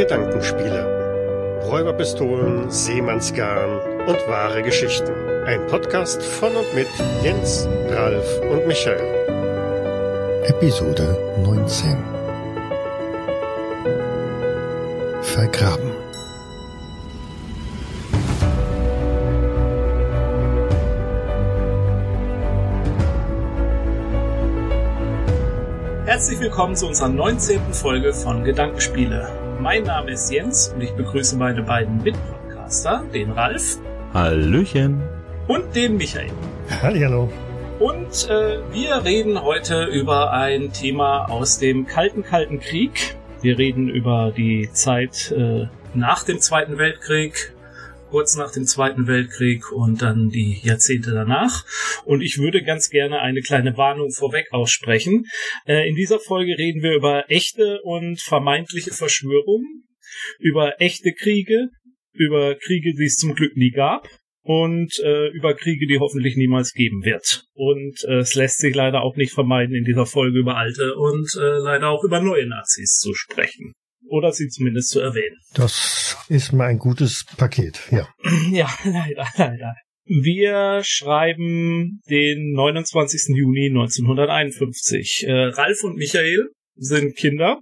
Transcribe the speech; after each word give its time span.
Gedankenspiele. 0.00 1.60
Räuberpistolen, 1.68 2.70
Seemannsgarn 2.70 3.80
und 4.06 4.16
wahre 4.28 4.62
Geschichten. 4.62 5.12
Ein 5.44 5.66
Podcast 5.66 6.22
von 6.22 6.56
und 6.56 6.74
mit 6.74 6.88
Jens, 7.22 7.68
Ralf 7.90 8.40
und 8.50 8.66
Michael. 8.66 8.98
Episode 10.44 11.18
19 11.44 11.98
Vergraben 15.20 15.92
Herzlich 26.06 26.40
willkommen 26.40 26.74
zu 26.74 26.86
unserer 26.86 27.08
19. 27.08 27.74
Folge 27.74 28.14
von 28.14 28.44
Gedankenspiele. 28.44 29.39
Mein 29.60 29.82
Name 29.82 30.12
ist 30.12 30.32
Jens 30.32 30.72
und 30.74 30.80
ich 30.80 30.90
begrüße 30.92 31.36
meine 31.36 31.62
beiden 31.62 32.02
Mitpodcaster, 32.02 33.04
den 33.12 33.30
Ralf 33.32 33.76
Hallöchen. 34.14 35.02
und 35.48 35.76
den 35.76 35.98
Michael. 35.98 36.30
Hallo. 36.80 37.30
Und 37.78 38.30
äh, 38.30 38.60
wir 38.72 39.04
reden 39.04 39.42
heute 39.42 39.84
über 39.84 40.32
ein 40.32 40.72
Thema 40.72 41.26
aus 41.26 41.58
dem 41.58 41.86
Kalten, 41.86 42.22
Kalten 42.22 42.58
Krieg. 42.58 43.16
Wir 43.42 43.58
reden 43.58 43.90
über 43.90 44.32
die 44.34 44.70
Zeit 44.72 45.30
äh, 45.36 45.66
nach 45.92 46.24
dem 46.24 46.38
Zweiten 46.40 46.78
Weltkrieg, 46.78 47.52
kurz 48.10 48.36
nach 48.36 48.52
dem 48.52 48.64
Zweiten 48.64 49.06
Weltkrieg 49.06 49.72
und 49.72 50.02
dann 50.02 50.28
die 50.28 50.60
Jahrzehnte 50.62 51.12
danach. 51.12 51.64
Und 52.04 52.20
ich 52.20 52.38
würde 52.38 52.62
ganz 52.62 52.90
gerne 52.90 53.20
eine 53.20 53.40
kleine 53.40 53.76
Warnung 53.76 54.10
vorweg 54.10 54.46
aussprechen. 54.50 55.26
Äh, 55.66 55.88
in 55.88 55.94
dieser 55.94 56.18
Folge 56.18 56.58
reden 56.58 56.82
wir 56.82 56.94
über 56.94 57.30
echte 57.30 57.80
und 57.82 58.20
vermeintliche 58.20 58.92
Verschwörungen, 58.92 59.84
über 60.38 60.80
echte 60.80 61.12
Kriege, 61.12 61.68
über 62.12 62.56
Kriege, 62.56 62.92
die 62.94 63.06
es 63.06 63.16
zum 63.16 63.34
Glück 63.34 63.56
nie 63.56 63.70
gab 63.70 64.08
und 64.42 64.98
äh, 65.00 65.28
über 65.28 65.54
Kriege, 65.54 65.86
die 65.86 65.98
hoffentlich 65.98 66.36
niemals 66.36 66.72
geben 66.72 67.04
wird. 67.04 67.44
Und 67.54 68.04
äh, 68.08 68.18
es 68.18 68.34
lässt 68.34 68.58
sich 68.58 68.74
leider 68.74 69.02
auch 69.02 69.16
nicht 69.16 69.32
vermeiden, 69.32 69.74
in 69.74 69.84
dieser 69.84 70.06
Folge 70.06 70.38
über 70.38 70.56
alte 70.56 70.94
und 70.96 71.28
äh, 71.36 71.58
leider 71.58 71.88
auch 71.88 72.04
über 72.04 72.20
neue 72.20 72.48
Nazis 72.48 72.98
zu 72.98 73.14
sprechen. 73.14 73.72
Oder 74.10 74.32
sie 74.32 74.48
zumindest 74.48 74.88
zu 74.90 74.98
erwähnen. 75.00 75.36
Das 75.54 76.16
ist 76.28 76.52
mal 76.52 76.66
ein 76.66 76.78
gutes 76.78 77.24
Paket, 77.36 77.80
ja. 77.90 78.08
Ja, 78.50 78.68
leider, 78.84 79.26
leider. 79.36 79.74
Wir 80.04 80.80
schreiben 80.82 82.00
den 82.10 82.52
29. 82.52 83.36
Juni 83.36 83.68
1951. 83.68 85.24
Äh, 85.28 85.32
Ralf 85.32 85.84
und 85.84 85.94
Michael 85.96 86.48
sind 86.74 87.16
Kinder 87.16 87.58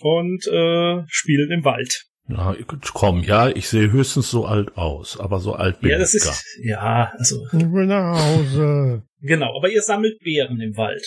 und 0.00 0.44
äh, 0.48 1.02
spielen 1.06 1.52
im 1.52 1.64
Wald. 1.64 2.02
Na, 2.26 2.56
komm, 2.94 3.22
ja, 3.22 3.48
ich 3.50 3.68
sehe 3.68 3.92
höchstens 3.92 4.30
so 4.30 4.44
alt 4.46 4.76
aus, 4.76 5.18
aber 5.20 5.38
so 5.38 5.54
alt 5.54 5.80
bin 5.80 5.90
Ja, 5.90 5.98
das 5.98 6.14
ich 6.14 6.22
gar. 6.24 6.32
ist 6.32 6.44
ja, 6.64 7.12
also 7.16 7.44
Ich 7.52 7.60
will 7.72 7.86
nach 7.86 8.18
Hause. 8.18 9.02
Genau, 9.20 9.56
aber 9.56 9.68
ihr 9.70 9.82
sammelt 9.82 10.18
Beeren 10.20 10.60
im 10.60 10.76
Wald. 10.76 11.04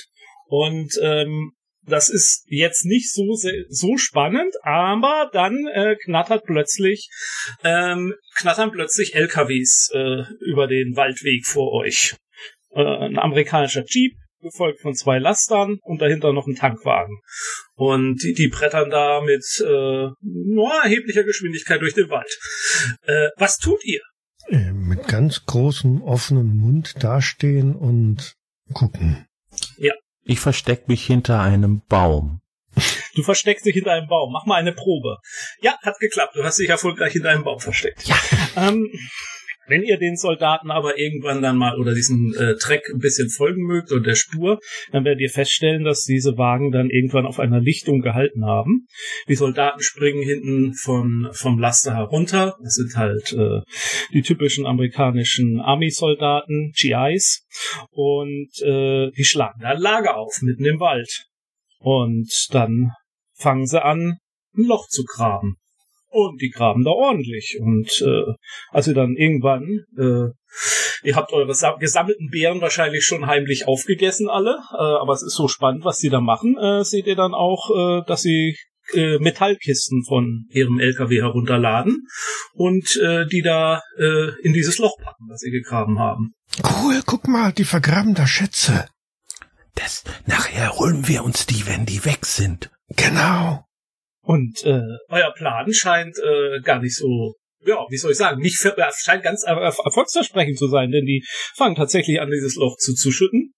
Und 0.47 0.91
ähm, 1.01 1.51
das 1.87 2.09
ist 2.09 2.45
jetzt 2.47 2.85
nicht 2.85 3.13
so 3.13 3.35
so 3.69 3.97
spannend, 3.97 4.53
aber 4.63 5.29
dann 5.33 5.67
äh, 5.67 5.95
knattert 6.03 6.43
plötzlich 6.45 7.09
ähm, 7.63 8.13
knattern 8.35 8.71
plötzlich 8.71 9.15
LKWs 9.15 9.91
äh, 9.93 10.23
über 10.39 10.67
den 10.67 10.95
Waldweg 10.95 11.45
vor 11.45 11.73
euch. 11.73 12.15
Äh, 12.71 12.81
ein 12.81 13.19
amerikanischer 13.19 13.83
Jeep, 13.87 14.13
gefolgt 14.45 14.79
von 14.79 14.93
zwei 14.93 15.19
Lastern 15.19 15.79
und 15.81 16.01
dahinter 16.01 16.31
noch 16.31 16.47
ein 16.47 16.55
Tankwagen. 16.55 17.19
Und 17.73 18.23
die, 18.23 18.33
die 18.33 18.47
brettern 18.47 18.89
da 18.89 19.21
mit 19.21 19.43
äh, 19.59 20.09
nur 20.21 20.71
erheblicher 20.83 21.23
Geschwindigkeit 21.23 21.81
durch 21.81 21.93
den 21.93 22.09
Wald. 22.09 22.31
Äh, 23.01 23.29
was 23.37 23.57
tut 23.57 23.83
ihr? 23.83 24.01
Äh, 24.47 24.71
Mit 24.71 25.07
ganz 25.07 25.45
großem 25.45 26.01
offenem 26.01 26.55
Mund 26.55 27.03
dastehen 27.03 27.75
und 27.75 28.35
gucken. 28.73 29.25
Ich 30.25 30.39
versteck 30.39 30.87
mich 30.87 31.05
hinter 31.05 31.39
einem 31.39 31.83
Baum. 31.87 32.41
Du 33.13 33.23
versteckst 33.23 33.65
dich 33.65 33.75
hinter 33.75 33.93
einem 33.93 34.07
Baum. 34.07 34.33
Mach 34.33 34.45
mal 34.45 34.55
eine 34.55 34.73
Probe. 34.73 35.19
Ja, 35.61 35.77
hat 35.83 35.99
geklappt. 35.99 36.35
Du 36.35 36.43
hast 36.43 36.59
dich 36.59 36.67
erfolgreich 36.67 37.13
hinter 37.13 37.29
einem 37.29 37.43
Baum 37.43 37.59
versteckt. 37.59 38.03
Ja. 38.07 38.17
Ähm, 38.57 38.89
wenn 39.67 39.83
ihr 39.83 39.97
den 39.97 40.15
Soldaten 40.15 40.71
aber 40.71 40.97
irgendwann 40.97 41.41
dann 41.41 41.57
mal 41.57 41.79
oder 41.79 41.93
diesen 41.93 42.33
äh, 42.35 42.55
Treck 42.55 42.83
ein 42.93 42.99
bisschen 42.99 43.29
folgen 43.29 43.63
mögt 43.63 43.91
und 43.91 44.05
der 44.05 44.15
Spur, 44.15 44.59
dann 44.91 45.05
werdet 45.05 45.21
ihr 45.21 45.29
feststellen, 45.29 45.83
dass 45.83 46.01
diese 46.01 46.37
Wagen 46.37 46.71
dann 46.71 46.89
irgendwann 46.89 47.25
auf 47.25 47.39
einer 47.39 47.59
Lichtung 47.59 48.01
gehalten 48.01 48.45
haben. 48.45 48.87
Die 49.27 49.35
Soldaten 49.35 49.81
springen 49.81 50.23
hinten 50.23 50.73
von, 50.73 51.29
vom 51.31 51.59
Laster 51.59 51.95
herunter. 51.95 52.55
Das 52.61 52.75
sind 52.75 52.95
halt 52.95 53.33
äh, 53.33 53.61
die 54.13 54.21
typischen 54.21 54.65
amerikanischen 54.65 55.59
Army-Soldaten, 55.59 56.71
GIs. 56.75 57.45
Und 57.91 58.49
äh, 58.63 59.11
die 59.11 59.23
schlagen 59.23 59.59
da 59.61 59.73
Lager 59.73 60.17
auf, 60.17 60.39
mitten 60.41 60.65
im 60.65 60.79
Wald. 60.79 61.25
Und 61.79 62.29
dann 62.51 62.91
fangen 63.35 63.65
sie 63.65 63.83
an, 63.83 64.17
ein 64.57 64.65
Loch 64.65 64.87
zu 64.87 65.03
graben. 65.03 65.57
Und 66.15 66.41
die 66.41 66.49
graben 66.49 66.83
da 66.85 66.91
ordentlich. 66.91 67.57
Und 67.59 67.89
äh, 68.01 68.33
als 68.71 68.87
ihr 68.87 68.93
dann 68.93 69.15
irgendwann, 69.17 69.63
äh, 69.97 70.29
ihr 71.03 71.15
habt 71.15 71.33
eure 71.33 71.53
sa- 71.53 71.75
gesammelten 71.77 72.29
Beeren 72.29 72.61
wahrscheinlich 72.61 73.03
schon 73.03 73.25
heimlich 73.27 73.67
aufgegessen 73.67 74.29
alle, 74.29 74.57
äh, 74.71 74.77
aber 75.01 75.11
es 75.13 75.23
ist 75.23 75.35
so 75.35 75.47
spannend, 75.49 75.83
was 75.83 75.97
die 75.97 76.09
da 76.09 76.21
machen, 76.21 76.55
äh, 76.57 76.83
seht 76.85 77.07
ihr 77.07 77.17
dann 77.17 77.33
auch, 77.33 77.69
äh, 77.99 78.05
dass 78.07 78.21
sie 78.21 78.55
äh, 78.93 79.17
Metallkisten 79.19 80.03
von 80.07 80.45
ihrem 80.51 80.79
LKW 80.79 81.19
herunterladen 81.19 82.05
und 82.53 82.95
äh, 83.03 83.25
die 83.25 83.41
da 83.41 83.81
äh, 83.97 84.29
in 84.43 84.53
dieses 84.53 84.77
Loch 84.77 84.95
packen, 85.03 85.27
das 85.29 85.41
sie 85.41 85.51
gegraben 85.51 85.99
haben. 85.99 86.33
Cool, 86.63 87.01
guck 87.05 87.27
mal, 87.27 87.51
die 87.51 87.65
vergraben 87.65 88.13
da 88.15 88.25
Schätze. 88.25 88.87
Das, 89.73 90.05
nachher 90.27 90.77
holen 90.77 91.07
wir 91.09 91.25
uns 91.25 91.45
die, 91.45 91.67
wenn 91.67 91.85
die 91.85 92.05
weg 92.05 92.25
sind. 92.25 92.71
Genau. 92.95 93.65
Und 94.25 94.63
äh, 94.65 94.81
euer 95.09 95.31
Plan 95.35 95.71
scheint 95.71 96.17
äh, 96.17 96.59
gar 96.61 96.81
nicht 96.81 96.95
so, 96.95 97.35
ja, 97.63 97.85
wie 97.89 97.97
soll 97.97 98.11
ich 98.11 98.17
sagen, 98.17 98.41
nicht 98.41 98.57
ver- 98.57 98.77
äh, 98.77 98.91
scheint 98.97 99.23
ganz 99.23 99.43
er 99.43 99.55
erfolgsversprechend 99.57 100.57
zu 100.57 100.67
sein, 100.67 100.91
denn 100.91 101.05
die 101.05 101.23
fangen 101.55 101.75
tatsächlich 101.75 102.19
an, 102.19 102.31
dieses 102.31 102.55
Loch 102.55 102.75
zuzuschütten, 102.77 103.53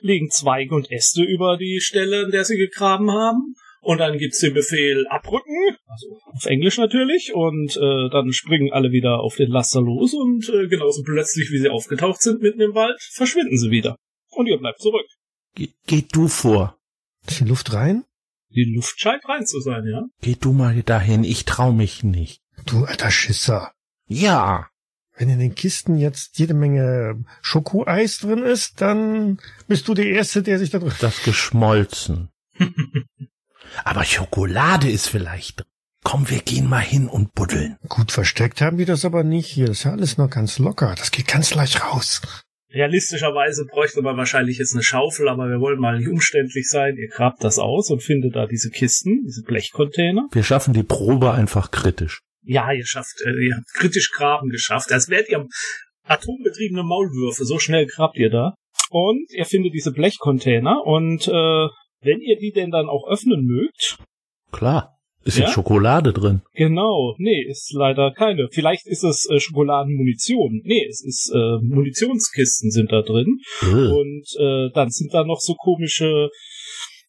legen 0.00 0.28
Zweige 0.30 0.74
und 0.74 0.90
Äste 0.90 1.22
über 1.22 1.56
die 1.56 1.80
Stelle, 1.80 2.24
in 2.24 2.30
der 2.32 2.44
sie 2.44 2.56
gegraben 2.56 3.10
haben. 3.12 3.54
Und 3.82 3.98
dann 3.98 4.18
gibt's 4.18 4.40
den 4.40 4.52
Befehl 4.52 5.06
abrücken, 5.08 5.76
also 5.86 6.06
auf 6.34 6.44
Englisch 6.44 6.76
natürlich, 6.76 7.32
und 7.32 7.76
äh, 7.78 8.10
dann 8.10 8.30
springen 8.32 8.70
alle 8.72 8.90
wieder 8.90 9.20
auf 9.20 9.36
den 9.36 9.48
Laster 9.48 9.80
los 9.80 10.12
und 10.12 10.46
äh, 10.50 10.68
genauso 10.68 11.02
plötzlich, 11.02 11.50
wie 11.50 11.58
sie 11.60 11.70
aufgetaucht 11.70 12.20
sind 12.20 12.42
mitten 12.42 12.60
im 12.60 12.74
Wald, 12.74 13.00
verschwinden 13.14 13.56
sie 13.56 13.70
wieder. 13.70 13.96
Und 14.32 14.48
ihr 14.48 14.58
bleibt 14.58 14.80
zurück. 14.80 15.06
Ge 15.54 15.68
geh 15.86 16.02
du 16.12 16.28
vor. 16.28 16.78
Ist 17.26 17.40
die 17.40 17.44
Luft 17.44 17.72
rein? 17.72 18.04
Die 18.50 18.72
Luft 18.74 19.00
scheint 19.00 19.24
rein 19.28 19.46
zu 19.46 19.60
sein, 19.60 19.84
ja. 19.86 20.02
Geh 20.20 20.34
du 20.34 20.52
mal 20.52 20.82
dahin, 20.82 21.24
ich 21.24 21.44
trau 21.44 21.72
mich 21.72 22.02
nicht. 22.02 22.42
Du 22.66 22.84
alter 22.84 23.10
Schisser. 23.10 23.72
Ja. 24.06 24.68
Wenn 25.16 25.28
in 25.28 25.38
den 25.38 25.54
Kisten 25.54 25.96
jetzt 25.96 26.38
jede 26.38 26.54
Menge 26.54 27.24
Schokoeis 27.42 28.18
drin 28.18 28.42
ist, 28.42 28.80
dann 28.80 29.38
bist 29.68 29.86
du 29.86 29.94
der 29.94 30.06
Erste, 30.06 30.42
der 30.42 30.58
sich 30.58 30.70
da 30.70 30.78
drin... 30.78 30.92
Das 31.00 31.22
geschmolzen. 31.22 32.30
Aber 33.84 34.04
Schokolade 34.04 34.90
ist 34.90 35.08
vielleicht 35.08 35.60
drin. 35.60 35.66
Komm, 36.02 36.30
wir 36.30 36.40
gehen 36.40 36.66
mal 36.66 36.80
hin 36.80 37.08
und 37.08 37.34
buddeln. 37.34 37.76
Gut 37.88 38.10
versteckt 38.10 38.62
haben 38.62 38.78
die 38.78 38.86
das 38.86 39.04
aber 39.04 39.22
nicht 39.22 39.46
hier. 39.46 39.66
Das 39.66 39.78
ist 39.78 39.84
ja 39.84 39.92
alles 39.92 40.16
noch 40.16 40.30
ganz 40.30 40.58
locker. 40.58 40.94
Das 40.96 41.10
geht 41.10 41.28
ganz 41.28 41.54
leicht 41.54 41.84
raus. 41.84 42.22
Realistischerweise 42.72 43.66
bräuchte 43.66 44.02
man 44.02 44.16
wahrscheinlich 44.16 44.58
jetzt 44.58 44.74
eine 44.74 44.82
Schaufel, 44.82 45.28
aber 45.28 45.48
wir 45.48 45.60
wollen 45.60 45.80
mal 45.80 45.98
nicht 45.98 46.08
umständlich 46.08 46.68
sein. 46.68 46.96
Ihr 46.96 47.08
grabt 47.08 47.42
das 47.42 47.58
aus 47.58 47.90
und 47.90 48.02
findet 48.02 48.36
da 48.36 48.46
diese 48.46 48.70
Kisten, 48.70 49.24
diese 49.24 49.42
Blechcontainer. 49.42 50.28
Wir 50.32 50.44
schaffen 50.44 50.72
die 50.74 50.82
Probe 50.82 51.32
einfach 51.32 51.70
kritisch. 51.70 52.20
Ja, 52.42 52.72
ihr 52.72 52.86
schafft, 52.86 53.20
äh, 53.24 53.46
ihr 53.46 53.56
habt 53.56 53.66
kritisch 53.74 54.10
Graben 54.12 54.50
geschafft. 54.50 54.92
Als 54.92 55.08
wärt 55.08 55.28
ihr 55.28 55.46
atombetriebene 56.04 56.82
Maulwürfe. 56.82 57.44
So 57.44 57.58
schnell 57.58 57.86
grabt 57.86 58.16
ihr 58.16 58.30
da. 58.30 58.54
Und 58.90 59.30
ihr 59.30 59.44
findet 59.44 59.74
diese 59.74 59.92
Blechcontainer 59.92 60.84
und 60.84 61.28
äh, 61.28 61.68
wenn 62.02 62.20
ihr 62.20 62.38
die 62.38 62.50
denn 62.52 62.70
dann 62.70 62.88
auch 62.88 63.06
öffnen 63.08 63.44
mögt, 63.44 63.98
Klar. 64.52 64.99
Ist 65.24 65.36
Ja? 65.38 65.44
jetzt 65.44 65.54
Schokolade 65.54 66.12
drin. 66.12 66.40
Genau, 66.54 67.14
nee, 67.18 67.44
ist 67.46 67.72
leider 67.74 68.12
keine. 68.16 68.48
Vielleicht 68.50 68.86
ist 68.86 69.04
es 69.04 69.28
äh, 69.30 69.38
Schokoladenmunition. 69.38 70.62
Nee, 70.64 70.86
es 70.88 71.04
ist 71.04 71.30
äh, 71.34 71.58
Munitionskisten 71.62 72.70
sind 72.70 72.90
da 72.90 73.02
drin. 73.02 73.38
Äh. 73.62 73.66
Und 73.66 74.24
äh, 74.38 74.70
dann 74.74 74.90
sind 74.90 75.12
da 75.12 75.24
noch 75.24 75.40
so 75.40 75.54
komische 75.54 76.30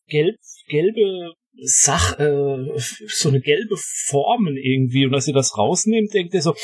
gelb, 0.08 0.36
gelbe 0.68 1.34
Sach, 1.64 2.18
äh, 2.18 2.80
so 3.08 3.30
eine 3.30 3.40
gelbe 3.42 3.76
Formen 4.08 4.56
irgendwie. 4.58 5.06
Und 5.06 5.14
als 5.14 5.28
ihr 5.28 5.34
das 5.34 5.58
rausnehmt, 5.58 6.14
denkt 6.14 6.34
ihr 6.34 6.42
so, 6.42 6.56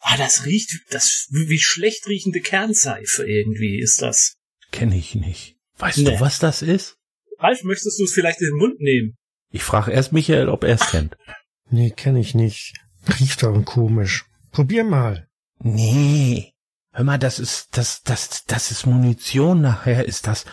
ah, 0.00 0.16
das 0.16 0.46
riecht, 0.46 0.70
das 0.90 1.28
wie 1.30 1.58
schlecht 1.58 2.06
riechende 2.08 2.40
Kernseife 2.40 3.24
irgendwie 3.26 3.78
ist 3.78 4.02
das. 4.02 4.36
Kenne 4.72 4.96
ich 4.96 5.14
nicht. 5.14 5.56
Weißt 5.78 5.98
Nee. 5.98 6.04
du, 6.16 6.20
was 6.20 6.38
das 6.38 6.62
ist? 6.62 6.96
Ralf, 7.38 7.62
möchtest 7.62 7.98
du 8.00 8.04
es 8.04 8.12
vielleicht 8.12 8.40
in 8.40 8.48
den 8.48 8.56
Mund 8.58 8.80
nehmen? 8.80 9.16
Ich 9.54 9.62
frage 9.62 9.92
erst 9.92 10.12
Michael, 10.12 10.48
ob 10.48 10.64
er 10.64 10.74
es 10.74 10.90
kennt. 10.90 11.16
Nee, 11.70 11.90
kenne 11.90 12.20
ich 12.20 12.34
nicht. 12.34 12.74
Riecht 13.18 13.42
aber 13.42 13.62
komisch. 13.62 14.26
Probier 14.50 14.84
mal. 14.84 15.28
Nee. 15.60 16.52
Hör 16.92 17.04
mal, 17.04 17.18
das 17.18 17.38
ist, 17.38 17.68
das, 17.76 18.02
das, 18.02 18.44
das 18.44 18.70
ist 18.70 18.84
Munition. 18.84 19.62
Nachher 19.62 20.04
ist 20.04 20.26
das 20.26 20.44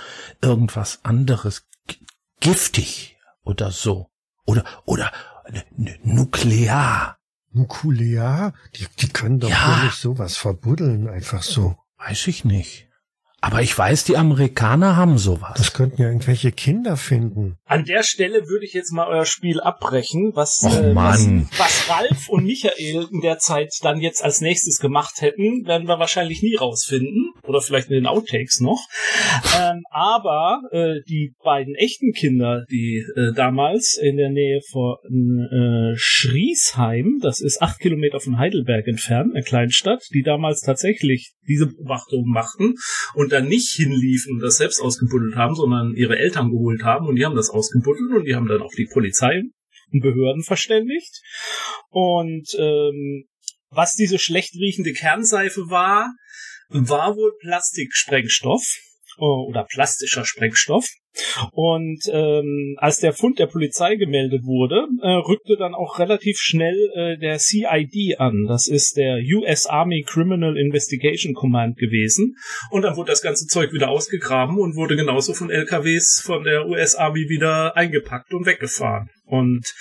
irgendwas 0.42 1.04
anderes. 1.04 1.68
G 1.88 1.98
giftig 2.40 3.18
oder 3.44 3.72
so. 3.72 4.10
Oder, 4.46 4.64
oder 4.86 5.12
nuklear. 6.04 7.18
Nuklear? 7.52 8.54
Die, 8.76 8.88
die 9.00 9.10
können 9.10 9.42
doch 9.42 9.50
ja. 9.50 9.84
nicht 9.84 9.96
sowas 9.96 10.38
verbuddeln, 10.38 11.10
einfach 11.10 11.44
so. 11.44 11.76
Weiß 11.98 12.28
ich 12.28 12.46
nicht. 12.46 12.88
Aber 13.44 13.64
ich 13.64 13.76
weiß, 13.76 14.04
die 14.04 14.18
Amerikaner 14.18 14.96
haben 14.96 15.18
sowas. 15.18 15.54
Das 15.58 15.74
könnten 15.74 16.00
ja 16.00 16.10
irgendwelche 16.10 16.52
Kinder 16.52 16.96
finden. 16.96 17.58
An 17.66 17.86
der 17.86 18.04
Stelle 18.04 18.48
würde 18.48 18.66
ich 18.66 18.74
jetzt 18.74 18.92
mal 18.92 19.08
euer 19.08 19.26
Spiel 19.26 19.60
abbrechen, 19.60 20.32
was, 20.36 20.64
Och, 20.64 20.78
äh, 20.78 20.94
was, 20.94 21.28
was, 21.58 21.90
Ralf 21.90 22.30
und 22.30 22.46
Michael 22.46 23.08
in 23.12 23.22
der 23.22 23.40
Zeit 23.40 23.74
dann 23.82 24.00
jetzt 24.00 24.24
als 24.24 24.42
nächstes 24.42 24.78
gemacht 24.78 25.22
hätten, 25.22 25.66
werden 25.66 25.88
wir 25.88 25.98
wahrscheinlich 25.98 26.44
nie 26.44 26.56
rausfinden. 26.56 27.32
Oder 27.42 27.62
vielleicht 27.62 27.88
in 27.88 27.96
den 27.96 28.06
Outtakes 28.06 28.60
noch. 28.60 28.88
Ähm, 29.60 29.82
aber 29.90 30.62
äh, 30.72 31.02
die 31.10 31.34
beiden 31.44 31.74
echten 31.74 32.12
Kinder, 32.14 32.64
die 32.70 33.04
äh, 33.16 33.34
damals 33.34 33.98
in 34.00 34.18
der 34.18 34.30
Nähe 34.30 34.62
von 34.72 34.98
äh, 35.52 35.96
Schriesheim, 35.98 37.18
das 37.24 37.42
ist 37.42 37.60
acht 37.60 37.80
Kilometer 37.80 38.20
von 38.20 38.38
Heidelberg 38.38 38.86
entfernt, 38.88 39.32
eine 39.34 39.44
Kleinstadt, 39.44 40.04
die 40.14 40.22
damals 40.22 40.62
tatsächlich 40.62 41.34
diese 41.48 41.68
Beobachtung 41.68 42.26
machten 42.28 42.76
und 43.16 43.31
dann 43.32 43.48
nicht 43.48 43.70
hinliefen 43.74 44.34
und 44.36 44.40
das 44.40 44.58
selbst 44.58 44.82
ausgebuddelt 44.82 45.36
haben, 45.36 45.56
sondern 45.56 45.94
ihre 45.96 46.18
Eltern 46.18 46.52
geholt 46.52 46.84
haben 46.84 47.08
und 47.08 47.16
die 47.16 47.26
haben 47.26 47.36
das 47.36 47.50
ausgebuddelt 47.50 48.12
und 48.12 48.26
die 48.26 48.36
haben 48.36 48.48
dann 48.48 48.62
auch 48.62 48.74
die 48.76 48.88
Polizei 48.92 49.42
und 49.92 50.02
Behörden 50.02 50.44
verständigt. 50.44 51.22
Und 51.90 52.48
ähm, 52.58 53.26
was 53.70 53.96
diese 53.96 54.20
schlecht 54.20 54.56
riechende 54.56 54.94
Kernseife 54.94 55.70
war, 55.70 56.14
war 56.70 57.16
wohl 57.16 57.34
Plastiksprengstoff 57.40 58.64
äh, 59.18 59.22
oder 59.22 59.66
plastischer 59.66 60.26
Sprengstoff. 60.26 60.88
Und 61.52 62.00
ähm, 62.12 62.76
als 62.78 63.00
der 63.00 63.14
Fund 63.14 63.40
der 63.40 63.48
Polizei 63.48 63.96
gemeldet 63.96 64.44
wurde, 64.44 64.88
äh, 65.02 65.08
rückte 65.08 65.58
dann 65.58 65.74
auch 65.74 66.00
relativ 66.00 66.38
schnell 66.40 66.90
äh, 66.96 67.18
der 67.18 67.38
CID 67.40 68.20
an. 68.20 68.46
Das 68.48 68.68
ist 68.68 68.98
der 68.98 69.18
US 69.18 69.66
Army 69.66 70.04
Criminal 70.08 70.58
Investigation 70.58 71.34
Command 71.34 71.78
gewesen. 71.78 72.36
Und 72.70 72.84
dann 72.84 72.96
wurde 72.96 73.12
das 73.12 73.22
ganze 73.22 73.46
Zeug 73.48 73.74
wieder 73.74 73.90
ausgegraben 73.90 74.58
und 74.58 74.76
wurde 74.76 74.96
genauso 74.96 75.34
von 75.34 75.50
LKWs 75.50 76.22
von 76.24 76.44
der 76.44 76.68
US 76.68 76.96
Army 76.96 77.28
wieder 77.30 77.76
eingepackt 77.76 78.34
und 78.34 78.46
weggefahren. 78.46 79.10
Und 79.26 79.74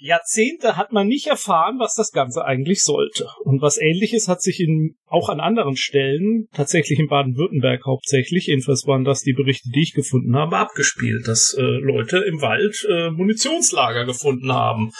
Jahrzehnte 0.00 0.76
hat 0.76 0.92
man 0.92 1.08
nicht 1.08 1.26
erfahren, 1.26 1.78
was 1.80 1.94
das 1.94 2.12
Ganze 2.12 2.44
eigentlich 2.44 2.82
sollte. 2.82 3.28
Und 3.42 3.60
was 3.60 3.78
ähnliches 3.78 4.28
hat 4.28 4.40
sich 4.40 4.60
in, 4.60 4.96
auch 5.06 5.28
an 5.28 5.40
anderen 5.40 5.76
Stellen, 5.76 6.46
tatsächlich 6.52 7.00
in 7.00 7.08
Baden-Württemberg 7.08 7.84
hauptsächlich, 7.84 8.46
jedenfalls 8.46 8.86
waren 8.86 9.04
das 9.04 9.22
die 9.22 9.32
Berichte, 9.32 9.70
die 9.74 9.82
ich 9.82 9.94
gefunden 9.94 10.36
habe, 10.36 10.56
abgespielt, 10.56 11.26
dass 11.26 11.54
äh, 11.58 11.62
Leute 11.62 12.18
im 12.18 12.40
Wald 12.40 12.86
äh, 12.88 13.10
Munitionslager 13.10 14.04
gefunden 14.04 14.52
haben. 14.52 14.92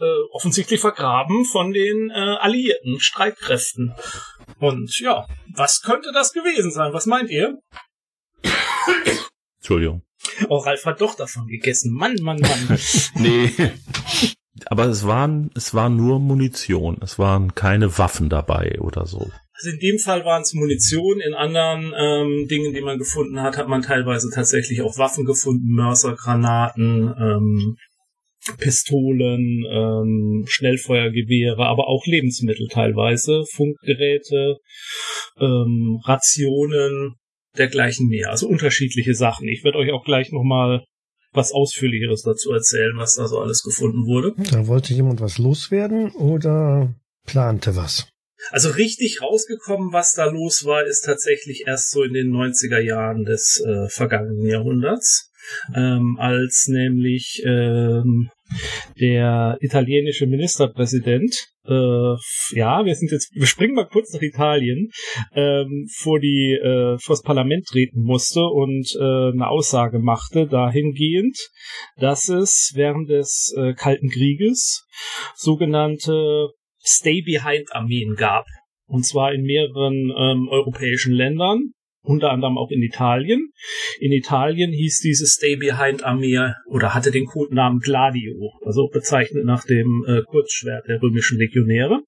Äh, 0.00 0.04
offensichtlich 0.32 0.80
vergraben 0.80 1.44
von 1.44 1.72
den 1.72 2.10
äh, 2.10 2.14
alliierten 2.14 3.00
Streitkräften. 3.00 3.94
Und 4.58 4.98
ja, 5.00 5.26
was 5.54 5.82
könnte 5.82 6.10
das 6.14 6.32
gewesen 6.32 6.72
sein? 6.72 6.92
Was 6.94 7.06
meint 7.06 7.30
ihr? 7.30 7.58
Entschuldigung. 9.58 10.02
Oh, 10.48 10.58
Ralf 10.58 10.84
hat 10.84 11.00
doch 11.00 11.14
davon 11.14 11.46
gegessen. 11.46 11.92
Mann, 11.92 12.16
Mann, 12.20 12.40
Mann. 12.40 12.78
nee. 13.16 13.50
Aber 14.66 14.86
es 14.86 15.06
waren, 15.06 15.50
es 15.54 15.74
war 15.74 15.88
nur 15.88 16.20
Munition. 16.20 16.98
Es 17.02 17.18
waren 17.18 17.54
keine 17.54 17.98
Waffen 17.98 18.28
dabei 18.28 18.78
oder 18.80 19.06
so. 19.06 19.30
Also 19.54 19.70
in 19.70 19.78
dem 19.78 19.98
Fall 19.98 20.24
waren 20.24 20.42
es 20.42 20.54
Munition. 20.54 21.20
In 21.20 21.34
anderen 21.34 21.92
ähm, 21.96 22.46
Dingen, 22.48 22.72
die 22.72 22.80
man 22.80 22.98
gefunden 22.98 23.40
hat, 23.40 23.56
hat 23.56 23.68
man 23.68 23.82
teilweise 23.82 24.30
tatsächlich 24.32 24.82
auch 24.82 24.98
Waffen 24.98 25.24
gefunden, 25.24 25.74
Mörsergranaten, 25.74 27.14
ähm, 27.18 27.76
Pistolen, 28.58 29.64
ähm, 29.70 30.44
Schnellfeuergewehre, 30.48 31.64
aber 31.64 31.86
auch 31.86 32.04
Lebensmittel 32.06 32.66
teilweise, 32.68 33.44
Funkgeräte, 33.54 34.56
ähm, 35.38 36.00
Rationen, 36.04 37.14
dergleichen 37.56 38.08
mehr. 38.08 38.30
Also 38.30 38.48
unterschiedliche 38.48 39.14
Sachen. 39.14 39.48
Ich 39.48 39.64
werde 39.64 39.78
euch 39.78 39.92
auch 39.92 40.04
gleich 40.04 40.32
nochmal 40.32 40.84
was 41.32 41.52
Ausführlicheres 41.52 42.22
dazu 42.22 42.52
erzählen, 42.52 42.92
was 42.96 43.14
da 43.14 43.26
so 43.26 43.38
alles 43.38 43.62
gefunden 43.62 44.06
wurde. 44.06 44.34
Da 44.50 44.66
wollte 44.66 44.92
jemand 44.92 45.20
was 45.20 45.38
loswerden 45.38 46.10
oder 46.12 46.94
plante 47.26 47.74
was? 47.76 48.08
Also 48.50 48.70
richtig 48.70 49.22
rausgekommen, 49.22 49.92
was 49.92 50.12
da 50.12 50.26
los 50.26 50.64
war, 50.64 50.84
ist 50.84 51.02
tatsächlich 51.02 51.64
erst 51.66 51.90
so 51.90 52.02
in 52.02 52.12
den 52.12 52.32
90er 52.32 52.80
Jahren 52.80 53.24
des 53.24 53.62
äh, 53.64 53.88
vergangenen 53.88 54.46
Jahrhunderts, 54.46 55.30
ähm, 55.74 56.16
als 56.18 56.66
nämlich 56.66 57.42
ähm, 57.46 58.30
der 59.00 59.56
italienische 59.60 60.26
Ministerpräsident, 60.26 61.34
äh, 61.64 62.14
ja, 62.56 62.84
wir 62.84 62.94
sind 62.94 63.12
jetzt, 63.12 63.32
wir 63.34 63.46
springen 63.46 63.74
mal 63.74 63.86
kurz 63.86 64.12
nach 64.12 64.22
Italien, 64.22 64.90
ähm, 65.34 65.86
vor 65.96 66.18
die, 66.18 66.58
äh, 66.60 66.98
vors 66.98 67.22
Parlament 67.22 67.66
treten 67.66 68.02
musste 68.02 68.40
und 68.40 68.88
äh, 68.98 69.32
eine 69.32 69.48
Aussage 69.48 69.98
machte 69.98 70.46
dahingehend, 70.46 71.38
dass 71.96 72.28
es 72.28 72.72
während 72.74 73.08
des 73.08 73.54
äh, 73.56 73.74
Kalten 73.74 74.08
Krieges 74.08 74.86
sogenannte 75.34 76.48
Stay-Behind-Armeen 76.84 78.16
gab. 78.16 78.46
Und 78.86 79.06
zwar 79.06 79.32
in 79.32 79.42
mehreren 79.42 80.12
ähm, 80.16 80.48
europäischen 80.48 81.14
Ländern 81.14 81.72
unter 82.02 82.30
anderem 82.30 82.58
auch 82.58 82.70
in 82.70 82.82
Italien. 82.82 83.52
In 84.00 84.12
Italien 84.12 84.72
hieß 84.72 85.00
diese 85.00 85.26
Stay 85.26 85.56
Behind 85.56 86.04
Armee 86.04 86.52
oder 86.66 86.94
hatte 86.94 87.10
den 87.10 87.26
Codenamen 87.26 87.80
Gladio, 87.80 88.52
also 88.64 88.88
bezeichnet 88.88 89.44
nach 89.44 89.64
dem 89.64 90.04
äh, 90.06 90.22
Kurzschwert 90.22 90.86
der 90.88 91.00
römischen 91.00 91.38
Legionäre. 91.38 92.00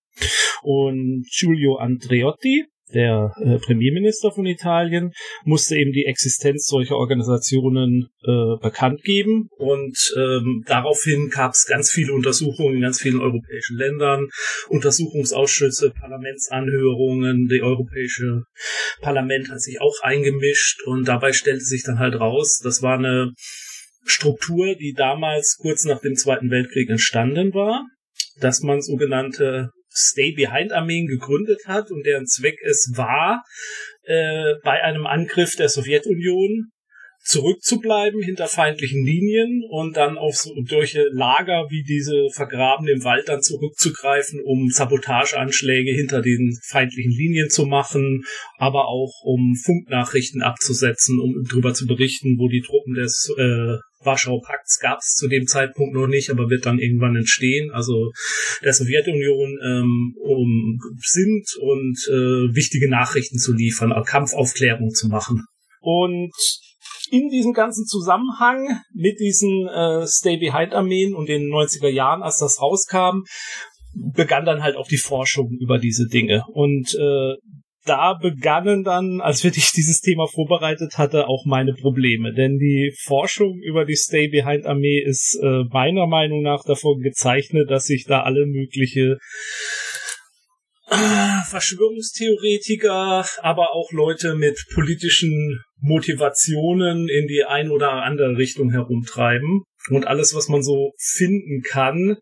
Und 0.62 1.26
Giulio 1.31 1.76
Andreotti, 1.76 2.64
der 2.93 3.33
äh, 3.41 3.59
Premierminister 3.59 4.31
von 4.33 4.47
Italien, 4.47 5.13
musste 5.45 5.77
eben 5.77 5.93
die 5.93 6.05
Existenz 6.05 6.67
solcher 6.67 6.97
Organisationen 6.97 8.09
äh, 8.23 8.57
bekannt 8.61 9.03
geben. 9.03 9.49
Und 9.57 9.97
ähm, 10.17 10.63
daraufhin 10.67 11.31
gab 11.31 11.53
es 11.53 11.67
ganz 11.67 11.91
viele 11.91 12.12
Untersuchungen 12.12 12.76
in 12.76 12.83
ganz 12.83 13.00
vielen 13.00 13.21
europäischen 13.21 13.76
Ländern, 13.79 14.29
Untersuchungsausschüsse, 14.69 15.91
Parlamentsanhörungen, 15.91 17.47
der 17.47 17.64
Europäische 17.64 18.43
Parlament 19.00 19.50
hat 19.50 19.61
sich 19.61 19.81
auch 19.81 19.95
eingemischt. 20.03 20.83
Und 20.87 21.09
dabei 21.09 21.33
stellte 21.33 21.64
sich 21.64 21.83
dann 21.85 21.99
halt 21.99 22.21
raus, 22.21 22.61
das 22.62 22.83
war 22.83 22.99
eine 22.99 23.33
Struktur, 24.05 24.75
die 24.75 24.93
damals 24.93 25.57
kurz 25.61 25.85
nach 25.85 26.00
dem 26.00 26.14
Zweiten 26.14 26.50
Weltkrieg 26.50 26.91
entstanden 26.91 27.55
war, 27.55 27.87
dass 28.41 28.61
man 28.61 28.83
sogenannte 28.83 29.71
Stay-Behind-Armeen 29.95 31.07
gegründet 31.07 31.61
hat 31.67 31.91
und 31.91 32.05
deren 32.05 32.27
Zweck 32.27 32.59
es 32.63 32.93
war, 32.95 33.43
äh, 34.03 34.55
bei 34.63 34.83
einem 34.83 35.07
Angriff 35.07 35.57
der 35.57 35.69
Sowjetunion 35.69 36.71
zurückzubleiben 37.25 38.23
hinter 38.23 38.49
feindlichen 38.49 39.05
Linien 39.05 39.63
und 39.71 39.97
dann 39.97 40.19
auf 40.19 40.37
so, 40.37 40.53
solche 40.69 41.05
Lager 41.11 41.67
wie 41.71 41.83
diese 41.83 42.29
vergraben 42.31 42.87
im 42.87 43.03
Wald 43.03 43.29
dann 43.29 43.41
zurückzugreifen, 43.41 44.41
um 44.45 44.69
Sabotageanschläge 44.69 45.93
hinter 45.93 46.21
den 46.21 46.55
feindlichen 46.69 47.13
Linien 47.13 47.49
zu 47.49 47.65
machen, 47.65 48.25
aber 48.59 48.89
auch 48.89 49.13
um 49.25 49.55
Funknachrichten 49.57 50.43
abzusetzen, 50.43 51.19
um 51.19 51.45
darüber 51.49 51.73
zu 51.73 51.87
berichten, 51.87 52.37
wo 52.39 52.49
die 52.49 52.61
Truppen 52.61 52.95
des 52.95 53.33
äh, 53.39 53.79
Warschauer 54.04 54.42
Pakts 54.42 54.78
gab 54.80 54.99
es 54.99 55.14
zu 55.14 55.28
dem 55.28 55.46
Zeitpunkt 55.46 55.94
noch 55.94 56.06
nicht, 56.06 56.30
aber 56.30 56.50
wird 56.50 56.66
dann 56.66 56.78
irgendwann 56.78 57.16
entstehen. 57.16 57.70
Also 57.73 58.11
der 58.62 58.73
Sowjetunion 58.73 59.58
ähm, 59.64 60.14
um, 60.23 60.78
sind 60.99 61.46
und 61.61 61.99
äh, 62.08 62.54
wichtige 62.54 62.90
Nachrichten 62.90 63.38
zu 63.38 63.52
liefern, 63.52 63.92
Kampfaufklärung 64.06 64.90
zu 64.90 65.08
machen. 65.08 65.44
Und 65.80 66.32
in 67.11 67.28
diesem 67.28 67.52
ganzen 67.52 67.84
Zusammenhang 67.87 68.80
mit 68.94 69.18
diesen 69.20 69.68
äh, 69.68 70.06
Stay-Behind-Armeen 70.06 71.14
und 71.14 71.28
den 71.28 71.49
90er 71.50 71.88
Jahren, 71.88 72.23
als 72.23 72.38
das 72.38 72.61
rauskam, 72.61 73.25
begann 73.94 74.44
dann 74.44 74.62
halt 74.62 74.76
auch 74.76 74.88
die 74.88 74.99
Forschung 74.99 75.50
über 75.61 75.78
diese 75.78 76.06
Dinge. 76.06 76.42
Und 76.52 76.94
äh, 76.94 77.34
da 77.85 78.14
begannen 78.14 78.83
dann, 78.83 79.21
als 79.21 79.45
wir 79.45 79.50
dieses 79.50 80.00
Thema 80.00 80.26
vorbereitet 80.26 80.97
hatte, 80.97 81.29
auch 81.29 81.45
meine 81.47 81.75
Probleme. 81.75 82.33
Denn 82.33 82.59
die 82.59 82.95
Forschung 83.05 83.61
über 83.62 83.85
die 83.85 83.97
Stay-Behind-Armee 83.97 85.03
ist 85.05 85.38
äh, 85.43 85.64
meiner 85.71 86.07
Meinung 86.07 86.43
nach 86.43 86.64
davon 86.64 87.00
gezeichnet, 87.00 87.71
dass 87.71 87.85
sich 87.87 88.05
da 88.07 88.23
alle 88.23 88.47
mögliche 88.47 89.19
äh, 90.88 91.43
Verschwörungstheoretiker, 91.49 93.26
aber 93.43 93.75
auch 93.75 93.93
Leute 93.93 94.35
mit 94.35 94.59
politischen 94.75 95.61
Motivationen 95.81 97.09
in 97.09 97.26
die 97.26 97.45
ein 97.47 97.71
oder 97.71 98.03
andere 98.03 98.37
Richtung 98.37 98.71
herumtreiben. 98.71 99.62
Und 99.91 100.07
alles, 100.07 100.35
was 100.35 100.49
man 100.49 100.62
so 100.62 100.93
finden 100.99 101.62
kann, 101.62 102.17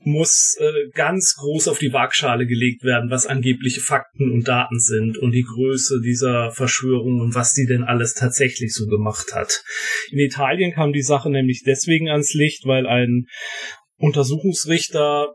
muss 0.00 0.56
äh, 0.58 0.90
ganz 0.92 1.34
groß 1.36 1.68
auf 1.68 1.78
die 1.78 1.92
Waagschale 1.92 2.46
gelegt 2.46 2.84
werden, 2.84 3.10
was 3.10 3.26
angebliche 3.26 3.80
Fakten 3.80 4.30
und 4.30 4.46
Daten 4.46 4.78
sind 4.78 5.18
und 5.18 5.32
die 5.32 5.44
Größe 5.44 6.00
dieser 6.02 6.50
Verschwörung 6.50 7.20
und 7.20 7.34
was 7.34 7.52
die 7.52 7.66
denn 7.66 7.84
alles 7.84 8.14
tatsächlich 8.14 8.72
so 8.74 8.86
gemacht 8.86 9.34
hat. 9.34 9.62
In 10.10 10.18
Italien 10.18 10.72
kam 10.72 10.92
die 10.92 11.02
Sache 11.02 11.30
nämlich 11.30 11.62
deswegen 11.64 12.08
ans 12.08 12.34
Licht, 12.34 12.66
weil 12.66 12.86
ein 12.86 13.26
Untersuchungsrichter 13.96 15.32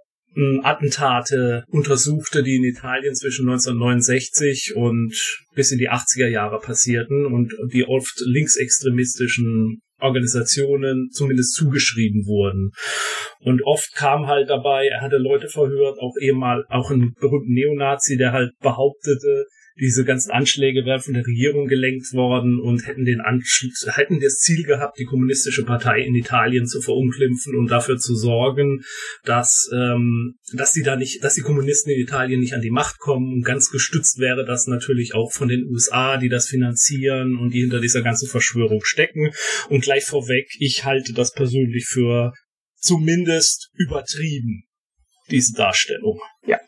Attentate 0.63 1.63
untersuchte, 1.69 2.43
die 2.43 2.57
in 2.57 2.63
Italien 2.63 3.15
zwischen 3.15 3.49
1969 3.49 4.73
und 4.75 5.13
bis 5.55 5.71
in 5.71 5.79
die 5.79 5.89
80er 5.89 6.27
Jahre 6.27 6.59
passierten 6.59 7.25
und 7.25 7.53
die 7.73 7.85
oft 7.85 8.13
linksextremistischen 8.25 9.81
Organisationen 9.99 11.09
zumindest 11.11 11.55
zugeschrieben 11.55 12.25
wurden. 12.25 12.71
Und 13.41 13.61
oft 13.63 13.93
kam 13.95 14.27
halt 14.27 14.49
dabei, 14.49 14.87
er 14.87 15.01
hatte 15.01 15.17
Leute 15.17 15.47
verhört, 15.47 15.97
auch 15.99 16.15
ehemal, 16.21 16.65
auch 16.69 16.91
einen 16.91 17.13
berühmten 17.19 17.53
Neonazi, 17.53 18.17
der 18.17 18.33
halt 18.33 18.51
behauptete, 18.59 19.45
diese 19.79 20.05
ganzen 20.05 20.31
Anschläge 20.31 20.85
wären 20.85 21.01
von 21.01 21.13
der 21.13 21.25
Regierung 21.25 21.67
gelenkt 21.67 22.13
worden 22.13 22.59
und 22.59 22.85
hätten 22.87 23.05
den 23.05 23.21
Anschluss, 23.21 23.87
hätten 23.95 24.19
das 24.19 24.37
Ziel 24.39 24.63
gehabt, 24.63 24.99
die 24.99 25.05
kommunistische 25.05 25.63
Partei 25.63 26.01
in 26.01 26.15
Italien 26.15 26.65
zu 26.65 26.81
verunglimpfen 26.81 27.55
und 27.55 27.69
dafür 27.69 27.97
zu 27.97 28.15
sorgen, 28.15 28.81
dass 29.23 29.69
ähm, 29.73 30.35
dass 30.53 30.71
die 30.71 30.83
da 30.83 30.95
nicht, 30.95 31.23
dass 31.23 31.35
die 31.35 31.41
Kommunisten 31.41 31.91
in 31.91 32.01
Italien 32.01 32.39
nicht 32.39 32.53
an 32.53 32.61
die 32.61 32.71
Macht 32.71 32.99
kommen. 32.99 33.33
Und 33.33 33.43
ganz 33.43 33.69
gestützt 33.69 34.19
wäre 34.19 34.45
das 34.45 34.67
natürlich 34.67 35.13
auch 35.13 35.31
von 35.31 35.47
den 35.47 35.65
USA, 35.65 36.17
die 36.17 36.29
das 36.29 36.47
finanzieren 36.47 37.37
und 37.37 37.53
die 37.53 37.61
hinter 37.61 37.79
dieser 37.79 38.01
ganzen 38.01 38.27
Verschwörung 38.27 38.83
stecken. 38.83 39.31
Und 39.69 39.81
gleich 39.81 40.05
vorweg, 40.05 40.49
ich 40.59 40.85
halte 40.85 41.13
das 41.13 41.33
persönlich 41.33 41.85
für 41.87 42.33
zumindest 42.77 43.71
übertrieben, 43.75 44.63
diese 45.29 45.53
Darstellung. 45.53 46.19
Ja. 46.45 46.59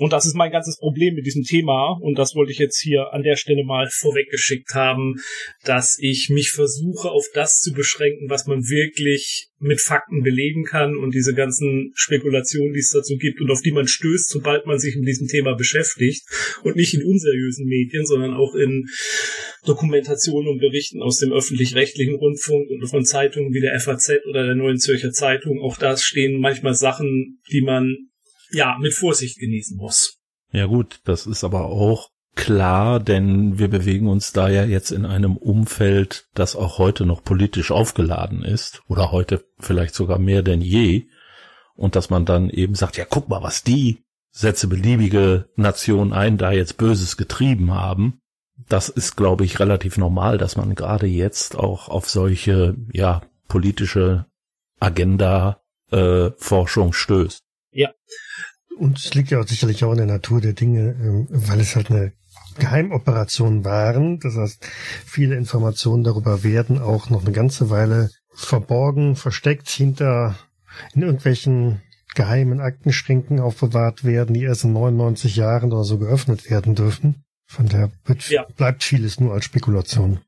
Und 0.00 0.12
das 0.12 0.26
ist 0.26 0.34
mein 0.34 0.50
ganzes 0.50 0.78
Problem 0.78 1.14
mit 1.14 1.26
diesem 1.26 1.42
Thema. 1.42 1.98
Und 2.00 2.18
das 2.18 2.34
wollte 2.34 2.52
ich 2.52 2.58
jetzt 2.58 2.80
hier 2.80 3.12
an 3.12 3.22
der 3.22 3.36
Stelle 3.36 3.64
mal 3.64 3.88
vorweggeschickt 3.90 4.74
haben, 4.74 5.16
dass 5.64 5.98
ich 6.00 6.28
mich 6.30 6.50
versuche, 6.50 7.10
auf 7.10 7.26
das 7.34 7.58
zu 7.58 7.72
beschränken, 7.72 8.30
was 8.30 8.46
man 8.46 8.68
wirklich 8.68 9.48
mit 9.60 9.80
Fakten 9.80 10.22
belegen 10.22 10.64
kann 10.64 10.96
und 10.96 11.14
diese 11.14 11.34
ganzen 11.34 11.92
Spekulationen, 11.94 12.72
die 12.72 12.80
es 12.80 12.92
dazu 12.92 13.16
gibt 13.16 13.40
und 13.40 13.50
auf 13.50 13.60
die 13.60 13.72
man 13.72 13.88
stößt, 13.88 14.28
sobald 14.28 14.66
man 14.66 14.78
sich 14.78 14.96
mit 14.96 15.08
diesem 15.08 15.26
Thema 15.26 15.54
beschäftigt 15.54 16.22
und 16.62 16.76
nicht 16.76 16.94
in 16.94 17.04
unseriösen 17.04 17.66
Medien, 17.66 18.06
sondern 18.06 18.34
auch 18.34 18.54
in 18.54 18.86
Dokumentationen 19.64 20.48
und 20.48 20.60
Berichten 20.60 21.02
aus 21.02 21.18
dem 21.18 21.32
öffentlich-rechtlichen 21.32 22.14
Rundfunk 22.14 22.70
und 22.70 22.86
von 22.86 23.04
Zeitungen 23.04 23.52
wie 23.52 23.60
der 23.60 23.78
FAZ 23.80 24.12
oder 24.28 24.46
der 24.46 24.54
Neuen 24.54 24.78
Zürcher 24.78 25.10
Zeitung. 25.10 25.60
Auch 25.60 25.76
da 25.76 25.96
stehen 25.96 26.40
manchmal 26.40 26.74
Sachen, 26.74 27.40
die 27.50 27.62
man 27.62 28.08
ja, 28.50 28.76
mit 28.80 28.94
Vorsicht 28.94 29.38
genießen 29.38 29.76
muss. 29.76 30.18
Ja 30.52 30.66
gut, 30.66 31.00
das 31.04 31.26
ist 31.26 31.44
aber 31.44 31.66
auch 31.66 32.10
klar, 32.34 33.00
denn 33.00 33.58
wir 33.58 33.68
bewegen 33.68 34.08
uns 34.08 34.32
da 34.32 34.48
ja 34.48 34.64
jetzt 34.64 34.92
in 34.92 35.04
einem 35.04 35.36
Umfeld, 35.36 36.28
das 36.34 36.56
auch 36.56 36.78
heute 36.78 37.04
noch 37.04 37.24
politisch 37.24 37.70
aufgeladen 37.70 38.44
ist 38.44 38.82
oder 38.88 39.12
heute 39.12 39.44
vielleicht 39.58 39.94
sogar 39.94 40.18
mehr 40.18 40.42
denn 40.42 40.60
je. 40.60 41.06
Und 41.74 41.96
dass 41.96 42.10
man 42.10 42.24
dann 42.24 42.48
eben 42.50 42.74
sagt, 42.74 42.96
ja, 42.96 43.04
guck 43.08 43.28
mal, 43.28 43.42
was 43.42 43.62
die 43.62 44.04
setze 44.30 44.68
beliebige 44.68 45.48
Nation 45.56 46.12
ein, 46.12 46.38
da 46.38 46.52
jetzt 46.52 46.76
Böses 46.76 47.16
getrieben 47.16 47.74
haben. 47.74 48.20
Das 48.68 48.88
ist, 48.88 49.16
glaube 49.16 49.44
ich, 49.44 49.60
relativ 49.60 49.96
normal, 49.96 50.38
dass 50.38 50.56
man 50.56 50.74
gerade 50.74 51.06
jetzt 51.06 51.56
auch 51.56 51.88
auf 51.88 52.08
solche, 52.08 52.76
ja, 52.92 53.22
politische 53.48 54.26
Agenda 54.78 55.62
äh, 55.90 56.30
Forschung 56.36 56.92
stößt. 56.92 57.42
Ja. 57.72 57.90
Und 58.78 58.98
es 58.98 59.14
liegt 59.14 59.30
ja 59.30 59.40
auch 59.40 59.46
sicherlich 59.46 59.82
auch 59.84 59.90
in 59.90 59.98
der 59.98 60.06
Natur 60.06 60.40
der 60.40 60.52
Dinge, 60.52 60.96
ähm, 61.02 61.26
weil 61.30 61.60
es 61.60 61.74
halt 61.74 61.90
eine 61.90 62.12
Geheimoperation 62.58 63.64
waren. 63.64 64.20
Das 64.20 64.36
heißt, 64.36 64.64
viele 65.04 65.36
Informationen 65.36 66.04
darüber 66.04 66.44
werden 66.44 66.78
auch 66.78 67.10
noch 67.10 67.22
eine 67.22 67.32
ganze 67.32 67.70
Weile 67.70 68.10
verborgen, 68.34 69.16
versteckt 69.16 69.68
hinter 69.68 70.38
in 70.94 71.02
irgendwelchen 71.02 71.82
geheimen 72.14 72.60
Aktenschränken 72.60 73.40
aufbewahrt 73.40 74.04
werden, 74.04 74.34
die 74.34 74.42
erst 74.42 74.64
in 74.64 74.72
99 74.72 75.36
Jahren 75.36 75.72
oder 75.72 75.84
so 75.84 75.98
geöffnet 75.98 76.50
werden 76.50 76.74
dürfen. 76.74 77.24
Von 77.46 77.68
der 77.68 77.90
ja. 78.28 78.46
bleibt 78.56 78.84
vieles 78.84 79.18
nur 79.18 79.32
als 79.32 79.44
Spekulation. 79.44 80.20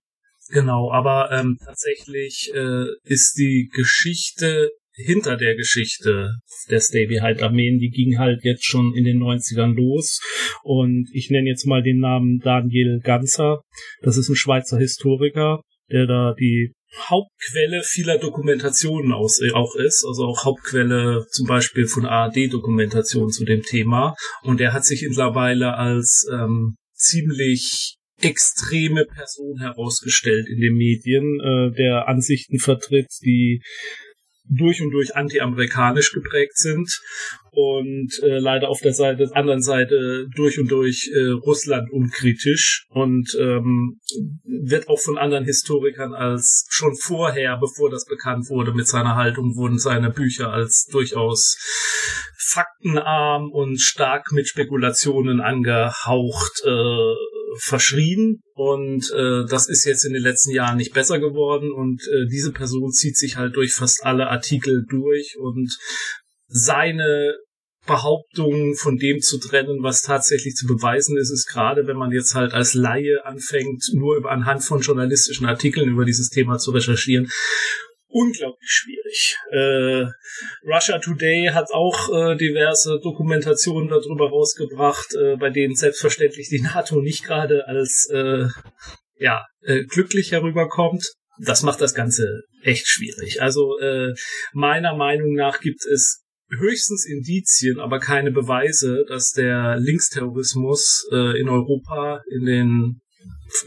Genau, 0.49 0.90
aber 0.90 1.30
ähm, 1.30 1.59
tatsächlich 1.64 2.50
äh, 2.54 2.87
ist 3.04 3.37
die 3.37 3.71
Geschichte 3.73 4.71
hinter 4.92 5.37
der 5.37 5.54
Geschichte 5.54 6.32
der 6.70 6.80
Stavy 6.80 7.18
halt 7.20 7.42
Armeen, 7.42 7.78
die 7.78 7.90
ging 7.90 8.18
halt 8.18 8.44
jetzt 8.44 8.64
schon 8.64 8.94
in 8.94 9.04
den 9.04 9.23
90ern 9.23 9.75
los. 9.75 10.20
Und 10.62 11.09
ich 11.12 11.30
nenne 11.30 11.49
jetzt 11.49 11.66
mal 11.66 11.82
den 11.82 11.99
Namen 11.99 12.38
Daniel 12.40 13.00
Ganzer. 13.02 13.62
Das 14.02 14.16
ist 14.16 14.28
ein 14.28 14.37
Schweizer 14.37 14.78
Historiker, 14.78 15.62
der 15.90 16.06
da 16.06 16.35
die 16.38 16.73
Hauptquelle 17.09 17.82
vieler 17.85 18.18
Dokumentationen 18.18 19.12
aus, 19.12 19.40
äh, 19.40 19.52
auch 19.52 19.76
ist, 19.76 20.04
also 20.04 20.25
auch 20.25 20.44
Hauptquelle 20.44 21.25
zum 21.30 21.47
Beispiel 21.47 21.87
von 21.87 22.04
ARD-Dokumentationen 22.04 23.30
zu 23.30 23.44
dem 23.44 23.62
Thema. 23.62 24.16
Und 24.42 24.61
er 24.61 24.73
hat 24.73 24.85
sich 24.85 25.02
mittlerweile 25.02 25.75
als 25.75 26.26
ähm, 26.32 26.75
ziemlich 26.94 27.97
extreme 28.20 29.06
Person 29.06 29.61
herausgestellt 29.61 30.47
in 30.49 30.61
den 30.61 30.75
Medien, 30.75 31.40
äh, 31.40 31.70
der 31.76 32.09
Ansichten 32.09 32.59
vertritt, 32.59 33.09
die 33.23 33.62
durch 34.50 34.83
und 34.83 34.90
durch 34.90 35.14
anti-amerikanisch 35.16 36.12
geprägt 36.12 36.57
sind 36.59 37.00
und 37.52 38.11
äh, 38.23 38.38
leider 38.38 38.69
auf 38.69 38.80
der 38.80 38.92
Seite, 38.92 39.26
der 39.26 39.37
anderen 39.37 39.62
Seite 39.62 40.26
durch 40.35 40.59
und 40.59 40.71
durch 40.71 41.11
äh, 41.12 41.30
Russland 41.30 41.90
unkritisch 41.90 42.87
und 42.90 43.37
ähm, 43.38 44.00
wird 44.45 44.88
auch 44.88 44.99
von 44.99 45.19
anderen 45.19 45.45
Historikern 45.45 46.14
als 46.14 46.66
schon 46.71 46.95
vorher, 46.97 47.59
bevor 47.59 47.90
das 47.90 48.04
bekannt 48.04 48.49
wurde 48.49 48.73
mit 48.73 48.87
seiner 48.87 49.16
Haltung, 49.16 49.57
wurden 49.57 49.78
seine 49.78 50.11
Bücher 50.11 50.52
als 50.52 50.87
durchaus 50.90 51.57
faktenarm 52.37 53.50
und 53.50 53.80
stark 53.80 54.33
mit 54.33 54.49
Spekulationen 54.49 55.40
angehaucht 55.40 56.62
äh, 56.64 57.14
verschrien. 57.59 58.40
Und 58.54 59.11
äh, 59.12 59.45
das 59.49 59.69
ist 59.69 59.85
jetzt 59.85 60.04
in 60.04 60.12
den 60.12 60.23
letzten 60.23 60.52
Jahren 60.52 60.76
nicht 60.76 60.92
besser 60.92 61.19
geworden. 61.19 61.73
Und 61.73 62.02
äh, 62.02 62.26
diese 62.30 62.52
Person 62.52 62.92
zieht 62.92 63.16
sich 63.16 63.37
halt 63.37 63.57
durch 63.57 63.75
fast 63.75 64.04
alle 64.04 64.28
Artikel 64.28 64.85
durch. 64.88 65.37
Und 65.38 65.76
seine 66.49 67.35
Behauptungen 67.87 68.75
von 68.76 68.97
dem 68.97 69.21
zu 69.21 69.38
trennen, 69.38 69.83
was 69.83 70.02
tatsächlich 70.02 70.54
zu 70.54 70.66
beweisen 70.66 71.16
ist, 71.16 71.30
ist 71.30 71.47
gerade, 71.47 71.87
wenn 71.87 71.97
man 71.97 72.12
jetzt 72.12 72.35
halt 72.35 72.52
als 72.52 72.75
Laie 72.75 73.25
anfängt, 73.25 73.83
nur 73.95 74.16
über, 74.16 74.30
anhand 74.30 74.64
von 74.64 74.80
journalistischen 74.80 75.47
Artikeln 75.47 75.88
über 75.88 76.04
dieses 76.04 76.28
Thema 76.28 76.59
zu 76.59 76.73
recherchieren, 76.73 77.30
unglaublich 78.10 78.68
schwierig. 78.68 79.36
Äh, 79.50 80.06
Russia 80.66 80.98
Today 80.98 81.50
hat 81.52 81.70
auch 81.72 82.08
äh, 82.12 82.36
diverse 82.36 82.98
Dokumentationen 83.02 83.88
darüber 83.88 84.28
rausgebracht, 84.28 85.14
äh, 85.14 85.36
bei 85.36 85.50
denen 85.50 85.74
selbstverständlich 85.74 86.48
die 86.48 86.60
NATO 86.74 87.00
nicht 87.00 87.24
gerade 87.24 87.66
als 87.66 88.08
äh, 88.12 88.46
ja 89.16 89.44
äh, 89.62 89.84
glücklich 89.84 90.32
herüberkommt. 90.32 91.04
Das 91.42 91.62
macht 91.62 91.80
das 91.80 91.94
Ganze 91.94 92.42
echt 92.62 92.86
schwierig. 92.86 93.40
Also 93.40 93.78
äh, 93.78 94.12
meiner 94.52 94.94
Meinung 94.94 95.32
nach 95.34 95.60
gibt 95.60 95.86
es 95.86 96.22
höchstens 96.58 97.06
Indizien, 97.06 97.78
aber 97.78 97.98
keine 97.98 98.32
Beweise, 98.32 99.04
dass 99.08 99.30
der 99.30 99.76
Linksterrorismus 99.78 101.08
äh, 101.12 101.40
in 101.40 101.48
Europa 101.48 102.22
in 102.28 102.44
den 102.44 103.00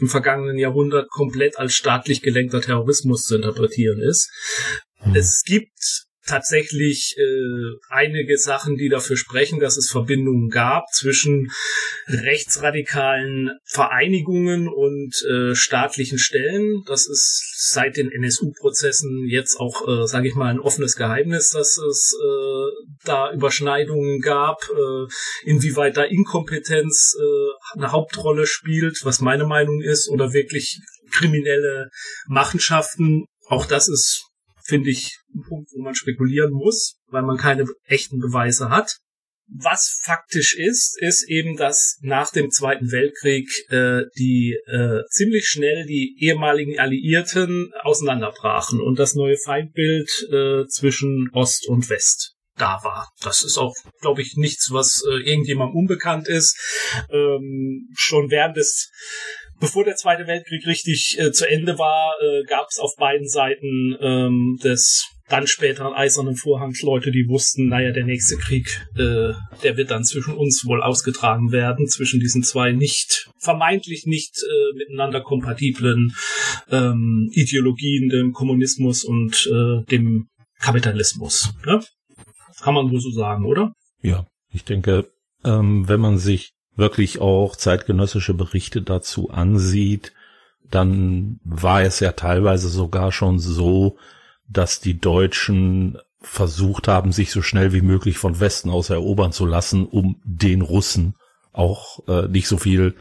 im 0.00 0.08
vergangenen 0.08 0.58
Jahrhundert 0.58 1.08
komplett 1.10 1.58
als 1.58 1.74
staatlich 1.74 2.22
gelenkter 2.22 2.60
Terrorismus 2.60 3.24
zu 3.24 3.36
interpretieren 3.36 4.00
ist. 4.00 4.30
Mhm. 5.04 5.16
Es 5.16 5.42
gibt 5.44 6.03
tatsächlich 6.26 7.16
äh, 7.18 7.76
einige 7.88 8.38
Sachen, 8.38 8.76
die 8.76 8.88
dafür 8.88 9.16
sprechen, 9.16 9.60
dass 9.60 9.76
es 9.76 9.90
Verbindungen 9.90 10.48
gab 10.48 10.88
zwischen 10.92 11.50
rechtsradikalen 12.06 13.50
Vereinigungen 13.64 14.68
und 14.68 15.14
äh, 15.30 15.54
staatlichen 15.54 16.18
Stellen. 16.18 16.82
Das 16.86 17.06
ist 17.06 17.70
seit 17.70 17.96
den 17.96 18.10
NSU-Prozessen 18.10 19.26
jetzt 19.28 19.58
auch, 19.60 19.86
äh, 19.86 20.06
sage 20.06 20.28
ich 20.28 20.34
mal, 20.34 20.50
ein 20.50 20.60
offenes 20.60 20.96
Geheimnis, 20.96 21.50
dass 21.50 21.76
es 21.76 22.16
äh, 22.20 22.86
da 23.04 23.32
Überschneidungen 23.32 24.20
gab, 24.20 24.62
äh, 24.70 25.06
inwieweit 25.44 25.96
da 25.96 26.04
Inkompetenz 26.04 27.16
äh, 27.18 27.78
eine 27.78 27.92
Hauptrolle 27.92 28.46
spielt, 28.46 29.00
was 29.04 29.20
meine 29.20 29.44
Meinung 29.44 29.82
ist, 29.82 30.08
oder 30.08 30.32
wirklich 30.32 30.80
kriminelle 31.10 31.90
Machenschaften. 32.26 33.26
Auch 33.46 33.66
das 33.66 33.88
ist 33.88 34.33
finde 34.64 34.90
ich, 34.90 35.18
ein 35.34 35.42
Punkt, 35.42 35.70
wo 35.72 35.82
man 35.82 35.94
spekulieren 35.94 36.52
muss, 36.52 36.96
weil 37.08 37.22
man 37.22 37.36
keine 37.36 37.66
echten 37.86 38.18
Beweise 38.18 38.70
hat. 38.70 38.98
Was 39.46 40.00
faktisch 40.02 40.56
ist, 40.56 40.96
ist 41.00 41.28
eben, 41.28 41.56
dass 41.56 41.98
nach 42.00 42.30
dem 42.30 42.50
Zweiten 42.50 42.90
Weltkrieg 42.90 43.46
äh, 43.68 44.04
die 44.16 44.56
äh, 44.66 45.02
ziemlich 45.10 45.48
schnell 45.48 45.84
die 45.84 46.16
ehemaligen 46.18 46.78
Alliierten 46.78 47.70
auseinanderbrachen 47.82 48.80
und 48.80 48.98
das 48.98 49.14
neue 49.14 49.36
Feindbild 49.36 50.08
äh, 50.32 50.66
zwischen 50.68 51.28
Ost 51.32 51.68
und 51.68 51.90
West 51.90 52.34
da 52.56 52.80
war. 52.84 53.10
Das 53.22 53.44
ist 53.44 53.58
auch, 53.58 53.74
glaube 54.00 54.22
ich, 54.22 54.36
nichts, 54.36 54.70
was 54.70 55.02
äh, 55.06 55.28
irgendjemandem 55.28 55.76
unbekannt 55.76 56.28
ist. 56.28 56.56
Ähm, 57.10 57.88
schon 57.96 58.30
während 58.30 58.56
des 58.56 58.90
Bevor 59.64 59.84
der 59.84 59.96
Zweite 59.96 60.26
Weltkrieg 60.26 60.66
richtig 60.66 61.18
äh, 61.18 61.32
zu 61.32 61.48
Ende 61.48 61.78
war, 61.78 62.12
äh, 62.20 62.44
gab 62.44 62.66
es 62.68 62.78
auf 62.78 62.96
beiden 62.96 63.26
Seiten 63.26 63.96
ähm, 63.98 64.58
des 64.62 65.08
dann 65.30 65.46
späteren 65.46 65.94
Eisernen 65.94 66.36
Vorhangs 66.36 66.82
Leute, 66.82 67.10
die 67.10 67.26
wussten, 67.28 67.68
naja, 67.68 67.90
der 67.90 68.04
nächste 68.04 68.36
Krieg, 68.36 68.86
äh, 68.94 69.32
der 69.62 69.76
wird 69.78 69.90
dann 69.90 70.04
zwischen 70.04 70.34
uns 70.34 70.66
wohl 70.66 70.82
ausgetragen 70.82 71.50
werden, 71.50 71.86
zwischen 71.86 72.20
diesen 72.20 72.42
zwei 72.42 72.72
nicht, 72.72 73.30
vermeintlich 73.38 74.04
nicht 74.04 74.36
äh, 74.42 74.76
miteinander 74.76 75.22
kompatiblen 75.22 76.14
ähm, 76.70 77.30
Ideologien, 77.32 78.10
dem 78.10 78.32
Kommunismus 78.32 79.02
und 79.02 79.48
äh, 79.50 79.82
dem 79.90 80.28
Kapitalismus. 80.60 81.54
Ne? 81.64 81.82
Kann 82.60 82.74
man 82.74 82.90
wohl 82.90 83.00
so 83.00 83.10
sagen, 83.10 83.46
oder? 83.46 83.72
Ja, 84.02 84.26
ich 84.52 84.64
denke, 84.64 85.06
ähm, 85.42 85.88
wenn 85.88 86.00
man 86.00 86.18
sich 86.18 86.52
wirklich 86.76 87.20
auch 87.20 87.56
zeitgenössische 87.56 88.34
Berichte 88.34 88.82
dazu 88.82 89.30
ansieht, 89.30 90.12
dann 90.70 91.40
war 91.44 91.82
es 91.82 92.00
ja 92.00 92.12
teilweise 92.12 92.68
sogar 92.68 93.12
schon 93.12 93.38
so, 93.38 93.96
dass 94.48 94.80
die 94.80 94.98
Deutschen 94.98 95.98
versucht 96.20 96.88
haben, 96.88 97.12
sich 97.12 97.30
so 97.30 97.42
schnell 97.42 97.72
wie 97.72 97.82
möglich 97.82 98.18
von 98.18 98.40
Westen 98.40 98.70
aus 98.70 98.90
erobern 98.90 99.32
zu 99.32 99.46
lassen, 99.46 99.86
um 99.86 100.20
den 100.24 100.62
Russen 100.62 101.14
auch 101.52 102.00
äh, 102.08 102.26
nicht 102.28 102.48
so 102.48 102.56
viel 102.56 102.94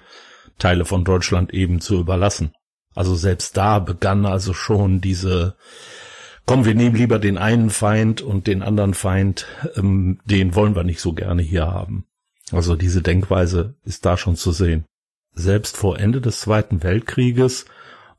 Teile 0.59 0.85
von 0.85 1.03
Deutschland 1.03 1.53
eben 1.53 1.81
zu 1.81 1.99
überlassen. 1.99 2.53
Also 2.95 3.15
selbst 3.15 3.57
da 3.57 3.79
begann 3.79 4.25
also 4.25 4.53
schon 4.53 5.01
diese, 5.01 5.55
komm, 6.45 6.65
wir 6.65 6.75
nehmen 6.75 6.95
lieber 6.95 7.17
den 7.17 7.37
einen 7.37 7.69
Feind 7.69 8.21
und 8.21 8.45
den 8.45 8.61
anderen 8.61 8.93
Feind, 8.93 9.47
ähm, 9.75 10.19
den 10.25 10.53
wollen 10.53 10.75
wir 10.75 10.83
nicht 10.83 10.99
so 10.99 11.13
gerne 11.13 11.41
hier 11.41 11.65
haben. 11.65 12.05
Also 12.53 12.75
diese 12.75 13.01
Denkweise 13.01 13.75
ist 13.83 14.05
da 14.05 14.17
schon 14.17 14.35
zu 14.35 14.51
sehen. 14.51 14.85
Selbst 15.33 15.75
vor 15.75 15.99
Ende 15.99 16.21
des 16.21 16.41
Zweiten 16.41 16.83
Weltkrieges 16.83 17.65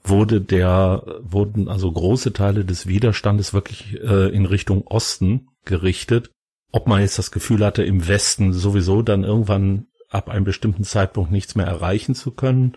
wurde 0.02 0.40
der, 0.40 1.20
wurden 1.20 1.68
also 1.68 1.90
große 1.90 2.32
Teile 2.32 2.64
des 2.64 2.86
Widerstandes 2.86 3.54
wirklich 3.54 4.00
äh, 4.02 4.34
in 4.34 4.46
Richtung 4.46 4.86
Osten 4.86 5.48
gerichtet. 5.64 6.30
Ob 6.72 6.88
man 6.88 7.00
jetzt 7.00 7.18
das 7.18 7.30
Gefühl 7.30 7.64
hatte, 7.64 7.84
im 7.84 8.06
Westen 8.08 8.52
sowieso 8.52 9.02
dann 9.02 9.24
irgendwann 9.24 9.86
ab 10.10 10.28
einem 10.28 10.44
bestimmten 10.44 10.84
Zeitpunkt 10.84 11.30
nichts 11.30 11.54
mehr 11.54 11.66
erreichen 11.66 12.14
zu 12.14 12.32
können 12.32 12.76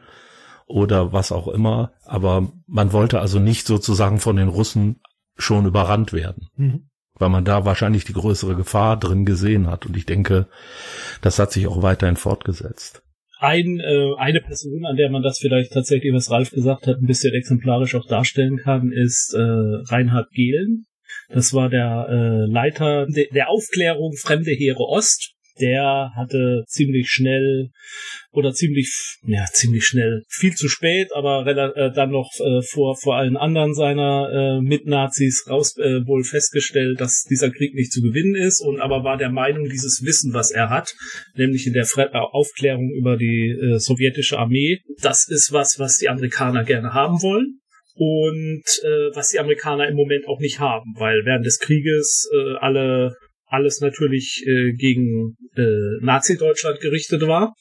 oder 0.68 1.12
was 1.12 1.32
auch 1.32 1.48
immer. 1.48 1.92
Aber 2.06 2.52
man 2.68 2.94
wollte 2.94 3.20
also 3.20 3.40
nicht 3.40 3.66
sozusagen 3.66 4.20
von 4.20 4.36
den 4.36 4.48
Russen 4.48 5.02
schon 5.36 5.66
überrannt 5.66 6.14
werden. 6.14 6.48
Mhm. 6.56 6.90
Weil 7.20 7.30
man 7.30 7.46
da 7.46 7.66
wahrscheinlich 7.66 8.06
die 8.06 8.14
größere 8.14 8.56
Gefahr 8.56 8.98
drin 8.98 9.26
gesehen 9.26 9.68
hat. 9.68 9.86
Und 9.86 9.98
ich 9.98 10.06
denke, 10.06 10.48
das 11.22 11.40
hat 11.40 11.52
sich 11.52 11.68
auch 11.68 11.82
weiterhin 11.82 12.16
fortgesetzt 12.16 13.02
ein, 13.40 13.80
äh, 13.80 14.16
eine 14.18 14.42
Person, 14.42 14.86
an 14.86 14.96
der 14.96 15.10
man 15.10 15.22
das 15.22 15.40
vielleicht 15.40 15.74
tatsächlich, 15.74 16.14
was 16.14 16.32
Ralf 16.32 16.52
gesagt 16.52 16.88
hat, 16.88 16.98
ein 16.98 17.06
bisschen 17.06 17.34
exemplarisch 17.34 17.96
auch 17.96 18.08
darstellen 18.08 18.58
kann, 18.58 18.92
ist 18.92 19.34
äh, 19.34 19.42
Reinhard 19.42 20.32
Gehlen. 20.32 20.86
Das 21.30 21.54
war 21.54 21.70
der 21.70 22.08
äh, 22.10 22.52
Leiter 22.52 23.06
de 23.06 23.30
der 23.32 23.50
Aufklärung 23.50 24.14
Fremde 24.16 24.52
Heere 24.52 24.88
Ost 24.88 25.34
der 25.60 26.12
hatte 26.16 26.64
ziemlich 26.68 27.10
schnell 27.10 27.70
oder 28.32 28.54
ziemlich, 28.54 29.18
ja, 29.26 29.46
ziemlich 29.52 29.86
schnell, 29.86 30.24
viel 30.30 30.54
zu 30.54 30.70
spät, 30.70 31.10
aber 31.16 31.46
äh, 31.48 31.92
dann 31.94 32.12
noch 32.12 32.30
äh, 32.40 32.62
vor, 32.62 32.96
vor 32.96 33.16
allen 33.16 33.38
anderen 33.38 33.74
seiner 33.74 34.30
äh, 34.32 34.62
Mitnazis 34.62 35.46
raus 35.50 35.76
äh, 35.78 36.06
wohl 36.06 36.24
festgestellt, 36.24 37.02
dass 37.02 37.24
dieser 37.24 37.50
Krieg 37.50 37.74
nicht 37.74 37.92
zu 37.92 38.02
gewinnen 38.02 38.36
ist 38.36 38.62
und 38.62 38.80
aber 38.80 39.04
war 39.04 39.18
der 39.18 39.32
Meinung, 39.32 39.70
dieses 39.70 40.04
Wissen, 40.04 40.34
was 40.34 40.52
er 40.52 40.70
hat, 40.70 40.94
nämlich 41.36 41.66
in 41.68 41.74
der 41.74 41.86
Fre 41.86 42.10
äh, 42.14 42.18
Aufklärung 42.18 42.92
über 42.92 43.18
die 43.18 43.50
äh, 43.50 43.80
sowjetische 43.80 44.38
Armee, 44.38 44.80
das 45.02 45.28
ist 45.28 45.52
was, 45.52 45.80
was 45.80 45.98
die 45.98 46.10
Amerikaner 46.10 46.64
gerne 46.64 46.94
haben 46.94 47.22
wollen 47.22 47.60
und 47.96 48.64
äh, 48.84 49.16
was 49.16 49.30
die 49.30 49.40
Amerikaner 49.40 49.88
im 49.88 49.96
Moment 49.96 50.28
auch 50.28 50.40
nicht 50.40 50.60
haben, 50.60 50.94
weil 50.98 51.26
während 51.26 51.46
des 51.46 51.60
Krieges 51.60 52.30
äh, 52.32 52.56
alle 52.60 53.16
alles 53.48 53.82
natürlich 53.82 54.44
äh, 54.46 54.74
gegen 54.74 55.38
äh, 55.56 56.04
Nazi-Deutschland 56.06 56.80
gerichtet 56.80 57.22
war. 57.24 57.54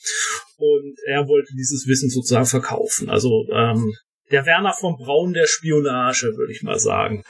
Und 0.59 0.97
er 1.07 1.29
wollte 1.29 1.53
dieses 1.55 1.87
Wissen 1.87 2.11
sozusagen 2.11 2.47
verkaufen. 2.47 3.09
Also 3.09 3.47
ähm, 3.53 3.93
der 4.31 4.47
Werner 4.47 4.73
von 4.73 4.97
Braun 4.97 5.33
der 5.33 5.47
Spionage, 5.47 6.37
würde 6.37 6.53
ich 6.53 6.63
mal 6.63 6.79
sagen. 6.79 7.25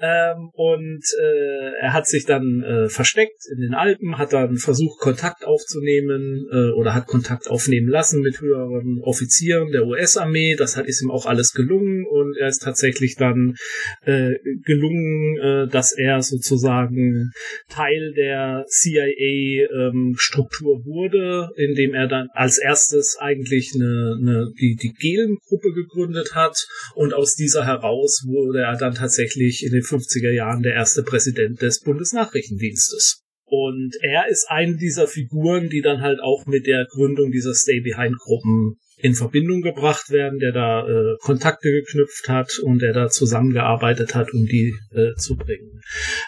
Ähm, 0.00 0.50
und 0.52 1.02
äh, 1.20 1.72
er 1.80 1.92
hat 1.92 2.06
sich 2.06 2.24
dann 2.24 2.62
äh, 2.62 2.88
versteckt 2.88 3.42
in 3.52 3.60
den 3.60 3.74
Alpen, 3.74 4.16
hat 4.18 4.32
dann 4.32 4.56
versucht, 4.56 5.00
Kontakt 5.00 5.44
aufzunehmen 5.44 6.46
äh, 6.50 6.70
oder 6.72 6.94
hat 6.94 7.06
Kontakt 7.06 7.48
aufnehmen 7.48 7.88
lassen 7.88 8.20
mit 8.20 8.40
höheren 8.40 9.00
Offizieren 9.02 9.72
der 9.72 9.86
US-Armee. 9.86 10.54
Das 10.56 10.76
hat 10.76 10.84
ist 10.86 11.02
ihm 11.02 11.10
auch 11.10 11.26
alles 11.26 11.52
gelungen 11.52 12.06
und 12.06 12.36
er 12.36 12.46
ist 12.48 12.62
tatsächlich 12.62 13.16
dann 13.16 13.56
äh, 14.04 14.34
gelungen, 14.64 15.38
äh, 15.38 15.66
dass 15.68 15.92
er 15.96 16.22
sozusagen 16.22 17.32
Teil 17.68 18.12
der 18.16 18.64
CIA-Struktur 18.68 20.76
ähm, 20.76 20.84
wurde, 20.84 21.50
indem 21.56 21.94
er 21.94 22.06
dann 22.06 22.28
als 22.32 22.58
erstes 22.58 23.16
eigentlich 23.18 23.72
eine, 23.74 24.18
eine 24.20 24.52
die, 24.60 24.76
die 24.76 24.92
Gelen-Gruppe 24.92 25.72
gegründet 25.72 26.33
hat 26.34 26.66
und 26.94 27.14
aus 27.14 27.34
dieser 27.34 27.64
heraus 27.64 28.24
wurde 28.26 28.60
er 28.60 28.76
dann 28.76 28.94
tatsächlich 28.94 29.64
in 29.64 29.72
den 29.72 29.82
50er 29.82 30.30
Jahren 30.30 30.62
der 30.62 30.74
erste 30.74 31.02
Präsident 31.02 31.62
des 31.62 31.80
Bundesnachrichtendienstes. 31.80 33.22
Und 33.46 33.92
er 34.00 34.28
ist 34.28 34.46
eine 34.48 34.76
dieser 34.76 35.06
Figuren, 35.06 35.68
die 35.68 35.82
dann 35.82 36.00
halt 36.00 36.20
auch 36.20 36.46
mit 36.46 36.66
der 36.66 36.86
Gründung 36.90 37.30
dieser 37.30 37.54
Stay 37.54 37.80
Behind 37.80 38.16
Gruppen 38.18 38.78
in 39.04 39.14
Verbindung 39.14 39.60
gebracht 39.60 40.10
werden, 40.10 40.38
der 40.38 40.52
da 40.52 40.86
äh, 40.88 41.16
Kontakte 41.20 41.70
geknüpft 41.70 42.28
hat 42.28 42.58
und 42.62 42.80
der 42.80 42.94
da 42.94 43.08
zusammengearbeitet 43.08 44.14
hat, 44.14 44.32
um 44.32 44.46
die 44.46 44.74
äh, 44.92 45.14
zu 45.16 45.36
bringen. 45.36 45.82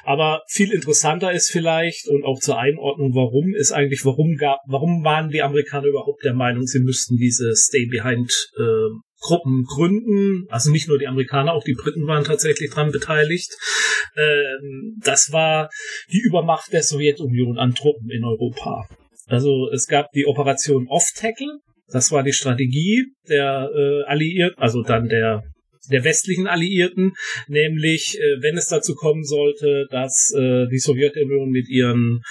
Aber 0.04 0.42
viel 0.48 0.70
interessanter 0.72 1.32
ist 1.32 1.50
vielleicht 1.50 2.06
und 2.08 2.24
auch 2.24 2.38
zur 2.38 2.58
Einordnung, 2.58 3.14
warum 3.14 3.54
ist 3.54 3.72
eigentlich, 3.72 4.04
warum 4.04 4.36
gab, 4.36 4.58
warum 4.66 5.04
waren 5.04 5.30
die 5.30 5.42
Amerikaner 5.42 5.86
überhaupt 5.86 6.22
der 6.22 6.34
Meinung, 6.34 6.66
sie 6.66 6.80
müssten 6.80 7.16
diese 7.16 7.54
Stay 7.56 7.86
Behind 7.86 8.30
äh, 8.58 8.90
Gruppen 9.26 9.64
gründen. 9.64 10.46
Also 10.50 10.70
nicht 10.70 10.88
nur 10.88 10.98
die 10.98 11.08
Amerikaner, 11.08 11.52
auch 11.52 11.64
die 11.64 11.74
Briten 11.74 12.06
waren 12.06 12.24
tatsächlich 12.24 12.70
dran 12.70 12.92
beteiligt. 12.92 13.50
Ähm, 14.16 14.96
das 15.02 15.32
war 15.32 15.68
die 16.12 16.20
Übermacht 16.20 16.72
der 16.72 16.82
Sowjetunion 16.82 17.58
an 17.58 17.74
Truppen 17.74 18.08
in 18.10 18.24
Europa. 18.24 18.86
Also 19.26 19.68
es 19.72 19.88
gab 19.88 20.12
die 20.12 20.26
Operation 20.26 20.86
Off-Tackle. 20.88 21.58
Das 21.88 22.12
war 22.12 22.22
die 22.22 22.32
Strategie 22.32 23.06
der 23.28 23.68
äh, 23.74 24.04
Alliierten, 24.04 24.60
also 24.60 24.82
dann 24.82 25.08
der 25.08 25.42
der 25.90 26.04
westlichen 26.04 26.46
Alliierten, 26.46 27.14
nämlich 27.48 28.18
äh, 28.18 28.42
wenn 28.42 28.56
es 28.56 28.68
dazu 28.68 28.94
kommen 28.94 29.24
sollte, 29.24 29.86
dass 29.90 30.32
äh, 30.36 30.66
die 30.70 30.78
Sowjetunion 30.78 31.50
mit 31.50 31.68
ihren 31.68 32.22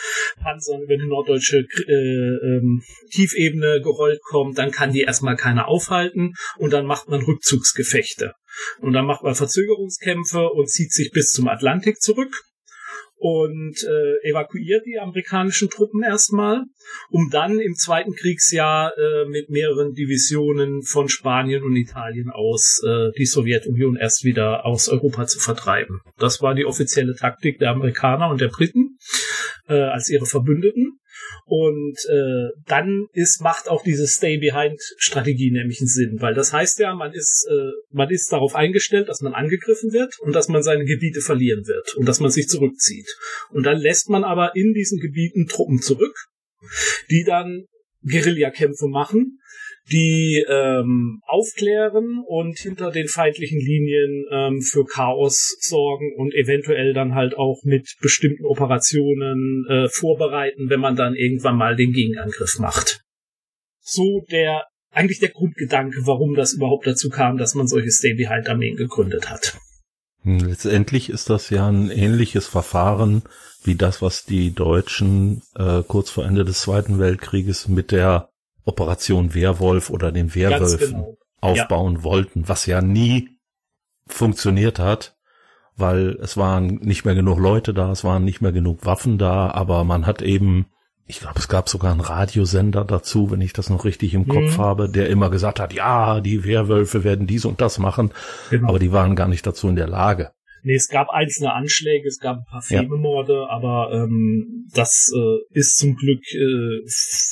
Panzern 0.42 0.82
über 0.82 0.98
die 0.98 1.08
norddeutsche 1.08 1.66
äh, 1.88 1.92
ähm, 1.92 2.82
Tiefebene 3.12 3.82
gerollt 3.82 4.20
kommt, 4.24 4.58
dann 4.58 4.72
kann 4.72 4.92
die 4.92 5.02
erstmal 5.02 5.36
keiner 5.36 5.68
aufhalten 5.68 6.34
und 6.58 6.74
dann 6.74 6.86
macht 6.86 7.10
man 7.10 7.22
Rückzugsgefechte. 7.22 8.34
Und 8.80 8.94
dann 8.94 9.06
macht 9.06 9.24
man 9.24 9.36
Verzögerungskämpfe 9.36 10.50
und 10.50 10.70
zieht 10.70 10.94
sich 10.94 11.12
bis 11.12 11.32
zum 11.32 11.48
Atlantik 11.48 12.00
zurück 12.00 12.32
und 13.18 13.76
äh, 13.84 14.30
evakuiert 14.30 14.86
die 14.86 15.00
amerikanischen 15.00 15.70
Truppen 15.70 16.04
erstmal, 16.04 16.64
um 17.10 17.30
dann 17.32 17.60
im 17.60 17.76
zweiten 17.76 18.14
Kriegsjahr 18.14 18.92
äh, 18.98 19.26
mit 19.30 19.50
mehreren 19.50 19.94
Divisionen 19.94 20.84
von 20.84 21.10
Spanien 21.10 21.64
und 21.64 21.76
Italien 21.76 22.30
aus 22.30 22.82
äh, 22.86 23.12
die 23.18 23.26
Sowjetunion 23.26 23.96
erst 23.96 24.24
wieder 24.24 24.66
aus 24.66 24.90
Europa 24.90 25.26
zu 25.26 25.40
vertreiben. 25.40 26.02
Das 26.18 26.42
war 26.42 26.56
die 26.56 26.66
offizielle 26.66 27.16
Taktik 27.16 27.60
der 27.60 27.72
Amerikaner 27.72 28.30
und 28.30 28.42
der 28.42 28.50
Briten 28.50 28.98
äh, 29.68 29.74
als 29.74 30.10
ihre 30.10 30.26
Verbündeten. 30.26 31.00
Und 31.46 31.98
äh, 32.10 32.50
dann 32.66 33.08
ist 33.14 33.42
macht 33.42 33.70
auch 33.70 33.84
diese 33.84 34.08
Stay 34.08 34.38
Behind 34.38 34.80
Strategie 34.98 35.52
nämlich 35.52 35.80
einen 35.80 35.88
Sinn, 35.88 36.18
weil 36.20 36.34
das 36.34 36.54
heißt 36.54 36.80
ja, 36.80 36.94
man 36.94 37.14
ist 37.14 37.48
äh, 37.50 37.72
man 37.92 38.10
ist 38.10 38.32
darauf 38.32 38.56
eingestellt, 38.56 39.10
dass 39.10 39.22
man 39.22 39.34
angegriffen 39.34 39.94
wird 39.94 40.20
und 40.20 40.34
dass 40.34 40.48
man 40.48 40.64
seine 40.64 40.86
Gebiete 40.86 41.22
verlieren 41.22 41.68
wird 41.68 41.96
und 41.96 42.08
dass 42.08 42.20
man 42.20 42.32
sich 42.32 42.48
zurückzieht. 42.48 43.08
Und 43.50 43.66
dann 43.66 43.78
lässt 43.78 44.10
man 44.10 44.24
aber 44.24 44.56
in 44.56 44.74
diesen 44.74 45.00
Gebieten 45.00 45.48
Truppen 45.48 45.82
zurück, 45.82 46.16
die 47.10 47.24
dann 47.24 47.66
Guerillakämpfe 48.04 48.88
machen, 48.88 49.40
die 49.92 50.44
ähm, 50.50 51.22
aufklären 51.28 52.24
und 52.26 52.58
hinter 52.58 52.92
den 52.92 53.08
feindlichen 53.08 53.60
Linien 53.60 54.26
ähm, 54.32 54.62
für 54.62 54.86
Chaos 54.86 55.58
sorgen 55.60 56.14
und 56.18 56.34
eventuell 56.34 56.94
dann 56.94 57.14
halt 57.14 57.36
auch 57.38 57.62
mit 57.64 57.96
bestimmten 58.02 58.46
Operationen 58.46 59.66
äh, 59.70 59.88
vorbereiten, 59.90 60.70
wenn 60.70 60.80
man 60.80 60.96
dann 60.96 61.16
irgendwann 61.16 61.58
mal 61.58 61.76
den 61.76 61.92
Gegenangriff 61.92 62.58
macht. 62.58 63.02
So 63.82 64.26
der 64.32 64.64
eigentlich 64.92 65.20
der 65.20 65.30
Grundgedanke, 65.30 66.02
warum 66.06 66.36
das 66.36 66.54
überhaupt 66.54 66.88
dazu 66.88 67.10
kam, 67.10 67.38
dass 67.38 67.54
man 67.54 67.68
solche 67.68 67.92
Stay-Behind-Armeen 67.92 68.78
gegründet 68.78 69.30
hat. 69.30 69.58
Hm, 70.22 70.40
letztendlich 70.40 71.10
ist 71.10 71.30
das 71.30 71.50
ja 71.50 71.68
ein 71.70 71.92
ähnliches 71.92 72.48
Verfahren 72.48 73.24
wie 73.64 73.76
das, 73.76 74.02
was 74.02 74.26
die 74.26 74.54
Deutschen 74.54 75.42
äh, 75.56 75.84
kurz 75.88 76.10
vor 76.10 76.26
Ende 76.26 76.46
des 76.46 76.62
Zweiten 76.62 77.00
Weltkrieges 77.00 77.68
mit 77.68 77.92
der 77.92 78.30
Operation 78.66 79.34
Werwolf 79.34 79.90
oder 79.90 80.12
den 80.12 80.36
Werwölfen 80.36 80.92
genau. 80.92 81.18
aufbauen 81.42 81.98
ja. 81.98 82.04
wollten, 82.04 82.48
was 82.48 82.66
ja 82.66 82.82
nie 82.82 83.30
funktioniert 84.08 84.80
hat, 84.80 85.16
weil 85.76 86.18
es 86.22 86.38
waren 86.38 86.76
nicht 86.76 87.06
mehr 87.06 87.16
genug 87.16 87.40
Leute 87.40 87.74
da, 87.74 87.92
es 87.92 88.04
waren 88.04 88.24
nicht 88.24 88.42
mehr 88.42 88.52
genug 88.52 88.86
Waffen 88.86 89.18
da, 89.18 89.52
aber 89.52 89.84
man 89.84 90.06
hat 90.06 90.22
eben 90.22 90.68
ich 91.08 91.20
glaube, 91.20 91.38
es 91.38 91.48
gab 91.48 91.70
sogar 91.70 91.92
einen 91.92 92.02
Radiosender 92.02 92.84
dazu, 92.84 93.30
wenn 93.30 93.42
ich 93.42 93.54
das 93.54 93.70
noch 93.70 93.86
richtig 93.86 94.14
im 94.16 94.28
Kopf 94.28 94.58
mhm. 94.58 94.62
habe, 94.62 94.90
der 94.90 95.10
immer 95.10 95.30
gesagt 95.30 95.60
hat, 95.60 95.72
ja, 95.72 96.20
die 96.20 96.44
Werwölfe 96.44 97.04
werden 97.04 97.28
dies 97.28 97.46
und 97.46 97.62
das 97.62 97.78
machen, 97.78 98.12
genau. 98.50 98.70
aber 98.70 98.80
die 98.80 98.92
waren 98.92 99.16
gar 99.16 99.28
nicht 99.28 99.46
dazu 99.46 99.70
in 99.70 99.76
der 99.76 99.88
Lage. 99.88 100.32
Nee, 100.66 100.74
es 100.74 100.88
gab 100.88 101.10
einzelne 101.12 101.54
Anschläge, 101.54 102.08
es 102.08 102.18
gab 102.18 102.38
ein 102.38 102.46
paar 102.50 102.64
Fememorde, 102.64 103.34
ja. 103.34 103.50
aber 103.50 103.92
ähm, 103.94 104.66
das 104.74 105.12
äh, 105.16 105.58
ist 105.58 105.78
zum 105.78 105.96
Glück 105.96 106.24
äh, 106.34 106.82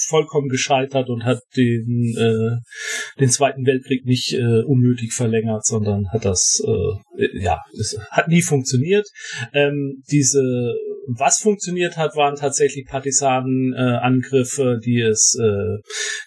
vollkommen 0.08 0.50
gescheitert 0.50 1.10
und 1.10 1.26
hat 1.26 1.40
den, 1.58 2.14
äh, 2.16 3.20
den 3.20 3.30
Zweiten 3.30 3.66
Weltkrieg 3.66 4.06
nicht 4.06 4.34
äh, 4.34 4.62
unnötig 4.62 5.14
verlängert, 5.14 5.66
sondern 5.66 6.12
hat 6.12 6.26
das, 6.26 6.62
äh, 6.64 7.42
ja, 7.42 7.60
es 7.74 7.98
hat 8.12 8.28
nie 8.28 8.44
funktioniert. 8.44 9.08
Ähm, 9.52 10.04
diese, 10.12 10.76
was 11.08 11.40
funktioniert 11.40 11.98
hat, 11.98 12.16
waren 12.16 12.36
tatsächlich 12.36 12.86
Partisanenangriffe, 12.86 14.76
äh, 14.78 14.86
die 14.86 15.02
es 15.02 15.36
äh, 15.42 15.82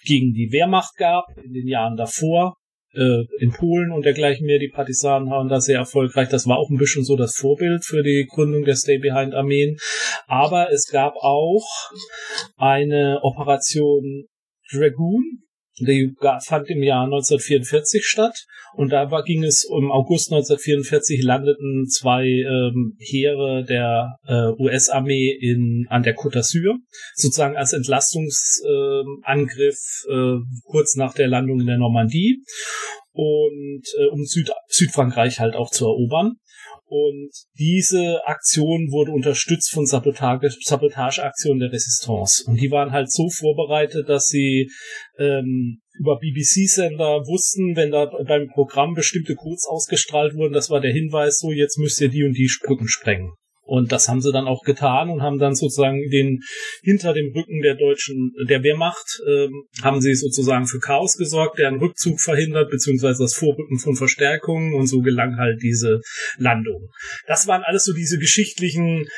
gegen 0.05 0.33
die 0.33 0.51
Wehrmacht 0.51 0.97
gab 0.97 1.25
in 1.41 1.53
den 1.53 1.69
Jahren 1.69 1.97
davor 1.97 2.57
äh, 2.97 3.25
in 3.39 3.53
Polen 3.53 3.93
und 3.93 4.05
dergleichen 4.05 4.47
mehr. 4.47 4.59
Die 4.59 4.71
Partisanen 4.73 5.31
waren 5.31 5.49
da 5.49 5.61
sehr 5.61 5.79
erfolgreich. 5.79 6.29
Das 6.29 6.47
war 6.47 6.59
auch 6.59 6.71
ein 6.71 6.79
bisschen 6.79 7.05
so 7.05 7.17
das 7.17 7.37
Vorbild 7.37 7.85
für 7.85 8.03
die 8.03 8.27
Gründung 8.29 8.65
der 8.65 8.77
Stay-Behind-Armeen. 8.77 9.77
Aber 10.27 10.73
es 10.73 10.89
gab 10.91 11.15
auch 11.17 11.67
eine 12.57 13.21
Operation 13.23 14.27
Dragoon, 14.73 15.46
die 15.79 16.13
fand 16.47 16.69
im 16.69 16.83
Jahr 16.83 17.05
1944 17.05 18.05
statt 18.05 18.37
und 18.75 18.93
da 18.93 19.11
war, 19.11 19.25
ging 19.25 19.43
es 19.45 19.65
im 19.65 19.91
August 19.91 20.31
1944 20.33 21.23
landeten 21.23 21.87
zwei 21.87 22.25
ähm, 22.25 22.99
Heere 22.99 23.65
der 23.65 24.19
äh, 24.27 24.51
US-Armee 24.59 25.35
in 25.39 25.87
an 25.89 26.03
der 26.03 26.17
Côte 26.17 26.39
d'Azur 26.39 26.77
sozusagen 27.15 27.57
als 27.57 27.73
Entlastungsangriff 27.73 30.05
äh, 30.09 30.13
äh, 30.13 30.41
kurz 30.65 30.97
nach 30.97 31.15
der 31.15 31.29
Landung 31.29 31.61
in 31.61 31.67
der 31.67 31.79
Normandie 31.79 32.43
und 33.13 33.85
äh, 33.99 34.09
um 34.13 34.25
Süd 34.25 34.51
Südfrankreich 34.69 35.41
halt 35.41 35.57
auch 35.57 35.71
zu 35.71 35.87
erobern. 35.87 36.37
Und 36.89 37.31
diese 37.59 38.21
Aktion 38.27 38.93
wurde 38.93 39.11
unterstützt 39.11 39.73
von 39.73 39.87
Sabotage, 39.87 40.57
Sabotageaktionen 40.61 41.59
der 41.59 41.73
Resistance. 41.73 42.45
Und 42.47 42.61
die 42.61 42.71
waren 42.71 42.93
halt 42.93 43.11
so 43.11 43.29
vorbereitet, 43.29 44.09
dass 44.09 44.27
sie 44.27 44.71
ähm, 45.19 45.81
über 45.99 46.19
BBC-Sender 46.19 47.27
wussten, 47.27 47.75
wenn 47.75 47.91
da 47.91 48.07
beim 48.27 48.49
Programm 48.49 48.95
bestimmte 48.95 49.35
Codes 49.35 49.67
ausgestrahlt 49.69 50.35
wurden, 50.35 50.53
das 50.53 50.71
war 50.71 50.81
der 50.81 50.93
Hinweis, 50.93 51.39
so 51.39 51.51
jetzt 51.51 51.79
müsst 51.79 52.01
ihr 52.01 52.09
die 52.09 52.23
und 52.23 52.35
die 52.35 52.51
Brücken 52.65 52.89
sprengen. 52.89 53.33
Und 53.67 53.91
das 53.91 54.09
haben 54.09 54.21
sie 54.21 54.33
dann 54.33 54.47
auch 54.47 54.63
getan 54.63 55.11
und 55.11 55.23
haben 55.23 55.39
dann 55.39 55.57
sozusagen 55.57 56.09
den 56.11 56.41
hinter 56.83 57.13
dem 57.13 57.33
Rücken 57.35 57.63
der 57.63 57.75
deutschen, 57.75 58.33
der 58.49 58.63
Wehrmacht, 58.63 59.21
ähm, 59.29 59.65
haben 59.83 60.01
sie 60.01 60.15
sozusagen 60.15 60.67
für 60.67 60.79
Chaos 60.79 61.17
gesorgt, 61.17 61.59
deren 61.59 61.81
Rückzug 61.81 62.21
verhindert, 62.21 62.71
beziehungsweise 62.71 63.25
das 63.25 63.35
Vorrücken 63.35 63.79
von 63.79 63.97
Verstärkungen 63.97 64.75
und 64.75 64.87
so 64.87 65.01
gelang 65.01 65.37
halt 65.37 65.61
diese 65.63 66.01
Landung. 66.39 66.89
Das 67.27 67.49
waren 67.49 67.63
alles 67.65 67.85
so 67.85 67.93
diese 67.93 68.19
geschichtlichen 68.19 69.09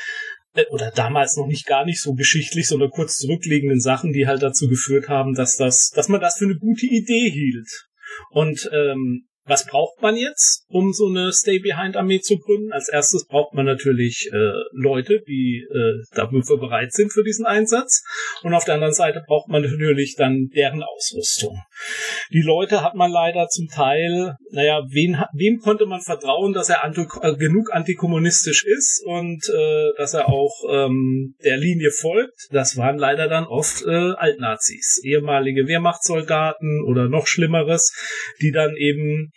äh, 0.55 0.65
oder 0.71 0.91
damals 0.91 1.37
noch 1.37 1.47
nicht 1.47 1.67
gar 1.67 1.85
nicht 1.85 2.01
so 2.01 2.13
geschichtlich, 2.13 2.67
sondern 2.67 2.89
kurz 2.89 3.17
zurückliegenden 3.17 3.79
Sachen, 3.79 4.13
die 4.13 4.25
halt 4.25 4.41
dazu 4.41 4.67
geführt 4.67 5.09
haben, 5.09 5.35
dass 5.35 5.57
das, 5.57 5.91
dass 5.93 6.09
man 6.09 6.21
das 6.21 6.37
für 6.39 6.45
eine 6.45 6.57
gute 6.57 6.87
Idee 6.87 7.29
hielt. 7.29 7.85
Und 8.31 8.67
ähm, 8.73 9.28
was 9.49 9.65
braucht 9.65 10.01
man 10.01 10.15
jetzt, 10.15 10.65
um 10.69 10.93
so 10.93 11.07
eine 11.07 11.33
Stay-Behind-Armee 11.33 12.21
zu 12.21 12.37
gründen? 12.37 12.71
Als 12.71 12.87
erstes 12.87 13.25
braucht 13.25 13.55
man 13.55 13.65
natürlich 13.65 14.29
äh, 14.31 14.51
Leute, 14.71 15.21
die 15.27 15.65
äh, 15.69 16.05
dafür 16.15 16.59
bereit 16.59 16.93
sind 16.93 17.11
für 17.11 17.23
diesen 17.23 17.45
Einsatz. 17.45 18.03
Und 18.43 18.53
auf 18.53 18.65
der 18.65 18.75
anderen 18.75 18.93
Seite 18.93 19.23
braucht 19.25 19.49
man 19.49 19.63
natürlich 19.63 20.15
dann 20.15 20.49
deren 20.55 20.83
Ausrüstung. 20.83 21.57
Die 22.31 22.41
Leute 22.41 22.83
hat 22.83 22.93
man 22.93 23.11
leider 23.11 23.47
zum 23.47 23.67
Teil, 23.67 24.35
naja, 24.51 24.83
wen, 24.89 25.17
wem 25.33 25.59
konnte 25.59 25.87
man 25.87 26.01
vertrauen, 26.01 26.53
dass 26.53 26.69
er 26.69 26.83
anti 26.83 27.07
äh, 27.21 27.35
genug 27.35 27.73
antikommunistisch 27.73 28.65
ist 28.65 29.01
und 29.05 29.49
äh, 29.49 29.93
dass 29.97 30.13
er 30.13 30.29
auch 30.29 30.53
ähm, 30.69 31.35
der 31.43 31.57
Linie 31.57 31.89
folgt? 31.91 32.47
Das 32.51 32.77
waren 32.77 32.99
leider 32.99 33.27
dann 33.27 33.45
oft 33.45 33.83
äh, 33.85 34.13
Altnazis, 34.13 35.01
ehemalige 35.03 35.67
Wehrmachtssoldaten 35.67 36.83
oder 36.87 37.09
noch 37.09 37.25
Schlimmeres, 37.25 37.91
die 38.41 38.51
dann 38.51 38.75
eben 38.75 39.31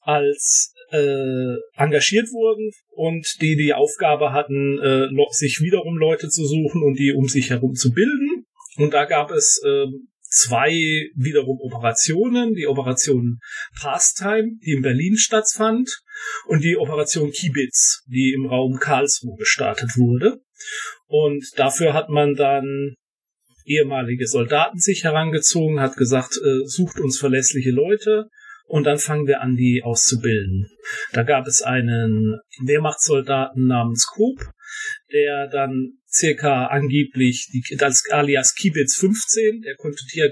als 0.00 0.74
äh, 0.90 1.56
engagiert 1.76 2.28
wurden 2.32 2.70
und 2.90 3.26
die 3.40 3.56
die 3.56 3.74
Aufgabe 3.74 4.32
hatten, 4.32 4.78
äh, 4.78 5.08
sich 5.30 5.60
wiederum 5.60 5.96
Leute 5.96 6.28
zu 6.28 6.44
suchen 6.46 6.82
und 6.82 6.98
die 6.98 7.12
um 7.12 7.26
sich 7.26 7.50
herum 7.50 7.74
zu 7.74 7.92
bilden. 7.92 8.46
Und 8.76 8.92
da 8.92 9.04
gab 9.04 9.30
es 9.30 9.62
äh, 9.64 9.86
zwei 10.34 10.70
wiederum 11.14 11.58
Operationen, 11.60 12.54
die 12.54 12.66
Operation 12.66 13.38
Pastime, 13.80 14.58
die 14.64 14.72
in 14.72 14.82
Berlin 14.82 15.16
stattfand, 15.16 16.02
und 16.46 16.62
die 16.62 16.76
Operation 16.76 17.30
Kibitz, 17.30 18.02
die 18.06 18.32
im 18.32 18.46
Raum 18.46 18.78
Karlsruhe 18.78 19.36
gestartet 19.36 19.90
wurde. 19.96 20.40
Und 21.06 21.44
dafür 21.56 21.92
hat 21.92 22.08
man 22.08 22.34
dann 22.34 22.94
ehemalige 23.64 24.26
Soldaten 24.26 24.78
sich 24.78 25.04
herangezogen, 25.04 25.80
hat 25.80 25.96
gesagt, 25.96 26.36
äh, 26.36 26.66
sucht 26.66 27.00
uns 27.00 27.18
verlässliche 27.18 27.70
Leute 27.70 28.28
und 28.66 28.84
dann 28.84 28.98
fangen 28.98 29.26
wir 29.26 29.40
an, 29.40 29.56
die 29.56 29.82
auszubilden. 29.84 30.68
Da 31.12 31.22
gab 31.22 31.46
es 31.46 31.62
einen 31.62 32.40
Wehrmachtssoldaten 32.64 33.66
namens 33.66 34.06
Koop, 34.06 34.40
der 35.12 35.48
dann 35.48 35.98
circa 36.10 36.66
angeblich 36.66 37.48
die, 37.52 37.80
als 37.80 38.04
alias 38.10 38.54
Kibitz 38.54 38.96
15, 38.96 39.62
der 39.62 39.76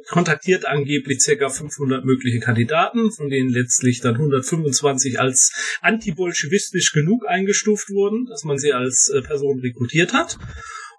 kontaktiert, 0.08 0.66
angeblich 0.66 1.20
circa 1.20 1.48
500 1.48 2.04
mögliche 2.04 2.40
Kandidaten, 2.40 3.10
von 3.12 3.28
denen 3.28 3.50
letztlich 3.50 4.00
dann 4.00 4.14
125 4.14 5.20
als 5.20 5.52
antibolschewistisch 5.80 6.92
genug 6.92 7.26
eingestuft 7.28 7.90
wurden, 7.90 8.26
dass 8.26 8.44
man 8.44 8.58
sie 8.58 8.72
als 8.72 9.12
äh, 9.14 9.22
Person 9.22 9.60
rekrutiert 9.60 10.12
hat 10.12 10.38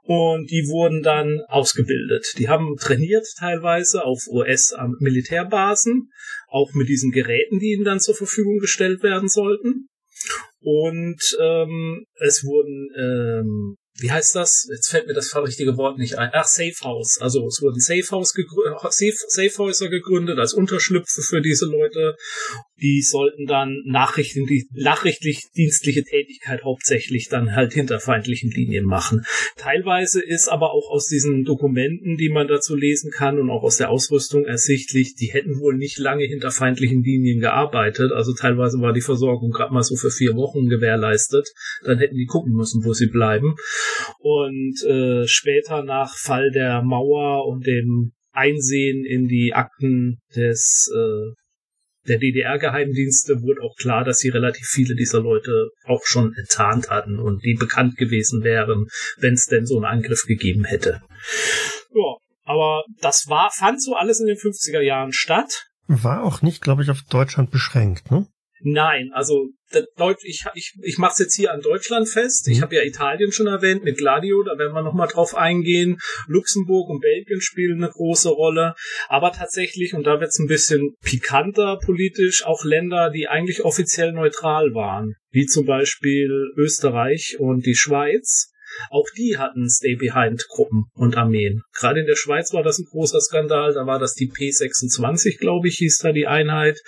und 0.04 0.52
die 0.52 0.68
wurden 0.68 1.02
dann 1.02 1.42
ausgebildet. 1.48 2.34
Die 2.38 2.50
haben 2.50 2.76
trainiert 2.78 3.26
teilweise 3.38 4.04
auf 4.04 4.20
US-Militärbasen, 4.28 6.12
auch 6.54 6.74
mit 6.74 6.88
diesen 6.88 7.12
Geräten, 7.12 7.60
die 7.60 7.74
ihnen 7.74 7.84
dann 7.84 8.00
zur 8.00 8.16
Verfügung 8.16 8.60
gestellt 8.60 9.02
werden 9.02 9.28
sollten. 9.28 9.88
Und 10.62 11.20
ähm, 11.42 12.06
es 12.16 12.46
wurden 12.46 12.90
ähm, 12.96 13.76
wie 14.00 14.12
heißt 14.12 14.36
das? 14.36 14.68
Jetzt 14.72 14.90
fällt 14.90 15.06
mir 15.06 15.14
das 15.14 15.36
richtige 15.36 15.78
Wort 15.78 16.00
nicht 16.00 16.18
ein. 16.18 16.32
Ach, 16.34 16.46
Safe 16.46 16.74
House. 16.84 17.20
Also 17.22 17.46
es 17.46 17.62
wurden 17.62 17.80
Safe 17.80 18.06
House 18.10 18.34
gegründet, 18.34 18.80
Safe, 18.90 19.14
Safe 19.28 19.58
Häuser 19.60 19.88
gegründet 19.88 20.40
als 20.40 20.54
Unterschlüpfe 20.54 21.22
für 21.22 21.42
diese 21.42 21.66
Leute. 21.68 22.16
Die 22.82 23.02
sollten 23.02 23.46
dann 23.46 23.84
Nachrichten, 23.86 24.48
die 24.48 24.68
nachrichtlich 24.74 25.44
dienstliche 25.56 26.04
Tätigkeit 26.04 26.64
hauptsächlich 26.64 27.30
dann 27.30 27.56
halt 27.56 27.74
hinter 27.74 28.00
feindlichen 28.00 28.50
Linien 28.50 28.86
machen. 28.86 29.26
Teilweise 29.58 30.22
ist 30.22 30.50
aber 30.50 30.74
auch 30.74 30.90
aus 30.90 31.06
diesen 31.06 31.44
Dokumenten, 31.44 32.18
die 32.18 32.30
man 32.30 32.48
dazu 32.48 32.76
lesen 32.76 33.12
kann 33.12 33.40
und 33.40 33.52
auch 33.52 33.62
aus 33.62 33.78
der 33.78 33.92
Ausrüstung 33.92 34.46
ersichtlich, 34.46 35.16
die 35.16 35.32
hätten 35.32 35.60
wohl 35.60 35.78
nicht 35.78 36.00
lange 36.00 36.26
hinter 36.26 36.50
feindlichen 36.50 37.04
Linien 37.04 37.40
gearbeitet. 37.40 38.12
Also 38.12 38.34
teilweise 38.34 38.80
war 38.80 38.92
die 38.92 39.02
Versorgung 39.02 39.52
gerade 39.52 39.74
mal 39.74 39.84
so 39.84 39.96
für 39.96 40.12
vier 40.12 40.36
Wochen 40.36 40.68
gewährleistet. 40.68 41.48
Dann 41.84 42.00
hätten 42.00 42.16
die 42.16 42.26
gucken 42.26 42.54
müssen, 42.54 42.84
wo 42.84 42.94
sie 42.94 43.08
bleiben. 43.08 43.56
Und 44.20 44.84
äh, 44.84 45.28
später 45.28 45.84
nach 45.84 46.16
Fall 46.18 46.52
der 46.52 46.82
Mauer 46.82 47.48
und 47.48 47.66
dem 47.66 48.14
Einsehen 48.32 49.06
in 49.06 49.28
die 49.28 49.54
Akten 49.54 50.20
des 50.36 50.92
äh, 50.96 51.34
der 52.08 52.18
DDR-Geheimdienste 52.18 53.42
wurde 53.42 53.62
auch 53.62 53.76
klar, 53.76 54.04
dass 54.04 54.20
sie 54.20 54.30
relativ 54.30 54.66
viele 54.68 54.96
dieser 54.96 55.22
Leute 55.22 55.70
auch 55.86 56.02
schon 56.04 56.34
enttarnt 56.36 56.90
hatten 56.90 57.20
und 57.20 57.46
die 57.46 57.54
bekannt 57.54 57.96
gewesen 57.96 58.44
wären, 58.44 58.88
wenn 59.18 59.34
es 59.34 59.46
denn 59.46 59.66
so 59.66 59.78
einen 59.78 59.86
Angriff 59.86 60.24
gegeben 60.28 60.66
hätte. 60.66 61.02
Ja, 61.94 62.18
aber 62.44 62.84
das 63.00 63.28
war, 63.28 63.52
fand 63.52 63.82
so 63.82 63.96
alles 63.96 64.20
in 64.20 64.28
den 64.28 64.38
50er 64.38 64.82
Jahren 64.82 65.14
statt. 65.14 65.66
War 65.88 66.24
auch 66.24 66.42
nicht, 66.42 66.62
glaube 66.62 66.84
ich, 66.84 66.90
auf 66.90 67.04
Deutschland 67.10 67.52
beschränkt, 67.52 68.12
ne? 68.12 68.28
Nein, 68.66 69.12
also 69.14 69.50
ich, 70.24 70.46
ich, 70.54 70.74
ich 70.82 70.98
mache 70.98 71.14
es 71.14 71.20
jetzt 71.20 71.36
hier 71.36 71.52
an 71.52 71.62
Deutschland 71.62 72.08
fest. 72.08 72.48
Ich 72.48 72.60
mhm. 72.60 72.62
habe 72.62 72.76
ja 72.76 72.84
Italien 72.84 73.32
schon 73.32 73.48
erwähnt 73.48 73.84
mit 73.84 73.98
Gladio, 73.98 74.42
da 74.44 74.58
werden 74.58 74.74
wir 74.74 74.84
nochmal 74.84 75.10
drauf 75.10 75.36
eingehen. 75.36 75.98
Luxemburg 76.28 76.90
und 76.90 77.02
Belgien 77.02 77.42
spielen 77.42 77.84
eine 77.84 77.92
große 77.92 78.30
Rolle. 78.30 78.76
Aber 79.10 79.34
tatsächlich, 79.34 79.94
und 79.94 80.08
da 80.08 80.22
wird 80.22 80.30
es 80.30 80.40
ein 80.40 80.48
bisschen 80.48 80.96
pikanter 81.04 81.78
politisch, 81.84 82.46
auch 82.46 82.64
Länder, 82.64 83.10
die 83.10 83.28
eigentlich 83.28 83.66
offiziell 83.66 84.14
neutral 84.14 84.74
waren, 84.74 85.16
wie 85.32 85.46
zum 85.46 85.66
Beispiel 85.66 86.54
Österreich 86.56 87.36
und 87.40 87.66
die 87.66 87.76
Schweiz 87.76 88.53
auch 88.90 89.08
die 89.18 89.38
hatten 89.38 89.70
Stay-Behind-Gruppen 89.70 90.86
und 90.94 91.18
Armeen. 91.18 91.62
Gerade 91.74 92.02
in 92.02 92.06
der 92.06 92.16
Schweiz 92.16 92.54
war 92.54 92.64
das 92.64 92.80
ein 92.80 92.86
großer 92.86 93.20
Skandal. 93.20 93.74
Da 93.74 93.86
war 93.86 94.00
das 94.00 94.14
die 94.14 94.30
P26, 94.30 95.40
glaube 95.40 95.68
ich, 95.68 95.78
hieß 95.78 96.00
da 96.00 96.12
die 96.12 96.28
Einheit. 96.28 96.82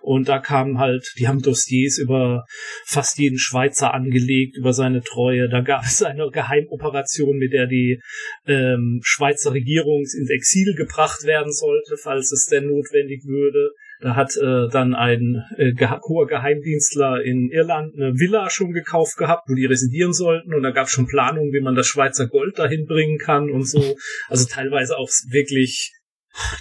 Und 0.00 0.28
da 0.28 0.38
kamen 0.38 0.78
halt, 0.78 1.14
die 1.18 1.28
haben 1.28 1.42
Dossiers 1.42 1.98
über 1.98 2.44
fast 2.84 3.18
jeden 3.18 3.38
Schweizer 3.38 3.94
angelegt, 3.94 4.56
über 4.56 4.72
seine 4.72 5.02
Treue. 5.02 5.48
Da 5.48 5.60
gab 5.60 5.84
es 5.84 6.02
eine 6.02 6.30
Geheimoperation, 6.30 7.36
mit 7.36 7.52
der 7.52 7.66
die 7.66 8.00
ähm, 8.46 9.00
Schweizer 9.02 9.52
Regierung 9.52 10.00
ins 10.00 10.30
Exil 10.30 10.74
gebracht 10.74 11.24
werden 11.24 11.52
sollte, 11.52 11.96
falls 11.96 12.32
es 12.32 12.46
denn 12.46 12.68
notwendig 12.68 13.24
würde. 13.24 13.72
Da 14.00 14.14
hat 14.14 14.36
äh, 14.36 14.68
dann 14.70 14.94
ein 14.94 15.42
äh, 15.56 15.72
hoher 16.08 16.26
Geheimdienstler 16.26 17.22
in 17.22 17.50
Irland 17.50 17.94
eine 17.96 18.12
Villa 18.14 18.48
schon 18.48 18.72
gekauft 18.72 19.16
gehabt, 19.16 19.48
wo 19.48 19.54
die 19.54 19.66
residieren 19.66 20.12
sollten. 20.12 20.54
Und 20.54 20.62
da 20.62 20.70
gab 20.70 20.86
es 20.86 20.92
schon 20.92 21.06
Planungen, 21.06 21.52
wie 21.52 21.60
man 21.60 21.74
das 21.74 21.88
Schweizer 21.88 22.28
Gold 22.28 22.58
dahin 22.58 22.86
bringen 22.86 23.18
kann 23.18 23.50
und 23.50 23.64
so. 23.64 23.96
Also 24.28 24.46
teilweise 24.46 24.96
auch 24.96 25.08
wirklich 25.30 25.92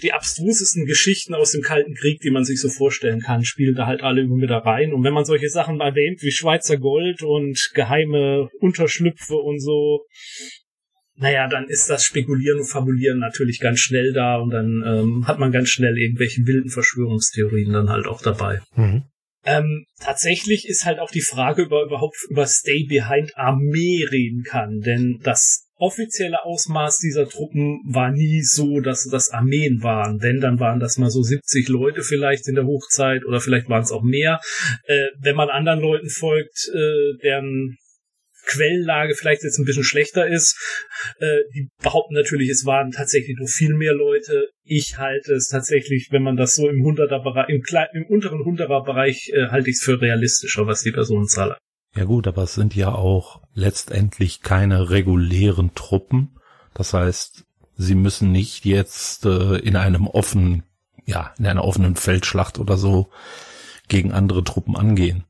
die 0.01 0.13
abstrusesten 0.13 0.85
Geschichten 0.85 1.35
aus 1.35 1.51
dem 1.51 1.61
Kalten 1.61 1.93
Krieg, 1.93 2.19
die 2.21 2.31
man 2.31 2.43
sich 2.43 2.59
so 2.59 2.69
vorstellen 2.69 3.19
kann, 3.19 3.43
spielen 3.43 3.75
da 3.75 3.85
halt 3.85 4.01
alle 4.01 4.25
mit 4.27 4.49
da 4.49 4.59
rein. 4.59 4.93
Und 4.93 5.03
wenn 5.03 5.13
man 5.13 5.25
solche 5.25 5.49
Sachen 5.49 5.79
erwähnt 5.79 6.21
wie 6.21 6.31
Schweizer 6.31 6.77
Gold 6.77 7.21
und 7.21 7.71
geheime 7.73 8.49
Unterschlüpfe 8.59 9.35
und 9.35 9.59
so, 9.59 10.05
naja, 11.17 11.47
dann 11.47 11.67
ist 11.67 11.89
das 11.89 12.03
Spekulieren 12.03 12.59
und 12.59 12.69
Fabulieren 12.69 13.19
natürlich 13.19 13.59
ganz 13.59 13.79
schnell 13.79 14.13
da 14.13 14.37
und 14.37 14.51
dann 14.51 14.83
ähm, 14.85 15.27
hat 15.27 15.39
man 15.39 15.51
ganz 15.51 15.69
schnell 15.69 15.97
irgendwelche 15.97 16.45
wilden 16.45 16.69
Verschwörungstheorien 16.69 17.73
dann 17.73 17.89
halt 17.89 18.07
auch 18.07 18.21
dabei. 18.21 18.59
Mhm. 18.75 19.03
Ähm, 19.43 19.85
tatsächlich 19.99 20.67
ist 20.67 20.85
halt 20.85 20.99
auch 20.99 21.09
die 21.09 21.21
Frage, 21.21 21.63
über 21.63 21.83
überhaupt 21.83 22.17
über 22.29 22.45
Stay 22.45 22.83
Behind 22.83 23.35
Armee 23.37 24.05
reden 24.09 24.43
kann, 24.43 24.81
denn 24.81 25.19
das 25.23 25.67
offizielle 25.77 26.43
Ausmaß 26.43 26.97
dieser 26.97 27.29
Truppen 27.29 27.81
war 27.85 28.11
nie 28.11 28.41
so, 28.41 28.79
dass 28.79 29.07
das 29.09 29.29
Armeen 29.29 29.81
waren. 29.83 30.21
Wenn, 30.21 30.41
dann 30.41 30.59
waren 30.59 30.79
das 30.79 30.97
mal 30.97 31.09
so 31.09 31.21
70 31.21 31.67
Leute 31.69 32.01
vielleicht 32.01 32.47
in 32.47 32.55
der 32.55 32.65
Hochzeit 32.65 33.25
oder 33.25 33.39
vielleicht 33.39 33.69
waren 33.69 33.83
es 33.83 33.91
auch 33.91 34.03
mehr. 34.03 34.39
Äh, 34.85 35.07
wenn 35.19 35.35
man 35.35 35.49
anderen 35.49 35.79
Leuten 35.79 36.09
folgt, 36.09 36.67
äh, 36.73 37.17
deren 37.23 37.77
Quellenlage 38.47 39.15
vielleicht 39.15 39.43
jetzt 39.43 39.59
ein 39.59 39.65
bisschen 39.65 39.83
schlechter 39.83 40.27
ist. 40.27 40.57
Äh, 41.19 41.43
die 41.53 41.69
behaupten 41.81 42.15
natürlich, 42.15 42.49
es 42.49 42.65
waren 42.65 42.91
tatsächlich 42.91 43.37
nur 43.37 43.47
viel 43.47 43.75
mehr 43.75 43.93
Leute. 43.93 44.49
Ich 44.63 44.97
halte 44.97 45.33
es 45.33 45.47
tatsächlich, 45.47 46.09
wenn 46.11 46.23
man 46.23 46.37
das 46.37 46.55
so 46.55 46.67
im 46.67 46.83
hunderter 46.83 47.19
Bereich, 47.19 47.49
im, 47.49 47.61
im 47.93 48.05
unteren 48.07 48.43
hunderter 48.43 48.81
Bereich 48.81 49.31
äh, 49.33 49.47
halte 49.49 49.69
ich 49.69 49.77
es 49.77 49.83
für 49.83 50.01
realistischer, 50.01 50.65
was 50.65 50.81
die 50.81 50.91
Personenzahl 50.91 51.51
hat. 51.51 51.59
Ja 51.95 52.03
gut, 52.03 52.27
aber 52.27 52.43
es 52.43 52.53
sind 52.53 52.75
ja 52.75 52.93
auch 52.93 53.41
letztendlich 53.53 54.41
keine 54.41 54.89
regulären 54.89 55.73
Truppen. 55.73 56.37
Das 56.73 56.93
heißt, 56.93 57.45
sie 57.75 57.95
müssen 57.95 58.31
nicht 58.31 58.65
jetzt 58.65 59.25
äh, 59.25 59.57
in 59.57 59.75
einem 59.75 60.07
offenen, 60.07 60.63
ja, 61.05 61.33
in 61.39 61.47
einer 61.47 61.63
offenen 61.63 61.95
Feldschlacht 61.95 62.59
oder 62.59 62.77
so 62.77 63.09
gegen 63.87 64.11
andere 64.11 64.43
Truppen 64.43 64.75
angehen, 64.75 65.23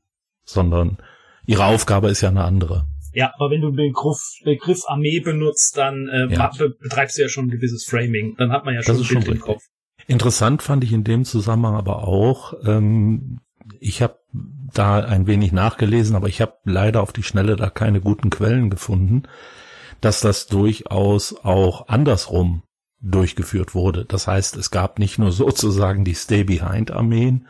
sondern 0.44 0.98
ihre 1.46 1.64
Aufgabe 1.64 2.10
ist 2.10 2.20
ja 2.20 2.28
eine 2.28 2.44
andere. 2.44 2.86
Ja, 3.12 3.32
aber 3.36 3.50
wenn 3.50 3.60
du 3.60 3.70
den 3.70 3.76
Begriff, 3.76 4.20
Begriff 4.44 4.82
Armee 4.86 5.20
benutzt, 5.20 5.76
dann 5.76 6.08
äh, 6.08 6.32
ja. 6.32 6.50
betreibst 6.80 7.18
du 7.18 7.22
ja 7.22 7.28
schon 7.28 7.46
ein 7.46 7.50
gewisses 7.50 7.84
Framing. 7.84 8.34
Dann 8.36 8.52
hat 8.52 8.64
man 8.64 8.74
ja 8.74 8.82
schon 8.82 8.98
das 8.98 9.10
ein 9.10 9.24
Bild 9.24 9.28
im 9.28 9.40
Kopf. 9.40 9.62
Interessant 10.06 10.62
fand 10.62 10.84
ich 10.84 10.92
in 10.92 11.04
dem 11.04 11.24
Zusammenhang 11.24 11.74
aber 11.74 12.06
auch, 12.06 12.54
ähm, 12.64 13.40
ich 13.80 14.02
habe 14.02 14.18
da 14.72 15.00
ein 15.00 15.26
wenig 15.26 15.52
nachgelesen, 15.52 16.16
aber 16.16 16.28
ich 16.28 16.40
habe 16.40 16.54
leider 16.64 17.02
auf 17.02 17.12
die 17.12 17.22
Schnelle 17.22 17.56
da 17.56 17.70
keine 17.70 18.00
guten 18.00 18.30
Quellen 18.30 18.70
gefunden, 18.70 19.24
dass 20.00 20.20
das 20.20 20.46
durchaus 20.46 21.34
auch 21.44 21.88
andersrum 21.88 22.62
durchgeführt 23.00 23.74
wurde. 23.74 24.04
Das 24.04 24.26
heißt, 24.26 24.56
es 24.56 24.70
gab 24.70 24.98
nicht 24.98 25.18
nur 25.18 25.32
sozusagen 25.32 26.04
die 26.04 26.14
Stay-Behind-Armeen, 26.14 27.46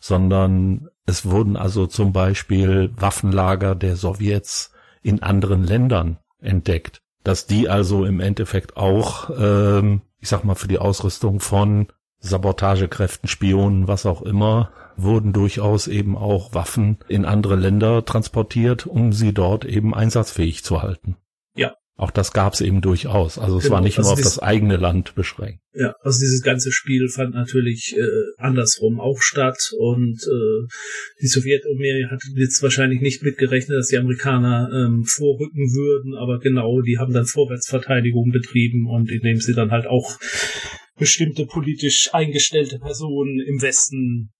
sondern 0.00 0.88
es 1.06 1.26
wurden 1.26 1.56
also 1.56 1.86
zum 1.86 2.12
Beispiel 2.12 2.92
Waffenlager 2.96 3.74
der 3.74 3.96
Sowjets 3.96 4.72
in 5.02 5.22
anderen 5.22 5.64
Ländern 5.64 6.18
entdeckt, 6.40 7.02
dass 7.24 7.46
die 7.46 7.68
also 7.68 8.04
im 8.04 8.20
Endeffekt 8.20 8.76
auch, 8.76 9.30
ähm, 9.38 10.02
ich 10.20 10.28
sag 10.28 10.44
mal, 10.44 10.54
für 10.54 10.68
die 10.68 10.78
Ausrüstung 10.78 11.40
von 11.40 11.88
Sabotagekräften, 12.20 13.28
Spionen, 13.28 13.88
was 13.88 14.04
auch 14.06 14.22
immer, 14.22 14.70
wurden 14.96 15.32
durchaus 15.32 15.86
eben 15.86 16.16
auch 16.16 16.54
Waffen 16.54 16.98
in 17.08 17.24
andere 17.24 17.56
Länder 17.56 18.04
transportiert, 18.04 18.86
um 18.86 19.12
sie 19.12 19.32
dort 19.32 19.64
eben 19.64 19.94
einsatzfähig 19.94 20.62
zu 20.62 20.82
halten. 20.82 21.16
Auch 22.00 22.10
das 22.10 22.32
gab 22.32 22.54
es 22.54 22.62
eben 22.62 22.80
durchaus. 22.80 23.38
Also 23.38 23.58
es 23.58 23.64
genau, 23.64 23.74
war 23.74 23.82
nicht 23.82 23.98
also 23.98 24.08
nur 24.08 24.14
auf 24.14 24.22
das 24.22 24.38
eigene 24.38 24.78
Land 24.78 25.14
beschränkt. 25.14 25.60
Ja, 25.74 25.94
also 26.00 26.18
dieses 26.18 26.40
ganze 26.40 26.72
Spiel 26.72 27.10
fand 27.10 27.34
natürlich 27.34 27.94
äh, 27.94 28.02
andersrum 28.38 29.00
auch 29.00 29.20
statt 29.20 29.58
und 29.78 30.16
äh, 30.16 30.66
die 31.20 31.26
Sowjetunion 31.26 32.10
hat 32.10 32.22
jetzt 32.36 32.62
wahrscheinlich 32.62 33.02
nicht 33.02 33.22
mitgerechnet, 33.22 33.76
dass 33.76 33.88
die 33.88 33.98
Amerikaner 33.98 34.70
ähm, 34.72 35.04
vorrücken 35.04 35.74
würden, 35.74 36.14
aber 36.14 36.38
genau, 36.38 36.80
die 36.80 36.96
haben 36.96 37.12
dann 37.12 37.26
Vorwärtsverteidigung 37.26 38.30
betrieben 38.32 38.88
und 38.88 39.10
indem 39.10 39.36
sie 39.36 39.52
dann 39.52 39.70
halt 39.70 39.86
auch 39.86 40.18
bestimmte 40.96 41.44
politisch 41.44 42.08
eingestellte 42.14 42.78
Personen 42.78 43.40
im 43.46 43.60
Westen 43.60 44.30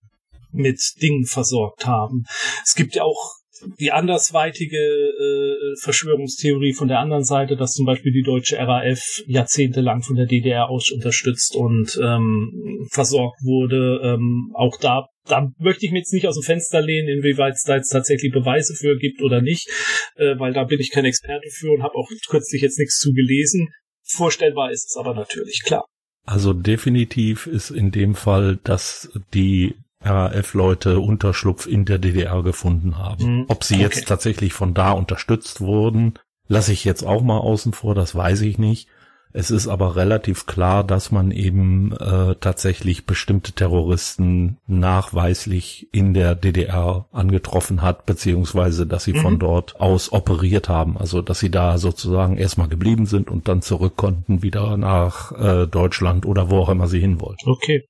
mit 0.51 0.81
Dingen 1.03 1.27
versorgt 1.27 1.87
haben. 1.87 2.25
Es 2.65 2.75
gibt 2.75 2.95
ja 2.95 3.03
auch 3.03 3.40
die 3.79 3.93
andersweitige 3.93 4.77
äh, 4.77 5.77
Verschwörungstheorie 5.81 6.75
von 6.75 6.89
der 6.89 6.99
anderen 6.99 7.25
Seite, 7.25 7.57
dass 7.57 7.75
zum 7.75 7.87
Beispiel 7.87 8.13
die 8.13 8.23
deutsche 8.23 8.57
RAF 8.59 9.23
jahrzehntelang 9.27 10.03
von 10.03 10.17
der 10.17 10.27
DDR 10.27 10.69
aus 10.69 10.91
unterstützt 10.91 11.55
und 11.55 11.99
ähm, 12.03 12.87
versorgt 12.91 13.41
wurde. 13.43 14.01
Ähm, 14.03 14.53
auch 14.55 14.77
da, 14.81 15.07
da 15.27 15.51
möchte 15.59 15.87
ich 15.87 15.93
mir 15.93 15.99
jetzt 15.99 16.13
nicht 16.13 16.27
aus 16.27 16.37
dem 16.37 16.45
Fenster 16.45 16.81
lehnen, 16.81 17.09
inwieweit 17.09 17.55
es 17.55 17.63
da 17.63 17.77
jetzt 17.77 17.91
tatsächlich 17.91 18.33
Beweise 18.33 18.75
für 18.75 18.97
gibt 18.97 19.23
oder 19.23 19.41
nicht, 19.41 19.69
äh, 20.17 20.39
weil 20.39 20.53
da 20.53 20.65
bin 20.65 20.81
ich 20.81 20.91
kein 20.91 21.05
Experte 21.05 21.49
für 21.51 21.73
und 21.73 21.83
habe 21.83 21.95
auch 21.95 22.09
kürzlich 22.29 22.63
jetzt 22.63 22.79
nichts 22.79 22.99
zu 22.99 23.13
gelesen. 23.13 23.69
Vorstellbar 24.05 24.71
ist 24.71 24.89
es 24.91 24.97
aber 24.97 25.15
natürlich, 25.15 25.63
klar. 25.65 25.85
Also 26.25 26.53
definitiv 26.53 27.47
ist 27.47 27.71
in 27.71 27.91
dem 27.91 28.15
Fall, 28.15 28.59
dass 28.63 29.11
die 29.35 29.75
RAF-Leute 30.03 31.01
Unterschlupf 31.01 31.67
in 31.67 31.85
der 31.85 31.99
DDR 31.99 32.43
gefunden 32.43 32.99
haben. 32.99 33.39
Mhm. 33.39 33.45
Ob 33.49 33.65
sie 33.65 33.75
okay. 33.75 33.83
jetzt 33.85 34.09
tatsächlich 34.09 34.53
von 34.53 34.75
da 34.75 34.93
unterstützt 34.93 35.61
wurden, 35.61 36.15
lasse 36.49 36.73
ich 36.73 36.85
jetzt 36.85 37.03
auch 37.05 37.23
mal 37.23 37.39
außen 37.39 37.73
vor, 37.73 37.95
das 37.95 38.15
weiß 38.15 38.43
ich 38.43 38.59
nicht. 38.59 38.89
Es 39.33 39.53
ist 39.53 39.69
aber 39.69 39.95
relativ 39.95 40.47
klar, 40.47 40.83
dass 40.83 41.13
man 41.13 41.31
eben 41.31 41.93
äh, 41.93 42.35
tatsächlich 42.41 43.07
bestimmte 43.07 43.53
Terroristen 43.53 44.59
nachweislich 44.67 45.89
in 45.93 46.15
der 46.15 46.35
DDR 46.35 47.07
angetroffen 47.13 47.81
hat, 47.81 48.07
beziehungsweise 48.07 48.89
dass 48.89 49.05
sie 49.05 49.13
mhm. 49.13 49.21
von 49.21 49.39
dort 49.39 49.81
aus 49.81 50.13
operiert 50.13 50.69
haben. 50.69 50.99
Also 50.99 51.23
dass 51.23 51.39
sie 51.39 51.51
da 51.51 51.79
sozusagen 51.79 52.39
erstmal 52.39 52.69
geblieben 52.69 53.07
sind 53.07 53.31
und 53.31 53.47
dann 53.47 53.63
zurück 53.63 53.97
konnten 53.97 54.43
wieder 54.43 54.77
nach 54.77 55.31
äh, 55.33 55.67
Deutschland 55.69 56.27
oder 56.27 56.51
wo 56.51 56.59
auch 56.59 56.69
immer 56.69 56.89
sie 56.89 57.01
hin 57.01 57.21
wollten. 57.21 57.49
Okay. 57.49 57.87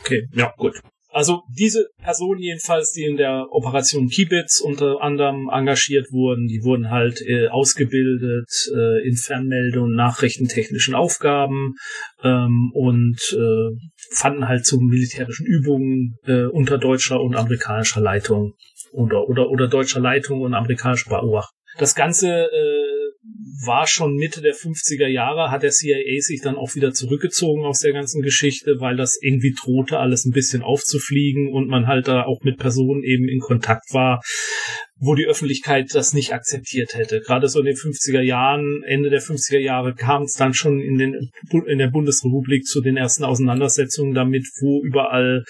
Okay, 0.00 0.28
ja, 0.34 0.52
gut. 0.58 0.74
Also 1.16 1.44
diese 1.48 1.86
Personen 1.96 2.40
jedenfalls, 2.40 2.92
die 2.92 3.04
in 3.04 3.16
der 3.16 3.46
Operation 3.48 4.08
Kibitz 4.08 4.60
unter 4.60 5.00
anderem 5.00 5.48
engagiert 5.50 6.12
wurden, 6.12 6.46
die 6.46 6.62
wurden 6.62 6.90
halt 6.90 7.22
äh, 7.22 7.48
ausgebildet 7.48 8.50
äh, 8.74 9.08
in 9.08 9.16
und 9.80 9.94
nachrichtentechnischen 9.94 10.94
Aufgaben 10.94 11.72
ähm, 12.22 12.70
und 12.74 13.16
äh, 13.32 13.78
fanden 14.14 14.46
halt 14.46 14.66
zu 14.66 14.78
militärischen 14.78 15.46
Übungen 15.46 16.18
äh, 16.26 16.44
unter 16.44 16.76
deutscher 16.76 17.18
und 17.22 17.34
amerikanischer 17.34 18.02
Leitung 18.02 18.52
oder 18.92 19.26
oder 19.26 19.48
oder 19.48 19.68
deutscher 19.68 20.00
Leitung 20.00 20.42
und 20.42 20.52
amerikanischer 20.52 21.08
Beobachtung. 21.08 21.56
Das 21.78 21.94
Ganze 21.94 22.28
äh, 22.28 22.95
war 23.64 23.86
schon 23.86 24.14
Mitte 24.14 24.40
der 24.40 24.54
50er 24.54 25.06
Jahre, 25.06 25.50
hat 25.50 25.62
der 25.62 25.70
CIA 25.70 26.20
sich 26.20 26.40
dann 26.40 26.56
auch 26.56 26.74
wieder 26.74 26.92
zurückgezogen 26.92 27.64
aus 27.64 27.80
der 27.80 27.92
ganzen 27.92 28.22
Geschichte, 28.22 28.76
weil 28.78 28.96
das 28.96 29.18
irgendwie 29.20 29.54
drohte, 29.54 29.98
alles 29.98 30.24
ein 30.24 30.32
bisschen 30.32 30.62
aufzufliegen 30.62 31.52
und 31.52 31.68
man 31.68 31.86
halt 31.86 32.08
da 32.08 32.24
auch 32.24 32.42
mit 32.42 32.58
Personen 32.58 33.02
eben 33.02 33.28
in 33.28 33.40
Kontakt 33.40 33.92
war, 33.92 34.22
wo 34.98 35.14
die 35.14 35.26
Öffentlichkeit 35.26 35.94
das 35.94 36.14
nicht 36.14 36.32
akzeptiert 36.32 36.94
hätte. 36.94 37.20
Gerade 37.20 37.48
so 37.48 37.60
in 37.60 37.66
den 37.66 37.76
50er 37.76 38.22
Jahren, 38.22 38.82
Ende 38.86 39.10
der 39.10 39.20
50er 39.20 39.58
Jahre 39.58 39.94
kam 39.94 40.22
es 40.22 40.34
dann 40.34 40.54
schon 40.54 40.80
in, 40.80 40.96
den, 40.96 41.30
in 41.66 41.78
der 41.78 41.88
Bundesrepublik 41.88 42.64
zu 42.64 42.80
den 42.80 42.96
ersten 42.96 43.24
Auseinandersetzungen 43.24 44.14
damit, 44.14 44.46
wo 44.60 44.82
überall 44.82 45.44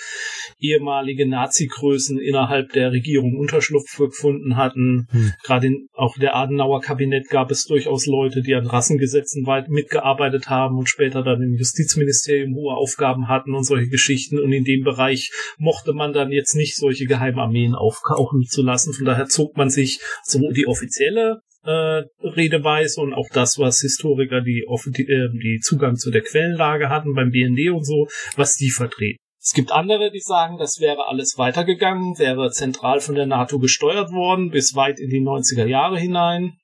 ehemalige 0.59 1.29
Nazi-Größen 1.29 2.19
innerhalb 2.19 2.73
der 2.73 2.91
Regierung 2.91 3.37
Unterschlupf 3.37 3.97
gefunden 3.97 4.57
hatten. 4.57 5.07
Hm. 5.11 5.33
Gerade 5.45 5.67
in, 5.69 5.89
auch 5.93 6.17
der 6.19 6.35
Adenauer 6.35 6.81
Kabinett 6.81 7.29
gab 7.29 7.53
es 7.53 7.67
durchaus 7.67 8.07
Leute, 8.07 8.43
die 8.43 8.55
an 8.55 8.67
Rassengesetzen 8.67 9.47
weit 9.47 9.69
mitgearbeitet 9.69 10.49
haben 10.51 10.77
und 10.77 10.89
später 10.89 11.23
dann 11.23 11.41
im 11.41 11.55
Justizministerium 11.55 12.55
hohe 12.57 12.75
Aufgaben 12.75 13.29
hatten 13.29 13.55
und 13.55 13.65
solche 13.65 13.89
Geschichten. 13.89 14.41
Und 14.41 14.53
in 14.53 14.65
dem 14.65 14.83
Bereich 14.83 15.31
mochte 15.57 15.93
man 15.93 16.13
dann 16.13 16.33
jetzt 16.33 16.57
nicht 16.57 16.75
solche 16.75 17.05
Geheimarmeen 17.05 17.75
aufkaufen 17.77 18.43
zu 18.43 18.63
lassen. 18.63 18.93
Von 18.93 19.05
daher 19.05 19.27
zog 19.37 19.57
man 19.57 19.71
sich 19.71 20.01
so 20.25 20.41
die 20.51 20.67
offizielle 20.67 21.43
äh, 21.65 22.03
Redeweise 22.23 23.01
und 23.01 23.13
auch 23.13 23.29
das, 23.33 23.59
was 23.59 23.81
Historiker, 23.81 24.41
die, 24.41 24.65
die, 24.87 25.03
äh, 25.03 25.29
die 25.33 25.61
Zugang 25.63 25.97
zu 25.97 26.11
der 26.11 26.23
Quellenlage 26.23 26.89
hatten 26.89 27.15
beim 27.15 27.31
BND 27.31 27.71
und 27.71 27.85
so, 27.85 28.07
was 28.37 28.55
die 28.55 28.71
vertreten. 28.71 29.19
Es 29.41 29.53
gibt 29.53 29.71
andere, 29.71 30.11
die 30.11 30.21
sagen, 30.21 30.59
das 30.59 30.81
wäre 30.81 31.07
alles 31.07 31.39
weitergegangen, 31.39 32.19
wäre 32.19 32.51
zentral 32.51 33.01
von 33.01 33.15
der 33.15 33.27
NATO 33.27 33.61
gesteuert 33.61 34.11
worden, 34.11 34.51
bis 34.51 34.75
weit 34.75 34.99
in 34.99 35.11
die 35.11 35.21
90er 35.21 35.67
Jahre 35.67 35.99
hinein. 35.99 36.55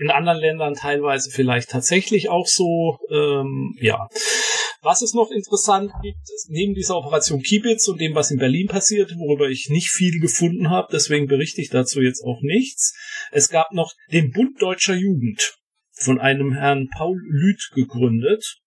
In 0.00 0.10
anderen 0.10 0.40
Ländern 0.40 0.74
teilweise 0.74 1.30
vielleicht 1.30 1.70
tatsächlich 1.70 2.28
auch 2.28 2.46
so. 2.48 2.98
Ähm, 3.08 3.76
ja, 3.80 4.08
was 4.84 5.02
es 5.02 5.14
noch 5.14 5.30
interessant 5.30 5.90
gibt, 6.02 6.28
neben 6.48 6.74
dieser 6.74 6.96
Operation 6.96 7.42
Kiebitz 7.42 7.88
und 7.88 8.00
dem, 8.00 8.14
was 8.14 8.30
in 8.30 8.38
Berlin 8.38 8.68
passiert, 8.68 9.12
worüber 9.16 9.48
ich 9.48 9.68
nicht 9.70 9.90
viel 9.90 10.20
gefunden 10.20 10.70
habe, 10.70 10.88
deswegen 10.92 11.26
berichte 11.26 11.60
ich 11.60 11.70
dazu 11.70 12.00
jetzt 12.00 12.22
auch 12.22 12.40
nichts. 12.42 12.94
Es 13.32 13.48
gab 13.48 13.72
noch 13.72 13.92
den 14.12 14.30
Bund 14.30 14.60
Deutscher 14.60 14.94
Jugend 14.94 15.56
von 15.92 16.20
einem 16.20 16.52
Herrn 16.52 16.88
Paul 16.96 17.18
Lüth 17.28 17.70
gegründet, 17.74 18.58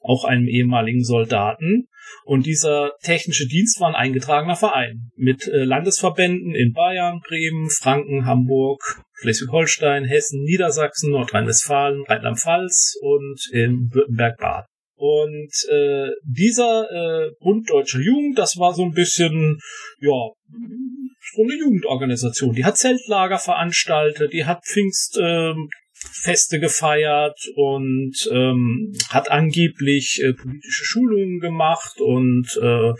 auch 0.00 0.24
einem 0.24 0.48
ehemaligen 0.48 1.04
Soldaten. 1.04 1.88
Und 2.24 2.46
dieser 2.46 2.92
technische 3.02 3.46
Dienst 3.46 3.80
war 3.80 3.88
ein 3.88 3.94
eingetragener 3.94 4.56
Verein 4.56 5.10
mit 5.16 5.46
äh, 5.46 5.64
Landesverbänden 5.64 6.54
in 6.54 6.72
Bayern, 6.72 7.20
Bremen, 7.26 7.68
Franken, 7.68 8.24
Hamburg, 8.24 9.02
Schleswig-Holstein, 9.20 10.04
Hessen, 10.04 10.42
Niedersachsen, 10.42 11.10
Nordrhein-Westfalen, 11.10 12.04
Rheinland-Pfalz 12.06 12.96
und 13.02 13.40
in 13.52 13.90
Württemberg-Bad. 13.92 14.66
Und 14.98 15.52
äh, 15.70 16.10
dieser 16.24 16.90
äh, 16.90 17.30
Bund 17.40 17.70
Deutscher 17.70 18.00
Jugend, 18.00 18.36
das 18.36 18.58
war 18.58 18.74
so 18.74 18.82
ein 18.82 18.90
bisschen, 18.92 19.60
ja, 20.00 20.10
so 20.10 21.42
eine 21.42 21.56
Jugendorganisation. 21.56 22.54
Die 22.54 22.64
hat 22.64 22.76
Zeltlager 22.76 23.38
veranstaltet, 23.38 24.32
die 24.32 24.44
hat 24.44 24.64
Pfingstfeste 24.66 26.56
äh, 26.56 26.58
gefeiert 26.58 27.38
und 27.54 28.28
ähm, 28.32 28.92
hat 29.10 29.30
angeblich 29.30 30.20
äh, 30.20 30.32
politische 30.32 30.84
Schulungen 30.84 31.38
gemacht 31.38 32.00
und 32.00 32.48
äh, 32.60 32.92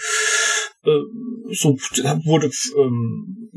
so 1.51 1.77
wurde 2.25 2.51
ähm, 2.77 3.49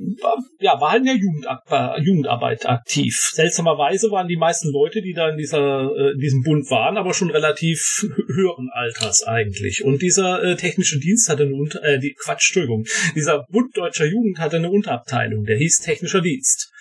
ja 0.60 0.80
war 0.80 0.96
in 0.98 1.04
der 1.04 1.16
Jugend, 1.16 1.46
äh, 1.70 2.02
Jugendarbeit 2.02 2.66
aktiv. 2.68 3.16
Seltsamerweise 3.34 4.12
waren 4.12 4.28
die 4.28 4.38
meisten 4.38 4.72
Leute, 4.72 5.02
die 5.02 5.14
da 5.14 5.30
in 5.30 5.38
dieser 5.38 5.90
äh, 5.96 6.12
in 6.14 6.20
diesem 6.20 6.42
Bund 6.44 6.70
waren, 6.70 6.98
aber 6.98 7.14
schon 7.14 7.30
relativ 7.30 8.06
höheren 8.28 8.70
Alters 8.72 9.24
eigentlich. 9.24 9.84
Und 9.84 10.02
dieser 10.02 10.44
äh, 10.44 10.56
technische 10.56 11.00
Dienst 11.00 11.30
hatte 11.30 11.44
eine 11.44 11.56
Unter 11.56 11.84
äh, 11.84 12.00
die 12.00 12.14
Quatsch, 12.14 12.52
Entschuldigung, 12.52 12.86
dieser 13.16 13.46
Bund 13.50 13.76
deutscher 13.76 14.06
Jugend 14.06 14.40
hatte 14.40 14.58
eine 14.58 14.72
Unterabteilung, 14.72 15.44
der 15.44 15.58
hieß 15.58 15.80
technischer 15.80 16.22
Dienst. 16.22 16.72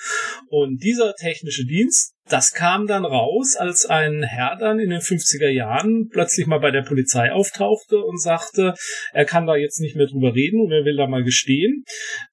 Und 0.48 0.82
dieser 0.82 1.14
technische 1.14 1.64
Dienst 1.64 2.14
das 2.30 2.52
kam 2.52 2.86
dann 2.86 3.04
raus, 3.04 3.56
als 3.56 3.86
ein 3.86 4.22
Herr 4.22 4.56
dann 4.56 4.78
in 4.78 4.90
den 4.90 5.00
50er 5.00 5.48
Jahren 5.48 6.08
plötzlich 6.10 6.46
mal 6.46 6.60
bei 6.60 6.70
der 6.70 6.82
Polizei 6.82 7.32
auftauchte 7.32 7.98
und 7.98 8.20
sagte, 8.20 8.74
er 9.12 9.24
kann 9.24 9.46
da 9.46 9.56
jetzt 9.56 9.80
nicht 9.80 9.96
mehr 9.96 10.06
drüber 10.06 10.34
reden 10.34 10.39
und 10.48 10.72
er 10.72 10.84
will 10.84 10.96
da 10.96 11.06
mal 11.06 11.22
gestehen, 11.22 11.84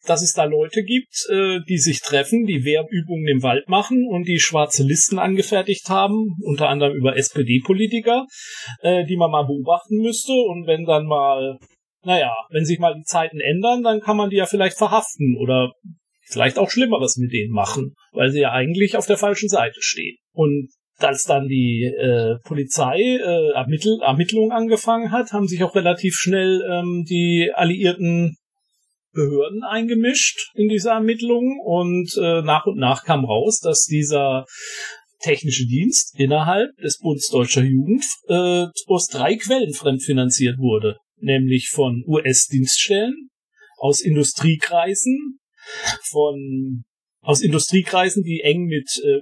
dass 0.06 0.22
es 0.22 0.34
da 0.34 0.46
Leute 0.46 0.84
gibt, 0.84 1.26
äh, 1.30 1.60
die 1.68 1.78
sich 1.78 2.00
treffen, 2.00 2.46
die 2.46 2.64
Wehrübungen 2.64 3.28
im 3.28 3.44
Wald 3.44 3.68
machen 3.68 4.06
und 4.10 4.28
die 4.28 4.40
schwarze 4.40 4.84
Listen 4.84 5.20
angefertigt 5.20 5.90
haben, 5.90 6.36
unter 6.44 6.70
anderem 6.70 6.96
über 6.96 7.18
SPD-Politiker, 7.18 8.26
äh, 8.82 9.06
die 9.06 9.18
man 9.18 9.32
mal 9.32 9.46
beobachten 9.46 9.98
müsste 9.98 10.34
und 10.34 10.68
wenn 10.68 10.86
dann 10.86 11.06
mal 11.06 11.58
naja, 12.04 12.32
wenn 12.52 12.64
sich 12.64 12.80
mal 12.80 12.94
die 12.96 13.04
Zeiten 13.04 13.40
ändern, 13.40 13.84
dann 13.84 14.00
kann 14.00 14.16
man 14.16 14.30
die 14.30 14.38
ja 14.38 14.46
vielleicht 14.46 14.78
verhaften 14.78 15.36
oder 15.42 15.74
vielleicht 16.30 16.58
auch 16.58 16.70
Schlimmeres 16.70 17.18
mit 17.18 17.34
denen 17.34 17.52
machen, 17.52 17.96
weil 18.12 18.30
sie 18.30 18.40
ja 18.40 18.52
eigentlich 18.52 18.96
auf 18.96 19.08
der 19.08 19.18
falschen 19.18 19.50
Seite 19.50 19.82
stehen. 19.82 20.18
Und 20.34 20.70
als 21.04 21.24
dann 21.24 21.48
die 21.48 21.84
äh, 21.84 22.38
Polizei 22.44 23.00
äh, 23.00 23.52
Ermittl 23.54 24.00
Ermittlungen 24.02 24.52
angefangen 24.52 25.12
hat, 25.12 25.32
haben 25.32 25.48
sich 25.48 25.64
auch 25.64 25.76
relativ 25.76 26.16
schnell 26.16 26.62
ähm, 26.70 27.06
die 27.08 27.52
alliierten 27.54 28.38
Behörden 29.14 29.64
eingemischt 29.64 30.52
in 30.54 30.70
diese 30.70 30.90
Ermittlungen 30.90 31.60
und 31.64 32.16
äh, 32.22 32.42
nach 32.42 32.66
und 32.66 32.78
nach 32.78 33.04
kam 33.04 33.26
raus, 33.26 33.60
dass 33.60 33.86
dieser 33.86 34.46
technische 35.20 35.66
Dienst 35.66 36.14
innerhalb 36.20 36.76
des 36.78 37.00
Bundes 37.00 37.28
Deutscher 37.30 37.64
Jugend 37.64 38.06
äh, 38.28 38.68
aus 38.86 39.08
drei 39.08 39.36
Quellen 39.36 39.74
fremdfinanziert 39.74 40.60
wurde, 40.60 40.98
nämlich 41.18 41.70
von 41.70 42.04
US-Dienststellen, 42.06 43.30
aus 43.78 44.02
Industriekreisen 44.02 45.40
von 46.10 46.84
aus 47.22 47.42
Industriekreisen, 47.42 48.24
die 48.24 48.42
eng 48.42 48.66
mit 48.66 48.90
äh, 49.04 49.20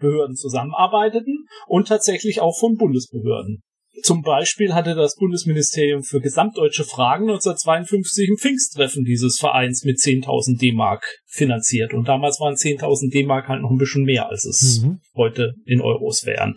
US-Behörden 0.00 0.36
zusammenarbeiteten 0.36 1.46
und 1.66 1.88
tatsächlich 1.88 2.40
auch 2.40 2.58
von 2.58 2.76
Bundesbehörden. 2.76 3.62
Zum 4.02 4.22
Beispiel 4.22 4.72
hatte 4.72 4.94
das 4.94 5.16
Bundesministerium 5.16 6.02
für 6.02 6.20
gesamtdeutsche 6.20 6.84
Fragen 6.84 7.24
1952 7.24 8.30
ein 8.30 8.38
Pfingsttreffen 8.38 9.04
dieses 9.04 9.38
Vereins 9.38 9.84
mit 9.84 9.98
10.000 9.98 10.58
D-Mark 10.58 11.04
finanziert. 11.26 11.92
Und 11.92 12.08
damals 12.08 12.40
waren 12.40 12.54
10.000 12.54 13.12
D-Mark 13.12 13.48
halt 13.48 13.62
noch 13.62 13.70
ein 13.70 13.78
bisschen 13.78 14.04
mehr, 14.04 14.28
als 14.28 14.44
es 14.44 14.82
mhm. 14.82 15.00
heute 15.16 15.54
in 15.66 15.80
Euros 15.80 16.24
wären. 16.24 16.56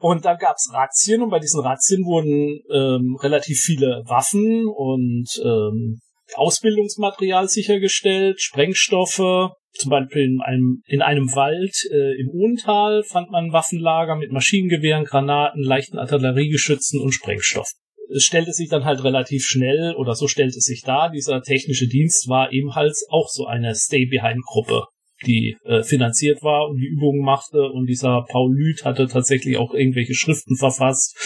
Und 0.00 0.24
dann 0.24 0.36
gab's 0.38 0.68
Razzien 0.72 1.22
und 1.22 1.30
bei 1.30 1.38
diesen 1.38 1.60
Razzien 1.60 2.04
wurden 2.04 2.60
ähm, 2.74 3.16
relativ 3.22 3.60
viele 3.60 4.02
Waffen 4.04 4.66
und 4.66 5.28
ähm, 5.44 6.00
Ausbildungsmaterial 6.34 7.48
sichergestellt, 7.48 8.40
Sprengstoffe, 8.40 9.52
zum 9.74 9.90
Beispiel 9.90 10.24
in 10.24 10.40
einem, 10.40 10.82
in 10.86 11.02
einem 11.02 11.34
Wald 11.34 11.74
äh, 11.90 12.20
im 12.20 12.28
Ohntal 12.30 13.02
fand 13.04 13.30
man 13.30 13.52
Waffenlager 13.52 14.16
mit 14.16 14.32
Maschinengewehren, 14.32 15.04
Granaten, 15.04 15.62
leichten 15.62 15.98
Artilleriegeschützen 15.98 17.00
und 17.00 17.12
Sprengstoff. 17.12 17.70
Es 18.14 18.24
stellte 18.24 18.52
sich 18.52 18.68
dann 18.68 18.84
halt 18.84 19.02
relativ 19.04 19.44
schnell, 19.44 19.94
oder 19.94 20.14
so 20.14 20.28
stellte 20.28 20.58
es 20.58 20.64
sich 20.64 20.82
dar, 20.82 21.10
dieser 21.10 21.42
technische 21.42 21.88
Dienst 21.88 22.28
war 22.28 22.52
ebenfalls 22.52 23.06
auch 23.10 23.28
so 23.28 23.46
eine 23.46 23.74
Stay-Behind-Gruppe 23.74 24.84
die 25.26 25.56
äh, 25.64 25.82
finanziert 25.82 26.42
war 26.42 26.68
und 26.68 26.78
die 26.78 26.88
Übungen 26.88 27.24
machte. 27.24 27.62
Und 27.62 27.86
dieser 27.86 28.24
Paul 28.28 28.54
Lüth 28.54 28.84
hatte 28.84 29.06
tatsächlich 29.06 29.56
auch 29.56 29.72
irgendwelche 29.72 30.14
Schriften 30.14 30.56
verfasst, 30.56 31.16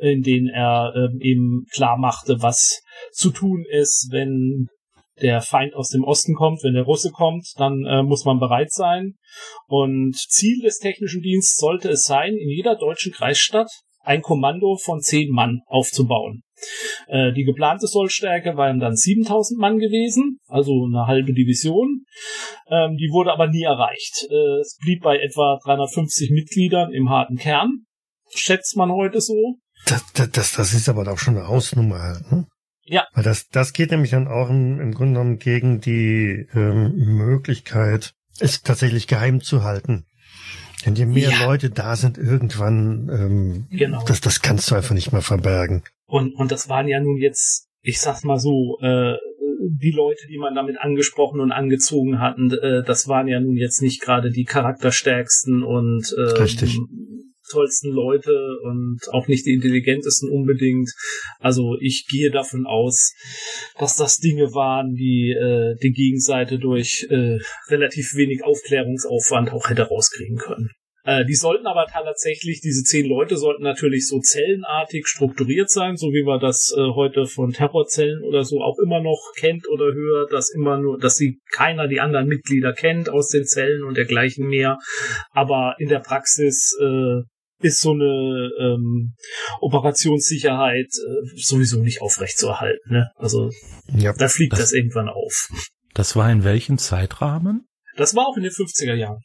in 0.00 0.22
denen 0.22 0.48
er 0.48 0.92
äh, 0.94 1.26
eben 1.26 1.64
klar 1.72 1.98
machte, 1.98 2.36
was 2.40 2.82
zu 3.12 3.30
tun 3.30 3.64
ist, 3.70 4.08
wenn 4.10 4.68
der 5.22 5.40
Feind 5.40 5.74
aus 5.74 5.88
dem 5.88 6.04
Osten 6.04 6.34
kommt, 6.34 6.62
wenn 6.62 6.74
der 6.74 6.84
Russe 6.84 7.10
kommt, 7.10 7.46
dann 7.56 7.84
äh, 7.84 8.02
muss 8.02 8.24
man 8.24 8.38
bereit 8.38 8.72
sein. 8.72 9.14
Und 9.66 10.16
Ziel 10.16 10.60
des 10.62 10.78
technischen 10.78 11.22
Dienstes 11.22 11.56
sollte 11.56 11.88
es 11.90 12.02
sein, 12.02 12.34
in 12.34 12.48
jeder 12.48 12.76
deutschen 12.76 13.12
Kreisstadt 13.12 13.70
ein 14.02 14.22
Kommando 14.22 14.76
von 14.76 15.00
zehn 15.00 15.30
Mann 15.30 15.60
aufzubauen. 15.66 16.42
Äh, 17.06 17.32
die 17.32 17.44
geplante 17.44 17.86
Sollstärke 17.86 18.56
waren 18.56 18.80
dann 18.80 18.96
7000 18.96 19.60
Mann 19.60 19.78
gewesen, 19.78 20.38
also 20.46 20.86
eine 20.86 21.06
halbe 21.06 21.32
Division. 21.32 22.04
Ähm, 22.70 22.96
die 22.96 23.10
wurde 23.12 23.32
aber 23.32 23.48
nie 23.48 23.62
erreicht. 23.62 24.26
Äh, 24.30 24.60
es 24.60 24.76
blieb 24.80 25.02
bei 25.02 25.18
etwa 25.18 25.58
350 25.62 26.30
Mitgliedern 26.30 26.92
im 26.92 27.10
harten 27.10 27.36
Kern, 27.36 27.84
schätzt 28.34 28.76
man 28.76 28.90
heute 28.90 29.20
so. 29.20 29.56
Das, 29.86 30.04
das, 30.14 30.52
das 30.52 30.74
ist 30.74 30.88
aber 30.88 31.04
doch 31.04 31.18
schon 31.18 31.36
eine 31.36 31.46
Hausnummer 31.46 31.98
halt, 32.00 32.32
ne? 32.32 32.46
Ja. 32.88 33.06
Weil 33.12 33.24
das, 33.24 33.48
das 33.48 33.72
geht 33.72 33.90
nämlich 33.90 34.10
dann 34.10 34.28
auch 34.28 34.48
im, 34.48 34.80
im 34.80 34.92
Grunde 34.92 35.14
genommen 35.14 35.38
gegen 35.38 35.80
die 35.80 36.46
ähm, 36.54 36.94
Möglichkeit, 36.96 38.14
es 38.40 38.62
tatsächlich 38.62 39.06
geheim 39.06 39.40
zu 39.40 39.62
halten. 39.62 40.06
Denn 40.86 40.94
je 40.94 41.06
mehr 41.06 41.30
ja. 41.30 41.44
Leute 41.44 41.70
da 41.70 41.96
sind, 41.96 42.18
irgendwann, 42.18 43.08
ähm, 43.12 43.66
genau. 43.70 44.02
das, 44.06 44.20
das 44.20 44.42
kannst 44.42 44.70
du 44.70 44.74
einfach 44.74 44.94
nicht 44.94 45.12
mehr 45.12 45.22
verbergen. 45.22 45.82
Und, 46.06 46.34
und 46.34 46.52
das 46.52 46.68
waren 46.68 46.88
ja 46.88 47.00
nun 47.00 47.18
jetzt, 47.18 47.68
ich 47.82 48.00
sag's 48.00 48.24
mal 48.24 48.38
so, 48.38 48.78
äh, 48.80 49.16
die 49.60 49.90
Leute, 49.90 50.26
die 50.28 50.38
man 50.38 50.54
damit 50.54 50.78
angesprochen 50.78 51.40
und 51.40 51.50
angezogen 51.52 52.20
hatten, 52.20 52.50
äh, 52.52 52.82
das 52.84 53.08
waren 53.08 53.26
ja 53.26 53.40
nun 53.40 53.56
jetzt 53.56 53.82
nicht 53.82 54.00
gerade 54.00 54.30
die 54.30 54.44
charakterstärksten 54.44 55.62
und 55.64 56.14
äh, 56.16 56.40
Richtig. 56.40 56.78
Tollsten 57.48 57.90
Leute 57.90 58.58
und 58.62 59.00
auch 59.10 59.28
nicht 59.28 59.46
die 59.46 59.54
intelligentesten 59.54 60.30
unbedingt. 60.30 60.90
Also 61.38 61.76
ich 61.80 62.06
gehe 62.08 62.30
davon 62.30 62.66
aus, 62.66 63.14
dass 63.78 63.96
das 63.96 64.16
Dinge 64.16 64.54
waren, 64.54 64.94
die 64.94 65.30
äh, 65.30 65.76
die 65.82 65.92
Gegenseite 65.92 66.58
durch 66.58 67.06
äh, 67.10 67.38
relativ 67.68 68.14
wenig 68.14 68.44
Aufklärungsaufwand 68.44 69.50
auch 69.52 69.68
hätte 69.68 69.82
rauskriegen 69.82 70.36
können. 70.36 70.70
Äh, 71.08 71.24
die 71.24 71.34
sollten 71.34 71.66
aber 71.66 71.86
tatsächlich, 71.86 72.60
diese 72.60 72.82
zehn 72.82 73.06
Leute 73.08 73.38
sollten 73.38 73.62
natürlich 73.62 74.06
so 74.06 74.18
zellenartig 74.18 75.06
strukturiert 75.06 75.70
sein, 75.70 75.96
so 75.96 76.08
wie 76.08 76.22
man 76.22 76.38
das 76.38 76.74
äh, 76.76 76.82
heute 76.94 77.24
von 77.24 77.50
Terrorzellen 77.50 78.22
oder 78.24 78.44
so 78.44 78.60
auch 78.60 78.76
immer 78.84 79.00
noch 79.00 79.32
kennt 79.38 79.66
oder 79.70 79.94
hört, 79.94 80.34
dass 80.34 80.50
immer 80.54 80.76
nur, 80.76 80.98
dass 80.98 81.14
sie 81.14 81.38
keiner 81.50 81.88
die 81.88 82.00
anderen 82.00 82.26
Mitglieder 82.26 82.74
kennt 82.74 83.08
aus 83.08 83.28
den 83.28 83.46
Zellen 83.46 83.84
und 83.84 83.96
dergleichen 83.96 84.48
mehr. 84.48 84.76
Aber 85.30 85.76
in 85.78 85.88
der 85.88 86.00
Praxis 86.00 86.76
äh, 86.78 87.22
ist 87.60 87.80
so 87.80 87.92
eine 87.92 88.50
ähm, 88.60 89.14
Operationssicherheit 89.60 90.86
äh, 90.86 91.36
sowieso 91.36 91.82
nicht 91.82 92.02
aufrechtzuerhalten. 92.02 92.92
Ne? 92.92 93.10
Also 93.16 93.50
ja, 93.92 94.12
da 94.12 94.28
fliegt 94.28 94.52
das, 94.52 94.60
das 94.60 94.72
irgendwann 94.72 95.08
auf. 95.08 95.50
Das 95.94 96.14
war 96.16 96.30
in 96.30 96.44
welchem 96.44 96.78
Zeitrahmen? 96.78 97.66
Das 97.96 98.14
war 98.14 98.26
auch 98.26 98.36
in 98.36 98.44
den 98.44 98.52
50er 98.52 98.94
Jahren. 98.94 99.22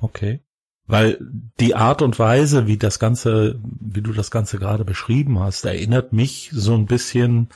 Okay. 0.00 0.40
Weil 0.86 1.18
die 1.60 1.74
Art 1.74 2.00
und 2.02 2.18
Weise, 2.18 2.66
wie 2.66 2.78
das 2.78 2.98
Ganze, 2.98 3.60
wie 3.62 4.00
du 4.00 4.12
das 4.12 4.30
Ganze 4.30 4.58
gerade 4.58 4.84
beschrieben 4.84 5.38
hast, 5.38 5.64
erinnert 5.66 6.12
mich 6.12 6.50
so 6.52 6.74
ein 6.74 6.86
bisschen 6.86 7.50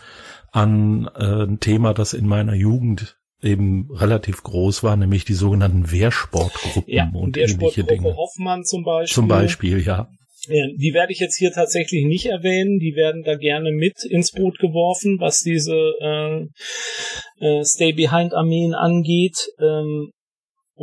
an 0.52 1.08
äh, 1.16 1.44
ein 1.44 1.58
Thema, 1.58 1.94
das 1.94 2.12
in 2.12 2.28
meiner 2.28 2.54
Jugend 2.54 3.16
eben 3.42 3.88
relativ 3.92 4.42
groß 4.42 4.82
war, 4.82 4.96
nämlich 4.96 5.24
die 5.24 5.34
sogenannten 5.34 5.90
Wehrsportgruppen 5.90 6.92
ja, 6.92 7.10
und 7.12 7.36
ähnliche 7.36 7.84
Dinge. 7.84 8.16
Hoffmann 8.16 8.64
zum 8.64 8.84
Beispiel. 8.84 9.14
Zum 9.14 9.28
Beispiel, 9.28 9.78
ja. 9.84 10.08
ja. 10.48 10.66
Die 10.76 10.92
werde 10.94 11.12
ich 11.12 11.18
jetzt 11.18 11.36
hier 11.36 11.52
tatsächlich 11.52 12.04
nicht 12.04 12.26
erwähnen. 12.26 12.78
Die 12.78 12.94
werden 12.94 13.22
da 13.24 13.36
gerne 13.36 13.72
mit 13.72 14.04
ins 14.08 14.32
Boot 14.32 14.58
geworfen, 14.58 15.18
was 15.20 15.38
diese 15.38 15.74
äh, 16.00 16.46
äh, 17.40 17.64
Stay-Behind-Armeen 17.64 18.74
angeht. 18.74 19.36
Ähm, 19.60 20.12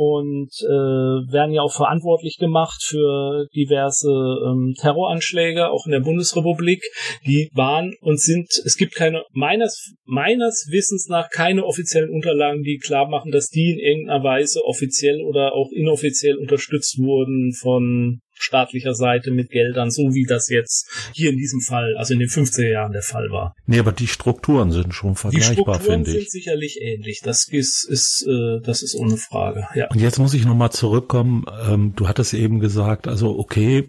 und 0.00 0.48
äh, 0.62 1.30
werden 1.30 1.52
ja 1.52 1.60
auch 1.60 1.74
verantwortlich 1.74 2.38
gemacht 2.38 2.82
für 2.82 3.44
diverse 3.54 4.08
ähm, 4.08 4.72
Terroranschläge, 4.80 5.68
auch 5.68 5.84
in 5.84 5.92
der 5.92 6.00
Bundesrepublik. 6.00 6.82
Die 7.26 7.50
waren 7.52 7.92
und 8.00 8.18
sind, 8.18 8.48
es 8.64 8.76
gibt 8.78 8.94
keine, 8.94 9.24
meines, 9.32 9.92
meines 10.06 10.68
Wissens 10.70 11.08
nach 11.10 11.28
keine 11.28 11.66
offiziellen 11.66 12.08
Unterlagen, 12.08 12.62
die 12.62 12.78
klar 12.78 13.10
machen, 13.10 13.30
dass 13.30 13.48
die 13.48 13.72
in 13.72 13.78
irgendeiner 13.78 14.24
Weise 14.24 14.64
offiziell 14.64 15.20
oder 15.20 15.52
auch 15.52 15.68
inoffiziell 15.70 16.38
unterstützt 16.38 16.96
wurden 16.96 17.52
von 17.52 18.20
staatlicher 18.40 18.94
Seite 18.94 19.30
mit 19.30 19.50
Geldern, 19.50 19.90
so 19.90 20.14
wie 20.14 20.24
das 20.24 20.48
jetzt 20.48 20.88
hier 21.12 21.30
in 21.30 21.36
diesem 21.36 21.60
Fall, 21.60 21.94
also 21.96 22.14
in 22.14 22.20
den 22.20 22.28
50er 22.28 22.70
Jahren 22.70 22.92
der 22.92 23.02
Fall 23.02 23.30
war. 23.30 23.54
Nee, 23.66 23.78
aber 23.78 23.92
die 23.92 24.06
Strukturen 24.06 24.72
sind 24.72 24.94
schon 24.94 25.14
vergleichbar, 25.14 25.46
finde 25.46 25.56
ich. 25.56 25.60
Die 25.60 25.62
Strukturen 25.62 26.04
sind 26.04 26.30
sicherlich 26.30 26.80
ähnlich. 26.80 27.20
Das 27.22 27.48
ist, 27.48 27.88
ist 27.88 28.26
äh, 28.26 28.60
das 28.62 28.82
ist 28.82 28.94
ohne 28.94 29.16
Frage. 29.16 29.66
Ja. 29.74 29.88
Und 29.88 30.00
jetzt 30.00 30.18
muss 30.18 30.34
ich 30.34 30.44
nochmal 30.44 30.70
zurückkommen. 30.70 31.44
Ähm, 31.68 31.92
du 31.96 32.08
hattest 32.08 32.34
eben 32.34 32.60
gesagt, 32.60 33.08
also 33.08 33.38
okay, 33.38 33.88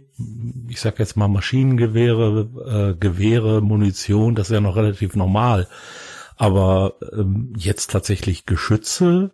ich 0.70 0.80
sag 0.80 1.00
jetzt 1.00 1.18
mal 1.18 1.28
Maschinengewehre, 1.28 2.94
äh, 2.94 3.00
Gewehre, 3.00 3.62
Munition, 3.62 4.36
das 4.36 4.50
ist 4.50 4.54
ja 4.54 4.62
noch 4.62 4.76
relativ 4.76 5.16
normal. 5.16 5.68
Aber 6.36 6.96
ähm, 7.14 7.54
jetzt 7.58 7.92
tatsächlich 7.92 8.46
Geschütze, 8.46 9.32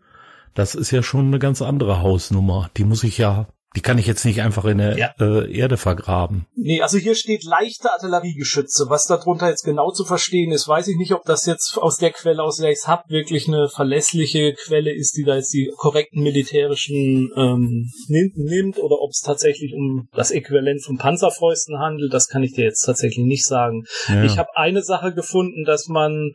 das 0.54 0.76
ist 0.76 0.92
ja 0.92 1.04
schon 1.04 1.28
eine 1.28 1.40
ganz 1.40 1.62
andere 1.62 2.02
Hausnummer. 2.02 2.70
Die 2.78 2.84
muss 2.84 3.04
ich 3.04 3.18
ja 3.18 3.48
die 3.76 3.82
kann 3.82 3.98
ich 3.98 4.08
jetzt 4.08 4.26
nicht 4.26 4.42
einfach 4.42 4.66
in 4.66 4.80
der 4.80 4.98
ja. 4.98 5.14
äh, 5.20 5.56
Erde 5.56 5.78
vergraben. 5.78 6.48
Nee, 6.56 6.82
also 6.82 6.98
hier 6.98 7.16
steht 7.16 7.44
leichte 7.44 7.92
Artilleriegeschütze. 7.92 8.86
Was 8.90 9.06
darunter 9.06 9.50
jetzt 9.50 9.64
genau 9.64 9.92
zu 9.92 10.06
verstehen 10.06 10.52
ist, 10.52 10.68
weiß 10.68 10.88
ich 10.88 10.98
nicht, 10.98 11.14
ob 11.14 11.26
das 11.26 11.46
jetzt 11.46 11.78
aus 11.78 11.98
der 11.98 12.12
Quelle, 12.12 12.42
aus 12.42 12.58
der 12.58 12.72
ich 12.72 12.80
es 12.80 12.88
hab, 12.88 13.10
wirklich 13.10 13.48
eine 13.48 13.68
verlässliche 13.68 14.54
Quelle 14.54 14.92
ist, 14.92 15.18
die 15.18 15.26
da 15.26 15.36
jetzt 15.36 15.54
die 15.54 15.72
korrekten 15.78 16.24
militärischen 16.24 17.30
ähm, 17.36 17.92
nimmt, 18.08 18.80
oder 18.80 19.02
ob 19.02 19.12
es 19.12 19.20
tatsächlich 19.20 19.74
um 19.76 20.08
das 20.14 20.32
Äquivalent 20.32 20.84
von 20.84 20.98
Panzerfäusten 20.98 21.78
handelt. 21.78 22.14
Das 22.14 22.30
kann 22.30 22.44
ich 22.44 22.54
dir 22.54 22.64
jetzt 22.64 22.84
tatsächlich 22.84 23.26
nicht 23.26 23.46
sagen. 23.46 23.84
Ja. 24.08 24.24
Ich 24.24 24.38
habe 24.38 24.50
eine 24.56 24.82
Sache 24.82 25.14
gefunden, 25.14 25.66
dass 25.66 25.88
man 25.88 26.32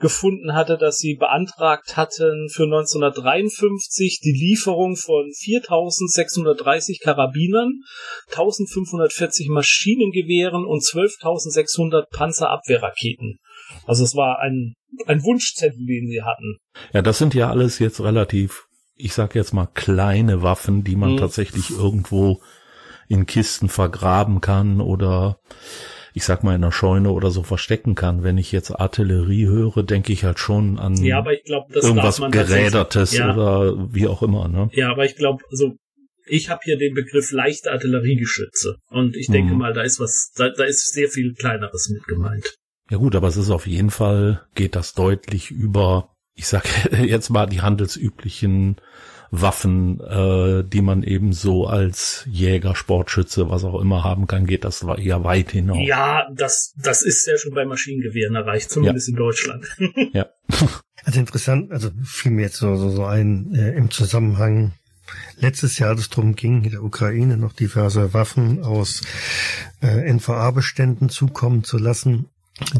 gefunden 0.00 0.54
hatte, 0.54 0.76
dass 0.76 0.98
sie 0.98 1.14
beantragt 1.14 1.96
hatten 1.96 2.48
für 2.50 2.64
1953 2.64 4.20
die 4.22 4.32
Lieferung 4.32 4.96
von 4.96 5.32
4630 5.32 6.73
Karabinern, 7.02 7.82
1540 8.28 9.48
Maschinengewehren 9.48 10.64
und 10.64 10.82
12.600 10.82 12.04
Panzerabwehrraketen. 12.10 13.38
Also 13.86 14.04
es 14.04 14.14
war 14.14 14.40
ein, 14.40 14.74
ein 15.06 15.22
Wunschzettel, 15.22 15.86
den 15.86 16.08
sie 16.08 16.22
hatten. 16.22 16.58
Ja, 16.92 17.02
das 17.02 17.18
sind 17.18 17.34
ja 17.34 17.50
alles 17.50 17.78
jetzt 17.78 18.00
relativ, 18.00 18.66
ich 18.96 19.14
sag 19.14 19.34
jetzt 19.34 19.52
mal 19.52 19.68
kleine 19.74 20.42
Waffen, 20.42 20.84
die 20.84 20.96
man 20.96 21.12
mhm. 21.12 21.18
tatsächlich 21.18 21.70
irgendwo 21.70 22.40
in 23.08 23.26
Kisten 23.26 23.68
vergraben 23.68 24.40
kann 24.40 24.80
oder 24.80 25.38
ich 26.16 26.24
sag 26.24 26.44
mal, 26.44 26.54
in 26.54 26.62
einer 26.62 26.70
Scheune 26.70 27.10
oder 27.10 27.32
so 27.32 27.42
verstecken 27.42 27.96
kann. 27.96 28.22
Wenn 28.22 28.38
ich 28.38 28.52
jetzt 28.52 28.70
Artillerie 28.70 29.46
höre, 29.46 29.82
denke 29.82 30.12
ich 30.12 30.22
halt 30.22 30.38
schon 30.38 30.78
an 30.78 30.94
ja, 30.94 31.18
aber 31.18 31.34
ich 31.34 31.42
glaub, 31.42 31.74
irgendwas 31.74 32.22
Gerädertes 32.30 33.16
ja. 33.16 33.34
oder 33.34 33.92
wie 33.92 34.06
auch 34.06 34.22
immer. 34.22 34.46
Ne? 34.46 34.70
Ja, 34.72 34.92
aber 34.92 35.04
ich 35.04 35.16
glaube, 35.16 35.42
also 35.50 35.72
ich 36.26 36.50
habe 36.50 36.60
hier 36.64 36.78
den 36.78 36.94
Begriff 36.94 37.30
leichte 37.30 37.70
Artilleriegeschütze 37.72 38.76
und 38.90 39.16
ich 39.16 39.28
denke 39.28 39.52
hm. 39.52 39.58
mal, 39.58 39.72
da 39.72 39.82
ist 39.82 40.00
was, 40.00 40.32
da, 40.36 40.50
da 40.50 40.64
ist 40.64 40.92
sehr 40.92 41.08
viel 41.08 41.34
kleineres 41.34 41.88
mit 41.88 42.04
gemeint. 42.04 42.56
Ja 42.90 42.98
gut, 42.98 43.14
aber 43.14 43.28
es 43.28 43.36
ist 43.36 43.50
auf 43.50 43.66
jeden 43.66 43.90
Fall, 43.90 44.46
geht 44.54 44.76
das 44.76 44.94
deutlich 44.94 45.50
über, 45.50 46.14
ich 46.34 46.46
sag 46.46 46.64
jetzt 47.02 47.30
mal, 47.30 47.46
die 47.46 47.62
handelsüblichen 47.62 48.76
Waffen, 49.30 50.00
äh, 50.00 50.64
die 50.64 50.82
man 50.82 51.02
eben 51.02 51.32
so 51.32 51.66
als 51.66 52.24
Jäger, 52.30 52.74
Sportschütze, 52.74 53.50
was 53.50 53.64
auch 53.64 53.80
immer 53.80 54.04
haben 54.04 54.26
kann, 54.26 54.46
geht 54.46 54.64
das 54.64 54.82
eher 54.82 55.24
weit 55.24 55.50
hinaus. 55.50 55.78
Ja, 55.80 56.28
das, 56.32 56.74
das 56.80 57.02
ist 57.02 57.26
ja 57.26 57.36
schon 57.36 57.54
bei 57.54 57.64
Maschinengewehren 57.64 58.36
erreicht, 58.36 58.70
zumindest 58.70 59.08
ja. 59.08 59.12
in 59.12 59.16
Deutschland. 59.16 59.66
ja. 60.12 60.26
Also 61.04 61.20
interessant, 61.20 61.72
also 61.72 61.90
fiel 62.04 62.32
mir 62.32 62.42
jetzt 62.42 62.56
so, 62.56 62.76
so, 62.76 62.90
so 62.90 63.04
ein 63.04 63.54
äh, 63.54 63.72
im 63.72 63.90
Zusammenhang 63.90 64.72
letztes 65.36 65.78
Jahr, 65.78 65.96
es 65.96 66.10
darum 66.10 66.34
ging, 66.34 66.68
der 66.70 66.82
Ukraine 66.82 67.36
noch 67.36 67.52
diverse 67.52 68.14
Waffen 68.14 68.62
aus 68.62 69.02
äh, 69.82 70.12
NVA-Beständen 70.12 71.08
zukommen 71.08 71.64
zu 71.64 71.78
lassen. 71.78 72.26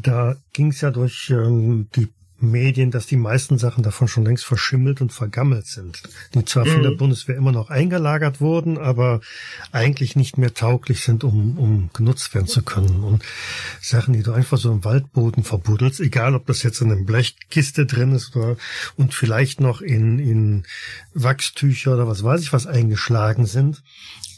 Da 0.00 0.36
ging 0.52 0.68
es 0.68 0.80
ja 0.80 0.90
durch 0.90 1.30
ähm, 1.30 1.88
die 1.96 2.08
Medien, 2.38 2.90
dass 2.90 3.06
die 3.06 3.16
meisten 3.16 3.58
Sachen 3.58 3.82
davon 3.82 4.08
schon 4.08 4.24
längst 4.24 4.44
verschimmelt 4.44 5.00
und 5.00 5.12
vergammelt 5.12 5.66
sind. 5.66 6.02
Die 6.34 6.44
zwar 6.44 6.66
von 6.66 6.82
der 6.82 6.92
mhm. 6.92 6.96
Bundeswehr 6.96 7.36
immer 7.36 7.52
noch 7.52 7.70
eingelagert 7.70 8.40
wurden, 8.40 8.76
aber 8.78 9.20
eigentlich 9.72 10.16
nicht 10.16 10.36
mehr 10.36 10.52
tauglich 10.52 11.02
sind, 11.02 11.24
um, 11.24 11.58
um 11.58 11.90
genutzt 11.92 12.34
werden 12.34 12.46
zu 12.46 12.62
können. 12.62 13.04
Und 13.04 13.22
Sachen, 13.80 14.14
die 14.14 14.22
du 14.22 14.32
einfach 14.32 14.58
so 14.58 14.72
im 14.72 14.84
Waldboden 14.84 15.44
verbuddelst, 15.44 16.00
egal 16.00 16.34
ob 16.34 16.46
das 16.46 16.62
jetzt 16.62 16.80
in 16.80 16.90
einem 16.90 17.06
Blechkiste 17.06 17.86
drin 17.86 18.12
ist 18.12 18.34
oder, 18.36 18.56
und 18.96 19.14
vielleicht 19.14 19.60
noch 19.60 19.80
in, 19.80 20.18
in 20.18 20.64
Wachstücher 21.14 21.94
oder 21.94 22.06
was 22.06 22.24
weiß 22.24 22.42
ich 22.42 22.52
was 22.52 22.66
eingeschlagen 22.66 23.46
sind, 23.46 23.82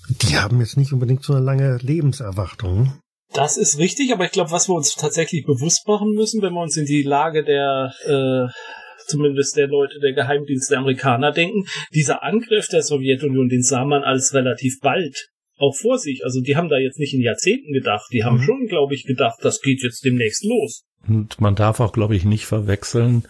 die 0.09 0.39
haben 0.39 0.61
jetzt 0.61 0.77
nicht 0.77 0.93
unbedingt 0.93 1.25
so 1.25 1.35
eine 1.35 1.45
lange 1.45 1.79
Lebenserwartung. 1.79 2.95
Das 3.37 3.59
ist 3.59 3.79
richtig, 3.79 4.13
aber 4.13 4.25
ich 4.25 4.33
glaube, 4.33 4.51
was 4.51 4.69
wir 4.69 4.75
uns 4.75 4.95
tatsächlich 4.95 5.45
bewusst 5.45 5.87
machen 5.87 6.13
müssen, 6.15 6.41
wenn 6.41 6.55
wir 6.55 6.63
uns 6.63 6.79
in 6.79 6.87
die 6.87 7.03
Lage 7.03 7.45
der 7.45 7.93
äh, 8.07 8.51
zumindest 9.07 9.57
der 9.57 9.69
Leute 9.69 10.01
der 10.01 10.15
Geheimdienste 10.15 10.73
der 10.73 10.79
Amerikaner 10.81 11.33
denken, 11.33 11.67
dieser 11.95 12.23
Angriff 12.23 12.69
der 12.69 12.83
Sowjetunion, 12.83 13.49
den 13.49 13.63
sah 13.63 13.85
man 13.85 14.03
als 14.05 14.33
relativ 14.33 14.81
bald 14.81 15.29
auch 15.59 15.75
vor 15.77 15.99
sich. 15.99 16.25
Also 16.25 16.41
die 16.41 16.57
haben 16.57 16.71
da 16.71 16.79
jetzt 16.79 16.99
nicht 16.99 17.13
in 17.13 17.21
Jahrzehnten 17.21 17.73
gedacht, 17.73 18.07
die 18.11 18.25
haben 18.25 18.39
mhm. 18.39 18.43
schon, 18.43 18.67
glaube 18.69 18.95
ich, 18.95 19.05
gedacht, 19.05 19.39
das 19.43 19.61
geht 19.61 19.83
jetzt 19.83 20.05
demnächst 20.05 20.43
los. 20.45 20.85
Und 21.07 21.41
man 21.41 21.55
darf 21.55 21.81
auch, 21.81 21.93
glaube 21.93 22.17
ich, 22.17 22.25
nicht 22.25 22.47
verwechseln, 22.47 23.25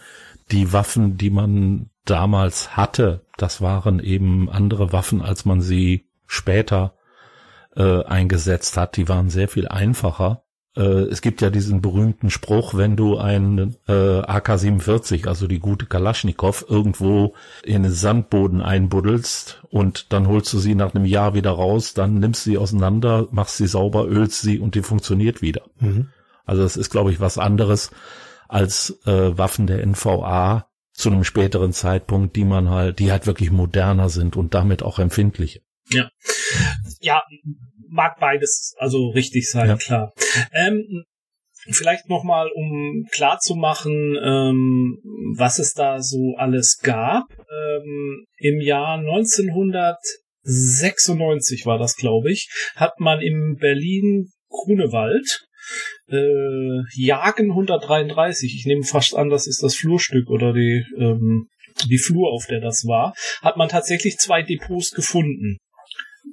die 0.51 0.71
Waffen, 0.71 1.17
die 1.17 1.29
man 1.29 1.89
damals 2.05 2.77
hatte, 2.77 3.25
das 3.37 3.61
waren 3.61 3.99
eben 3.99 4.49
andere 4.49 4.93
Waffen, 4.93 5.21
als 5.21 5.43
man 5.43 5.61
sie 5.61 6.05
später 6.25 6.96
äh, 7.77 8.03
eingesetzt 8.03 8.75
hat. 8.75 8.97
Die 8.97 9.07
waren 9.07 9.29
sehr 9.29 9.47
viel 9.47 9.67
einfacher. 9.67 10.43
Äh, 10.75 10.81
es 10.81 11.21
gibt 11.21 11.41
ja 11.41 11.49
diesen 11.49 11.81
berühmten 11.81 12.29
Spruch, 12.29 12.75
wenn 12.75 12.95
du 12.95 13.17
ein 13.17 13.75
äh, 13.87 13.91
AK-47, 14.21 15.27
also 15.27 15.47
die 15.47 15.59
gute 15.59 15.85
Kalaschnikow, 15.85 16.65
irgendwo 16.67 17.33
in 17.63 17.83
den 17.83 17.91
Sandboden 17.91 18.61
einbuddelst 18.61 19.63
und 19.69 20.11
dann 20.13 20.27
holst 20.27 20.53
du 20.53 20.59
sie 20.59 20.75
nach 20.75 20.93
einem 20.93 21.05
Jahr 21.05 21.33
wieder 21.33 21.51
raus, 21.51 21.93
dann 21.93 22.15
nimmst 22.15 22.45
du 22.45 22.51
sie 22.51 22.57
auseinander, 22.57 23.27
machst 23.31 23.57
sie 23.57 23.67
sauber, 23.67 24.07
ölst 24.07 24.41
sie 24.41 24.59
und 24.59 24.75
die 24.75 24.83
funktioniert 24.83 25.41
wieder. 25.41 25.63
Mhm. 25.79 26.09
Also 26.45 26.63
das 26.63 26.77
ist, 26.77 26.91
glaube 26.91 27.11
ich, 27.11 27.19
was 27.19 27.37
anderes 27.37 27.91
als 28.47 28.99
äh, 29.05 29.37
Waffen 29.37 29.67
der 29.67 29.85
NVA 29.85 30.67
zu 30.93 31.09
einem 31.09 31.23
späteren 31.23 31.73
Zeitpunkt, 31.73 32.35
die 32.35 32.45
man 32.45 32.69
halt, 32.69 32.99
die 32.99 33.11
halt 33.11 33.27
wirklich 33.27 33.51
moderner 33.51 34.09
sind 34.09 34.35
und 34.35 34.53
damit 34.53 34.81
auch 34.81 34.99
empfindlicher. 34.99 35.59
Ja. 35.89 36.09
ja, 36.99 37.23
mag 37.89 38.19
beides 38.19 38.75
also 38.77 39.09
richtig 39.09 39.49
sein, 39.49 39.69
ja. 39.69 39.77
klar. 39.77 40.13
Ähm, 40.53 41.05
vielleicht 41.69 42.09
nochmal, 42.09 42.49
um 42.53 43.07
klarzumachen, 43.11 44.17
ähm, 44.21 44.99
was 45.37 45.59
es 45.59 45.71
da 45.73 46.01
so 46.01 46.35
alles 46.37 46.79
gab. 46.81 47.23
Ähm, 47.29 48.25
Im 48.37 48.59
Jahr 48.61 48.97
1996 48.99 51.65
war 51.65 51.77
das, 51.77 51.95
glaube 51.95 52.31
ich, 52.31 52.49
hat 52.75 52.99
man 52.99 53.21
im 53.21 53.55
Berlin 53.59 54.31
Grunewald 54.49 55.47
äh, 56.09 56.81
Jagen 56.95 57.51
133, 57.51 58.55
ich 58.55 58.65
nehme 58.65 58.83
fast 58.83 59.15
an, 59.15 59.29
das 59.29 59.47
ist 59.47 59.63
das 59.63 59.75
Flurstück 59.75 60.29
oder 60.29 60.53
die, 60.53 60.85
ähm, 60.97 61.47
die 61.89 61.97
Flur, 61.97 62.31
auf 62.31 62.45
der 62.47 62.61
das 62.61 62.85
war, 62.87 63.13
hat 63.41 63.57
man 63.57 63.69
tatsächlich 63.69 64.17
zwei 64.17 64.41
Depots 64.41 64.91
gefunden, 64.91 65.57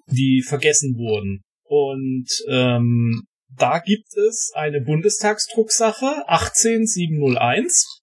die 0.07 0.43
vergessen 0.47 0.97
wurden. 0.97 1.43
Und 1.65 2.29
ähm, 2.49 3.23
da 3.57 3.79
gibt 3.79 4.17
es 4.17 4.53
eine 4.55 4.81
Bundestagsdrucksache 4.81 6.25
18701 6.27 8.03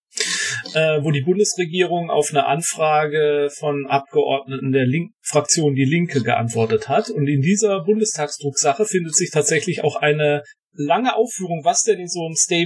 äh, 0.73 1.01
wo 1.03 1.11
die 1.11 1.21
Bundesregierung 1.21 2.09
auf 2.09 2.29
eine 2.31 2.45
Anfrage 2.45 3.49
von 3.57 3.85
Abgeordneten 3.87 4.71
der 4.71 4.85
Link 4.85 5.11
Fraktion 5.21 5.75
Die 5.75 5.85
Linke 5.85 6.21
geantwortet 6.21 6.89
hat. 6.89 7.09
Und 7.09 7.27
in 7.27 7.41
dieser 7.41 7.83
Bundestagsdrucksache 7.83 8.85
findet 8.85 9.15
sich 9.15 9.31
tatsächlich 9.31 9.83
auch 9.83 9.95
eine 9.95 10.43
lange 10.73 11.15
Aufführung, 11.15 11.61
was 11.63 11.83
denn 11.83 11.99
in 11.99 12.07
so 12.07 12.25
einem 12.25 12.35
Stay 12.35 12.63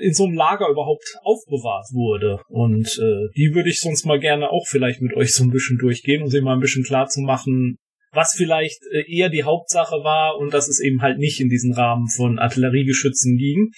in 0.00 0.14
so 0.14 0.24
einem 0.24 0.34
Lager 0.34 0.68
überhaupt 0.68 1.04
aufbewahrt 1.22 1.86
wurde. 1.92 2.40
Und 2.48 2.86
äh, 2.98 3.28
die 3.36 3.54
würde 3.54 3.70
ich 3.70 3.80
sonst 3.80 4.04
mal 4.04 4.18
gerne 4.18 4.50
auch 4.50 4.66
vielleicht 4.66 5.00
mit 5.00 5.14
euch 5.14 5.34
so 5.34 5.44
ein 5.44 5.50
bisschen 5.50 5.78
durchgehen, 5.78 6.22
um 6.22 6.28
sie 6.28 6.40
mal 6.40 6.54
ein 6.54 6.60
bisschen 6.60 6.84
klar 6.84 7.08
zu 7.08 7.20
machen, 7.20 7.76
was 8.12 8.34
vielleicht 8.34 8.82
äh, 8.90 9.04
eher 9.10 9.30
die 9.30 9.44
Hauptsache 9.44 9.96
war 10.04 10.36
und 10.36 10.52
dass 10.52 10.68
es 10.68 10.80
eben 10.80 11.02
halt 11.02 11.18
nicht 11.18 11.40
in 11.40 11.48
diesen 11.48 11.72
Rahmen 11.72 12.08
von 12.08 12.38
Artilleriegeschützen 12.38 13.36
ging. 13.36 13.70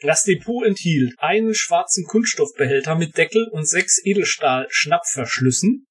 Das 0.00 0.24
Depot 0.24 0.66
enthielt 0.66 1.14
einen 1.18 1.54
schwarzen 1.54 2.04
Kunststoffbehälter 2.04 2.96
mit 2.96 3.16
Deckel 3.16 3.48
und 3.52 3.68
sechs 3.68 4.00
Edelstahl-Schnappverschlüssen, 4.04 5.86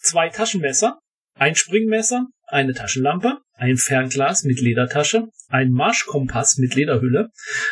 zwei 0.00 0.28
Taschenmesser, 0.28 0.98
ein 1.34 1.54
Springmesser, 1.54 2.26
eine 2.46 2.74
Taschenlampe, 2.74 3.38
ein 3.54 3.76
Fernglas 3.76 4.42
mit 4.44 4.60
Ledertasche, 4.60 5.24
ein 5.48 5.70
Marschkompass 5.70 6.56
mit 6.58 6.74
Lederhülle, 6.74 7.28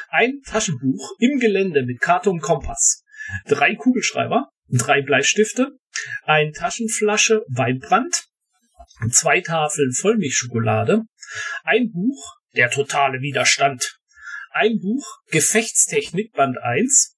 ein 0.09 0.41
Taschenbuch 0.47 1.13
im 1.19 1.39
Gelände 1.39 1.85
mit 1.85 2.01
Karte 2.01 2.31
und 2.31 2.41
Kompass, 2.41 3.03
drei 3.47 3.75
Kugelschreiber, 3.75 4.49
drei 4.69 5.03
Bleistifte, 5.03 5.73
ein 6.25 6.53
Taschenflasche 6.53 7.43
Weinbrand, 7.49 8.25
zwei 9.11 9.41
Tafeln 9.41 9.93
Vollmilchschokolade, 9.93 11.03
ein 11.65 11.91
Buch 11.91 12.37
Der 12.55 12.71
totale 12.71 13.21
Widerstand, 13.21 13.99
ein 14.53 14.79
Buch 14.81 15.05
Gefechtstechnik 15.31 16.33
Band 16.33 16.59
1, 16.63 17.17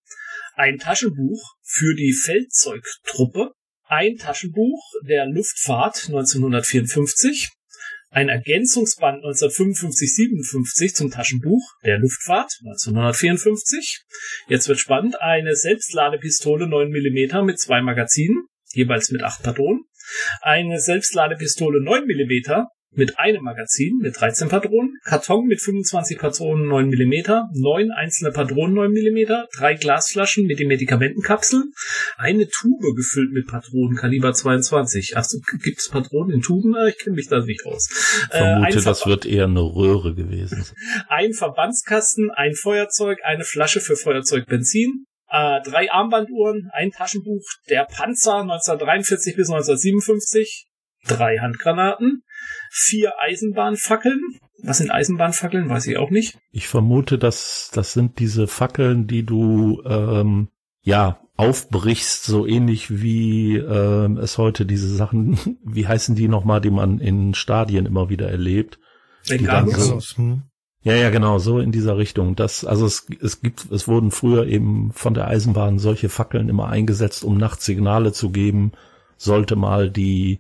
ein 0.55 0.79
Taschenbuch 0.79 1.43
für 1.62 1.95
die 1.95 2.14
Feldzeugtruppe, 2.14 3.53
ein 3.85 4.16
Taschenbuch 4.16 4.83
der 5.07 5.27
Luftfahrt 5.27 6.07
1954, 6.07 7.51
ein 8.11 8.31
Ergänzungsband 8.31 9.22
1955-57 9.24 10.95
zum 10.95 11.11
Taschenbuch 11.11 11.62
der 11.85 11.99
Luftfahrt 11.99 12.51
1954. 12.64 14.05
Jetzt 14.49 14.68
wird 14.68 14.81
spannend. 14.81 15.20
Eine 15.20 15.55
Selbstladepistole 15.55 16.66
9 16.66 16.89
mm 16.89 17.45
mit 17.45 17.61
zwei 17.61 17.83
Magazinen, 17.83 18.47
jeweils 18.72 19.11
mit 19.11 19.22
acht 19.22 19.43
Patronen 19.43 19.85
eine 20.40 20.80
Selbstladepistole 20.80 21.82
9 21.82 22.04
mm 22.04 22.66
mit 22.96 23.18
einem 23.18 23.42
Magazin 23.42 23.98
mit 23.98 24.18
13 24.18 24.48
Patronen, 24.48 24.98
Karton 25.04 25.46
mit 25.46 25.61
25 25.61 26.18
Patronen 26.18 26.66
9 26.66 26.88
mm, 26.88 27.14
neun 27.52 27.90
einzelne 27.90 28.32
Patronen 28.32 28.74
9 28.74 28.90
mm, 28.90 29.46
drei 29.57 29.74
Glasflaschen 29.74 30.46
mit 30.46 30.59
den 30.59 30.68
Medikamentenkapseln, 30.68 31.72
eine 32.16 32.48
Tube 32.48 32.96
gefüllt 32.96 33.32
mit 33.32 33.46
Patronen 33.46 33.96
Kaliber 33.96 34.32
22. 34.32 35.12
Ach, 35.16 35.26
gibt 35.62 35.78
es 35.78 35.90
Patronen 35.90 36.36
in 36.36 36.40
Tuben? 36.40 36.74
Ich 36.88 36.98
kenne 36.98 37.16
mich 37.16 37.28
da 37.28 37.40
nicht 37.40 37.64
aus. 37.66 37.88
Ich 37.90 38.36
vermute, 38.36 38.78
äh, 38.78 38.82
das 38.82 39.07
wird 39.07 39.26
eher 39.26 39.44
eine 39.44 39.61
Röhre 39.61 40.14
gewesen. 40.14 40.64
ein 41.09 41.34
Verbandskasten, 41.34 42.30
ein 42.30 42.54
Feuerzeug, 42.54 43.18
eine 43.24 43.44
Flasche 43.44 43.80
für 43.80 43.96
Feuerzeugbenzin, 43.96 45.04
äh, 45.29 45.61
drei 45.62 45.91
Armbanduhren, 45.91 46.70
ein 46.72 46.91
Taschenbuch, 46.91 47.43
der 47.68 47.85
Panzer 47.85 48.41
1943 48.41 49.37
bis 49.37 49.49
1957, 49.51 50.68
drei 51.07 51.39
Handgranaten, 51.39 52.22
vier 52.70 53.12
Eisenbahnfackeln. 53.20 54.20
Was 54.62 54.79
sind 54.79 54.91
Eisenbahnfackeln? 54.91 55.68
Weiß 55.68 55.87
ich 55.87 55.97
auch 55.99 56.11
nicht. 56.11 56.39
Ich 56.51 56.68
vermute, 56.68 57.18
dass 57.18 57.70
das 57.72 57.93
sind 57.93 58.18
diese 58.18 58.47
Fackeln, 58.47 59.07
die 59.07 59.24
du 59.24 59.83
ähm, 59.85 60.49
ja 60.83 61.20
aufbrichst, 61.37 62.24
so 62.24 62.47
ähnlich 62.47 63.03
wie 63.03 63.57
ähm, 63.57 64.16
es 64.16 64.39
heute 64.39 64.64
diese 64.64 64.89
Sachen, 64.95 65.59
wie 65.64 65.87
heißen 65.87 66.14
die 66.14 66.29
nochmal, 66.29 66.61
die 66.61 66.70
man 66.70 66.99
in 66.99 67.35
Stadien 67.35 67.87
immer 67.87 68.09
wieder 68.09 68.31
erlebt? 68.31 68.79
Die 69.29 69.45
dann 69.45 69.68
so, 69.68 70.01
hm. 70.01 70.45
Ja, 70.87 70.95
ja, 70.95 71.11
genau, 71.11 71.41
so 71.41 71.59
in 71.59 71.72
dieser 71.72 71.99
Richtung. 71.99 72.37
Das, 72.37 72.64
also 72.64 72.87
es, 72.87 73.09
es 73.20 73.41
gibt, 73.41 73.72
es 73.72 73.89
wurden 73.89 74.12
früher 74.12 74.47
eben 74.47 74.93
von 74.93 75.14
der 75.14 75.26
Eisenbahn 75.26 75.80
solche 75.80 76.09
Fackeln 76.09 76.49
immer 76.49 76.68
eingesetzt, 76.68 77.24
um 77.24 77.37
nachts 77.37 77.64
Signale 77.64 78.12
zu 78.12 78.30
geben, 78.30 78.70
sollte 79.16 79.57
mal 79.57 79.91
die 79.91 80.39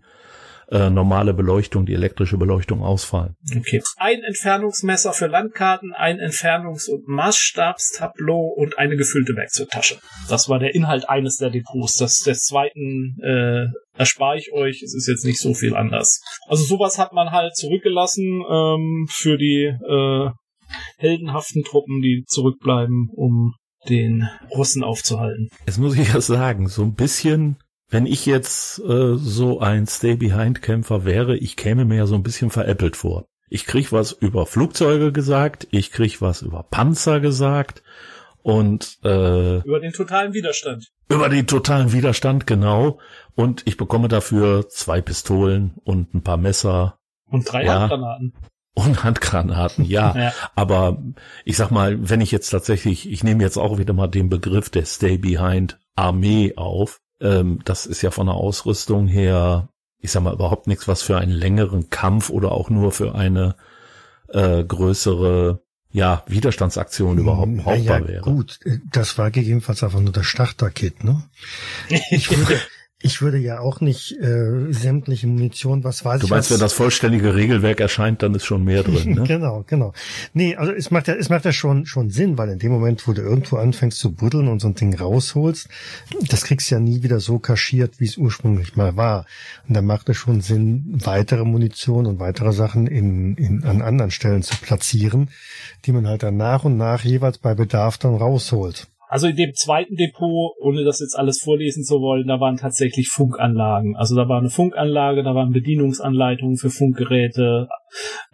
äh, 0.70 0.90
normale 0.90 1.34
Beleuchtung, 1.34 1.86
die 1.86 1.94
elektrische 1.94 2.38
Beleuchtung 2.38 2.82
ausfallen. 2.82 3.34
Okay. 3.56 3.82
Ein 3.96 4.22
Entfernungsmesser 4.22 5.12
für 5.12 5.26
Landkarten, 5.26 5.92
ein 5.92 6.18
Entfernungs- 6.18 6.90
und 6.90 7.06
Maßstabstableau 7.06 8.52
und 8.56 8.78
eine 8.78 8.96
gefüllte 8.96 9.36
Werkzeugtasche. 9.36 9.98
Das 10.28 10.48
war 10.48 10.58
der 10.58 10.74
Inhalt 10.74 11.08
eines 11.08 11.36
der 11.36 11.50
Depots. 11.50 11.96
Das 11.96 12.18
des 12.18 12.40
zweiten 12.40 13.16
äh, 13.22 13.66
erspare 13.96 14.38
ich 14.38 14.52
euch. 14.52 14.82
Es 14.82 14.94
ist 14.94 15.06
jetzt 15.06 15.24
nicht 15.24 15.38
so 15.38 15.54
viel 15.54 15.76
anders. 15.76 16.20
Also 16.48 16.64
sowas 16.64 16.98
hat 16.98 17.12
man 17.12 17.30
halt 17.30 17.54
zurückgelassen 17.54 18.42
ähm, 18.50 19.06
für 19.10 19.38
die 19.38 19.64
äh, 19.64 20.30
heldenhaften 20.98 21.62
Truppen, 21.62 22.02
die 22.02 22.24
zurückbleiben, 22.26 23.08
um 23.14 23.54
den 23.88 24.28
Russen 24.50 24.82
aufzuhalten. 24.82 25.48
Jetzt 25.66 25.78
muss 25.78 25.96
ich 25.96 26.12
ja 26.12 26.20
sagen, 26.20 26.68
so 26.68 26.82
ein 26.82 26.94
bisschen 26.94 27.56
wenn 27.88 28.06
ich 28.06 28.26
jetzt 28.26 28.80
äh, 28.80 29.16
so 29.16 29.60
ein 29.60 29.86
Stay-Behind-Kämpfer 29.86 31.04
wäre, 31.04 31.36
ich 31.36 31.56
käme 31.56 31.84
mir 31.84 31.96
ja 31.96 32.06
so 32.06 32.14
ein 32.14 32.22
bisschen 32.22 32.50
veräppelt 32.50 32.96
vor. 32.96 33.26
Ich 33.48 33.64
krieg 33.66 33.92
was 33.92 34.12
über 34.12 34.44
Flugzeuge 34.46 35.12
gesagt, 35.12 35.68
ich 35.70 35.92
krieg 35.92 36.20
was 36.20 36.42
über 36.42 36.64
Panzer 36.64 37.20
gesagt 37.20 37.82
und 38.42 38.98
äh, 39.04 39.58
über 39.58 39.80
den 39.80 39.92
totalen 39.92 40.34
Widerstand. 40.34 40.88
Über 41.08 41.28
den 41.28 41.46
totalen 41.46 41.92
Widerstand, 41.92 42.46
genau. 42.46 42.98
Und 43.36 43.62
ich 43.66 43.76
bekomme 43.76 44.08
dafür 44.08 44.68
zwei 44.68 45.00
Pistolen 45.00 45.74
und 45.84 46.12
ein 46.14 46.22
paar 46.22 46.36
Messer. 46.36 46.98
Und 47.28 47.50
drei 47.50 47.64
ja, 47.64 47.80
Handgranaten. 47.80 48.34
Und 48.74 49.04
Handgranaten, 49.04 49.84
ja. 49.84 50.14
ja. 50.16 50.32
Aber 50.56 51.02
ich 51.44 51.56
sag 51.56 51.70
mal, 51.70 52.08
wenn 52.08 52.20
ich 52.20 52.32
jetzt 52.32 52.50
tatsächlich, 52.50 53.10
ich 53.10 53.22
nehme 53.22 53.44
jetzt 53.44 53.56
auch 53.56 53.78
wieder 53.78 53.94
mal 53.94 54.08
den 54.08 54.28
Begriff 54.28 54.70
der 54.70 54.84
Stay 54.84 55.18
Behind 55.18 55.78
Armee 55.94 56.54
auf, 56.56 57.00
ähm, 57.20 57.60
das 57.64 57.86
ist 57.86 58.02
ja 58.02 58.10
von 58.10 58.26
der 58.26 58.36
Ausrüstung 58.36 59.06
her, 59.06 59.68
ich 59.98 60.12
sag 60.12 60.22
mal, 60.22 60.34
überhaupt 60.34 60.66
nichts, 60.66 60.88
was 60.88 61.02
für 61.02 61.18
einen 61.18 61.32
längeren 61.32 61.90
Kampf 61.90 62.30
oder 62.30 62.52
auch 62.52 62.70
nur 62.70 62.92
für 62.92 63.14
eine 63.14 63.56
äh, 64.28 64.64
größere 64.64 65.60
ja, 65.90 66.22
Widerstandsaktion 66.26 67.16
überhaupt 67.16 67.48
hm, 67.48 67.56
brauchbar 67.58 68.00
ja, 68.00 68.08
wäre. 68.08 68.20
Gut, 68.20 68.60
das 68.92 69.16
war 69.16 69.30
gegebenenfalls 69.30 69.82
einfach 69.82 70.00
nur 70.00 70.12
das 70.12 70.26
Starterkit, 70.26 71.04
ne? 71.04 71.22
Ich 72.10 72.30
würde, 72.30 72.60
ich 73.02 73.20
würde 73.20 73.36
ja 73.36 73.60
auch 73.60 73.80
nicht 73.80 74.12
äh, 74.12 74.72
sämtliche 74.72 75.26
Munition, 75.26 75.84
was 75.84 76.04
weiß 76.04 76.20
du 76.20 76.26
ich. 76.26 76.30
Du 76.30 76.34
meinst, 76.34 76.50
wenn 76.50 76.60
das 76.60 76.72
vollständige 76.72 77.34
Regelwerk 77.34 77.78
erscheint, 77.78 78.22
dann 78.22 78.34
ist 78.34 78.46
schon 78.46 78.64
mehr 78.64 78.82
drin. 78.82 78.96
Ne? 79.16 79.22
genau, 79.22 79.64
genau. 79.66 79.92
Nee, 80.34 80.56
also 80.56 80.72
es 80.72 80.90
macht 80.90 81.06
ja, 81.08 81.14
es 81.14 81.28
macht 81.28 81.44
ja 81.44 81.52
schon 81.52 81.86
schon 81.86 82.10
Sinn, 82.10 82.36
weil 82.38 82.48
in 82.50 82.58
dem 82.58 82.72
Moment, 82.72 83.06
wo 83.06 83.12
du 83.12 83.22
irgendwo 83.22 83.56
anfängst 83.56 83.98
zu 83.98 84.14
buddeln 84.14 84.48
und 84.48 84.60
so 84.60 84.68
ein 84.68 84.74
Ding 84.74 84.94
rausholst, 84.94 85.68
das 86.28 86.44
kriegst 86.44 86.70
du 86.70 86.74
ja 86.74 86.80
nie 86.80 87.02
wieder 87.02 87.20
so 87.20 87.38
kaschiert, 87.38 88.00
wie 88.00 88.04
es 88.04 88.16
ursprünglich 88.16 88.76
mal 88.76 88.96
war. 88.96 89.26
Und 89.68 89.74
dann 89.74 89.86
macht 89.86 90.08
es 90.08 90.16
schon 90.16 90.40
Sinn, 90.40 90.84
weitere 91.04 91.44
Munition 91.44 92.06
und 92.06 92.18
weitere 92.18 92.52
Sachen 92.52 92.86
in, 92.86 93.36
in 93.36 93.64
an 93.64 93.80
anderen 93.80 94.10
Stellen 94.10 94.42
zu 94.42 94.56
platzieren, 94.56 95.30
die 95.84 95.92
man 95.92 96.06
halt 96.06 96.22
dann 96.22 96.36
nach 96.36 96.64
und 96.64 96.76
nach 96.76 97.04
jeweils 97.04 97.38
bei 97.38 97.54
Bedarf 97.54 97.98
dann 97.98 98.16
rausholt. 98.16 98.88
Also 99.16 99.28
in 99.28 99.36
dem 99.36 99.54
zweiten 99.54 99.96
Depot, 99.96 100.52
ohne 100.60 100.84
das 100.84 101.00
jetzt 101.00 101.18
alles 101.18 101.40
vorlesen 101.40 101.84
zu 101.84 102.02
wollen, 102.02 102.26
da 102.26 102.38
waren 102.38 102.58
tatsächlich 102.58 103.08
Funkanlagen. 103.08 103.96
Also 103.96 104.14
da 104.14 104.28
war 104.28 104.36
eine 104.40 104.50
Funkanlage, 104.50 105.22
da 105.22 105.34
waren 105.34 105.52
Bedienungsanleitungen 105.52 106.58
für 106.58 106.68
Funkgeräte, 106.68 107.66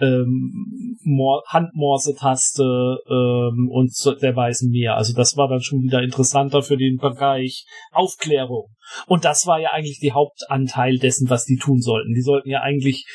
ähm, 0.01 0.99
Handmorsetaste 1.47 2.99
ähm, 3.09 3.69
und 3.71 3.93
derweisen 4.23 4.73
mehr. 4.73 4.97
Also 4.97 5.15
das 5.15 5.37
war 5.37 5.47
dann 5.47 5.61
schon 5.61 5.83
wieder 5.83 6.03
interessanter 6.03 6.63
für 6.63 6.77
den 6.77 6.97
Bereich 6.97 7.65
Aufklärung. 7.93 8.75
Und 9.07 9.25
das 9.25 9.47
war 9.47 9.61
ja 9.61 9.71
eigentlich 9.71 10.01
die 10.01 10.11
Hauptanteil 10.11 10.99
dessen, 10.99 11.31
was 11.31 11.45
die 11.45 11.59
tun 11.59 11.81
sollten. 11.81 12.13
Die 12.13 12.23
sollten 12.23 12.51
ja 12.51 12.63
eigentlich 12.63 13.07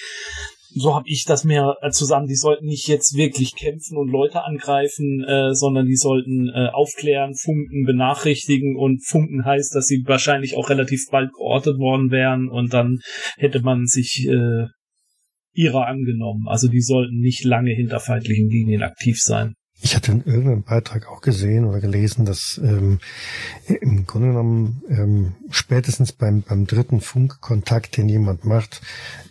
so 0.80 0.96
habe 0.96 1.08
ich 1.08 1.26
das 1.26 1.44
mehr 1.44 1.76
äh, 1.82 1.90
zusammen. 1.90 2.28
Die 2.28 2.36
sollten 2.36 2.66
nicht 2.66 2.88
jetzt 2.88 3.16
wirklich 3.16 3.56
kämpfen 3.56 3.98
und 3.98 4.10
Leute 4.10 4.44
angreifen, 4.44 5.24
äh, 5.24 5.54
sondern 5.54 5.86
die 5.86 5.96
sollten 5.96 6.50
äh, 6.50 6.70
aufklären, 6.72 7.36
funken, 7.36 7.86
benachrichtigen 7.86 8.76
und 8.76 9.06
funken 9.06 9.46
heißt, 9.46 9.76
dass 9.76 9.88
sie 9.88 10.04
wahrscheinlich 10.06 10.56
auch 10.58 10.70
relativ 10.70 11.06
bald 11.12 11.32
geortet 11.34 11.78
worden 11.78 12.12
wären 12.12 12.50
und 12.50 12.74
dann 12.74 13.00
hätte 13.38 13.62
man 13.62 13.86
sich 13.86 14.28
äh, 14.28 14.68
ihrer 15.54 15.88
angenommen. 15.88 16.48
Also 16.48 16.68
die 16.68 16.82
sollten 16.82 17.20
nicht 17.20 17.44
lange 17.44 17.72
hinter 17.72 18.00
feindlichen 18.00 18.50
Linien 18.50 18.84
aktiv 18.84 19.20
sein. 19.20 19.56
Ich 19.80 19.96
hatte 19.96 20.12
in 20.12 20.24
irgendeinem 20.26 20.64
Beitrag 20.64 21.08
auch 21.08 21.22
gesehen 21.22 21.66
oder 21.66 21.80
gelesen, 21.80 22.26
dass 22.26 22.60
ähm, 22.64 23.00
im 23.68 24.08
Grunde 24.08 24.30
genommen 24.30 24.82
ähm, 24.90 25.36
spätestens 25.52 26.14
beim, 26.14 26.42
beim 26.42 26.66
dritten 26.66 27.00
Funkkontakt, 27.00 27.96
den 27.98 28.10
jemand 28.10 28.44
macht, 28.44 28.82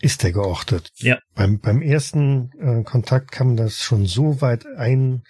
ist 0.01 0.23
der 0.23 0.33
geortet. 0.33 0.93
Ja. 0.97 1.19
Beim, 1.35 1.59
beim 1.59 1.83
ersten 1.83 2.53
äh, 2.61 2.85
Kontakt 2.85 3.33
kann 3.33 3.49
man 3.49 3.57
das 3.57 3.79
schon 3.83 4.07
so 4.07 4.41
weit 4.41 4.67
ein 4.77 5.25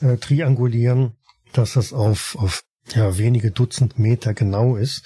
äh, 0.00 0.16
triangulieren, 0.18 1.16
dass 1.52 1.72
das 1.72 1.92
auf, 1.92 2.36
auf 2.38 2.62
ja, 2.94 3.18
wenige 3.18 3.50
Dutzend 3.50 3.98
Meter 3.98 4.34
genau 4.34 4.76
ist. 4.76 5.04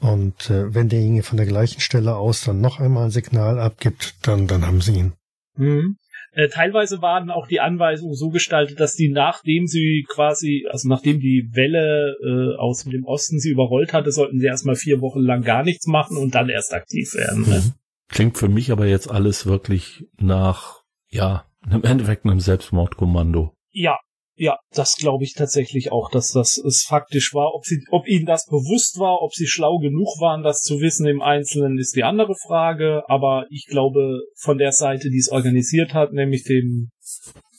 Und 0.00 0.50
äh, 0.50 0.74
wenn 0.74 0.88
derjenige 0.88 1.22
von 1.22 1.38
der 1.38 1.46
gleichen 1.46 1.80
Stelle 1.80 2.16
aus 2.16 2.42
dann 2.42 2.60
noch 2.60 2.78
einmal 2.78 3.06
ein 3.06 3.10
Signal 3.10 3.58
abgibt, 3.58 4.16
dann, 4.22 4.46
dann 4.46 4.66
haben 4.66 4.82
sie 4.82 4.92
ihn. 4.92 5.12
Mhm. 5.56 5.96
Äh, 6.36 6.48
teilweise 6.48 7.00
waren 7.00 7.30
auch 7.30 7.46
die 7.46 7.60
Anweisungen 7.60 8.14
so 8.14 8.28
gestaltet, 8.28 8.78
dass 8.78 8.92
die 8.92 9.08
nachdem 9.08 9.66
sie 9.66 10.04
quasi, 10.06 10.66
also 10.70 10.86
nachdem 10.86 11.18
die 11.18 11.48
Welle 11.52 12.14
äh, 12.22 12.60
aus 12.60 12.84
dem 12.84 13.04
Osten 13.06 13.38
sie 13.38 13.48
überrollt 13.48 13.94
hatte, 13.94 14.12
sollten 14.12 14.38
sie 14.38 14.46
erstmal 14.46 14.74
vier 14.74 15.00
Wochen 15.00 15.20
lang 15.20 15.40
gar 15.40 15.62
nichts 15.62 15.86
machen 15.86 16.18
und 16.18 16.34
dann 16.34 16.50
erst 16.50 16.74
aktiv 16.74 17.14
werden. 17.14 17.48
Ne? 17.48 17.62
Mhm. 17.64 17.72
Klingt 18.10 18.36
für 18.36 18.50
mich 18.50 18.70
aber 18.70 18.86
jetzt 18.86 19.10
alles 19.10 19.46
wirklich 19.46 20.04
nach, 20.20 20.82
ja, 21.08 21.46
im 21.70 21.82
Endeffekt 21.84 22.26
einem 22.26 22.40
Selbstmordkommando. 22.40 23.54
Ja, 23.72 23.98
ja, 24.36 24.58
das 24.74 24.96
glaube 24.96 25.24
ich 25.24 25.32
tatsächlich 25.32 25.92
auch, 25.92 26.10
dass 26.10 26.28
das 26.32 26.58
es 26.58 26.84
faktisch 26.86 27.32
war. 27.32 27.54
Ob 27.54 27.64
sie, 27.64 27.82
ob 27.90 28.06
ihnen 28.06 28.26
das 28.26 28.44
bewusst 28.46 28.98
war, 28.98 29.22
ob 29.22 29.32
sie 29.34 29.46
schlau 29.46 29.78
genug 29.78 30.20
waren, 30.20 30.42
das 30.42 30.60
zu 30.60 30.80
wissen 30.80 31.06
im 31.06 31.22
Einzelnen, 31.22 31.78
ist 31.78 31.96
die 31.96 32.04
andere 32.04 32.34
Frage. 32.34 33.02
Aber 33.08 33.46
ich 33.50 33.66
glaube, 33.66 34.20
von 34.38 34.58
der 34.58 34.72
Seite, 34.72 35.08
die 35.08 35.18
es 35.18 35.30
organisiert 35.30 35.94
hat, 35.94 36.12
nämlich 36.12 36.44
dem 36.44 36.90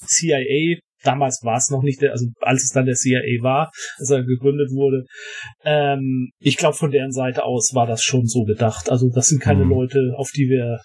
CIA, 0.05 0.79
damals 1.03 1.41
war 1.43 1.57
es 1.57 1.71
noch 1.71 1.81
nicht, 1.81 2.01
der, 2.01 2.11
also 2.11 2.27
als 2.41 2.63
es 2.63 2.69
dann 2.69 2.85
der 2.85 2.95
CIA 2.95 3.41
war, 3.41 3.71
als 3.97 4.11
er 4.11 4.23
gegründet 4.23 4.69
wurde, 4.71 5.05
ähm, 5.63 6.29
ich 6.39 6.57
glaube, 6.57 6.75
von 6.75 6.91
deren 6.91 7.11
Seite 7.11 7.43
aus 7.43 7.71
war 7.73 7.87
das 7.87 8.03
schon 8.03 8.27
so 8.27 8.43
gedacht. 8.43 8.89
Also 8.91 9.09
das 9.09 9.27
sind 9.27 9.41
keine 9.41 9.65
mhm. 9.65 9.71
Leute, 9.71 10.13
auf 10.15 10.29
die 10.31 10.47
wir, 10.47 10.79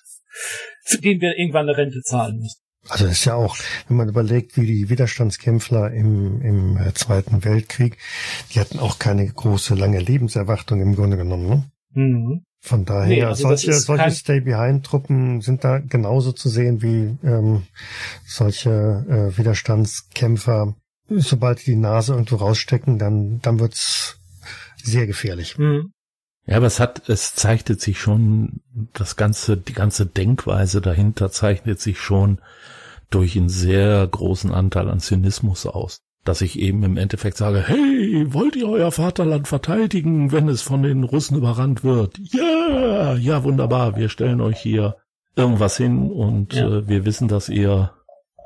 für 0.85 0.99
denen 0.99 1.21
wir 1.21 1.37
irgendwann 1.37 1.69
eine 1.69 1.77
Rente 1.77 2.01
zahlen 2.01 2.39
müssen. 2.39 2.62
Also 2.89 3.05
das 3.05 3.15
ist 3.15 3.25
ja 3.25 3.35
auch, 3.35 3.57
wenn 3.87 3.97
man 3.97 4.09
überlegt, 4.09 4.57
wie 4.57 4.67
die 4.67 4.89
Widerstandskämpfer 4.89 5.93
im, 5.93 6.43
im 6.43 6.77
äh, 6.77 6.93
Zweiten 6.95 7.45
Weltkrieg, 7.45 7.97
die 8.53 8.61
hatten 8.61 8.81
auch 8.81 8.99
keine 8.99 9.27
große, 9.27 9.75
lange 9.75 10.01
Lebenserwartung 10.01 10.81
im 10.81 10.97
Grunde 10.97 11.17
genommen. 11.17 11.49
Ne? 11.49 11.71
Mhm. 11.95 12.45
Von 12.65 12.85
daher, 12.85 13.09
nee, 13.09 13.25
also 13.25 13.43
solche, 13.49 13.73
solche 13.73 14.11
Stay-Behind-Truppen 14.13 15.41
sind 15.41 15.65
da 15.65 15.79
genauso 15.79 16.31
zu 16.31 16.49
sehen 16.49 16.81
wie 16.81 17.17
ähm, 17.27 17.65
solche 18.25 18.71
äh, 18.71 19.37
Widerstandskämpfer. 19.37 20.77
Sobald 21.09 21.61
die 21.61 21.73
die 21.73 21.77
Nase 21.77 22.13
irgendwo 22.13 22.37
rausstecken, 22.37 22.99
dann, 22.99 23.41
dann 23.41 23.59
wird's 23.59 24.21
sehr 24.83 25.07
gefährlich. 25.07 25.59
Mhm. 25.59 25.93
Ja, 26.47 26.57
aber 26.57 26.67
es 26.67 26.81
hat, 26.81 27.09
es 27.09 27.35
zeichnet 27.35 27.81
sich 27.81 28.01
schon, 28.01 28.61
das 28.95 29.17
ganze, 29.17 29.57
die 29.57 29.75
ganze 29.75 30.07
Denkweise 30.07 30.81
dahinter 30.81 31.31
zeichnet 31.31 31.81
sich 31.81 32.01
schon 32.01 32.39
durch 33.11 33.37
einen 33.37 33.49
sehr 33.49 34.07
großen 34.07 34.51
Anteil 34.51 34.89
an 34.89 35.01
Zynismus 35.01 35.67
aus. 35.67 36.01
Dass 36.25 36.41
ich 36.41 36.59
eben 36.59 36.85
im 36.85 36.97
Endeffekt 36.97 37.37
sage, 37.37 37.65
hey, 37.67 38.33
wollt 38.33 38.55
ihr 38.55 38.69
euer 38.69 38.93
Vaterland 38.93 39.49
verteidigen, 39.49 40.31
wenn 40.31 40.49
es 40.49 40.63
von 40.63 40.83
den 40.83 41.03
Russen 41.03 41.37
überrannt 41.37 41.83
wird? 41.83 42.17
Ja, 42.19 43.15
ja, 43.15 43.43
wunderbar, 43.43 43.97
wir 43.97 44.09
stellen 44.09 44.41
euch 44.41 44.59
hier 44.59 44.97
irgendwas 45.35 45.77
hin 45.77 46.11
und 46.11 46.55
ja. 46.55 46.69
äh, 46.69 46.89
wir 46.89 47.05
wissen, 47.05 47.27
dass 47.27 47.49
ihr 47.49 47.93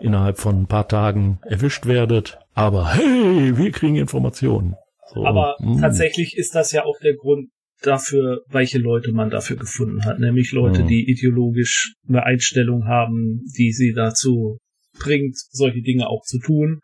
innerhalb 0.01 0.38
von 0.38 0.62
ein 0.62 0.66
paar 0.66 0.88
Tagen 0.88 1.38
erwischt 1.42 1.86
werdet. 1.86 2.38
Aber 2.55 2.94
hey, 2.94 3.57
wir 3.57 3.70
kriegen 3.72 3.97
Informationen. 3.97 4.76
So, 5.12 5.24
aber 5.24 5.57
mh. 5.59 5.74
Hm. 5.74 5.80
tatsächlich 5.80 6.36
ist 6.36 6.55
das 6.55 6.72
ja 6.72 6.84
auch 6.84 6.99
der 7.01 7.14
Grund, 7.14 7.51
dafür, 7.82 8.42
welche 8.48 8.78
Leute 8.78 9.12
man 9.12 9.30
dafür 9.30 9.56
gefunden 9.56 10.04
hat, 10.04 10.18
nämlich 10.18 10.52
Leute, 10.52 10.82
mhm. 10.82 10.88
die 10.88 11.10
ideologisch 11.10 11.94
eine 12.08 12.24
Einstellung 12.24 12.86
haben, 12.86 13.42
die 13.56 13.72
sie 13.72 13.92
dazu 13.92 14.58
bringt, 14.98 15.36
solche 15.50 15.82
Dinge 15.82 16.08
auch 16.08 16.22
zu 16.24 16.38
tun. 16.38 16.80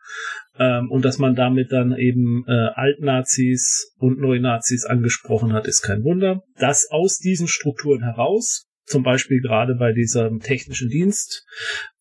Ähm, 0.57 0.89
und 0.91 1.03
dass 1.03 1.17
man 1.17 1.35
damit 1.35 1.71
dann 1.71 1.97
eben 1.97 2.45
äh, 2.47 2.69
Altnazis 2.75 3.91
und 3.97 4.19
Neunazis 4.19 4.85
angesprochen 4.85 5.53
hat, 5.53 5.67
ist 5.67 5.81
kein 5.81 6.03
Wunder. 6.03 6.41
Dass 6.57 6.87
aus 6.91 7.17
diesen 7.17 7.47
Strukturen 7.47 8.03
heraus, 8.03 8.67
zum 8.85 9.03
Beispiel 9.03 9.41
gerade 9.41 9.75
bei 9.75 9.93
diesem 9.93 10.39
technischen 10.39 10.89
Dienst, 10.89 11.45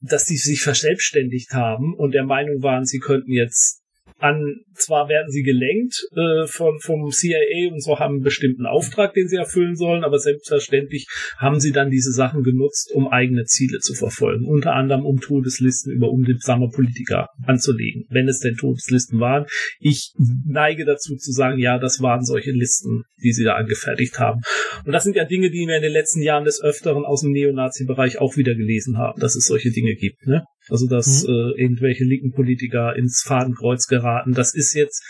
dass 0.01 0.25
die 0.25 0.37
sich 0.37 0.63
verselbstständigt 0.63 1.53
haben 1.53 1.95
und 1.95 2.13
der 2.13 2.25
Meinung 2.25 2.63
waren, 2.63 2.85
sie 2.85 2.99
könnten 2.99 3.33
jetzt 3.33 3.82
an, 4.19 4.61
zwar 4.75 5.09
werden 5.09 5.31
sie 5.31 5.43
gelenkt 5.43 6.07
äh, 6.15 6.47
von, 6.47 6.79
vom 6.81 7.11
CIA 7.11 7.73
und 7.73 7.83
so 7.83 7.99
haben 7.99 8.15
einen 8.15 8.23
bestimmten 8.23 8.67
Auftrag, 8.67 9.15
den 9.15 9.29
sie 9.29 9.37
erfüllen 9.37 9.77
sollen, 9.77 10.05
aber 10.05 10.19
selbstverständlich 10.19 11.07
haben 11.39 11.61
sie 11.61 11.73
dann 11.73 11.91
diese 11.91 12.13
Sachen 12.13 12.43
genutzt, 12.43 12.91
um 12.95 13.09
eigene 13.09 13.45
Ziele 13.45 13.79
zu 13.79 13.95
verfolgen. 13.95 14.47
Unter 14.47 14.75
anderem 14.75 15.05
um 15.05 15.21
Todeslisten 15.21 15.93
über 15.93 16.11
unliebsame 16.11 16.69
Politiker 16.69 17.29
anzulegen, 17.47 18.05
wenn 18.11 18.29
es 18.29 18.41
denn 18.41 18.57
Todeslisten 18.57 19.21
waren. 19.21 19.47
Ich 19.81 20.13
neige 20.47 20.85
dazu 20.85 21.17
zu 21.17 21.33
sagen, 21.33 21.59
ja, 21.59 21.79
das 21.79 22.01
waren 22.01 22.25
solche 22.25 22.53
Listen, 22.53 23.03
die 23.23 23.33
sie 23.33 23.45
da 23.45 23.55
angefertigt 23.55 24.19
haben. 24.19 24.41
Und 24.85 24.93
das 24.93 25.05
sind 25.05 25.17
ja 25.17 25.25
Dinge, 25.25 25.51
die 25.51 25.67
wir 25.67 25.77
in 25.77 25.83
den 25.83 25.93
letzten 25.93 26.23
Jahren 26.23 26.45
des 26.45 26.63
Öfteren 26.63 27.05
aus 27.05 27.23
dem 27.23 27.33
Neonazi-Bereich 27.33 28.19
auch 28.19 28.37
wieder 28.37 28.55
gelesen 28.55 28.99
haben, 28.99 29.21
dass 29.21 29.37
es 29.37 29.47
solche 29.47 29.71
Dinge 29.71 29.95
gibt. 29.95 30.27
Ne? 30.27 30.45
Also 30.69 30.87
dass 30.87 31.25
mhm. 31.25 31.35
äh, 31.35 31.63
irgendwelche 31.63 32.05
linken 32.05 32.33
Politiker 32.33 32.95
ins 32.97 33.23
Fadenkreuz 33.27 33.87
geraten. 33.87 34.02
Das 34.35 34.55
ist 34.55 34.75
jetzt 34.75 35.03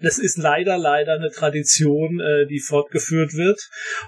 das 0.00 0.18
ist 0.18 0.36
leider, 0.36 0.76
leider 0.76 1.14
eine 1.14 1.30
Tradition, 1.30 2.20
äh, 2.20 2.46
die 2.46 2.60
fortgeführt 2.60 3.32
wird 3.34 3.60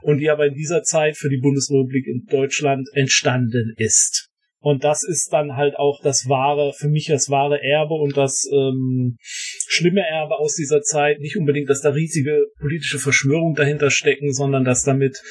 und 0.03 0.19
die 0.19 0.31
aber 0.31 0.47
in 0.47 0.55
dieser 0.55 0.83
Zeit 0.83 1.17
für 1.17 1.29
die 1.29 1.39
Bundesrepublik 1.41 2.07
in 2.07 2.27
Deutschland 2.27 2.89
entstanden 2.93 3.73
ist. 3.77 4.29
Und 4.67 4.83
das 4.83 5.05
ist 5.05 5.33
dann 5.33 5.55
halt 5.55 5.77
auch 5.77 6.01
das 6.03 6.29
wahre, 6.29 6.73
für 6.77 6.89
mich 6.89 7.07
das 7.07 7.31
wahre 7.31 7.63
Erbe 7.63 7.95
und 7.95 8.17
das 8.17 8.51
ähm, 8.53 9.17
schlimme 9.21 10.01
Erbe 10.01 10.41
aus 10.41 10.57
dieser 10.57 10.83
Zeit. 10.83 11.21
Nicht 11.21 11.37
unbedingt, 11.37 11.71
dass 11.71 11.83
da 11.83 11.91
riesige 11.91 12.47
politische 12.59 12.99
Verschwörungen 12.99 13.55
dahinter 13.55 13.93
stecken, 13.93 14.33
sondern 14.33 14.65
dass 14.65 14.83
damit 14.83 15.23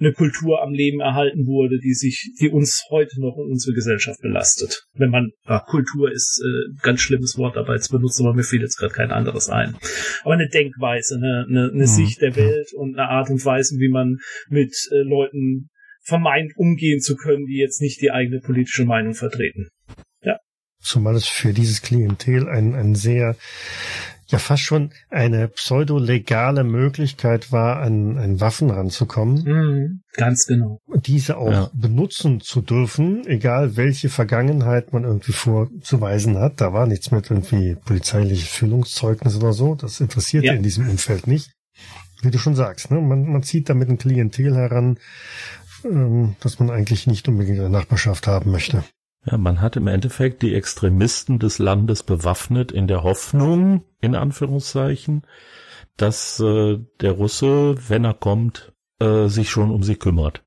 eine 0.00 0.12
Kultur 0.12 0.60
am 0.60 0.72
Leben 0.72 0.98
erhalten 0.98 1.46
wurde, 1.46 1.78
die 1.78 1.94
sich, 1.94 2.32
die 2.40 2.48
uns 2.48 2.84
heute 2.90 3.20
noch 3.20 3.36
in 3.36 3.52
unsere 3.52 3.76
Gesellschaft 3.76 4.22
belastet. 4.22 4.82
Wenn 4.94 5.10
man, 5.10 5.30
ja, 5.46 5.60
Kultur 5.60 6.10
ist 6.10 6.42
äh, 6.44 6.82
ganz 6.82 7.00
schlimmes 7.00 7.38
Wort 7.38 7.54
dabei 7.54 7.78
zu 7.78 7.92
benutzen, 7.92 8.26
aber 8.26 8.34
mir 8.34 8.42
fiel 8.42 8.60
jetzt 8.60 8.76
gerade 8.76 8.92
kein 8.92 9.12
anderes 9.12 9.48
ein. 9.50 9.76
Aber 10.24 10.34
eine 10.34 10.48
Denkweise, 10.48 11.14
eine, 11.14 11.46
eine, 11.48 11.70
eine 11.72 11.82
mhm. 11.82 11.86
Sicht 11.86 12.22
der 12.22 12.34
Welt 12.34 12.72
und 12.74 12.98
eine 12.98 13.08
Art 13.08 13.30
und 13.30 13.44
Weise, 13.44 13.76
wie 13.78 13.88
man 13.88 14.16
mit 14.48 14.74
äh, 14.90 15.08
Leuten 15.08 15.70
vermeint 16.10 16.52
umgehen 16.56 17.00
zu 17.00 17.16
können, 17.16 17.46
die 17.46 17.58
jetzt 17.58 17.80
nicht 17.80 18.02
die 18.02 18.10
eigene 18.10 18.40
politische 18.40 18.84
Meinung 18.84 19.14
vertreten. 19.14 19.68
Ja. 20.22 20.38
Zumal 20.80 21.14
es 21.14 21.26
für 21.26 21.52
dieses 21.52 21.82
Klientel 21.82 22.48
ein, 22.48 22.74
ein 22.74 22.96
sehr, 22.96 23.36
ja 24.26 24.38
fast 24.38 24.64
schon 24.64 24.90
eine 25.08 25.46
pseudo-legale 25.48 26.64
Möglichkeit 26.64 27.52
war, 27.52 27.80
an, 27.80 28.18
an 28.18 28.40
Waffen 28.40 28.70
ranzukommen. 28.70 29.44
Mhm, 29.44 30.02
ganz 30.14 30.46
genau. 30.46 30.80
Und 30.86 31.06
diese 31.06 31.36
auch 31.36 31.52
ja. 31.52 31.70
benutzen 31.74 32.40
zu 32.40 32.60
dürfen, 32.60 33.24
egal 33.26 33.76
welche 33.76 34.08
Vergangenheit 34.08 34.92
man 34.92 35.04
irgendwie 35.04 35.32
vorzuweisen 35.32 36.38
hat. 36.38 36.60
Da 36.60 36.72
war 36.72 36.86
nichts 36.86 37.12
mit 37.12 37.30
irgendwie 37.30 37.76
polizeiliches 37.76 38.48
Füllungszeugnis 38.48 39.36
oder 39.36 39.52
so. 39.52 39.76
Das 39.76 40.00
interessiert 40.00 40.44
ja. 40.44 40.54
in 40.54 40.62
diesem 40.64 40.88
Umfeld 40.88 41.28
nicht. 41.28 41.52
Wie 42.22 42.30
du 42.30 42.38
schon 42.38 42.54
sagst, 42.54 42.90
ne? 42.90 43.00
man, 43.00 43.24
man 43.32 43.42
zieht 43.42 43.68
damit 43.70 43.88
ein 43.88 43.96
Klientel 43.96 44.54
heran, 44.54 44.98
ähm, 45.84 46.36
dass 46.40 46.58
man 46.58 46.70
eigentlich 46.70 47.06
nicht 47.06 47.28
unbedingt 47.28 47.56
in 47.56 47.62
der 47.62 47.70
Nachbarschaft 47.70 48.26
haben 48.26 48.50
möchte. 48.50 48.84
Ja, 49.26 49.36
man 49.36 49.60
hat 49.60 49.76
im 49.76 49.86
Endeffekt 49.86 50.42
die 50.42 50.54
Extremisten 50.54 51.38
des 51.38 51.58
Landes 51.58 52.02
bewaffnet 52.02 52.72
in 52.72 52.86
der 52.86 53.02
Hoffnung, 53.02 53.84
in 54.00 54.14
Anführungszeichen, 54.14 55.26
dass 55.96 56.40
äh, 56.40 56.78
der 57.00 57.12
Russe, 57.12 57.76
wenn 57.88 58.04
er 58.04 58.14
kommt, 58.14 58.72
äh, 58.98 59.28
sich 59.28 59.50
schon 59.50 59.70
um 59.70 59.82
sie 59.82 59.96
kümmert. 59.96 60.42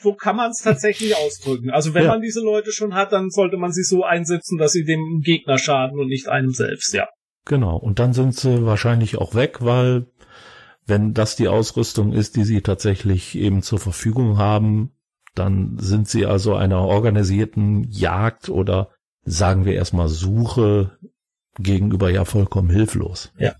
So 0.00 0.14
kann 0.14 0.36
man 0.36 0.50
es 0.50 0.62
tatsächlich 0.62 1.16
ausdrücken. 1.16 1.70
Also 1.70 1.94
wenn 1.94 2.04
ja. 2.04 2.10
man 2.10 2.20
diese 2.20 2.40
Leute 2.40 2.70
schon 2.70 2.94
hat, 2.94 3.12
dann 3.12 3.30
sollte 3.30 3.56
man 3.56 3.72
sie 3.72 3.82
so 3.82 4.04
einsetzen, 4.04 4.58
dass 4.58 4.72
sie 4.72 4.84
dem 4.84 5.22
Gegner 5.24 5.58
schaden 5.58 5.98
und 5.98 6.06
nicht 6.06 6.28
einem 6.28 6.52
selbst, 6.52 6.92
ja. 6.94 7.08
Genau. 7.44 7.76
Und 7.76 7.98
dann 7.98 8.12
sind 8.12 8.34
sie 8.34 8.66
wahrscheinlich 8.66 9.18
auch 9.18 9.34
weg, 9.34 9.58
weil 9.60 10.06
wenn 10.86 11.14
das 11.14 11.36
die 11.36 11.48
Ausrüstung 11.48 12.12
ist, 12.12 12.36
die 12.36 12.44
sie 12.44 12.62
tatsächlich 12.62 13.36
eben 13.36 13.62
zur 13.62 13.78
Verfügung 13.78 14.38
haben, 14.38 14.92
dann 15.34 15.78
sind 15.78 16.08
sie 16.08 16.26
also 16.26 16.54
einer 16.54 16.80
organisierten 16.80 17.90
Jagd 17.90 18.48
oder 18.48 18.90
sagen 19.22 19.64
wir 19.64 19.74
erstmal 19.74 20.08
Suche 20.08 20.96
gegenüber 21.58 22.10
ja 22.10 22.24
vollkommen 22.24 22.70
hilflos. 22.70 23.32
Ja. 23.38 23.54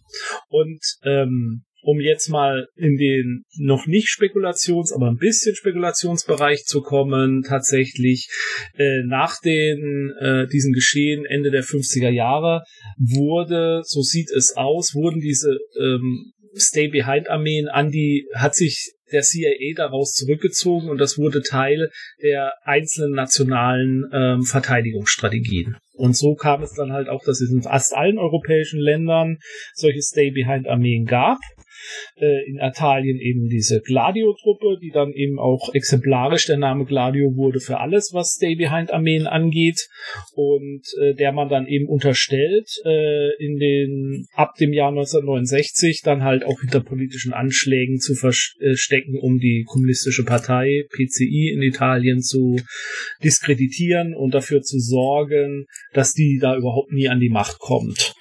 Und 0.48 0.80
ähm, 1.02 1.64
um 1.86 2.00
jetzt 2.00 2.28
mal 2.28 2.66
in 2.74 2.96
den 2.96 3.44
noch 3.58 3.86
nicht 3.86 4.08
Spekulations, 4.08 4.92
aber 4.92 5.08
ein 5.08 5.18
bisschen 5.18 5.54
Spekulationsbereich 5.54 6.64
zu 6.64 6.82
kommen, 6.82 7.42
tatsächlich 7.42 8.28
äh, 8.74 9.02
nach 9.06 9.40
den 9.40 10.12
äh, 10.20 10.48
diesen 10.48 10.72
Geschehen 10.72 11.24
Ende 11.24 11.52
der 11.52 11.62
50er 11.62 12.10
Jahre 12.10 12.64
wurde, 12.98 13.82
so 13.84 14.02
sieht 14.02 14.30
es 14.32 14.56
aus, 14.56 14.94
wurden 14.94 15.20
diese 15.20 15.58
ähm, 15.80 16.32
Stay-Behind-Armeen 16.56 17.68
an 17.68 17.90
die, 17.90 18.26
hat 18.34 18.54
sich 18.54 18.92
der 19.12 19.22
CIA 19.22 19.74
daraus 19.76 20.12
zurückgezogen 20.14 20.88
und 20.88 20.98
das 20.98 21.16
wurde 21.16 21.42
Teil 21.42 21.90
der 22.22 22.54
einzelnen 22.64 23.12
nationalen 23.12 24.04
ähm, 24.12 24.42
Verteidigungsstrategien. 24.42 25.76
Und 25.92 26.16
so 26.16 26.34
kam 26.34 26.62
es 26.62 26.72
dann 26.72 26.92
halt 26.92 27.08
auch, 27.08 27.22
dass 27.24 27.40
es 27.40 27.50
in 27.50 27.62
fast 27.62 27.94
allen 27.94 28.18
europäischen 28.18 28.80
Ländern 28.80 29.38
solche 29.74 30.02
Stay-Behind-Armeen 30.02 31.04
gab 31.04 31.38
äh, 32.16 32.48
in 32.48 32.58
Italien 32.58 33.18
eben 33.18 33.48
diese 33.48 33.80
Gladio-Truppe, 33.80 34.78
die 34.80 34.90
dann 34.90 35.12
eben 35.12 35.38
auch 35.38 35.72
exemplarisch 35.74 36.46
der 36.46 36.56
Name 36.56 36.84
Gladio 36.84 37.36
wurde 37.36 37.60
für 37.60 37.78
alles, 37.78 38.10
was 38.12 38.34
Stay-Behind-Armeen 38.34 39.26
angeht. 39.26 39.88
Und 40.34 40.82
äh, 41.00 41.14
der 41.14 41.32
man 41.32 41.48
dann 41.48 41.66
eben 41.66 41.88
unterstellt, 41.88 42.68
äh, 42.84 43.44
in 43.44 43.58
den 43.58 44.26
ab 44.34 44.54
dem 44.60 44.72
Jahr 44.72 44.88
1969 44.88 46.02
dann 46.02 46.22
halt 46.22 46.44
auch 46.44 46.60
hinter 46.60 46.80
politischen 46.80 47.32
Anschlägen 47.32 47.98
zu 47.98 48.14
verstecken, 48.14 49.18
um 49.20 49.38
die 49.38 49.64
kommunistische 49.66 50.24
Partei 50.24 50.84
PCI 50.90 51.52
in 51.54 51.62
Italien 51.62 52.20
zu 52.20 52.56
diskreditieren 53.22 54.14
und 54.14 54.34
dafür 54.34 54.62
zu 54.62 54.78
sorgen, 54.78 55.66
dass 55.92 56.12
die 56.12 56.38
da 56.40 56.56
überhaupt 56.56 56.92
nie 56.92 57.08
an 57.08 57.20
die 57.20 57.30
Macht 57.30 57.58
kommt 57.58 58.14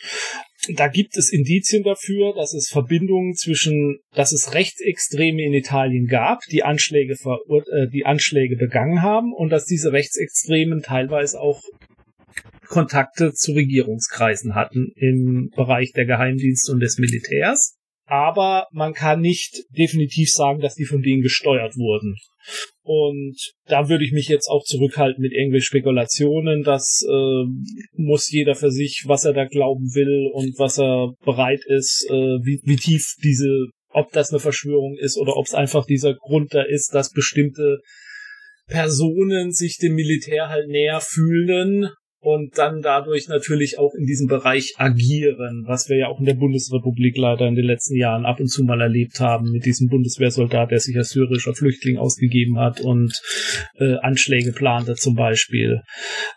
da 0.76 0.88
gibt 0.88 1.18
es 1.18 1.32
Indizien 1.32 1.84
dafür, 1.84 2.34
dass 2.36 2.54
es 2.54 2.70
Verbindungen 2.70 3.34
zwischen, 3.36 4.00
dass 4.14 4.32
es 4.32 4.54
Rechtsextreme 4.54 5.44
in 5.44 5.54
Italien 5.54 6.08
gab, 6.08 6.42
die 6.52 6.64
Anschläge, 6.64 7.14
äh, 7.14 7.88
die 7.90 8.06
Anschläge 8.06 8.56
begangen 8.56 9.02
haben 9.02 9.34
und 9.34 9.50
dass 9.50 9.66
diese 9.66 9.92
Rechtsextremen 9.92 10.82
teilweise 10.82 11.40
auch 11.40 11.62
Kontakte 12.68 13.34
zu 13.34 13.54
Regierungskreisen 13.54 14.56
hatten 14.56 14.92
im 14.96 15.52
Bereich 15.56 15.92
der 15.94 16.06
Geheimdienste 16.06 16.72
und 16.72 16.80
des 16.80 16.98
Militärs 16.98 17.78
aber 18.06 18.68
man 18.72 18.94
kann 18.94 19.20
nicht 19.20 19.64
definitiv 19.70 20.30
sagen, 20.32 20.62
dass 20.62 20.76
die 20.76 20.86
von 20.86 21.02
denen 21.02 21.22
gesteuert 21.22 21.76
wurden. 21.76 22.16
Und 22.84 23.36
da 23.66 23.90
würde 23.90 24.04
ich 24.06 24.12
mich 24.12 24.28
jetzt 24.28 24.48
auch 24.48 24.64
zurückhalten 24.64 25.22
mit 25.22 25.34
irgendwelchen 25.34 25.66
Spekulationen. 25.66 26.62
Das 26.62 27.04
äh, 27.10 27.44
muss 27.94 28.30
jeder 28.32 28.54
für 28.54 28.70
sich, 28.70 29.04
was 29.08 29.26
er 29.26 29.34
da 29.34 29.46
glauben 29.46 29.96
will 29.96 30.30
und 30.34 30.60
was 30.60 30.78
er 30.78 31.14
bereit 31.26 31.62
ist, 31.66 32.06
äh, 32.10 32.14
wie, 32.14 32.62
wie 32.64 32.76
tief 32.76 33.16
diese, 33.24 33.70
ob 33.90 34.12
das 34.12 34.30
eine 34.30 34.40
Verschwörung 34.40 34.96
ist 35.00 35.18
oder 35.18 35.36
ob 35.36 35.48
es 35.48 35.56
einfach 35.56 35.86
dieser 35.88 36.14
Grund 36.14 36.54
da 36.54 36.62
ist, 36.62 36.94
dass 36.94 37.10
bestimmte 37.10 37.80
Personen 38.68 39.52
sich 39.52 39.78
dem 39.78 39.96
Militär 39.96 40.50
halt 40.50 40.68
näher 40.68 41.02
fühlen 41.02 41.90
und 42.26 42.58
dann 42.58 42.82
dadurch 42.82 43.28
natürlich 43.28 43.78
auch 43.78 43.94
in 43.94 44.06
diesem 44.06 44.26
Bereich 44.26 44.74
agieren, 44.78 45.64
was 45.68 45.90
wir 45.90 45.98
ja 45.98 46.08
auch 46.08 46.20
in 46.20 46.26
der 46.26 46.34
Bundesrepublik 46.34 47.16
leider 47.18 47.48
in 47.48 47.54
den 47.54 47.66
letzten 47.66 47.96
Jahren 47.96 48.26
ab 48.26 48.40
und 48.40 48.48
zu 48.48 48.64
mal 48.64 48.82
erlebt 48.82 49.20
haben, 49.20 49.52
mit 49.52 49.66
diesem 49.66 49.90
Bundeswehrsoldat, 49.90 50.72
der 50.72 50.80
sich 50.80 50.98
als 50.98 51.10
syrischer 51.10 51.54
Flüchtling 51.54 51.98
ausgegeben 51.98 52.58
hat 52.58 52.82
und 52.82 53.14
äh, 53.78 53.98
Anschläge 54.02 54.54
plante 54.54 54.96
zum 54.96 55.14
Beispiel. 55.14 55.82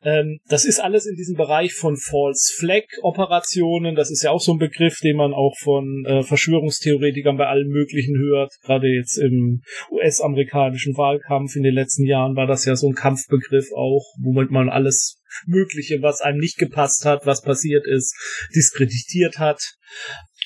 Ähm, 0.03 0.41
das 0.49 0.67
ist 0.67 0.79
alles 0.79 1.07
in 1.07 1.17
diesem 1.17 1.37
Bereich 1.37 1.73
von 1.73 1.97
False 1.97 2.53
Flag 2.55 2.85
Operationen. 3.01 3.95
Das 3.95 4.11
ist 4.11 4.23
ja 4.23 4.31
auch 4.31 4.43
so 4.43 4.53
ein 4.53 4.59
Begriff, 4.59 4.99
den 5.03 5.17
man 5.17 5.33
auch 5.33 5.55
von 5.63 6.05
äh, 6.07 6.23
Verschwörungstheoretikern 6.23 7.39
bei 7.39 7.47
allen 7.47 7.69
möglichen 7.69 8.19
hört. 8.19 8.53
Gerade 8.63 8.89
jetzt 8.89 9.17
im 9.17 9.63
US-amerikanischen 9.91 10.99
Wahlkampf 10.99 11.57
in 11.57 11.63
den 11.63 11.75
letzten 11.75 12.05
Jahren 12.05 12.37
war 12.37 12.47
das 12.47 12.67
ja 12.67 12.77
so 12.77 12.89
ein 12.89 12.95
Kampfbegriff 12.95 13.73
auch, 13.75 14.05
womit 14.21 14.51
man 14.51 14.69
alles 14.69 15.18
Mögliche, 15.47 16.03
was 16.03 16.21
einem 16.21 16.39
nicht 16.39 16.59
gepasst 16.59 17.05
hat, 17.05 17.27
was 17.27 17.43
passiert 17.43 17.87
ist, 17.87 18.15
diskreditiert 18.55 19.39
hat. 19.39 19.61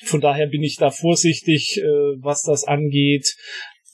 Von 0.05 0.21
daher 0.21 0.47
bin 0.47 0.63
ich 0.63 0.77
da 0.77 0.89
vorsichtig, 0.89 1.77
äh, 1.77 1.83
was 2.21 2.43
das 2.43 2.63
angeht. 2.63 3.35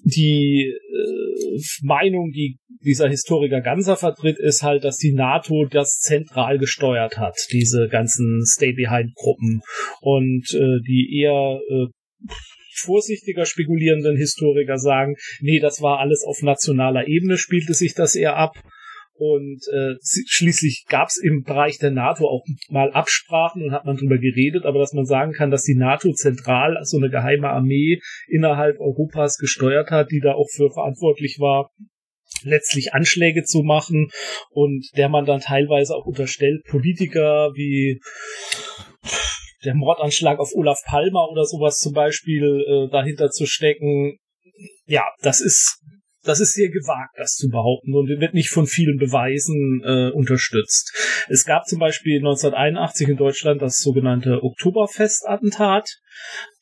Die 0.04 0.74
äh, 0.74 1.62
Meinung, 1.82 2.32
die 2.32 2.58
dieser 2.84 3.10
Historiker 3.10 3.62
Ganser 3.62 3.98
vertritt, 3.98 4.40
ist 4.40 4.64
halt, 4.64 4.84
dass 4.84 4.98
die 4.98 5.12
NATO 5.12 5.66
das 5.70 6.00
zentral 6.00 6.58
gesteuert 6.58 7.18
hat, 7.18 7.36
diese 7.52 7.88
ganzen 7.90 8.46
Stay-Behind-Gruppen. 8.46 9.62
Und 10.02 10.54
äh, 10.54 10.82
die 10.88 11.20
eher 11.22 11.60
äh, 11.70 11.88
vorsichtiger 12.80 13.46
spekulierenden 13.46 14.16
Historiker 14.16 14.78
sagen, 14.78 15.16
nee, 15.42 15.60
das 15.60 15.82
war 15.82 16.00
alles 16.00 16.24
auf 16.26 16.42
nationaler 16.42 17.08
Ebene, 17.08 17.38
spielte 17.38 17.74
sich 17.74 17.94
das 17.94 18.16
eher 18.16 18.38
ab. 18.38 18.56
Und 19.20 19.60
äh, 19.74 19.96
schließlich 20.02 20.86
gab 20.88 21.10
es 21.10 21.20
im 21.22 21.44
Bereich 21.44 21.78
der 21.78 21.92
NATO 21.92 22.26
auch 22.26 22.46
mal 22.70 22.90
Absprachen 22.94 23.62
und 23.64 23.74
hat 23.74 23.84
man 23.84 23.98
drüber 23.98 24.18
geredet, 24.18 24.64
aber 24.64 24.80
dass 24.80 24.94
man 24.94 25.06
sagen 25.06 25.34
kann, 25.34 25.52
dass 25.52 25.64
die 25.64 25.76
NATO 25.76 26.14
zentral 26.14 26.80
so 26.84 26.96
eine 26.96 27.10
geheime 27.10 27.50
Armee 27.50 28.00
innerhalb 28.30 28.80
Europas 28.80 29.38
gesteuert 29.38 29.92
hat, 29.92 30.10
die 30.12 30.22
da 30.22 30.36
auch 30.36 30.48
für 30.50 30.72
verantwortlich 30.72 31.36
war, 31.38 31.70
letztlich 32.44 32.94
Anschläge 32.94 33.44
zu 33.44 33.64
machen 33.64 34.10
und 34.52 34.88
der 34.96 35.10
man 35.10 35.26
dann 35.26 35.42
teilweise 35.42 35.96
auch 35.96 36.06
unterstellt, 36.06 36.64
Politiker 36.64 37.52
wie 37.56 38.00
der 39.66 39.76
Mordanschlag 39.76 40.40
auf 40.40 40.52
Olaf 40.54 40.80
Palmer 40.86 41.28
oder 41.30 41.44
sowas 41.44 41.78
zum 41.80 41.92
Beispiel 41.92 42.64
äh, 42.66 42.90
dahinter 42.90 43.32
zu 43.32 43.46
stecken. 43.46 44.18
Ja, 44.86 45.04
das 45.22 45.42
ist 45.42 45.84
das 46.24 46.40
ist 46.40 46.54
sehr 46.54 46.70
gewagt, 46.70 47.16
das 47.18 47.36
zu 47.36 47.50
behaupten 47.50 47.96
und 47.96 48.08
wird 48.08 48.34
nicht 48.34 48.50
von 48.50 48.68
vielen 48.68 48.98
Beweisen 48.98 49.82
äh, 49.84 50.12
unterstützt. 50.12 50.94
Es 51.30 51.46
gab 51.46 51.66
zum 51.66 51.80
Beispiel 51.80 52.18
1981 52.18 53.10
in 53.10 53.18
Deutschland 53.18 53.62
das 53.62 53.78
sogenannte 53.78 54.44
Oktoberfest-Attentat, 54.44 55.88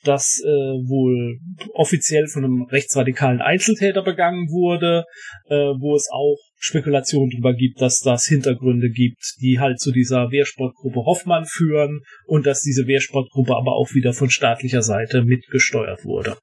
das 0.03 0.39
äh, 0.43 0.47
wohl 0.47 1.39
offiziell 1.73 2.27
von 2.27 2.45
einem 2.45 2.63
rechtsradikalen 2.69 3.41
Einzeltäter 3.41 4.03
begangen 4.03 4.47
wurde, 4.49 5.05
äh, 5.49 5.55
wo 5.55 5.95
es 5.95 6.07
auch 6.11 6.37
Spekulationen 6.59 7.31
darüber 7.31 7.53
gibt, 7.53 7.81
dass 7.81 7.99
das 7.99 8.25
Hintergründe 8.25 8.89
gibt, 8.89 9.35
die 9.41 9.59
halt 9.59 9.79
zu 9.79 9.91
dieser 9.91 10.31
Wehrsportgruppe 10.31 11.03
Hoffmann 11.05 11.45
führen 11.45 12.01
und 12.25 12.45
dass 12.45 12.61
diese 12.61 12.87
Wehrsportgruppe 12.87 13.55
aber 13.55 13.75
auch 13.75 13.93
wieder 13.93 14.13
von 14.13 14.29
staatlicher 14.29 14.81
Seite 14.81 15.23
mitgesteuert 15.23 16.05
wurde. 16.05 16.37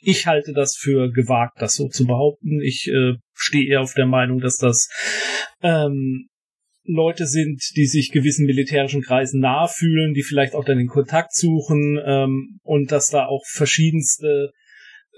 Ich 0.00 0.26
halte 0.26 0.52
das 0.52 0.76
für 0.76 1.10
gewagt, 1.10 1.60
das 1.60 1.74
so 1.74 1.88
zu 1.88 2.06
behaupten. 2.06 2.60
Ich 2.60 2.88
äh, 2.88 3.14
stehe 3.34 3.68
eher 3.68 3.80
auf 3.80 3.94
der 3.94 4.06
Meinung, 4.06 4.40
dass 4.40 4.56
das 4.58 4.88
ähm, 5.62 6.28
Leute 6.84 7.26
sind, 7.26 7.60
die 7.76 7.86
sich 7.86 8.10
gewissen 8.10 8.46
militärischen 8.46 9.02
Kreisen 9.02 9.40
nahe 9.40 9.68
fühlen, 9.68 10.14
die 10.14 10.22
vielleicht 10.22 10.54
auch 10.54 10.64
dann 10.64 10.78
den 10.78 10.86
Kontakt 10.86 11.34
suchen 11.34 12.00
ähm, 12.04 12.60
und 12.62 12.92
dass 12.92 13.08
da 13.08 13.26
auch 13.26 13.42
verschiedenste 13.46 14.52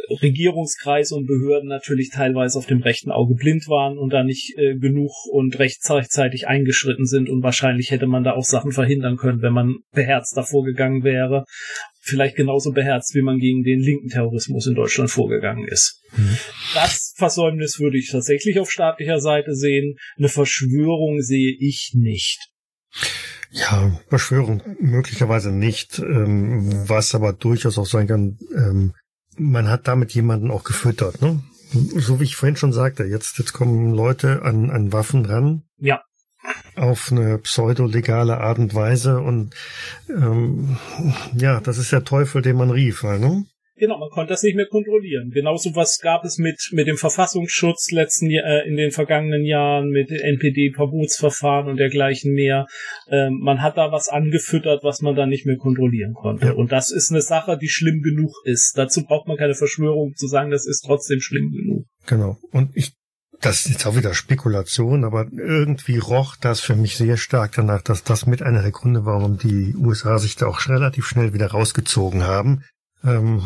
Regierungskreise 0.08 1.14
und 1.14 1.26
Behörden 1.26 1.68
natürlich 1.68 2.10
teilweise 2.10 2.58
auf 2.58 2.66
dem 2.66 2.82
rechten 2.82 3.10
Auge 3.10 3.34
blind 3.34 3.68
waren 3.68 3.98
und 3.98 4.12
da 4.12 4.24
nicht 4.24 4.56
äh, 4.56 4.76
genug 4.76 5.12
und 5.30 5.58
rechtzeitig 5.58 6.48
eingeschritten 6.48 7.06
sind 7.06 7.28
und 7.28 7.42
wahrscheinlich 7.42 7.90
hätte 7.90 8.06
man 8.06 8.24
da 8.24 8.32
auch 8.32 8.44
Sachen 8.44 8.72
verhindern 8.72 9.16
können, 9.16 9.42
wenn 9.42 9.52
man 9.52 9.76
beherzt 9.92 10.36
davor 10.36 10.64
gegangen 10.64 11.04
wäre. 11.04 11.44
Vielleicht 12.02 12.36
genauso 12.36 12.72
beherzt, 12.72 13.14
wie 13.14 13.22
man 13.22 13.38
gegen 13.38 13.62
den 13.62 13.78
linken 13.78 14.08
Terrorismus 14.08 14.66
in 14.66 14.74
Deutschland 14.74 15.10
vorgegangen 15.10 15.68
ist. 15.68 16.02
Mhm. 16.16 16.36
Das 16.74 17.12
Versäumnis 17.16 17.78
würde 17.78 17.98
ich 17.98 18.10
tatsächlich 18.10 18.58
auf 18.58 18.70
staatlicher 18.70 19.20
Seite 19.20 19.54
sehen. 19.54 19.96
Eine 20.16 20.28
Verschwörung 20.28 21.20
sehe 21.20 21.54
ich 21.58 21.92
nicht. 21.94 22.50
Ja, 23.52 24.00
Verschwörung 24.08 24.62
möglicherweise 24.80 25.52
nicht, 25.52 25.98
ähm, 25.98 26.88
was 26.88 27.14
aber 27.14 27.32
durchaus 27.32 27.78
auch 27.78 27.86
sein 27.86 28.06
kann, 28.06 28.38
ähm, 28.56 28.94
man 29.36 29.68
hat 29.68 29.88
damit 29.88 30.12
jemanden 30.14 30.50
auch 30.50 30.64
gefüttert, 30.64 31.20
ne? 31.20 31.42
So 31.72 32.18
wie 32.18 32.24
ich 32.24 32.34
vorhin 32.34 32.56
schon 32.56 32.72
sagte, 32.72 33.04
jetzt, 33.04 33.38
jetzt 33.38 33.52
kommen 33.52 33.92
Leute 33.92 34.42
an, 34.42 34.70
an 34.70 34.92
Waffen 34.92 35.24
ran. 35.24 35.62
Ja. 35.78 36.02
Auf 36.76 37.10
eine 37.10 37.38
pseudo-legale 37.38 38.38
Art 38.38 38.58
und 38.58 38.74
Weise 38.74 39.20
und 39.20 39.54
ähm, 40.08 40.78
ja, 41.36 41.60
das 41.60 41.78
ist 41.78 41.92
der 41.92 42.04
Teufel, 42.04 42.42
den 42.42 42.56
man 42.56 42.70
rief, 42.70 43.02
ne? 43.02 43.44
Genau, 43.80 43.98
man 43.98 44.10
konnte 44.10 44.34
das 44.34 44.42
nicht 44.42 44.56
mehr 44.56 44.66
kontrollieren. 44.66 45.30
Genauso 45.30 45.74
was 45.74 45.98
gab 46.02 46.22
es 46.24 46.36
mit, 46.36 46.68
mit 46.72 46.86
dem 46.86 46.98
Verfassungsschutz 46.98 47.90
letzten 47.92 48.30
äh, 48.30 48.60
in 48.68 48.76
den 48.76 48.90
vergangenen 48.90 49.46
Jahren, 49.46 49.88
mit 49.88 50.10
NPD-Verbotsverfahren 50.10 51.66
und 51.66 51.78
dergleichen 51.78 52.34
mehr. 52.34 52.66
Ähm, 53.08 53.38
man 53.40 53.62
hat 53.62 53.78
da 53.78 53.90
was 53.90 54.08
angefüttert, 54.08 54.84
was 54.84 55.00
man 55.00 55.16
dann 55.16 55.30
nicht 55.30 55.46
mehr 55.46 55.56
kontrollieren 55.56 56.12
konnte. 56.12 56.48
Ja. 56.48 56.52
Und 56.52 56.72
das 56.72 56.90
ist 56.90 57.10
eine 57.10 57.22
Sache, 57.22 57.56
die 57.56 57.70
schlimm 57.70 58.02
genug 58.02 58.32
ist. 58.44 58.76
Dazu 58.76 59.02
braucht 59.02 59.26
man 59.26 59.38
keine 59.38 59.54
Verschwörung 59.54 60.12
zu 60.14 60.26
sagen, 60.26 60.50
das 60.50 60.66
ist 60.66 60.82
trotzdem 60.84 61.20
schlimm 61.20 61.50
genug. 61.50 61.86
Genau. 62.06 62.36
Und 62.52 62.76
ich 62.76 62.92
das 63.40 63.60
ist 63.60 63.70
jetzt 63.70 63.86
auch 63.86 63.96
wieder 63.96 64.14
Spekulation, 64.14 65.04
aber 65.04 65.26
irgendwie 65.32 65.98
roch 65.98 66.36
das 66.36 66.60
für 66.60 66.76
mich 66.76 66.96
sehr 66.96 67.16
stark 67.16 67.52
danach, 67.52 67.82
dass 67.82 68.04
das 68.04 68.26
mit 68.26 68.42
einer 68.42 68.62
der 68.62 68.70
Gründe, 68.70 69.04
warum 69.06 69.38
die 69.38 69.74
USA 69.76 70.18
sich 70.18 70.36
da 70.36 70.46
auch 70.46 70.68
relativ 70.68 71.06
schnell 71.06 71.32
wieder 71.32 71.50
rausgezogen 71.50 72.24
haben. 72.24 72.64
Ähm, 73.02 73.42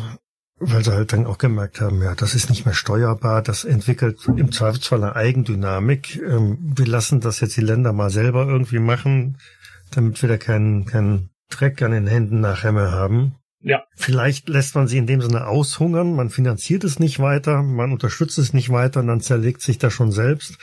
weil 0.59 0.85
sie 0.85 0.93
halt 0.93 1.13
dann 1.13 1.27
auch 1.27 1.39
gemerkt 1.39 1.81
haben, 1.81 2.03
ja, 2.03 2.15
das 2.15 2.35
ist 2.35 2.49
nicht 2.49 2.65
mehr 2.65 2.75
steuerbar, 2.75 3.43
das 3.43 3.65
entwickelt 3.65 4.21
im 4.37 4.53
Zweifelsfall 4.53 5.03
eine 5.03 5.17
Eigendynamik. 5.17 6.17
Ähm, 6.17 6.59
wir 6.61 6.87
lassen 6.87 7.21
das 7.21 7.41
jetzt 7.41 7.57
die 7.57 7.61
Länder 7.61 7.93
mal 7.93 8.11
selber 8.11 8.47
irgendwie 8.47 8.79
machen, 8.79 9.39
damit 9.91 10.23
wir 10.23 10.29
da 10.29 10.37
keinen, 10.37 10.87
keinen 10.87 11.31
Dreck 11.51 11.83
an 11.83 11.93
den 11.93 12.07
Händen 12.07 12.41
nachher 12.41 12.73
mehr 12.73 12.93
haben. 12.93 13.35
Ja. 13.65 13.85
Vielleicht 13.97 14.51
lässt 14.51 14.75
man 14.75 14.89
sie 14.89 14.99
in 14.99 15.07
dem 15.07 15.23
Sinne 15.23 15.47
aushungern, 15.47 16.15
man 16.15 16.29
finanziert 16.29 16.85
es 16.85 16.99
nicht 16.99 17.19
weiter, 17.19 17.63
man 17.63 17.93
unterstützt 17.93 18.37
es 18.37 18.53
nicht 18.53 18.69
weiter 18.69 19.01
und 19.01 19.07
dann 19.07 19.23
zerlegt 19.23 19.63
sich 19.63 19.79
das 19.79 19.93
schon 19.95 20.13
selbst. 20.13 20.59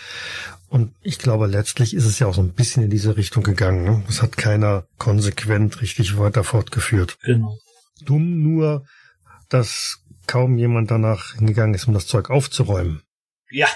Und 0.69 0.93
ich 1.01 1.17
glaube, 1.17 1.47
letztlich 1.47 1.95
ist 1.95 2.05
es 2.05 2.19
ja 2.19 2.27
auch 2.27 2.35
so 2.35 2.41
ein 2.41 2.53
bisschen 2.53 2.83
in 2.83 2.91
diese 2.91 3.17
Richtung 3.17 3.41
gegangen. 3.41 3.83
Ne? 3.83 4.03
Das 4.05 4.21
hat 4.21 4.37
keiner 4.37 4.85
konsequent 4.99 5.81
richtig 5.81 6.17
weiter 6.19 6.43
fortgeführt. 6.43 7.17
Genau. 7.23 7.57
Dumm 8.05 8.43
nur, 8.43 8.85
dass 9.49 9.97
kaum 10.27 10.59
jemand 10.59 10.91
danach 10.91 11.33
hingegangen 11.33 11.73
ist, 11.73 11.87
um 11.87 11.95
das 11.95 12.05
Zeug 12.05 12.29
aufzuräumen. 12.29 13.01
Ja. 13.49 13.67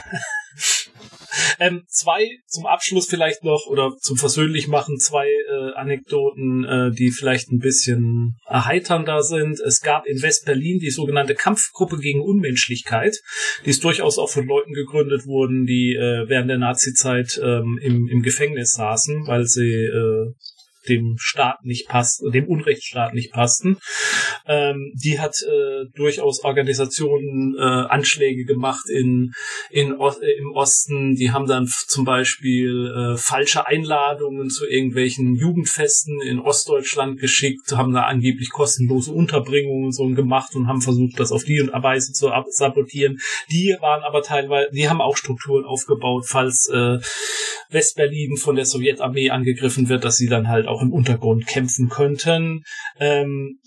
ähm, 1.59 1.83
zwei 1.87 2.29
zum 2.47 2.65
Abschluss 2.65 3.07
vielleicht 3.07 3.43
noch 3.43 3.65
oder 3.67 3.91
zum 3.99 4.17
versöhnlich 4.17 4.67
machen 4.67 4.97
zwei 4.99 5.27
äh, 5.27 5.73
Anekdoten, 5.75 6.63
äh, 6.63 6.91
die 6.91 7.11
vielleicht 7.11 7.51
ein 7.51 7.59
bisschen 7.59 8.37
erheiternder 8.45 9.21
sind. 9.23 9.59
Es 9.59 9.81
gab 9.81 10.05
in 10.05 10.21
West-Berlin 10.21 10.79
die 10.79 10.91
sogenannte 10.91 11.35
Kampfgruppe 11.35 11.97
gegen 11.97 12.21
Unmenschlichkeit, 12.21 13.17
die 13.65 13.69
ist 13.69 13.83
durchaus 13.83 14.17
auch 14.17 14.29
von 14.29 14.45
Leuten 14.45 14.73
gegründet 14.73 15.25
wurden, 15.25 15.65
die 15.65 15.95
äh, 15.95 16.27
während 16.27 16.49
der 16.49 16.57
Nazi-Zeit 16.57 17.39
ähm, 17.43 17.79
im, 17.81 18.07
im 18.07 18.21
Gefängnis 18.21 18.71
saßen, 18.73 19.27
weil 19.27 19.45
sie 19.45 19.71
äh, 19.71 20.33
dem 20.89 21.15
Staat 21.17 21.63
nicht 21.63 21.87
passt, 21.87 22.21
dem 22.33 22.47
Unrechtsstaat 22.47 23.13
nicht 23.13 23.31
passten. 23.31 23.77
Ähm, 24.47 24.91
die 24.95 25.19
hat 25.19 25.35
äh, 25.43 25.85
durchaus 25.95 26.43
Organisationen 26.43 27.55
äh, 27.57 27.61
Anschläge 27.61 28.45
gemacht 28.45 28.89
in, 28.89 29.33
in 29.69 29.91
äh, 29.93 30.31
im 30.37 30.51
Osten. 30.53 31.15
Die 31.15 31.31
haben 31.31 31.47
dann 31.47 31.67
zum 31.87 32.05
Beispiel 32.05 32.91
äh, 32.95 33.17
falsche 33.17 33.67
Einladungen 33.67 34.49
zu 34.49 34.67
irgendwelchen 34.67 35.35
Jugendfesten 35.35 36.21
in 36.21 36.39
Ostdeutschland 36.39 37.19
geschickt, 37.19 37.71
haben 37.75 37.93
da 37.93 38.03
angeblich 38.03 38.49
kostenlose 38.51 39.11
Unterbringungen 39.11 39.91
so 39.91 40.05
gemacht 40.05 40.55
und 40.55 40.67
haben 40.67 40.81
versucht, 40.81 41.19
das 41.19 41.31
auf 41.31 41.43
die 41.43 41.61
und 41.61 41.71
Weise 41.83 42.13
zu 42.13 42.31
sabotieren. 42.49 43.19
Die 43.49 43.75
waren 43.81 44.03
aber 44.03 44.21
teilweise, 44.21 44.69
die 44.71 44.89
haben 44.89 45.01
auch 45.01 45.17
Strukturen 45.17 45.65
aufgebaut, 45.65 46.25
falls 46.27 46.69
äh, 46.69 46.99
Westberlin 47.69 48.37
von 48.37 48.55
der 48.55 48.65
Sowjetarmee 48.65 49.29
angegriffen 49.29 49.89
wird, 49.89 50.03
dass 50.03 50.17
sie 50.17 50.27
dann 50.27 50.47
halt 50.47 50.67
auch 50.75 50.81
im 50.81 50.93
Untergrund 50.93 51.47
kämpfen 51.47 51.89
könnten. 51.89 52.63
Ähm, 52.99 53.59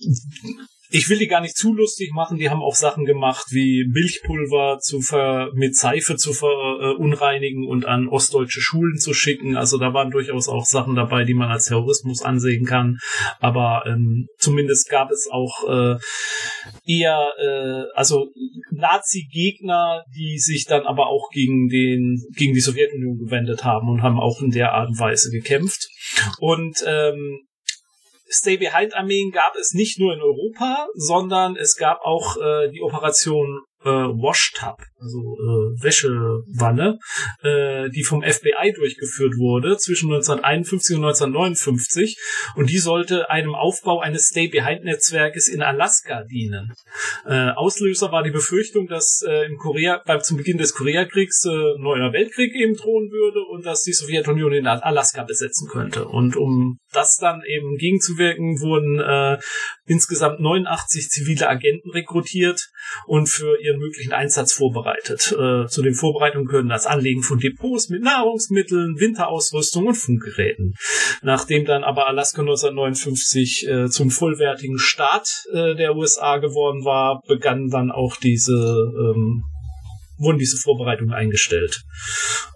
ich 0.91 1.09
will 1.11 1.19
die 1.19 1.27
gar 1.27 1.41
nicht 1.41 1.57
zu 1.57 1.75
lustig 1.75 2.13
machen. 2.15 2.39
Die 2.39 2.49
haben 2.49 2.63
auch 2.63 2.75
Sachen 2.75 3.05
gemacht 3.05 3.47
wie 3.51 3.87
Milchpulver 3.89 4.79
zu 4.81 5.01
ver 5.01 5.51
mit 5.55 5.77
Seife 5.77 6.17
zu 6.17 6.33
verunreinigen 6.33 7.67
und 7.67 7.85
an 7.85 8.09
ostdeutsche 8.09 8.61
Schulen 8.61 8.99
zu 8.99 9.13
schicken. 9.13 9.57
Also 9.57 9.77
da 9.77 9.93
waren 9.93 10.11
durchaus 10.11 10.49
auch 10.49 10.65
Sachen 10.65 10.95
dabei, 10.95 11.25
die 11.25 11.35
man 11.35 11.51
als 11.51 11.67
Terrorismus 11.67 12.23
ansehen 12.23 12.65
kann. 12.65 12.99
Aber 13.39 13.85
ähm, 13.87 14.29
zumindest 14.39 14.89
gab 14.89 15.11
es 15.11 15.29
auch 15.31 15.69
äh, 15.69 15.97
eher 16.87 17.33
äh, 17.39 17.93
also 17.95 18.29
Nazi-Gegner, 18.71 20.05
die 20.17 20.39
sich 20.39 20.65
dann 20.65 20.87
aber 20.87 21.09
auch 21.09 21.29
gegen 21.33 21.69
den 21.69 22.23
gegen 22.35 22.55
die 22.55 22.61
Sowjetunion 22.61 23.19
gewendet 23.19 23.63
haben 23.63 23.89
und 23.91 24.03
haben 24.03 24.19
auch 24.19 24.41
in 24.41 24.51
der 24.51 24.73
Art 24.73 24.89
und 24.89 24.99
Weise 24.99 25.31
gekämpft. 25.31 25.89
Und 26.39 26.83
ähm, 26.87 27.41
Stay-Behind-Armeen 28.29 29.31
gab 29.31 29.55
es 29.57 29.73
nicht 29.73 29.99
nur 29.99 30.13
in 30.15 30.21
Europa, 30.21 30.89
sondern 30.95 31.57
es 31.57 31.77
gab 31.77 32.01
auch 32.03 32.37
äh, 32.37 32.71
die 32.71 32.83
Operation 32.83 33.63
äh, 33.85 33.89
Washtub, 33.89 34.77
also 35.01 35.19
äh, 35.19 35.83
Wäschewanne, 35.83 36.99
äh, 37.43 37.89
die 37.91 38.03
vom 38.03 38.23
FBI 38.23 38.73
durchgeführt 38.75 39.35
wurde 39.37 39.77
zwischen 39.77 40.13
1951 40.13 40.97
und 40.97 41.05
1959 41.05 42.19
und 42.57 42.71
die 42.71 42.79
sollte 42.79 43.31
einem 43.31 43.55
Aufbau 43.55 44.01
eines 44.01 44.29
Stay-Behind-Netzwerkes 44.29 45.49
in 45.49 45.63
Alaska 45.63 46.25
dienen. 46.25 46.73
Äh, 47.25 47.51
Auslöser 47.51 48.11
war 48.11 48.23
die 48.23 48.31
Befürchtung, 48.31 48.89
dass 48.89 49.23
äh, 49.27 49.47
im 49.47 49.57
Korea, 49.59 50.03
beim, 50.05 50.21
zum 50.23 50.37
Beginn 50.37 50.59
des 50.59 50.75
Koreakriegs 50.75 51.45
äh, 51.45 51.79
neuer 51.79 52.13
Weltkrieg 52.13 52.55
eben 52.55 52.75
drohen 52.75 53.11
würde 53.11 53.41
und 53.51 53.65
dass 53.65 53.83
die 53.83 53.93
Sowjetunion 53.93 54.53
in 54.53 54.67
Alaska 54.67 55.23
besetzen 55.23 55.69
könnte. 55.69 56.07
Und 56.07 56.37
um 56.37 56.79
das 56.93 57.17
dann 57.17 57.43
eben 57.47 57.77
gegenzuwirken, 57.77 58.61
wurden 58.61 59.01
äh, 59.01 59.39
insgesamt 59.87 60.41
89 60.41 61.09
zivile 61.09 61.49
Agenten 61.49 61.91
rekrutiert 61.91 62.61
und 63.07 63.29
für 63.29 63.59
ihren 63.69 63.79
möglichen 63.79 64.13
Einsatz 64.13 64.53
vorbereitet. 64.53 65.33
Äh, 65.33 65.67
zu 65.67 65.83
den 65.83 65.95
Vorbereitungen 65.95 66.47
gehören 66.47 66.69
das 66.69 66.87
Anlegen 66.87 67.23
von 67.23 67.39
Depots 67.39 67.89
mit 67.89 68.03
Nahrungsmitteln, 68.03 68.99
Winterausrüstung 68.99 69.87
und 69.87 69.95
Funkgeräten. 69.95 70.75
Nachdem 71.23 71.65
dann 71.65 71.85
aber 71.85 72.09
Alaska 72.09 72.41
1959 72.41 73.69
äh, 73.69 73.89
zum 73.89 74.11
vollwertigen 74.11 74.79
Staat 74.79 75.29
äh, 75.53 75.75
der 75.75 75.97
USA 75.97 76.39
geworden 76.39 76.85
war, 76.85 77.21
begannen 77.27 77.69
dann 77.69 77.91
auch 77.91 78.17
diese 78.17 78.53
ähm, 78.53 79.45
wurden 80.19 80.39
diese 80.39 80.57
Vorbereitungen 80.57 81.15
eingestellt. 81.15 81.81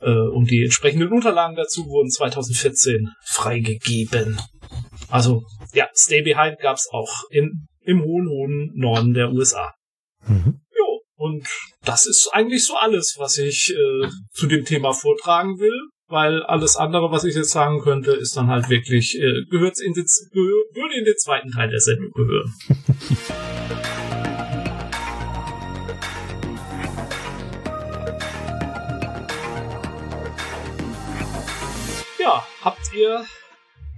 Äh, 0.00 0.10
und 0.10 0.50
die 0.50 0.64
entsprechenden 0.64 1.12
Unterlagen 1.12 1.56
dazu 1.56 1.86
wurden 1.86 2.10
2014 2.10 3.08
freigegeben. 3.24 4.40
Also, 5.08 5.44
ja, 5.72 5.88
Stay 5.94 6.22
Behind 6.22 6.58
gab's 6.58 6.88
auch 6.90 7.22
in, 7.30 7.68
im 7.82 8.02
hohen, 8.02 8.28
hohen 8.28 8.72
Norden 8.74 9.14
der 9.14 9.30
USA. 9.32 9.74
Mhm. 10.26 10.60
Und 11.22 11.46
das 11.84 12.06
ist 12.06 12.30
eigentlich 12.32 12.66
so 12.66 12.74
alles, 12.74 13.14
was 13.16 13.38
ich 13.38 13.72
äh, 13.72 14.08
zu 14.32 14.48
dem 14.48 14.64
Thema 14.64 14.92
vortragen 14.92 15.60
will, 15.60 15.80
weil 16.08 16.42
alles 16.42 16.74
andere, 16.74 17.12
was 17.12 17.22
ich 17.22 17.36
jetzt 17.36 17.52
sagen 17.52 17.80
könnte, 17.80 18.10
ist 18.10 18.36
dann 18.36 18.48
halt 18.48 18.68
wirklich, 18.68 19.14
äh, 19.14 19.44
gehört 19.48 19.80
in 19.80 19.92
den, 19.92 20.02
würde 20.02 20.98
in 20.98 21.04
den 21.04 21.16
zweiten 21.16 21.52
Teil 21.52 21.70
der 21.70 21.78
Sendung 21.78 22.10
gehören. 22.10 22.52
ja, 32.18 32.44
habt 32.62 32.92
ihr, 32.96 33.24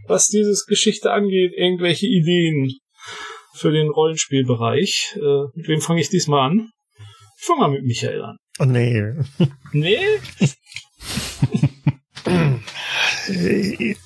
was 0.06 0.26
dieses 0.26 0.66
Geschichte 0.66 1.10
angeht, 1.10 1.54
irgendwelche 1.56 2.04
Ideen 2.04 2.80
für 3.54 3.72
den 3.72 3.88
Rollenspielbereich? 3.88 5.16
Äh, 5.16 5.44
mit 5.54 5.68
wem 5.68 5.80
fange 5.80 6.02
ich 6.02 6.10
diesmal 6.10 6.50
an? 6.50 6.70
Ich 7.36 7.44
fange 7.44 7.60
mal 7.60 7.70
mit 7.70 7.84
Michael 7.84 8.22
an. 8.22 8.36
Oh 8.58 8.64
nee. 8.64 9.02
Nee? 9.72 9.98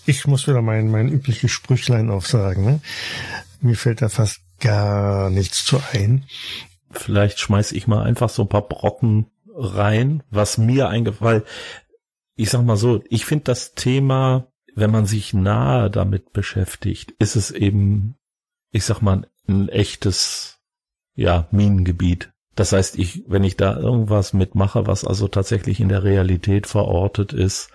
ich 0.06 0.26
muss 0.26 0.46
wieder 0.46 0.62
mein, 0.62 0.90
mein 0.90 1.08
übliches 1.08 1.50
Sprüchlein 1.50 2.10
aufsagen. 2.10 2.64
Ne? 2.64 2.80
Mir 3.60 3.76
fällt 3.76 4.02
da 4.02 4.08
fast 4.08 4.40
gar 4.60 5.30
nichts 5.30 5.64
zu 5.64 5.80
ein. 5.92 6.24
Vielleicht 6.90 7.38
schmeiß 7.38 7.72
ich 7.72 7.86
mal 7.86 8.02
einfach 8.02 8.28
so 8.30 8.42
ein 8.42 8.48
paar 8.48 8.66
Brocken 8.66 9.30
rein, 9.54 10.22
was 10.30 10.58
mir 10.58 10.88
eingefallen, 10.88 11.42
ich 12.36 12.50
sag 12.50 12.64
mal 12.64 12.76
so, 12.76 13.02
ich 13.10 13.24
finde 13.24 13.44
das 13.44 13.74
Thema, 13.74 14.52
wenn 14.74 14.92
man 14.92 15.06
sich 15.06 15.34
nahe 15.34 15.90
damit 15.90 16.32
beschäftigt, 16.32 17.10
ist 17.18 17.34
es 17.34 17.50
eben, 17.50 18.16
ich 18.70 18.84
sag 18.84 19.02
mal, 19.02 19.28
ein 19.48 19.68
echtes, 19.68 20.60
ja, 21.14 21.48
Minengebiet. 21.50 22.32
Das 22.59 22.72
heißt, 22.72 22.98
ich, 22.98 23.22
wenn 23.28 23.44
ich 23.44 23.56
da 23.56 23.76
irgendwas 23.76 24.32
mitmache, 24.32 24.88
was 24.88 25.04
also 25.04 25.28
tatsächlich 25.28 25.78
in 25.78 25.88
der 25.88 26.02
Realität 26.02 26.66
verortet 26.66 27.32
ist, 27.32 27.70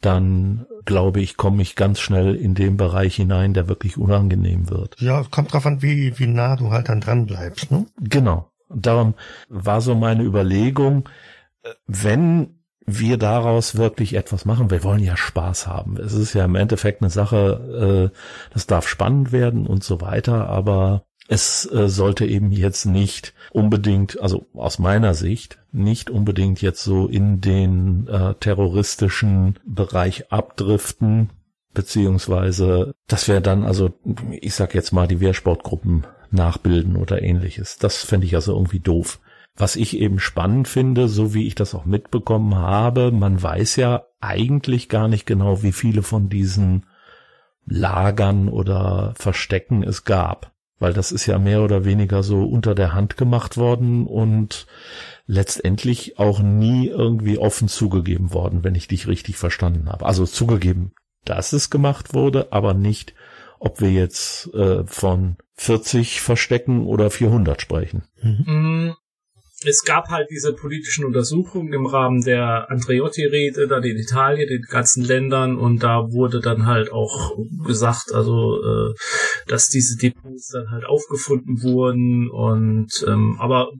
dann 0.00 0.66
glaube 0.84 1.20
ich, 1.20 1.36
komme 1.36 1.62
ich 1.62 1.76
ganz 1.76 2.00
schnell 2.00 2.34
in 2.34 2.56
den 2.56 2.76
Bereich 2.76 3.14
hinein, 3.14 3.54
der 3.54 3.68
wirklich 3.68 3.96
unangenehm 3.96 4.68
wird. 4.68 5.00
Ja, 5.00 5.22
kommt 5.30 5.52
drauf 5.52 5.64
an, 5.64 5.80
wie, 5.80 6.18
wie 6.18 6.26
nah 6.26 6.56
du 6.56 6.72
halt 6.72 6.88
dann 6.88 7.00
dran 7.00 7.26
bleibst, 7.26 7.70
ne? 7.70 7.86
Genau. 8.00 8.50
darum 8.68 9.14
war 9.48 9.80
so 9.80 9.94
meine 9.94 10.24
Überlegung, 10.24 11.08
wenn 11.86 12.58
wir 12.84 13.18
daraus 13.18 13.76
wirklich 13.76 14.14
etwas 14.14 14.44
machen. 14.44 14.72
Wir 14.72 14.82
wollen 14.82 15.04
ja 15.04 15.16
Spaß 15.16 15.68
haben. 15.68 15.98
Es 15.98 16.14
ist 16.14 16.34
ja 16.34 16.44
im 16.44 16.56
Endeffekt 16.56 17.00
eine 17.00 17.10
Sache, 17.10 18.10
äh, 18.12 18.16
das 18.52 18.66
darf 18.66 18.88
spannend 18.88 19.30
werden 19.30 19.68
und 19.68 19.84
so 19.84 20.00
weiter, 20.00 20.48
aber 20.48 21.05
es 21.28 21.70
äh, 21.70 21.88
sollte 21.88 22.24
eben 22.24 22.52
jetzt 22.52 22.84
nicht 22.86 23.34
unbedingt, 23.50 24.20
also 24.20 24.46
aus 24.54 24.78
meiner 24.78 25.14
Sicht, 25.14 25.58
nicht 25.72 26.08
unbedingt 26.10 26.62
jetzt 26.62 26.82
so 26.82 27.08
in 27.08 27.40
den 27.40 28.06
äh, 28.06 28.34
terroristischen 28.34 29.58
Bereich 29.64 30.32
abdriften, 30.32 31.30
beziehungsweise, 31.74 32.94
dass 33.08 33.28
wir 33.28 33.40
dann 33.40 33.64
also, 33.64 33.90
ich 34.30 34.54
sag 34.54 34.74
jetzt 34.74 34.92
mal, 34.92 35.08
die 35.08 35.20
Wehrsportgruppen 35.20 36.06
nachbilden 36.30 36.96
oder 36.96 37.22
ähnliches. 37.22 37.78
Das 37.78 38.02
fände 38.02 38.26
ich 38.26 38.34
also 38.34 38.52
irgendwie 38.52 38.80
doof. 38.80 39.20
was 39.56 39.76
ich 39.76 39.98
eben 39.98 40.18
spannend 40.18 40.68
finde, 40.68 41.08
so 41.08 41.32
wie 41.32 41.46
ich 41.46 41.54
das 41.54 41.74
auch 41.74 41.86
mitbekommen 41.86 42.54
habe, 42.56 43.10
man 43.10 43.42
weiß 43.42 43.76
ja 43.76 44.04
eigentlich 44.20 44.88
gar 44.88 45.08
nicht 45.08 45.26
genau, 45.26 45.62
wie 45.62 45.72
viele 45.72 46.02
von 46.02 46.28
diesen 46.28 46.84
Lagern 47.64 48.48
oder 48.48 49.14
Verstecken 49.16 49.82
es 49.82 50.04
gab. 50.04 50.52
Weil 50.78 50.92
das 50.92 51.10
ist 51.12 51.26
ja 51.26 51.38
mehr 51.38 51.62
oder 51.62 51.84
weniger 51.84 52.22
so 52.22 52.44
unter 52.44 52.74
der 52.74 52.92
Hand 52.92 53.16
gemacht 53.16 53.56
worden 53.56 54.06
und 54.06 54.66
letztendlich 55.26 56.18
auch 56.18 56.40
nie 56.40 56.88
irgendwie 56.88 57.38
offen 57.38 57.68
zugegeben 57.68 58.32
worden, 58.32 58.62
wenn 58.62 58.74
ich 58.74 58.86
dich 58.86 59.06
richtig 59.06 59.36
verstanden 59.36 59.88
habe. 59.88 60.04
Also 60.04 60.26
zugegeben, 60.26 60.92
dass 61.24 61.52
es 61.52 61.70
gemacht 61.70 62.14
wurde, 62.14 62.52
aber 62.52 62.74
nicht, 62.74 63.14
ob 63.58 63.80
wir 63.80 63.90
jetzt 63.90 64.52
äh, 64.54 64.84
von 64.86 65.36
40 65.54 66.20
Verstecken 66.20 66.86
oder 66.86 67.10
400 67.10 67.60
sprechen. 67.60 68.04
Mhm. 68.22 68.94
Es 69.64 69.84
gab 69.84 70.08
halt 70.08 70.28
diese 70.30 70.52
politischen 70.52 71.04
Untersuchungen 71.04 71.72
im 71.72 71.86
Rahmen 71.86 72.22
der 72.22 72.70
Andreotti-Rede 72.70 73.66
dann 73.66 73.84
in 73.84 73.96
Italien, 73.96 74.48
in 74.48 74.62
den 74.62 74.68
ganzen 74.68 75.02
Ländern. 75.02 75.56
Und 75.56 75.82
da 75.82 76.12
wurde 76.12 76.40
dann 76.40 76.66
halt 76.66 76.92
auch 76.92 77.36
gesagt, 77.66 78.12
also 78.12 78.62
äh, 78.62 78.94
dass 79.46 79.68
diese 79.68 79.96
Depots 79.96 80.48
dann 80.48 80.70
halt 80.70 80.84
aufgefunden 80.84 81.62
wurden. 81.62 82.28
Und 82.30 83.04
ähm, 83.08 83.36
aber 83.40 83.70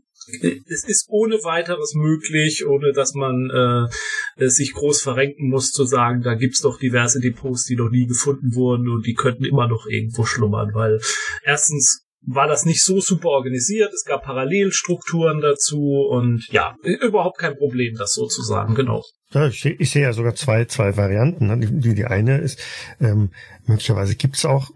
es 0.68 0.84
ist 0.84 1.06
ohne 1.08 1.36
weiteres 1.44 1.94
möglich, 1.94 2.66
ohne 2.66 2.92
dass 2.92 3.14
man 3.14 3.50
äh, 3.50 4.48
sich 4.48 4.72
groß 4.72 5.02
verrenken 5.02 5.48
muss, 5.50 5.70
zu 5.70 5.84
sagen, 5.84 6.22
da 6.22 6.34
gibt's 6.34 6.62
doch 6.62 6.78
diverse 6.78 7.20
Depots, 7.20 7.64
die 7.64 7.76
noch 7.76 7.90
nie 7.90 8.06
gefunden 8.06 8.54
wurden 8.54 8.88
und 8.88 9.06
die 9.06 9.14
könnten 9.14 9.44
immer 9.44 9.68
noch 9.68 9.86
irgendwo 9.86 10.24
schlummern, 10.24 10.74
weil 10.74 11.00
erstens 11.44 12.05
war 12.22 12.46
das 12.46 12.64
nicht 12.64 12.82
so 12.82 13.00
super 13.00 13.28
organisiert, 13.28 13.92
es 13.92 14.04
gab 14.04 14.24
Parallelstrukturen 14.24 15.40
dazu 15.40 16.06
und 16.10 16.46
ja, 16.50 16.74
überhaupt 16.82 17.38
kein 17.38 17.56
Problem, 17.56 17.94
das 17.96 18.12
sozusagen, 18.12 18.74
genau. 18.74 19.02
Ja, 19.32 19.46
ich, 19.46 19.64
ich 19.64 19.90
sehe 19.90 20.02
ja 20.02 20.12
sogar 20.12 20.34
zwei, 20.34 20.64
zwei 20.66 20.96
Varianten. 20.96 21.46
Ne? 21.46 21.58
Die, 21.58 21.94
die 21.94 22.04
eine 22.04 22.38
ist, 22.38 22.60
ähm, 23.00 23.30
möglicherweise 23.66 24.14
gibt's 24.14 24.44
auch 24.44 24.70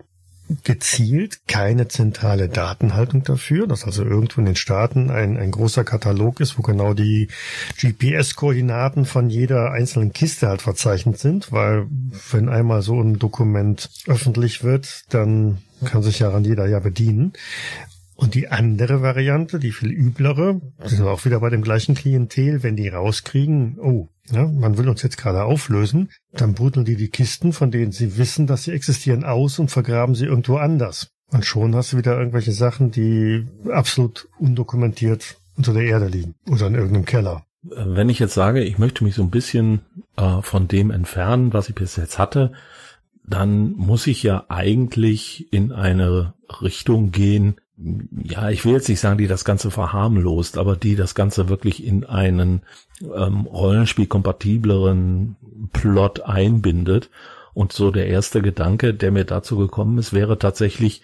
gezielt 0.65 1.47
keine 1.47 1.89
zentrale 1.89 2.49
Datenhaltung 2.49 3.23
dafür, 3.23 3.67
dass 3.67 3.85
also 3.85 4.05
irgendwo 4.05 4.41
in 4.41 4.47
den 4.47 4.57
Staaten 4.57 5.11
ein, 5.11 5.37
ein 5.37 5.53
großer 5.53 5.85
Katalog 5.85 6.41
ist, 6.41 6.59
wo 6.59 6.63
genau 6.63 6.95
die 6.95 7.29
GPS-Koordinaten 7.81 9.05
von 9.05 9.31
jeder 9.31 9.71
einzelnen 9.71 10.13
Kiste 10.13 10.49
halt 10.49 10.63
verzeichnet 10.63 11.19
sind, 11.19 11.53
weil 11.53 11.87
wenn 12.33 12.49
einmal 12.49 12.83
so 12.83 13.01
ein 13.01 13.19
Dokument 13.19 13.91
öffentlich 14.07 14.65
wird, 14.65 15.05
dann 15.11 15.59
kann 15.85 16.03
sich 16.03 16.19
daran 16.19 16.45
jeder 16.45 16.67
ja 16.67 16.81
bedienen. 16.81 17.33
Und 18.21 18.35
die 18.35 18.49
andere 18.49 19.01
Variante, 19.01 19.59
die 19.59 19.73
viel 19.73 19.91
üblere, 19.91 20.61
sind 20.85 21.07
auch 21.07 21.25
wieder 21.25 21.41
bei 21.41 21.49
dem 21.49 21.63
gleichen 21.63 21.95
Klientel, 21.95 22.63
wenn 22.63 22.77
die 22.77 22.89
rauskriegen, 22.89 23.79
oh, 23.81 24.09
ja, 24.31 24.47
man 24.47 24.77
will 24.77 24.91
uns 24.91 25.03
jetzt 25.03 25.17
gerade 25.17 25.43
auflösen, 25.45 26.11
dann 26.33 26.53
buddeln 26.53 26.85
die 26.85 26.97
die 26.97 27.09
Kisten, 27.09 27.55
von 27.55 27.71
denen 27.71 27.93
sie 27.93 28.19
wissen, 28.19 28.47
dass 28.47 28.65
sie 28.65 28.73
existieren, 28.73 29.25
aus 29.25 29.59
und 29.59 29.71
vergraben 29.71 30.15
sie 30.15 30.27
irgendwo 30.27 30.59
anders. 30.59 31.09
Und 31.33 31.47
schon 31.47 31.75
hast 31.75 31.95
du 31.95 31.97
wieder 31.97 32.19
irgendwelche 32.19 32.53
Sachen, 32.53 32.91
die 32.91 33.47
absolut 33.71 34.29
undokumentiert 34.39 35.37
unter 35.57 35.73
der 35.73 35.85
Erde 35.85 36.09
liegen 36.09 36.35
oder 36.47 36.67
in 36.67 36.75
irgendeinem 36.75 37.07
Keller. 37.07 37.45
Wenn 37.63 38.09
ich 38.09 38.19
jetzt 38.19 38.35
sage, 38.35 38.63
ich 38.63 38.79
möchte 38.79 39.05
mich 39.05 39.15
so 39.15 39.23
ein 39.23 39.31
bisschen 39.31 39.81
äh, 40.17 40.41
von 40.43 40.67
dem 40.69 40.91
entfernen, 40.91 41.53
was 41.53 41.69
ich 41.69 41.75
bis 41.75 41.97
jetzt 41.97 42.19
hatte, 42.19 42.53
dann 43.31 43.73
muss 43.73 44.07
ich 44.07 44.23
ja 44.23 44.45
eigentlich 44.49 45.53
in 45.53 45.73
eine 45.73 46.35
Richtung 46.61 47.13
gehen, 47.13 47.61
ja, 48.25 48.51
ich 48.51 48.65
will 48.65 48.75
jetzt 48.75 48.89
nicht 48.89 49.01
sagen, 49.01 49.17
die 49.17 49.27
das 49.27 49.45
Ganze 49.45 49.71
verharmlost, 49.71 50.59
aber 50.59 50.77
die 50.77 50.97
das 50.97 51.15
Ganze 51.15 51.49
wirklich 51.49 51.85
in 51.85 52.05
einen 52.05 52.63
ähm, 53.01 53.47
Rollenspiel-kompatibleren 53.47 55.37
Plot 55.73 56.21
einbindet. 56.23 57.09
Und 57.55 57.73
so 57.73 57.91
der 57.91 58.07
erste 58.07 58.43
Gedanke, 58.43 58.93
der 58.93 59.13
mir 59.13 59.25
dazu 59.25 59.57
gekommen 59.57 59.97
ist, 59.99 60.13
wäre 60.13 60.39
tatsächlich, 60.39 61.03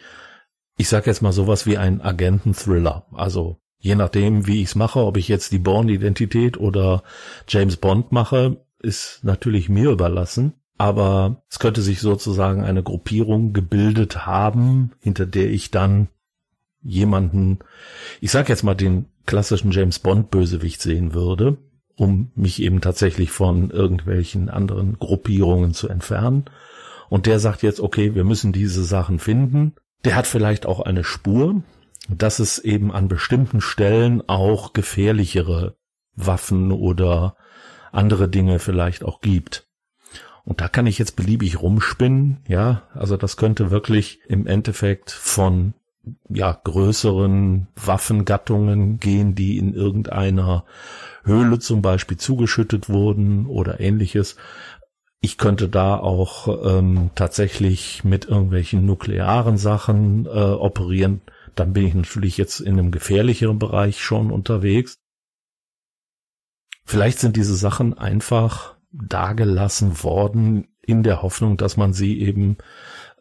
ich 0.77 0.89
sag 0.89 1.07
jetzt 1.07 1.23
mal 1.23 1.33
sowas 1.33 1.65
wie 1.67 1.79
ein 1.79 2.03
Agenten-Thriller. 2.03 3.07
Also 3.13 3.59
je 3.79 3.95
nachdem, 3.95 4.47
wie 4.47 4.61
ich 4.61 4.69
es 4.69 4.75
mache, 4.75 5.01
ob 5.01 5.17
ich 5.17 5.29
jetzt 5.29 5.53
die 5.53 5.59
Born-Identität 5.59 6.59
oder 6.59 7.03
James 7.49 7.79
Bond 7.79 8.13
mache, 8.13 8.59
ist 8.81 9.21
natürlich 9.23 9.69
mir 9.71 9.91
überlassen. 9.91 10.55
Aber 10.79 11.43
es 11.49 11.59
könnte 11.59 11.81
sich 11.83 12.01
sozusagen 12.01 12.63
eine 12.63 12.83
Gruppierung 12.83 13.53
gebildet 13.53 14.27
haben, 14.27 14.93
hinter 15.01 15.27
der 15.27 15.51
ich 15.51 15.71
dann 15.71 16.09
jemanden, 16.83 17.59
ich 18.21 18.31
sag 18.31 18.49
jetzt 18.49 18.63
mal 18.63 18.75
den 18.75 19.07
klassischen 19.25 19.73
James 19.73 19.99
Bond 19.99 20.31
Bösewicht 20.31 20.81
sehen 20.81 21.15
würde, 21.15 21.57
um 21.97 22.31
mich 22.35 22.63
eben 22.63 22.81
tatsächlich 22.81 23.31
von 23.31 23.71
irgendwelchen 23.71 24.51
anderen 24.51 24.99
Gruppierungen 24.99 25.73
zu 25.73 25.89
entfernen. 25.89 26.45
Und 27.09 27.27
der 27.27 27.39
sagt 27.39 27.63
jetzt, 27.63 27.81
okay, 27.81 28.15
wir 28.15 28.25
müssen 28.25 28.53
diese 28.53 28.85
Sachen 28.85 29.19
finden. 29.19 29.75
Der 30.05 30.15
hat 30.15 30.27
vielleicht 30.27 30.67
auch 30.67 30.81
eine 30.81 31.05
Spur, 31.05 31.63
dass 32.09 32.39
es 32.39 32.59
eben 32.59 32.93
an 32.93 33.09
bestimmten 33.09 33.61
Stellen 33.61 34.23
auch 34.29 34.73
gefährlichere 34.73 35.77
Waffen 36.15 36.71
oder 36.71 37.37
andere 37.93 38.29
Dinge 38.29 38.59
vielleicht 38.59 39.05
auch 39.05 39.21
gibt. 39.21 39.66
Und 40.47 40.61
da 40.61 40.69
kann 40.69 40.87
ich 40.87 40.97
jetzt 40.97 41.17
beliebig 41.17 41.61
rumspinnen, 41.61 42.39
ja, 42.47 42.85
also 42.95 43.17
das 43.17 43.37
könnte 43.37 43.73
wirklich 43.73 44.21
im 44.29 44.47
Endeffekt 44.47 45.11
von 45.11 45.75
ja, 46.29 46.59
größeren 46.63 47.67
Waffengattungen 47.75 49.01
gehen, 49.01 49.35
die 49.35 49.59
in 49.59 49.75
irgendeiner 49.75 50.65
Höhle 51.25 51.59
zum 51.59 51.83
Beispiel 51.83 52.17
zugeschüttet 52.17 52.89
wurden 52.89 53.47
oder 53.47 53.81
ähnliches. 53.81 54.37
Ich 55.21 55.37
könnte 55.37 55.69
da 55.69 55.97
auch 55.97 56.65
ähm, 56.65 57.11
tatsächlich 57.17 58.05
mit 58.05 58.27
irgendwelchen 58.27 58.87
nuklearen 58.87 59.57
Sachen 59.57 60.27
äh, 60.27 60.29
operieren. 60.29 61.23
Dann 61.57 61.73
bin 61.73 61.89
ich 61.89 61.95
natürlich 61.95 62.37
jetzt 62.37 62.61
in 62.61 62.79
einem 62.79 62.93
gefährlicheren 62.93 63.59
Bereich 63.59 64.01
schon 64.01 64.31
unterwegs. 64.31 65.01
Vielleicht 66.85 67.19
sind 67.19 67.35
diese 67.35 67.57
Sachen 67.57 67.99
einfach 67.99 68.76
dagelassen 68.93 70.03
worden 70.03 70.69
in 70.83 71.03
der 71.03 71.23
Hoffnung, 71.23 71.57
dass 71.57 71.77
man 71.77 71.93
sie 71.93 72.21
eben 72.21 72.57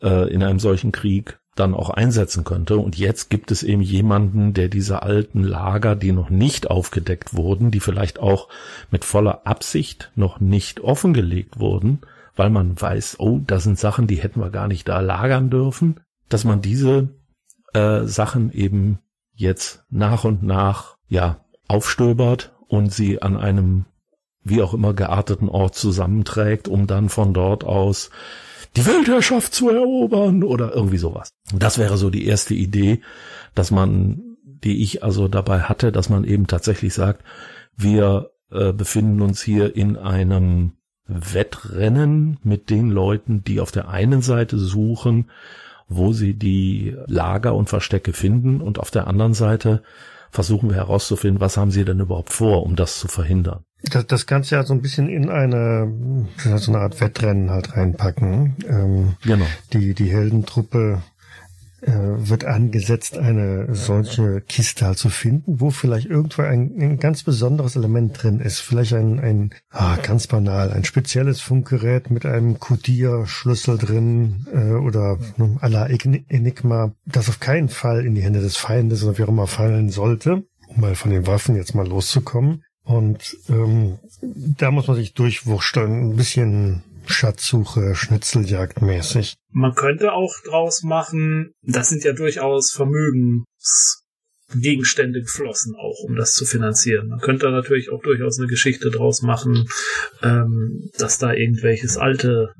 äh, 0.01 0.31
in 0.31 0.43
einem 0.43 0.59
solchen 0.59 0.91
Krieg 0.91 1.39
dann 1.55 1.73
auch 1.73 1.89
einsetzen 1.89 2.43
könnte. 2.43 2.77
Und 2.77 2.97
jetzt 2.97 3.29
gibt 3.29 3.49
es 3.49 3.63
eben 3.63 3.81
jemanden, 3.81 4.53
der 4.53 4.67
diese 4.67 5.03
alten 5.03 5.41
Lager, 5.41 5.95
die 5.95 6.11
noch 6.11 6.29
nicht 6.29 6.69
aufgedeckt 6.69 7.33
wurden, 7.33 7.71
die 7.71 7.79
vielleicht 7.79 8.19
auch 8.19 8.49
mit 8.91 9.05
voller 9.05 9.47
Absicht 9.47 10.11
noch 10.15 10.39
nicht 10.39 10.81
offengelegt 10.81 11.59
wurden, 11.59 12.01
weil 12.35 12.49
man 12.49 12.79
weiß, 12.79 13.19
oh, 13.19 13.39
das 13.47 13.63
sind 13.63 13.79
Sachen, 13.79 14.07
die 14.07 14.17
hätten 14.17 14.41
wir 14.41 14.49
gar 14.49 14.67
nicht 14.67 14.87
da 14.87 14.99
lagern 14.99 15.49
dürfen, 15.49 16.01
dass 16.27 16.43
man 16.43 16.61
diese 16.61 17.09
äh, 17.73 18.03
Sachen 18.03 18.51
eben 18.51 18.99
jetzt 19.33 19.85
nach 19.89 20.25
und 20.25 20.43
nach 20.43 20.97
ja 21.07 21.39
aufstöbert 21.67 22.53
und 22.67 22.91
sie 22.91 23.21
an 23.21 23.37
einem 23.37 23.85
wie 24.45 24.61
auch 24.61 24.73
immer 24.73 24.93
gearteten 24.93 25.49
Ort 25.49 25.75
zusammenträgt, 25.75 26.69
um 26.69 26.87
dann 26.87 27.09
von 27.09 27.33
dort 27.33 27.65
aus 27.65 28.11
die 28.77 28.85
Weltherrschaft 28.85 29.53
zu 29.53 29.69
erobern 29.69 30.43
oder 30.43 30.73
irgendwie 30.73 30.97
sowas. 30.97 31.29
Das 31.53 31.77
wäre 31.77 31.97
so 31.97 32.09
die 32.09 32.25
erste 32.25 32.53
Idee, 32.53 33.01
dass 33.55 33.71
man, 33.71 34.37
die 34.43 34.83
ich 34.83 35.03
also 35.03 35.27
dabei 35.27 35.61
hatte, 35.61 35.91
dass 35.91 36.09
man 36.09 36.23
eben 36.23 36.47
tatsächlich 36.47 36.93
sagt, 36.93 37.23
wir 37.75 38.31
äh, 38.51 38.71
befinden 38.71 39.21
uns 39.21 39.41
hier 39.41 39.75
in 39.75 39.97
einem 39.97 40.73
Wettrennen 41.07 42.37
mit 42.43 42.69
den 42.69 42.89
Leuten, 42.89 43.43
die 43.43 43.59
auf 43.59 43.71
der 43.71 43.89
einen 43.89 44.21
Seite 44.21 44.57
suchen, 44.57 45.29
wo 45.87 46.13
sie 46.13 46.33
die 46.33 46.95
Lager 47.05 47.55
und 47.55 47.69
Verstecke 47.69 48.13
finden 48.13 48.61
und 48.61 48.79
auf 48.79 48.91
der 48.91 49.07
anderen 49.07 49.33
Seite 49.33 49.83
versuchen 50.31 50.69
wir 50.69 50.75
herauszufinden, 50.75 51.39
was 51.39 51.57
haben 51.57 51.71
sie 51.71 51.85
denn 51.85 51.99
überhaupt 51.99 52.33
vor, 52.33 52.63
um 52.63 52.75
das 52.75 52.99
zu 52.99 53.07
verhindern. 53.07 53.63
Das, 53.91 54.07
das 54.07 54.25
kannst 54.25 54.51
du 54.51 54.55
ja 54.55 54.63
so 54.63 54.73
ein 54.73 54.81
bisschen 54.81 55.09
in 55.09 55.29
eine, 55.29 55.91
so 56.37 56.71
eine 56.71 56.81
Art 56.81 56.99
Wettrennen 57.01 57.49
halt 57.49 57.75
reinpacken. 57.75 58.55
Ähm, 58.67 59.13
genau. 59.23 59.45
Die, 59.73 59.93
die 59.93 60.11
Heldentruppe 60.11 61.01
äh, 61.81 61.91
wird 61.91 62.45
angesetzt, 62.45 63.17
eine 63.17 63.75
solche 63.75 64.41
Kiste 64.41 64.87
halt 64.87 64.97
zu 64.97 65.09
finden, 65.09 65.59
wo 65.59 65.69
vielleicht 65.69 66.07
irgendwo 66.07 66.41
ein, 66.41 66.71
ein 66.79 66.99
ganz 66.99 67.23
besonderes 67.23 67.75
Element 67.75 68.21
drin 68.21 68.39
ist. 68.39 68.59
Vielleicht 68.59 68.93
ein, 68.93 69.19
ein 69.19 69.53
ah, 69.69 69.97
ganz 69.97 70.27
banal, 70.27 70.71
ein 70.71 70.83
spezielles 70.83 71.41
Funkgerät 71.41 72.09
mit 72.09 72.25
einem 72.25 72.59
Codierschlüssel 72.59 73.77
drin 73.77 74.47
äh, 74.51 74.73
oder 74.73 75.19
ne, 75.37 75.57
à 75.61 75.67
la 75.67 75.87
Enigma, 75.87 76.91
das 77.05 77.29
auf 77.29 77.39
keinen 77.39 77.69
Fall 77.69 78.05
in 78.05 78.15
die 78.15 78.23
Hände 78.23 78.41
des 78.41 78.57
Feindes 78.57 79.03
oder 79.03 79.17
wie 79.17 79.23
auch 79.23 79.29
immer 79.29 79.47
fallen 79.47 79.89
sollte 79.89 80.43
um 80.67 80.81
mal 80.81 80.95
von 80.95 81.11
den 81.11 81.27
Waffen 81.27 81.55
jetzt 81.55 81.75
mal 81.75 81.87
loszukommen. 81.87 82.63
Und 82.85 83.37
ähm, 83.49 83.99
da 84.21 84.71
muss 84.71 84.87
man 84.87 84.95
sich 84.95 85.13
durchwursteln, 85.13 86.09
ein 86.09 86.15
bisschen 86.15 86.83
Schatzsuche, 87.07 87.95
Schnitzeljagd 87.95 88.81
mäßig. 88.81 89.35
Man 89.51 89.73
könnte 89.75 90.13
auch 90.13 90.33
draus 90.43 90.83
machen, 90.83 91.51
das 91.61 91.89
sind 91.89 92.03
ja 92.03 92.13
durchaus 92.13 92.71
Vermögens 92.71 94.04
Gegenstände 94.53 95.21
geflossen, 95.21 95.75
auch 95.75 96.03
um 96.07 96.15
das 96.15 96.33
zu 96.33 96.45
finanzieren. 96.45 97.07
Man 97.07 97.19
könnte 97.19 97.47
da 97.47 97.51
natürlich 97.51 97.91
auch 97.91 98.01
durchaus 98.01 98.37
eine 98.37 98.47
Geschichte 98.47 98.91
draus 98.91 99.21
machen, 99.21 99.67
ähm, 100.21 100.89
dass 100.97 101.17
da 101.17 101.33
irgendwelches 101.33 101.97
alte 101.97 102.53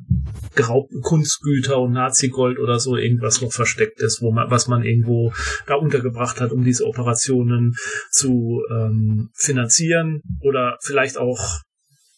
geraubten 0.56 1.02
Kunstgüter 1.02 1.80
und 1.80 1.92
Nazi-Gold 1.92 2.60
oder 2.60 2.80
so 2.80 2.98
irgendwas 2.98 3.42
noch 3.42 3.54
versteckt 3.54 4.02
ist, 4.02 4.22
wo 4.22 4.32
man, 4.32 4.50
was 4.50 4.68
man 4.68 4.84
irgendwo 4.84 5.32
da 5.68 5.76
untergebracht 5.76 6.42
hat, 6.42 6.52
um 6.52 6.64
diese 6.64 6.86
Operationen 6.86 7.76
zu 8.10 8.64
ähm, 8.72 9.30
finanzieren 9.36 10.22
oder 10.42 10.78
vielleicht 10.82 11.18
auch 11.18 11.62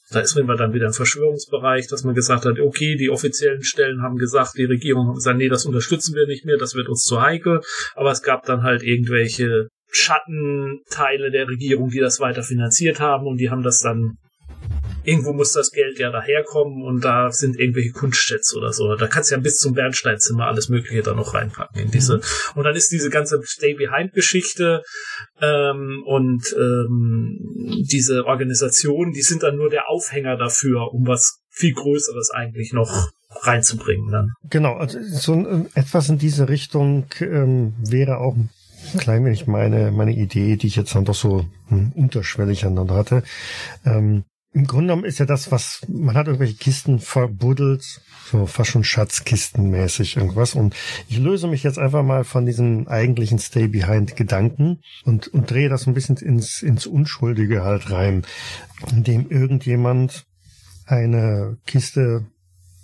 da 0.09 0.21
ist 0.21 0.35
man 0.35 0.57
dann 0.57 0.73
wieder 0.73 0.87
im 0.87 0.93
Verschwörungsbereich, 0.93 1.87
dass 1.87 2.03
man 2.03 2.15
gesagt 2.15 2.45
hat, 2.45 2.59
okay, 2.59 2.95
die 2.95 3.09
offiziellen 3.09 3.63
Stellen 3.63 4.01
haben 4.01 4.15
gesagt, 4.15 4.57
die 4.57 4.65
Regierung 4.65 5.09
hat 5.09 5.15
gesagt, 5.15 5.37
nee, 5.37 5.49
das 5.49 5.65
unterstützen 5.65 6.15
wir 6.15 6.27
nicht 6.27 6.45
mehr, 6.45 6.57
das 6.57 6.75
wird 6.75 6.87
uns 6.87 7.03
zu 7.03 7.21
heikel. 7.21 7.61
Aber 7.95 8.11
es 8.11 8.21
gab 8.21 8.45
dann 8.45 8.63
halt 8.63 8.83
irgendwelche 8.83 9.67
Schattenteile 9.89 11.31
der 11.31 11.47
Regierung, 11.47 11.89
die 11.89 11.99
das 11.99 12.19
weiter 12.19 12.43
finanziert 12.43 12.99
haben 12.99 13.25
und 13.25 13.37
die 13.37 13.49
haben 13.49 13.63
das 13.63 13.79
dann 13.79 14.17
irgendwo 15.07 15.31
muss 15.31 15.53
das 15.53 15.71
Geld 15.71 15.99
ja 15.99 16.11
daherkommen 16.11 16.83
und 16.83 17.05
da 17.05 17.31
sind 17.31 17.57
irgendwelche 17.57 17.91
Kunstschätze 17.91 18.57
oder 18.57 18.73
so. 18.73 18.93
Da 18.95 19.07
kannst 19.07 19.31
du 19.31 19.35
ja 19.35 19.41
bis 19.41 19.55
zum 19.55 19.73
Bernsteinzimmer 19.73 20.47
alles 20.47 20.67
Mögliche 20.67 21.01
da 21.01 21.13
noch 21.13 21.33
reinpacken 21.33 21.81
in 21.81 21.91
diese. 21.91 22.17
Mhm. 22.17 22.21
Und 22.55 22.63
dann 22.65 22.75
ist 22.75 22.91
diese 22.91 23.09
ganze 23.09 23.39
Stay 23.45 23.73
Behind 23.73 24.11
Geschichte 24.11 24.83
ähm, 25.41 26.03
und 26.05 26.43
ähm, 26.57 27.39
diese 27.89 28.25
Organisation, 28.25 29.13
die 29.13 29.21
sind 29.21 29.43
dann 29.43 29.55
nur 29.55 29.69
der 29.69 29.89
Aufhänger 29.89 30.35
dafür, 30.35 30.93
um 30.93 31.07
was 31.07 31.39
viel 31.51 31.73
Größeres 31.73 32.31
eigentlich 32.31 32.73
noch 32.73 33.09
reinzubringen. 33.43 34.11
Dann. 34.11 34.33
Genau, 34.49 34.73
also 34.73 34.99
so 35.01 35.33
ein, 35.33 35.69
etwas 35.73 36.09
in 36.09 36.17
diese 36.17 36.49
Richtung 36.49 37.05
ähm, 37.21 37.75
wäre 37.79 38.17
auch 38.17 38.35
ein 38.35 38.49
klein 38.99 39.23
wenig 39.23 39.47
meine, 39.47 39.91
meine 39.91 40.11
Idee, 40.11 40.57
die 40.57 40.67
ich 40.67 40.75
jetzt 40.75 40.93
dann 40.95 41.05
doch 41.05 41.15
so 41.15 41.45
hm, 41.69 41.93
unterschwellig 41.95 42.65
aneinander 42.65 42.95
hatte. 42.95 43.23
Ähm, 43.85 44.25
im 44.57 44.65
Grunde 44.65 44.87
genommen 44.87 45.05
ist 45.05 45.19
ja 45.19 45.27
das, 45.27 45.51
was 45.51 45.81
man 45.87 46.15
hat 46.17 46.25
irgendwelche 46.25 46.55
Kisten 46.55 46.97
verbuddelt, 46.97 48.01
so 48.31 48.47
fast 48.47 48.71
schon 48.71 48.83
Schatzkistenmäßig 48.83 50.17
irgendwas. 50.17 50.55
Und 50.55 50.75
ich 51.07 51.19
löse 51.19 51.47
mich 51.47 51.61
jetzt 51.61 51.77
einfach 51.77 52.01
mal 52.01 52.23
von 52.23 52.47
diesen 52.47 52.87
eigentlichen 52.87 53.37
Stay 53.37 53.67
Behind 53.67 54.15
Gedanken 54.15 54.79
und, 55.05 55.27
und 55.27 55.51
drehe 55.51 55.69
das 55.69 55.85
ein 55.85 55.93
bisschen 55.93 56.17
ins, 56.17 56.63
ins 56.63 56.87
Unschuldige 56.87 57.63
halt 57.63 57.91
rein, 57.91 58.25
indem 58.91 59.29
irgendjemand 59.29 60.25
eine 60.87 61.57
Kiste 61.67 62.25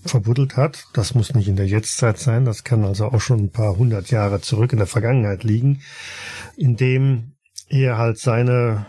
verbuddelt 0.06 0.56
hat. 0.56 0.86
Das 0.94 1.16
muss 1.16 1.34
nicht 1.34 1.48
in 1.48 1.56
der 1.56 1.68
Jetztzeit 1.68 2.20
sein, 2.20 2.46
das 2.46 2.64
kann 2.64 2.86
also 2.86 3.08
auch 3.08 3.22
schon 3.22 3.40
ein 3.40 3.52
paar 3.52 3.78
hundert 3.78 4.12
Jahre 4.12 4.42
zurück 4.42 4.74
in 4.74 4.78
der 4.78 4.88
Vergangenheit 4.88 5.44
liegen, 5.44 5.82
indem 6.56 7.32
er 7.68 7.98
halt 7.98 8.20
seine 8.20 8.86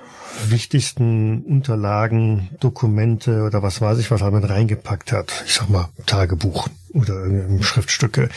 wichtigsten 0.48 1.42
Unterlagen, 1.42 2.50
Dokumente 2.60 3.42
oder 3.42 3.62
was 3.62 3.80
weiß 3.80 3.98
ich, 3.98 4.10
was 4.10 4.22
er 4.22 4.30
mit 4.30 4.48
reingepackt 4.48 5.12
hat. 5.12 5.44
Ich 5.46 5.54
sag 5.54 5.68
mal 5.68 5.88
Tagebuch 6.06 6.68
oder 6.92 7.26
Schriftstücke. 7.60 8.28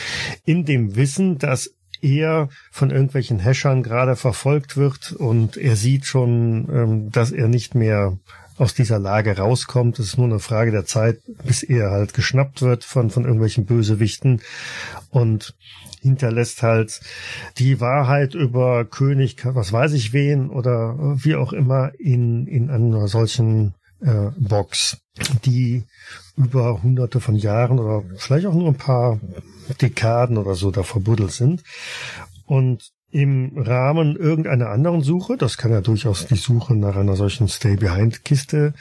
In 0.44 0.64
dem 0.64 0.96
Wissen, 0.96 1.38
dass 1.38 1.70
er 2.00 2.48
von 2.70 2.90
irgendwelchen 2.90 3.38
Häschern 3.38 3.82
gerade 3.82 4.16
verfolgt 4.16 4.76
wird 4.76 5.12
und 5.12 5.56
er 5.56 5.76
sieht 5.76 6.06
schon, 6.06 6.68
ähm, 6.72 7.10
dass 7.10 7.32
er 7.32 7.48
nicht 7.48 7.74
mehr 7.74 8.16
aus 8.56 8.74
dieser 8.74 8.98
Lage 8.98 9.36
rauskommt. 9.36 9.98
Es 9.98 10.06
ist 10.06 10.18
nur 10.18 10.26
eine 10.26 10.40
Frage 10.40 10.70
der 10.70 10.84
Zeit, 10.84 11.20
bis 11.44 11.62
er 11.62 11.90
halt 11.90 12.12
geschnappt 12.14 12.62
wird 12.62 12.84
von, 12.84 13.10
von 13.10 13.24
irgendwelchen 13.24 13.66
Bösewichten. 13.66 14.42
Und 15.10 15.54
hinterlässt 16.02 16.62
halt 16.62 17.00
die 17.58 17.80
Wahrheit 17.80 18.34
über 18.34 18.84
König, 18.84 19.36
was 19.44 19.72
weiß 19.72 19.92
ich 19.92 20.12
wen 20.12 20.50
oder 20.50 20.96
wie 21.22 21.36
auch 21.36 21.52
immer 21.52 21.92
in, 21.98 22.46
in 22.46 22.70
einer 22.70 23.08
solchen 23.08 23.74
äh, 24.00 24.30
Box, 24.38 24.98
die 25.44 25.84
über 26.36 26.82
hunderte 26.82 27.20
von 27.20 27.34
Jahren 27.34 27.78
oder 27.78 28.04
vielleicht 28.16 28.46
auch 28.46 28.54
nur 28.54 28.68
ein 28.68 28.76
paar 28.76 29.20
Dekaden 29.80 30.38
oder 30.38 30.54
so 30.54 30.70
da 30.70 30.82
verbuddelt 30.82 31.32
sind. 31.32 31.62
Und 32.46 32.92
im 33.10 33.56
Rahmen 33.56 34.16
irgendeiner 34.16 34.68
anderen 34.68 35.02
Suche, 35.02 35.36
das 35.36 35.56
kann 35.56 35.72
ja 35.72 35.80
durchaus 35.80 36.26
die 36.26 36.36
Suche 36.36 36.74
nach 36.74 36.96
einer 36.96 37.16
solchen 37.16 37.48
Stay-Behind-Kiste 37.48 38.74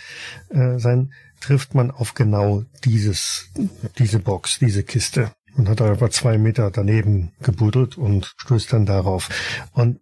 äh, 0.50 0.78
sein, 0.80 1.14
trifft 1.40 1.76
man 1.76 1.92
auf 1.92 2.14
genau 2.14 2.64
dieses, 2.84 3.50
diese 3.98 4.20
Box, 4.20 4.60
diese 4.60 4.84
Kiste 4.84 5.32
und 5.58 5.68
hat 5.68 5.82
einfach 5.82 6.10
zwei 6.10 6.38
Meter 6.38 6.72
daneben 6.72 7.32
gebuddelt 7.42 7.98
und 7.98 8.34
stößt 8.38 8.72
dann 8.74 8.86
darauf. 8.86 9.30
Und 9.74 10.00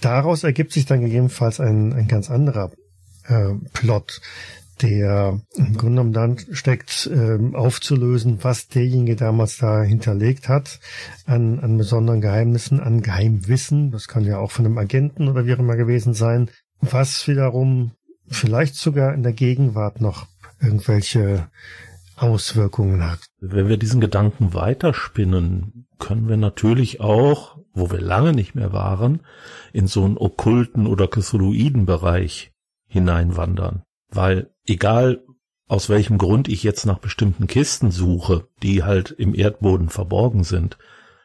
daraus 0.00 0.44
ergibt 0.44 0.72
sich 0.72 0.86
dann 0.86 1.00
gegebenenfalls 1.00 1.60
ein, 1.60 1.92
ein 1.92 2.08
ganz 2.08 2.30
anderer 2.30 2.70
äh, 3.26 3.54
Plot, 3.72 4.20
der 4.82 5.40
im 5.56 5.76
Grunde 5.76 6.02
genommen 6.02 6.12
dann 6.12 6.38
steckt, 6.52 7.10
äh, 7.12 7.38
aufzulösen, 7.54 8.38
was 8.42 8.68
derjenige 8.68 9.16
damals 9.16 9.56
da 9.56 9.82
hinterlegt 9.82 10.48
hat 10.48 10.78
an, 11.26 11.58
an 11.58 11.76
besonderen 11.76 12.20
Geheimnissen, 12.20 12.80
an 12.80 13.02
Geheimwissen. 13.02 13.90
Das 13.90 14.06
kann 14.06 14.24
ja 14.24 14.38
auch 14.38 14.50
von 14.50 14.66
einem 14.66 14.78
Agenten 14.78 15.28
oder 15.28 15.46
wie 15.46 15.54
auch 15.54 15.58
immer 15.58 15.76
gewesen 15.76 16.14
sein, 16.14 16.50
was 16.80 17.26
wiederum 17.26 17.92
vielleicht 18.28 18.76
sogar 18.76 19.14
in 19.14 19.22
der 19.22 19.32
Gegenwart 19.32 20.00
noch 20.00 20.26
irgendwelche 20.60 21.48
Auswirkungen 22.22 23.08
hat. 23.08 23.20
Wenn 23.40 23.68
wir 23.68 23.76
diesen 23.76 24.00
Gedanken 24.00 24.54
weiterspinnen, 24.54 25.86
können 25.98 26.28
wir 26.28 26.36
natürlich 26.36 27.00
auch, 27.00 27.58
wo 27.72 27.90
wir 27.90 28.00
lange 28.00 28.32
nicht 28.32 28.54
mehr 28.54 28.72
waren, 28.72 29.20
in 29.72 29.86
so 29.86 30.04
einen 30.04 30.18
okkulten 30.18 30.86
oder 30.86 31.08
Cthulhuiden 31.08 31.86
Bereich 31.86 32.52
hineinwandern. 32.86 33.82
Weil 34.10 34.50
egal 34.66 35.24
aus 35.66 35.88
welchem 35.88 36.18
Grund 36.18 36.48
ich 36.48 36.62
jetzt 36.62 36.86
nach 36.86 36.98
bestimmten 36.98 37.46
Kisten 37.46 37.90
suche, 37.90 38.48
die 38.62 38.82
halt 38.82 39.10
im 39.10 39.34
Erdboden 39.34 39.90
verborgen 39.90 40.42
sind, 40.42 40.78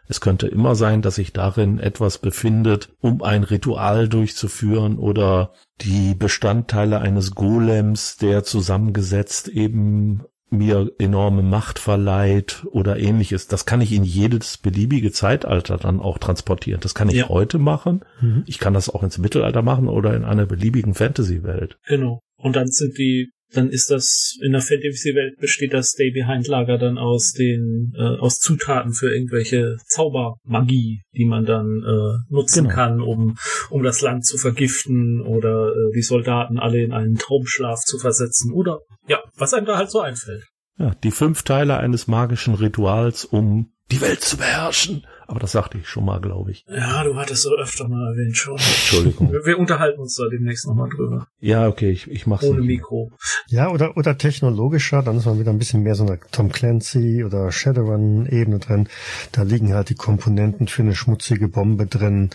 es 0.07 0.19
könnte 0.19 0.47
immer 0.47 0.75
sein, 0.75 1.01
dass 1.01 1.15
sich 1.15 1.31
darin 1.31 1.79
etwas 1.79 2.17
befindet, 2.17 2.93
um 2.99 3.21
ein 3.21 3.43
Ritual 3.43 4.09
durchzuführen 4.09 4.97
oder 4.97 5.53
die 5.81 6.13
Bestandteile 6.13 6.99
eines 6.99 7.35
Golems, 7.35 8.17
der 8.17 8.43
zusammengesetzt 8.43 9.47
eben 9.47 10.23
mir 10.53 10.91
enorme 10.99 11.41
Macht 11.41 11.79
verleiht 11.79 12.65
oder 12.71 12.97
ähnliches. 12.97 13.47
Das 13.47 13.65
kann 13.65 13.81
ich 13.81 13.91
in 13.91 14.03
jedes 14.03 14.57
beliebige 14.57 15.11
Zeitalter 15.11 15.77
dann 15.77 15.99
auch 15.99 16.17
transportieren. 16.17 16.81
Das 16.81 16.95
kann 16.95 17.09
ich 17.09 17.15
ja. 17.15 17.29
heute 17.29 17.59
machen. 17.59 18.01
Mhm. 18.21 18.43
Ich 18.45 18.59
kann 18.59 18.73
das 18.73 18.89
auch 18.89 19.03
ins 19.03 19.17
Mittelalter 19.17 19.61
machen 19.61 19.87
oder 19.87 20.15
in 20.15 20.23
einer 20.23 20.45
beliebigen 20.45 20.93
Fantasy-Welt. 20.93 21.77
Genau. 21.87 22.21
Und 22.37 22.55
dann 22.55 22.67
sind 22.67 22.97
die, 22.97 23.31
dann 23.53 23.69
ist 23.69 23.89
das 23.89 24.37
in 24.41 24.51
der 24.51 24.61
Fantasy-Welt 24.61 25.37
besteht 25.39 25.73
das 25.73 25.89
Stay 25.89 26.11
Behind 26.11 26.47
Lager 26.47 26.77
dann 26.77 26.97
aus 26.97 27.31
den 27.31 27.93
äh, 27.95 28.19
aus 28.19 28.39
Zutaten 28.39 28.93
für 28.93 29.13
irgendwelche 29.13 29.77
Zaubermagie, 29.87 31.03
die 31.15 31.25
man 31.25 31.45
dann 31.45 31.83
äh, 31.83 32.33
nutzen 32.33 32.65
genau. 32.65 32.75
kann, 32.75 33.01
um 33.01 33.37
um 33.69 33.83
das 33.83 34.01
Land 34.01 34.25
zu 34.25 34.37
vergiften 34.37 35.21
oder 35.21 35.69
äh, 35.69 35.91
die 35.95 36.01
Soldaten 36.01 36.59
alle 36.59 36.83
in 36.83 36.91
einen 36.91 37.15
Traumschlaf 37.15 37.79
zu 37.79 37.99
versetzen 37.99 38.51
oder 38.53 38.79
ja, 39.07 39.19
was 39.37 39.53
einem 39.53 39.65
da 39.65 39.77
halt 39.77 39.91
so 39.91 39.99
einfällt. 39.99 40.43
Ja, 40.77 40.95
die 41.03 41.11
fünf 41.11 41.43
Teile 41.43 41.77
eines 41.77 42.07
magischen 42.07 42.55
Rituals, 42.55 43.25
um 43.25 43.71
die 43.91 44.01
Welt 44.01 44.21
zu 44.21 44.37
beherrschen. 44.37 45.05
Aber 45.27 45.39
das 45.39 45.51
sagte 45.51 45.77
ich 45.77 45.87
schon 45.87 46.05
mal, 46.05 46.19
glaube 46.19 46.51
ich. 46.51 46.65
Ja, 46.67 47.03
du 47.03 47.15
hattest 47.15 47.43
so 47.43 47.55
öfter 47.55 47.87
mal 47.87 48.11
erwähnt 48.11 48.37
schon. 48.37 48.53
Entschuldigung. 48.53 49.31
Wir, 49.31 49.45
wir 49.45 49.59
unterhalten 49.59 49.99
uns 49.99 50.15
da 50.15 50.23
demnächst 50.29 50.67
nochmal 50.67 50.89
drüber. 50.89 51.27
Ja, 51.39 51.67
okay, 51.67 51.91
ich, 51.91 52.09
ich 52.09 52.27
mach's 52.27 52.43
Ohne 52.43 52.61
Mikro. 52.61 53.11
Ja, 53.47 53.69
oder, 53.69 53.95
oder 53.97 54.17
technologischer, 54.17 55.01
dann 55.01 55.17
ist 55.17 55.25
man 55.25 55.39
wieder 55.39 55.51
ein 55.51 55.59
bisschen 55.59 55.83
mehr 55.83 55.95
so 55.95 56.05
eine 56.05 56.19
Tom 56.31 56.51
Clancy 56.51 57.23
oder 57.23 57.51
Shadowrun-Ebene 57.51 58.59
drin. 58.59 58.89
Da 59.31 59.43
liegen 59.43 59.73
halt 59.73 59.89
die 59.89 59.95
Komponenten 59.95 60.67
für 60.67 60.83
eine 60.83 60.95
schmutzige 60.95 61.47
Bombe 61.47 61.85
drin. 61.85 62.29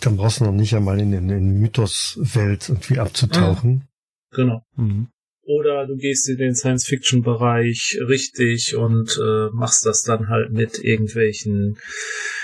Dann 0.00 0.16
brauchst 0.16 0.40
du 0.40 0.44
noch 0.44 0.52
nicht 0.52 0.74
einmal 0.74 1.00
in, 1.00 1.12
in, 1.12 1.30
in 1.30 1.60
Mythos-Welt 1.60 2.68
irgendwie 2.68 2.98
abzutauchen. 2.98 3.88
Genau. 4.30 4.62
Mhm 4.76 5.08
oder 5.46 5.86
du 5.86 5.96
gehst 5.96 6.28
in 6.28 6.38
den 6.38 6.54
Science-Fiction-Bereich 6.54 7.98
richtig 8.08 8.74
und 8.76 9.18
äh, 9.22 9.48
machst 9.52 9.86
das 9.86 10.02
dann 10.02 10.28
halt 10.28 10.52
mit 10.52 10.82
irgendwelchen 10.82 11.78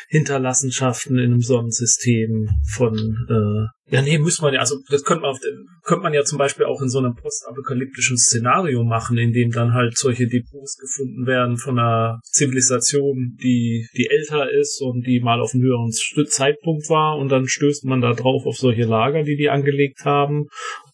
Hinterlassenschaften 0.08 1.18
in 1.18 1.32
einem 1.32 1.40
Sonnensystem 1.40 2.50
von 2.74 2.94
äh, 3.28 3.94
ja 3.94 4.02
nee 4.02 4.18
muss 4.18 4.40
man 4.40 4.54
ja 4.54 4.60
also 4.60 4.76
das 4.90 5.04
könnte 5.04 5.22
man 5.22 5.30
auf, 5.30 5.38
könnte 5.84 6.02
man 6.02 6.12
ja 6.12 6.22
zum 6.22 6.38
Beispiel 6.38 6.66
auch 6.66 6.82
in 6.82 6.88
so 6.88 6.98
einem 6.98 7.14
postapokalyptischen 7.14 8.18
Szenario 8.18 8.84
machen 8.84 9.16
in 9.16 9.32
dem 9.32 9.50
dann 9.50 9.72
halt 9.72 9.96
solche 9.96 10.28
Depots 10.28 10.76
gefunden 10.76 11.26
werden 11.26 11.56
von 11.56 11.78
einer 11.78 12.20
Zivilisation 12.24 13.36
die 13.42 13.86
die 13.96 14.08
älter 14.10 14.50
ist 14.50 14.80
und 14.82 15.06
die 15.06 15.20
mal 15.20 15.40
auf 15.40 15.54
einem 15.54 15.64
höheren 15.64 15.90
Zeitpunkt 16.26 16.88
war. 16.88 17.16
Und 17.16 17.30
dann 17.30 17.48
stößt 17.48 17.84
man 17.84 18.00
da 18.00 18.12
drauf 18.12 18.44
auf 18.46 18.56
solche 18.56 18.84
Lager 18.84 19.22
die 19.22 19.36
die 19.36 19.48
angelegt 19.48 20.04
haben 20.04 20.48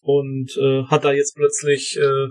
und 0.09 0.57
äh, 0.57 0.85
hat 0.85 1.05
da 1.05 1.13
jetzt 1.13 1.37
plötzlich 1.37 1.99
äh, 2.01 2.29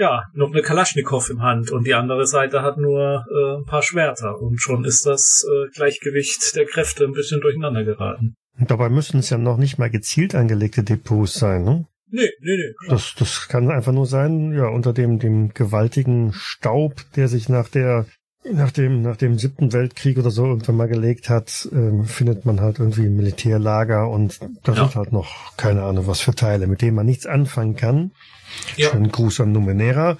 ja 0.00 0.22
noch 0.32 0.52
eine 0.52 0.62
Kalaschnikow 0.62 1.28
im 1.28 1.42
Hand 1.42 1.72
und 1.72 1.84
die 1.84 1.94
andere 1.94 2.24
Seite 2.24 2.62
hat 2.62 2.78
nur 2.78 3.24
äh, 3.28 3.58
ein 3.58 3.64
paar 3.64 3.82
Schwerter 3.82 4.40
und 4.40 4.62
schon 4.62 4.84
ist 4.84 5.06
das 5.06 5.44
äh, 5.44 5.68
Gleichgewicht 5.74 6.54
der 6.54 6.66
Kräfte 6.66 7.04
ein 7.04 7.12
bisschen 7.12 7.40
durcheinander 7.40 7.82
geraten. 7.82 8.36
Und 8.60 8.70
dabei 8.70 8.90
müssen 8.90 9.18
es 9.18 9.30
ja 9.30 9.38
noch 9.38 9.56
nicht 9.56 9.76
mal 9.76 9.90
gezielt 9.90 10.36
angelegte 10.36 10.84
Depots 10.84 11.34
sein, 11.34 11.64
ne? 11.64 11.86
Nee, 12.12 12.30
nee, 12.40 12.56
nee. 12.56 12.88
Das, 12.88 13.14
das 13.18 13.48
kann 13.48 13.70
einfach 13.70 13.92
nur 13.92 14.06
sein, 14.06 14.52
ja, 14.52 14.68
unter 14.68 14.92
dem, 14.92 15.18
dem 15.18 15.52
gewaltigen 15.52 16.32
Staub, 16.32 16.94
der 17.16 17.26
sich 17.26 17.48
nach 17.48 17.68
der, 17.68 18.06
nach 18.52 18.70
dem, 18.70 19.02
nach 19.02 19.16
dem 19.16 19.38
siebten 19.38 19.72
Weltkrieg 19.72 20.18
oder 20.18 20.30
so 20.30 20.46
irgendwann 20.46 20.76
mal 20.76 20.88
gelegt 20.88 21.28
hat, 21.28 21.68
ähm, 21.72 22.04
findet 22.04 22.46
man 22.46 22.60
halt 22.60 22.78
irgendwie 22.78 23.08
Militärlager 23.08 24.08
und 24.08 24.40
da 24.62 24.72
Ja. 24.72 24.84
sind 24.84 24.96
halt 24.96 25.12
noch 25.12 25.56
keine 25.56 25.82
Ahnung 25.82 26.06
was 26.06 26.20
für 26.20 26.34
Teile, 26.34 26.66
mit 26.66 26.80
denen 26.82 26.96
man 26.96 27.06
nichts 27.06 27.26
anfangen 27.26 27.76
kann. 27.76 28.12
Ja. 28.76 28.90
Schönen 28.90 29.12
Gruß 29.12 29.40
an 29.40 29.52
Numenera. 29.52 30.16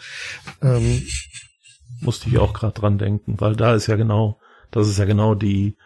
Ähm, 0.62 1.02
Musste 2.02 2.28
ich 2.30 2.38
auch 2.38 2.52
gerade 2.54 2.72
dran 2.80 2.98
denken, 2.98 3.36
weil 3.40 3.56
da 3.56 3.74
ist 3.74 3.86
ja 3.86 3.96
genau, 3.96 4.38
das 4.70 4.88
ist 4.88 4.98
ja 4.98 5.04
genau 5.04 5.34
die, 5.34 5.76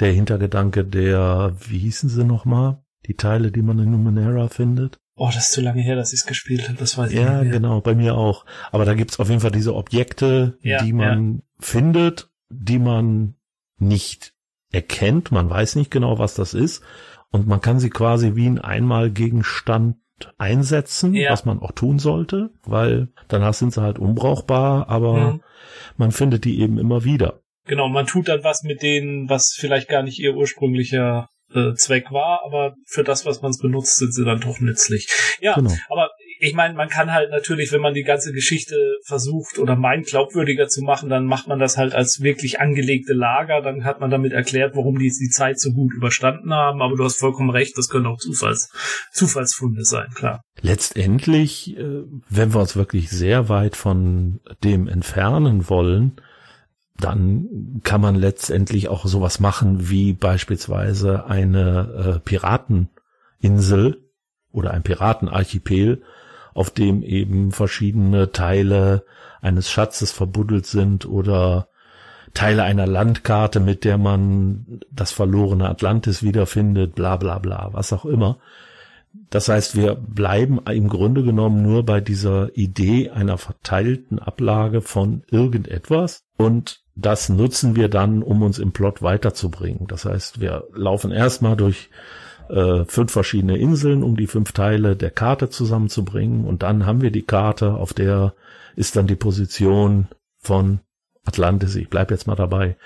der 0.00 0.12
Hintergedanke 0.12 0.84
der, 0.84 1.54
wie 1.60 1.78
hießen 1.78 2.08
sie 2.08 2.24
nochmal? 2.24 2.82
Die 3.06 3.14
Teile, 3.14 3.50
die 3.50 3.62
man 3.62 3.78
in 3.78 3.90
Numenera 3.90 4.48
findet. 4.48 5.00
Oh, 5.22 5.26
das 5.26 5.48
ist 5.48 5.52
zu 5.52 5.60
lange 5.60 5.82
her, 5.82 5.96
dass 5.96 6.14
ich 6.14 6.20
es 6.20 6.26
gespielt 6.26 6.66
habe. 6.68 6.78
Das 6.78 6.96
weiß 6.96 7.10
ich 7.10 7.18
Ja, 7.18 7.40
nicht 7.42 7.50
mehr. 7.50 7.52
genau, 7.60 7.80
bei 7.82 7.94
mir 7.94 8.14
auch. 8.16 8.46
Aber 8.72 8.86
da 8.86 8.94
gibt's 8.94 9.20
auf 9.20 9.28
jeden 9.28 9.40
Fall 9.42 9.50
diese 9.50 9.74
Objekte, 9.74 10.56
Ja, 10.62 10.82
die 10.82 10.94
man 10.94 11.42
findet, 11.58 12.30
die 12.48 12.78
man 12.78 13.34
nicht 13.78 14.32
erkennt. 14.72 15.30
Man 15.30 15.50
weiß 15.50 15.76
nicht 15.76 15.90
genau, 15.90 16.18
was 16.18 16.34
das 16.34 16.54
ist. 16.54 16.82
Und 17.30 17.46
man 17.46 17.60
kann 17.60 17.78
sie 17.80 17.90
quasi 17.90 18.34
wie 18.34 18.46
ein 18.46 18.58
Einmalgegenstand 18.58 19.96
einsetzen, 20.38 21.14
Ja. 21.14 21.30
was 21.32 21.44
man 21.44 21.60
auch 21.60 21.72
tun 21.72 21.98
sollte, 21.98 22.50
weil 22.64 23.08
danach 23.28 23.54
sind 23.54 23.72
sie 23.72 23.82
halt 23.82 23.98
unbrauchbar, 23.98 24.88
aber 24.88 25.32
Mhm. 25.34 25.40
man 25.96 26.12
findet 26.12 26.44
die 26.44 26.60
eben 26.60 26.78
immer 26.78 27.04
wieder. 27.04 27.40
Genau, 27.66 27.88
man 27.88 28.06
tut 28.06 28.28
dann 28.28 28.42
was 28.42 28.62
mit 28.62 28.82
denen, 28.82 29.28
was 29.28 29.52
vielleicht 29.52 29.88
gar 29.88 30.02
nicht 30.02 30.18
ihr 30.18 30.34
ursprünglicher 30.34 31.28
äh, 31.54 31.74
Zweck 31.74 32.10
war, 32.10 32.40
aber 32.44 32.74
für 32.86 33.04
das, 33.04 33.26
was 33.26 33.42
man 33.42 33.50
es 33.50 33.58
benutzt, 33.58 33.96
sind 33.96 34.14
sie 34.14 34.24
dann 34.24 34.40
doch 34.40 34.60
nützlich. 34.60 35.08
Ja, 35.40 35.54
Genau. 35.54 35.72
aber 35.88 36.10
ich 36.42 36.54
meine, 36.54 36.72
man 36.74 36.88
kann 36.88 37.12
halt 37.12 37.30
natürlich, 37.30 37.70
wenn 37.70 37.82
man 37.82 37.92
die 37.92 38.02
ganze 38.02 38.32
Geschichte 38.32 38.96
versucht 39.04 39.58
oder 39.58 39.76
meint, 39.76 40.06
glaubwürdiger 40.06 40.68
zu 40.68 40.80
machen, 40.82 41.10
dann 41.10 41.26
macht 41.26 41.48
man 41.48 41.58
das 41.58 41.76
halt 41.76 41.94
als 41.94 42.22
wirklich 42.22 42.60
angelegte 42.60 43.12
Lager, 43.12 43.60
dann 43.60 43.84
hat 43.84 44.00
man 44.00 44.10
damit 44.10 44.32
erklärt, 44.32 44.74
warum 44.74 44.98
die 44.98 45.10
die 45.10 45.28
Zeit 45.28 45.60
so 45.60 45.72
gut 45.72 45.92
überstanden 45.92 46.54
haben, 46.54 46.80
aber 46.80 46.96
du 46.96 47.04
hast 47.04 47.18
vollkommen 47.18 47.50
recht, 47.50 47.76
das 47.76 47.88
können 47.90 48.06
auch 48.06 48.16
Zufalls, 48.16 48.70
Zufallsfunde 49.12 49.84
sein, 49.84 50.08
klar. 50.14 50.40
Letztendlich, 50.62 51.76
äh, 51.76 52.04
wenn 52.30 52.54
wir 52.54 52.60
uns 52.60 52.74
wirklich 52.74 53.10
sehr 53.10 53.48
weit 53.48 53.76
von 53.76 54.40
dem 54.64 54.88
entfernen 54.88 55.68
wollen, 55.68 56.20
dann 57.00 57.80
kann 57.82 58.00
man 58.00 58.14
letztendlich 58.14 58.88
auch 58.88 59.06
sowas 59.06 59.40
machen 59.40 59.90
wie 59.90 60.12
beispielsweise 60.12 61.26
eine 61.26 62.16
äh, 62.16 62.20
Pirateninsel 62.20 64.04
oder 64.52 64.72
ein 64.72 64.82
Piratenarchipel, 64.82 66.02
auf 66.54 66.70
dem 66.70 67.02
eben 67.02 67.52
verschiedene 67.52 68.32
Teile 68.32 69.04
eines 69.40 69.70
Schatzes 69.70 70.12
verbuddelt 70.12 70.66
sind 70.66 71.06
oder 71.06 71.68
Teile 72.34 72.62
einer 72.62 72.86
Landkarte, 72.86 73.60
mit 73.60 73.84
der 73.84 73.98
man 73.98 74.80
das 74.92 75.12
verlorene 75.12 75.68
Atlantis 75.68 76.22
wiederfindet, 76.22 76.94
bla 76.94 77.16
bla 77.16 77.38
bla, 77.38 77.70
was 77.72 77.92
auch 77.92 78.04
immer. 78.04 78.38
Das 79.30 79.48
heißt, 79.48 79.76
wir 79.76 79.94
bleiben 79.94 80.60
im 80.70 80.88
Grunde 80.88 81.24
genommen 81.24 81.62
nur 81.62 81.84
bei 81.84 82.00
dieser 82.00 82.56
Idee 82.56 83.10
einer 83.10 83.38
verteilten 83.38 84.20
Ablage 84.20 84.82
von 84.82 85.24
irgendetwas 85.30 86.24
und 86.36 86.79
das 86.94 87.28
nutzen 87.28 87.76
wir 87.76 87.88
dann, 87.88 88.22
um 88.22 88.42
uns 88.42 88.58
im 88.58 88.72
Plot 88.72 89.02
weiterzubringen. 89.02 89.86
Das 89.86 90.04
heißt, 90.04 90.40
wir 90.40 90.64
laufen 90.72 91.12
erstmal 91.12 91.56
durch 91.56 91.88
äh, 92.48 92.84
fünf 92.84 93.12
verschiedene 93.12 93.56
Inseln, 93.58 94.02
um 94.02 94.16
die 94.16 94.26
fünf 94.26 94.52
Teile 94.52 94.96
der 94.96 95.10
Karte 95.10 95.50
zusammenzubringen 95.50 96.44
und 96.44 96.62
dann 96.62 96.86
haben 96.86 97.00
wir 97.00 97.10
die 97.10 97.22
Karte, 97.22 97.74
auf 97.74 97.94
der 97.94 98.34
ist 98.76 98.96
dann 98.96 99.06
die 99.06 99.16
Position 99.16 100.08
von 100.38 100.80
Atlantis, 101.24 101.76
ich 101.76 101.88
bleib 101.88 102.10
jetzt 102.10 102.26
mal 102.26 102.36
dabei, 102.36 102.76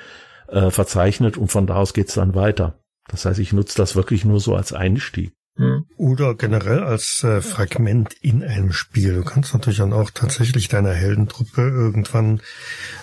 äh, 0.49 0.71
verzeichnet 0.71 1.37
und 1.37 1.49
von 1.49 1.67
da 1.67 1.77
aus 1.77 1.95
geht's 1.95 2.15
dann 2.15 2.35
weiter. 2.35 2.79
Das 3.09 3.25
heißt, 3.25 3.39
ich 3.39 3.53
nutze 3.53 3.77
das 3.77 3.97
wirklich 3.97 4.25
nur 4.25 4.41
so 4.41 4.55
als 4.55 4.73
Einstieg. 4.73 5.34
Oder 5.97 6.35
generell 6.35 6.81
als 6.81 7.23
äh, 7.23 7.41
Fragment 7.41 8.15
in 8.21 8.43
einem 8.43 8.73
Spiel. 8.73 9.15
Du 9.15 9.23
kannst 9.23 9.55
natürlich 9.55 9.79
dann 9.79 9.93
auch 9.93 10.11
tatsächlich 10.11 10.69
deiner 10.69 10.93
Heldentruppe 10.93 11.63
irgendwann 11.63 12.41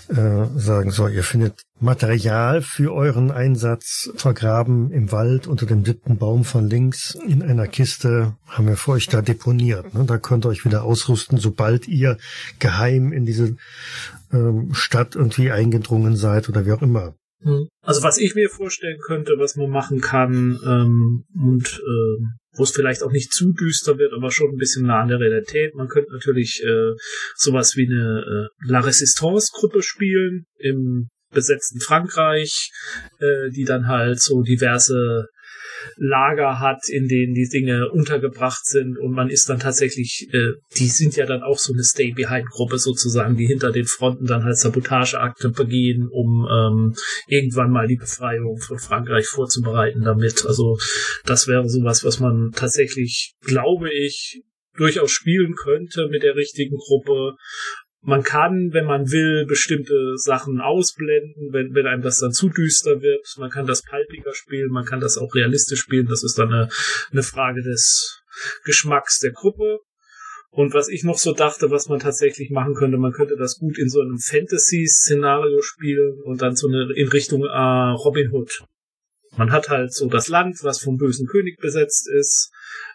äh, 0.09 0.47
sagen, 0.55 0.91
so, 0.91 1.07
ihr 1.07 1.23
findet 1.23 1.61
Material 1.79 2.61
für 2.61 2.93
euren 2.93 3.31
Einsatz 3.31 4.11
vergraben 4.15 4.91
im 4.91 5.13
Wald 5.13 5.47
unter 5.47 5.65
dem 5.65 5.85
siebten 5.85 6.17
Baum 6.17 6.43
von 6.43 6.69
links 6.69 7.15
in 7.25 7.41
einer 7.41 7.67
Kiste, 7.67 8.35
haben 8.47 8.67
wir 8.67 8.75
für 8.75 8.91
euch 8.91 9.07
da 9.07 9.21
deponiert. 9.21 9.93
Ne? 9.93 10.03
Da 10.05 10.17
könnt 10.17 10.45
ihr 10.45 10.49
euch 10.49 10.65
wieder 10.65 10.83
ausrüsten, 10.83 11.37
sobald 11.37 11.87
ihr 11.87 12.17
geheim 12.59 13.13
in 13.13 13.25
diese 13.25 13.55
ähm, 14.33 14.73
Stadt 14.73 15.15
irgendwie 15.15 15.51
eingedrungen 15.51 16.17
seid 16.17 16.49
oder 16.49 16.65
wie 16.65 16.73
auch 16.73 16.81
immer. 16.81 17.15
Also 17.81 18.03
was 18.03 18.17
ich 18.19 18.35
mir 18.35 18.49
vorstellen 18.49 18.99
könnte, 18.99 19.33
was 19.37 19.55
man 19.55 19.69
machen 19.69 19.99
kann 19.99 20.59
ähm, 20.63 21.25
und 21.33 21.81
ähm, 21.87 22.33
wo 22.53 22.63
es 22.63 22.71
vielleicht 22.71 23.03
auch 23.03 23.11
nicht 23.11 23.31
zu 23.31 23.53
düster 23.53 23.97
wird, 23.97 24.13
aber 24.13 24.31
schon 24.31 24.51
ein 24.51 24.57
bisschen 24.57 24.85
nah 24.85 25.01
an 25.01 25.07
der 25.07 25.19
Realität. 25.19 25.73
Man 25.75 25.87
könnte 25.87 26.11
natürlich 26.11 26.61
äh, 26.63 26.93
sowas 27.35 27.73
wie 27.75 27.87
eine 27.87 28.49
äh, 28.49 28.69
La 28.69 28.81
Resistance-Gruppe 28.81 29.81
spielen 29.81 30.45
im 30.57 31.09
besetzten 31.31 31.79
Frankreich, 31.79 32.71
äh, 33.19 33.49
die 33.51 33.63
dann 33.63 33.87
halt 33.87 34.19
so 34.19 34.41
diverse 34.41 35.27
Lager 35.97 36.59
hat, 36.59 36.87
in 36.89 37.07
denen 37.07 37.33
die 37.33 37.47
Dinge 37.47 37.89
untergebracht 37.91 38.65
sind 38.65 38.97
und 38.97 39.11
man 39.11 39.29
ist 39.29 39.49
dann 39.49 39.59
tatsächlich, 39.59 40.27
äh, 40.31 40.53
die 40.77 40.87
sind 40.87 41.15
ja 41.15 41.25
dann 41.25 41.43
auch 41.43 41.57
so 41.57 41.73
eine 41.73 41.83
Stay-Behind-Gruppe 41.83 42.77
sozusagen, 42.77 43.37
die 43.37 43.47
hinter 43.47 43.71
den 43.71 43.85
Fronten 43.85 44.25
dann 44.25 44.43
halt 44.43 44.57
Sabotageakte 44.57 45.49
begehen, 45.49 46.07
um 46.11 46.47
ähm, 46.49 46.95
irgendwann 47.27 47.71
mal 47.71 47.87
die 47.87 47.97
Befreiung 47.97 48.59
von 48.59 48.79
Frankreich 48.79 49.27
vorzubereiten 49.27 50.01
damit. 50.03 50.45
Also 50.45 50.77
das 51.25 51.47
wäre 51.47 51.69
sowas, 51.69 52.03
was 52.03 52.19
man 52.19 52.51
tatsächlich, 52.53 53.33
glaube 53.41 53.91
ich, 53.93 54.41
durchaus 54.75 55.11
spielen 55.11 55.55
könnte 55.55 56.07
mit 56.09 56.23
der 56.23 56.35
richtigen 56.35 56.77
Gruppe. 56.77 57.35
Man 58.03 58.23
kann, 58.23 58.73
wenn 58.73 58.85
man 58.85 59.11
will, 59.11 59.45
bestimmte 59.45 60.17
Sachen 60.17 60.59
ausblenden, 60.59 61.51
wenn, 61.51 61.75
wenn 61.75 61.85
einem 61.85 62.01
das 62.01 62.19
dann 62.19 62.31
zu 62.31 62.49
düster 62.49 63.01
wird. 63.01 63.27
Man 63.37 63.51
kann 63.51 63.67
das 63.67 63.83
palpiger 63.83 64.33
spielen, 64.33 64.71
man 64.71 64.85
kann 64.85 64.99
das 64.99 65.17
auch 65.17 65.35
realistisch 65.35 65.81
spielen. 65.81 66.07
Das 66.07 66.23
ist 66.23 66.39
dann 66.39 66.51
eine, 66.51 66.69
eine 67.11 67.23
Frage 67.23 67.61
des 67.61 68.23
Geschmacks 68.65 69.19
der 69.19 69.31
Gruppe. 69.31 69.79
Und 70.49 70.73
was 70.73 70.89
ich 70.89 71.03
noch 71.03 71.17
so 71.17 71.33
dachte, 71.33 71.71
was 71.71 71.87
man 71.87 71.99
tatsächlich 71.99 72.49
machen 72.49 72.73
könnte, 72.73 72.97
man 72.97 73.13
könnte 73.13 73.37
das 73.37 73.57
gut 73.57 73.77
in 73.77 73.87
so 73.87 74.01
einem 74.01 74.17
Fantasy-Szenario 74.17 75.61
spielen 75.61 76.21
und 76.23 76.41
dann 76.41 76.55
so 76.55 76.67
eine 76.67 76.91
in 76.93 77.07
Richtung 77.07 77.45
äh, 77.45 77.47
Robin 77.47 78.31
Hood. 78.31 78.63
Man 79.37 79.53
hat 79.53 79.69
halt 79.69 79.93
so 79.93 80.09
das 80.09 80.27
Land, 80.27 80.57
was 80.63 80.81
vom 80.81 80.97
bösen 80.97 81.25
König 81.25 81.57
besetzt 81.59 82.09
ist, 82.09 82.51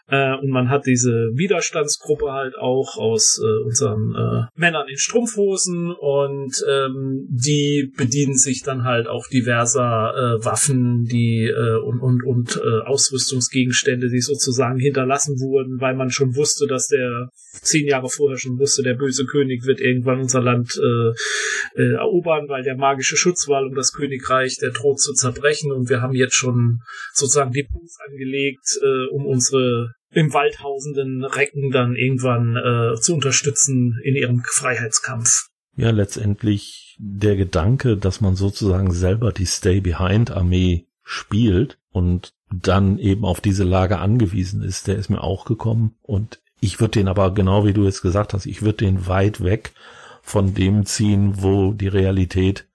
äh, 0.08 0.34
und 0.34 0.50
man 0.50 0.70
hat 0.70 0.86
diese 0.86 1.30
Widerstandsgruppe 1.34 2.32
halt 2.32 2.56
auch 2.56 2.96
aus 2.96 3.40
äh, 3.42 3.64
unseren 3.64 4.14
äh, 4.14 4.46
Männern 4.54 4.88
in 4.88 4.96
Strumpfhosen 4.96 5.92
und 5.92 6.54
ähm, 6.68 7.26
die 7.28 7.92
bedienen 7.96 8.36
sich 8.36 8.62
dann 8.62 8.84
halt 8.84 9.08
auch 9.08 9.26
diverser 9.26 10.14
äh, 10.14 10.44
Waffen, 10.44 11.04
die 11.04 11.46
äh, 11.46 11.78
und 11.82 12.00
und 12.00 12.24
und 12.24 12.56
äh, 12.56 12.86
Ausrüstungsgegenstände, 12.86 14.08
die 14.08 14.20
sozusagen 14.20 14.78
hinterlassen 14.78 15.40
wurden, 15.40 15.80
weil 15.80 15.94
man 15.96 16.10
schon 16.10 16.36
wusste, 16.36 16.66
dass 16.66 16.86
der 16.86 17.30
zehn 17.62 17.86
Jahre 17.86 18.08
vorher 18.08 18.38
schon 18.38 18.58
wusste, 18.58 18.82
der 18.82 18.94
böse 18.94 19.24
König 19.24 19.66
wird 19.66 19.80
irgendwann 19.80 20.20
unser 20.20 20.42
Land 20.42 20.78
äh, 20.78 21.82
äh, 21.82 21.94
erobern, 21.94 22.48
weil 22.48 22.62
der 22.62 22.76
magische 22.76 23.16
Schutzwall 23.16 23.66
um 23.66 23.74
das 23.74 23.92
Königreich, 23.92 24.58
der 24.60 24.70
droht 24.70 25.00
zu 25.00 25.12
zerbrechen. 25.14 25.72
Und 25.72 25.88
wir 25.88 26.00
haben 26.00 26.14
jetzt 26.14 26.34
schon 26.34 26.80
sozusagen 27.12 27.52
die 27.52 27.62
Depots 27.62 27.98
angelegt, 28.08 28.78
äh, 28.82 29.08
um 29.10 29.26
unsere 29.26 29.92
im 30.16 30.32
Wald 30.32 30.62
hausenden 30.62 31.24
Recken 31.24 31.70
dann 31.70 31.94
irgendwann 31.94 32.56
äh, 32.56 32.98
zu 32.98 33.14
unterstützen 33.14 34.00
in 34.02 34.16
ihrem 34.16 34.42
Freiheitskampf. 34.46 35.50
Ja, 35.76 35.90
letztendlich 35.90 36.96
der 36.98 37.36
Gedanke, 37.36 37.98
dass 37.98 38.22
man 38.22 38.34
sozusagen 38.34 38.92
selber 38.92 39.30
die 39.30 39.44
Stay-Behind-Armee 39.44 40.86
spielt 41.02 41.78
und 41.92 42.32
dann 42.50 42.98
eben 42.98 43.26
auf 43.26 43.42
diese 43.42 43.64
Lage 43.64 43.98
angewiesen 43.98 44.62
ist, 44.62 44.86
der 44.86 44.96
ist 44.96 45.10
mir 45.10 45.22
auch 45.22 45.44
gekommen. 45.44 45.96
Und 46.00 46.40
ich 46.60 46.80
würde 46.80 46.92
den 46.92 47.08
aber, 47.08 47.34
genau 47.34 47.66
wie 47.66 47.74
du 47.74 47.84
jetzt 47.84 48.00
gesagt 48.00 48.32
hast, 48.32 48.46
ich 48.46 48.62
würde 48.62 48.86
den 48.86 49.06
weit 49.06 49.44
weg 49.44 49.74
von 50.22 50.54
dem 50.54 50.86
ziehen, 50.86 51.42
wo 51.42 51.74
die 51.74 51.88
Realität 51.88 52.66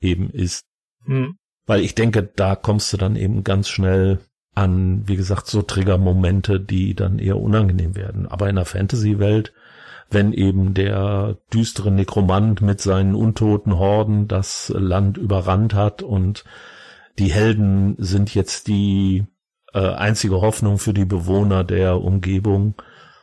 eben 0.00 0.30
ist. 0.30 0.64
Hm. 1.06 1.34
Weil 1.66 1.80
ich 1.80 1.96
denke, 1.96 2.22
da 2.22 2.54
kommst 2.54 2.92
du 2.92 2.98
dann 2.98 3.16
eben 3.16 3.42
ganz 3.42 3.68
schnell 3.68 4.20
an, 4.54 5.06
wie 5.06 5.16
gesagt, 5.16 5.46
so 5.46 5.62
Triggermomente, 5.62 6.60
die 6.60 6.94
dann 6.94 7.18
eher 7.18 7.38
unangenehm 7.38 7.96
werden. 7.96 8.26
Aber 8.28 8.48
in 8.48 8.56
der 8.56 8.64
Fantasy-Welt, 8.64 9.52
wenn 10.10 10.32
eben 10.32 10.74
der 10.74 11.38
düstere 11.52 11.90
Nekromant 11.90 12.60
mit 12.60 12.80
seinen 12.80 13.14
untoten 13.14 13.78
Horden 13.78 14.28
das 14.28 14.72
Land 14.74 15.16
überrannt 15.16 15.74
hat 15.74 16.02
und 16.02 16.44
die 17.18 17.32
Helden 17.32 17.96
sind 17.98 18.34
jetzt 18.34 18.68
die 18.68 19.24
äh, 19.72 19.80
einzige 19.80 20.40
Hoffnung 20.40 20.78
für 20.78 20.94
die 20.94 21.04
Bewohner 21.04 21.64
der 21.64 22.00
Umgebung 22.00 22.74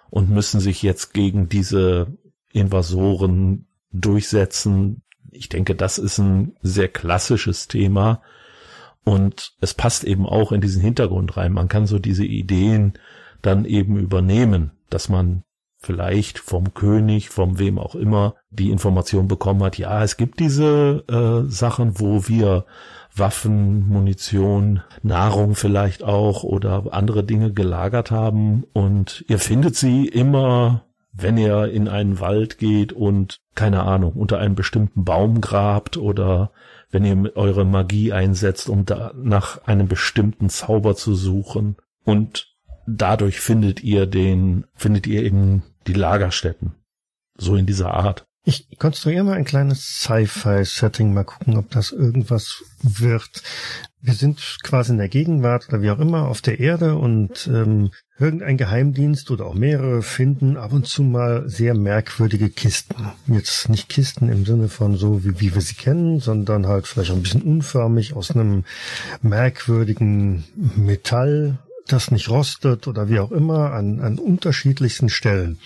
und 0.10 0.30
müssen 0.30 0.60
sich 0.60 0.82
jetzt 0.82 1.14
gegen 1.14 1.50
diese 1.50 2.08
Invasoren 2.52 3.68
durchsetzen. 3.92 5.02
Ich 5.32 5.50
denke, 5.50 5.76
das 5.76 5.98
ist 5.98 6.18
ein 6.18 6.56
sehr 6.62 6.90
klassisches 6.90 7.68
Thema 7.68 8.22
und 9.04 9.54
es 9.62 9.74
passt 9.74 10.04
eben 10.04 10.26
auch 10.26 10.52
in 10.52 10.62
diesen 10.62 10.82
Hintergrund 10.82 11.38
rein. 11.38 11.54
Man 11.54 11.68
kann 11.68 11.88
so 11.88 12.00
diese 12.00 12.26
Ideen 12.26 12.94
dann 13.42 13.66
eben 13.66 13.98
übernehmen, 13.98 14.72
dass 14.90 15.10
man 15.10 15.44
vielleicht 15.82 16.38
vom 16.38 16.74
König, 16.76 17.30
vom 17.30 17.58
wem 17.58 17.80
auch 17.80 17.96
immer, 17.96 18.36
die 18.52 18.70
Information 18.70 19.28
bekommen 19.28 19.64
hat, 19.64 19.78
ja, 19.78 20.04
es 20.04 20.16
gibt 20.16 20.40
diese 20.40 21.04
äh, 21.10 21.50
Sachen, 21.50 22.00
wo 22.00 22.28
wir 22.28 22.66
Waffen, 23.16 23.90
Munition, 23.90 24.82
Nahrung 25.02 25.56
vielleicht 25.56 26.04
auch 26.04 26.44
oder 26.44 26.94
andere 26.94 27.24
Dinge 27.24 27.52
gelagert 27.52 28.12
haben 28.12 28.64
und 28.74 29.26
ihr 29.28 29.40
findet 29.40 29.76
sie 29.76 30.06
immer, 30.06 30.84
wenn 31.12 31.38
ihr 31.38 31.66
in 31.72 31.88
einen 31.88 32.20
Wald 32.20 32.58
geht 32.58 32.94
und 32.94 33.40
keine 33.56 33.84
Ahnung, 33.84 34.14
unter 34.14 34.38
einem 34.38 34.56
bestimmten 34.56 35.04
Baum 35.04 35.42
grabt 35.42 35.98
oder 35.98 36.52
wenn 36.92 37.06
ihr 37.06 37.36
eure 37.36 37.66
Magie 37.66 38.12
einsetzt, 38.12 38.70
um 38.70 38.86
da 38.86 39.14
nach 39.16 39.66
einem 39.66 39.88
bestimmten 39.88 40.50
Zauber 40.50 40.96
zu 40.96 41.16
suchen 41.16 41.78
und 42.04 42.48
dadurch 42.86 43.40
findet 43.40 43.84
ihr 43.84 44.06
den, 44.06 44.66
findet 44.76 45.08
ihr 45.08 45.24
eben 45.24 45.64
die 45.88 45.94
Lagerstätten. 45.94 46.74
So 47.38 47.56
in 47.56 47.66
dieser 47.66 47.94
Art. 47.94 48.26
Ich 48.44 48.78
konstruiere 48.80 49.24
mal 49.24 49.38
ein 49.38 49.46
kleines 49.46 50.02
Sci-Fi-Setting, 50.02 51.14
mal 51.14 51.24
gucken, 51.24 51.58
ob 51.58 51.70
das 51.70 51.92
irgendwas 51.92 52.64
wird. 52.82 53.44
Wir 54.00 54.16
sind 54.16 54.58
quasi 54.64 54.92
in 54.92 54.98
der 54.98 55.10
Gegenwart 55.10 55.68
oder 55.70 55.84
wie 55.84 55.92
auch 55.92 56.00
immer 56.00 56.28
auf 56.28 56.42
der 56.42 56.60
Erde 56.60 56.96
und 56.96 57.48
ähm, 57.48 57.92
irgendein 58.22 58.58
Geheimdienst 58.58 59.32
oder 59.32 59.48
auch 59.48 59.56
mehrere 59.56 60.04
finden 60.04 60.56
ab 60.56 60.74
und 60.74 60.86
zu 60.86 61.02
mal 61.02 61.50
sehr 61.50 61.74
merkwürdige 61.74 62.50
Kisten. 62.50 62.96
Jetzt 63.28 63.68
nicht 63.68 63.90
Kisten 63.90 64.30
im 64.30 64.46
Sinne 64.46 64.70
von 64.70 64.96
so, 64.96 65.24
wie, 65.24 65.40
wie 65.42 65.56
wir 65.56 65.62
sie 65.62 65.74
kennen, 65.74 66.20
sondern 66.20 66.68
halt 66.68 66.88
vielleicht 66.88 67.12
ein 67.12 67.24
bisschen 67.24 67.42
unförmig 67.42 68.14
aus 68.14 68.32
einem 68.32 68.64
merkwürdigen 69.24 70.44
Metall 70.76 71.58
das 71.88 72.12
nicht 72.12 72.30
rostet 72.30 72.88
oder 72.88 73.10
wie 73.10 73.20
auch 73.20 73.32
immer 73.32 73.74
an, 73.74 74.00
an 74.00 74.20
unterschiedlichsten 74.20 75.10
Stellen. 75.10 75.60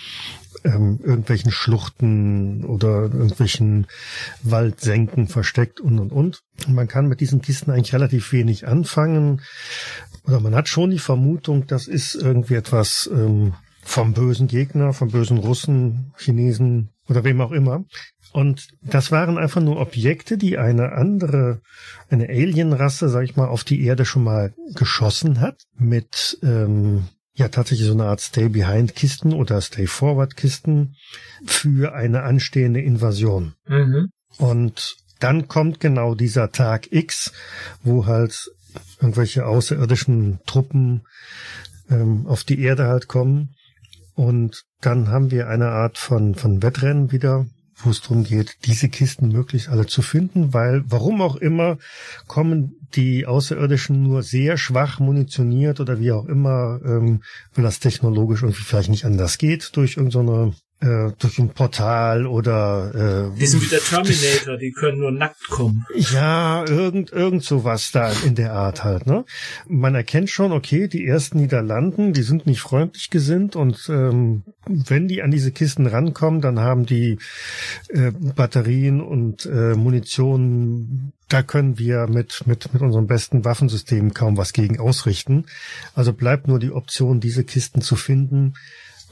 Ähm, 0.66 1.00
irgendwelchen 1.04 1.52
Schluchten 1.52 2.66
oder 2.66 3.04
irgendwelchen 3.04 3.86
Waldsenken 4.42 5.28
versteckt 5.28 5.80
und 5.80 6.00
und 6.00 6.12
und. 6.12 6.42
Man 6.68 6.88
kann 6.88 7.08
mit 7.08 7.22
diesen 7.22 7.42
Kisten 7.42 7.70
eigentlich 7.70 7.94
relativ 7.94 8.32
wenig 8.32 8.68
anfangen. 8.68 9.42
Oder 10.26 10.40
man 10.40 10.56
hat 10.56 10.68
schon 10.68 10.90
die 10.90 10.98
Vermutung, 10.98 11.68
das 11.68 11.88
ist 11.88 12.16
irgendwie 12.16 12.56
etwas 12.56 13.08
ähm, 13.14 13.54
vom 13.84 14.14
bösen 14.14 14.48
Gegner, 14.48 14.94
vom 14.94 15.12
bösen 15.12 15.38
Russen, 15.38 16.14
Chinesen 16.18 16.90
oder 17.08 17.24
wem 17.24 17.40
auch 17.42 17.52
immer. 17.52 17.86
Und 18.34 18.68
das 18.82 19.12
waren 19.12 19.38
einfach 19.38 19.62
nur 19.62 19.80
Objekte, 19.80 20.38
die 20.38 20.58
eine 20.58 20.94
andere, 20.94 21.62
eine 22.10 22.28
Alienrasse, 22.28 23.08
sag 23.08 23.24
ich 23.24 23.36
mal, 23.36 23.48
auf 23.48 23.64
die 23.64 23.84
Erde 23.86 24.04
schon 24.04 24.24
mal 24.24 24.54
geschossen 24.74 25.40
hat 25.40 25.62
mit 25.78 26.40
ähm, 26.42 27.06
ja 27.36 27.50
tatsächlich 27.50 27.88
so 27.88 27.94
eine 27.94 28.06
Art 28.06 28.22
Stay-Behind-Kisten 28.22 29.34
oder 29.34 29.62
Stay-Forward-Kisten 29.62 30.96
für 31.46 31.94
eine 31.94 32.24
anstehende 32.24 32.82
Invasion. 32.82 33.54
Mhm. 33.68 34.10
Und 34.38 34.96
dann 35.20 35.48
kommt 35.48 35.80
genau 35.80 36.16
dieser 36.16 36.52
Tag 36.52 36.92
X, 36.92 37.32
wo 37.84 38.06
halt 38.06 38.52
irgendwelche 39.00 39.46
außerirdischen 39.46 40.40
Truppen 40.46 41.06
ähm, 41.90 42.26
auf 42.28 42.44
die 42.44 42.60
Erde 42.62 42.88
halt 42.88 43.08
kommen. 43.08 43.56
Und 44.16 44.64
dann 44.82 45.10
haben 45.10 45.32
wir 45.32 45.50
eine 45.50 45.70
Art 45.70 45.98
von, 45.98 46.36
von 46.36 46.64
Wettrennen 46.64 47.12
wieder, 47.12 47.46
wo 47.78 47.90
es 47.90 48.02
darum 48.02 48.24
geht, 48.24 48.58
diese 48.66 48.90
Kisten 48.90 49.30
möglichst 49.30 49.70
alle 49.70 49.86
zu 49.86 50.02
finden, 50.02 50.54
weil 50.54 50.84
warum 50.88 51.22
auch 51.22 51.36
immer 51.36 51.78
kommen 52.28 52.88
die 52.96 53.26
Außerirdischen 53.26 54.02
nur 54.02 54.24
sehr 54.24 54.58
schwach 54.58 55.00
munitioniert 55.00 55.80
oder 55.80 56.00
wie 56.00 56.12
auch 56.12 56.26
immer, 56.26 56.80
ähm, 56.86 57.22
weil 57.54 57.64
das 57.64 57.80
technologisch 57.80 58.44
irgendwie 58.44 58.64
vielleicht 58.64 58.90
nicht 58.90 59.06
anders 59.06 59.38
geht 59.38 59.76
durch 59.76 59.98
irgendeine 59.98 60.54
äh, 60.82 61.12
durch 61.20 61.40
ein 61.40 61.50
Portal 61.50 62.28
oder 62.28 63.32
äh, 63.34 63.40
die 63.40 63.46
sind 63.46 63.64
wie 63.64 63.70
der 63.70 63.80
Terminator, 63.80 64.58
die 64.58 64.72
können 64.72 65.00
nur 65.00 65.12
nackt 65.12 65.48
kommen. 65.48 65.86
Ja, 65.96 66.66
irgend 66.68 67.12
irgend 67.12 67.44
sowas 67.44 67.92
da 67.92 68.12
in 68.26 68.36
der 68.36 68.54
Art 68.54 68.84
halt. 68.84 69.08
Ne, 69.08 69.26
man 69.68 69.96
erkennt 69.96 70.30
schon, 70.30 70.52
okay, 70.52 70.88
die 70.88 71.06
ersten, 71.06 71.40
die 71.40 71.48
da 71.48 71.62
landen, 71.62 72.14
die 72.14 72.24
sind 72.24 72.46
nicht 72.46 72.60
freundlich 72.60 73.10
gesinnt 73.10 73.56
und 73.56 73.88
ähm, 73.90 74.44
wenn 74.68 75.08
die 75.08 75.22
an 75.22 75.32
diese 75.32 75.52
Kisten 75.52 75.88
rankommen, 75.88 76.42
dann 76.42 76.60
haben 76.60 76.86
die 76.86 77.20
äh, 77.90 78.12
Batterien 78.12 79.02
und 79.02 79.46
äh, 79.46 79.76
Munition. 79.76 81.14
Da 81.28 81.42
können 81.42 81.80
wir 81.80 82.06
mit 82.08 82.44
mit 82.46 82.72
mit 82.74 82.84
unserem 82.84 83.08
besten 83.08 83.46
Waffensystem 83.46 84.14
kaum 84.14 84.38
was 84.38 84.54
gegen 84.54 84.80
ausrichten. 84.80 85.46
Also 85.96 86.14
bleibt 86.14 86.48
nur 86.48 86.60
die 86.60 86.72
Option, 86.72 87.20
diese 87.20 87.44
Kisten 87.44 87.82
zu 87.82 87.96
finden 87.96 88.54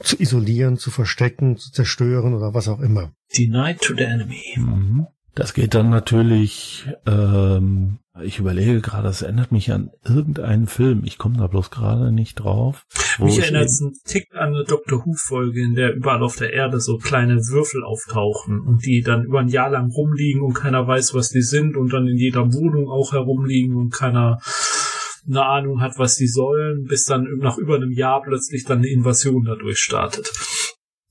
zu 0.00 0.20
isolieren, 0.20 0.76
zu 0.76 0.90
verstecken, 0.90 1.56
zu 1.56 1.70
zerstören 1.72 2.34
oder 2.34 2.54
was 2.54 2.68
auch 2.68 2.80
immer. 2.80 3.12
Denied 3.36 3.80
to 3.80 3.94
the 3.94 4.04
enemy. 4.04 4.42
Mhm. 4.56 5.06
Das 5.34 5.52
geht 5.52 5.74
dann 5.74 5.90
natürlich, 5.90 6.86
ähm, 7.06 7.98
ich 8.22 8.38
überlege 8.38 8.80
gerade, 8.80 9.08
das 9.08 9.22
erinnert 9.22 9.50
mich 9.50 9.72
an 9.72 9.90
irgendeinen 10.04 10.68
Film. 10.68 11.02
Ich 11.04 11.18
komme 11.18 11.38
da 11.38 11.48
bloß 11.48 11.72
gerade 11.72 12.12
nicht 12.12 12.36
drauf. 12.36 12.86
Mich 13.18 13.40
erinnert 13.40 13.64
es 13.64 13.82
einen 13.82 13.94
Tick 14.04 14.28
an 14.34 14.54
eine 14.54 14.62
Doctor 14.62 15.04
Who-Folge, 15.04 15.60
in 15.60 15.74
der 15.74 15.94
überall 15.94 16.22
auf 16.22 16.36
der 16.36 16.52
Erde 16.52 16.80
so 16.80 16.98
kleine 16.98 17.38
Würfel 17.48 17.82
auftauchen 17.82 18.60
und 18.60 18.86
die 18.86 19.02
dann 19.02 19.24
über 19.24 19.40
ein 19.40 19.48
Jahr 19.48 19.70
lang 19.70 19.90
rumliegen 19.90 20.42
und 20.42 20.54
keiner 20.54 20.86
weiß, 20.86 21.14
was 21.14 21.30
die 21.30 21.42
sind 21.42 21.76
und 21.76 21.92
dann 21.92 22.06
in 22.06 22.16
jeder 22.16 22.52
Wohnung 22.52 22.88
auch 22.88 23.12
herumliegen 23.12 23.74
und 23.74 23.92
keiner 23.92 24.38
eine 25.26 25.44
Ahnung 25.44 25.80
hat, 25.80 25.98
was 25.98 26.14
sie 26.14 26.26
sollen, 26.26 26.84
bis 26.84 27.04
dann 27.04 27.26
nach 27.38 27.58
über 27.58 27.76
einem 27.76 27.92
Jahr 27.92 28.22
plötzlich 28.22 28.64
dann 28.64 28.78
eine 28.78 28.88
Invasion 28.88 29.44
dadurch 29.44 29.78
startet. 29.78 30.30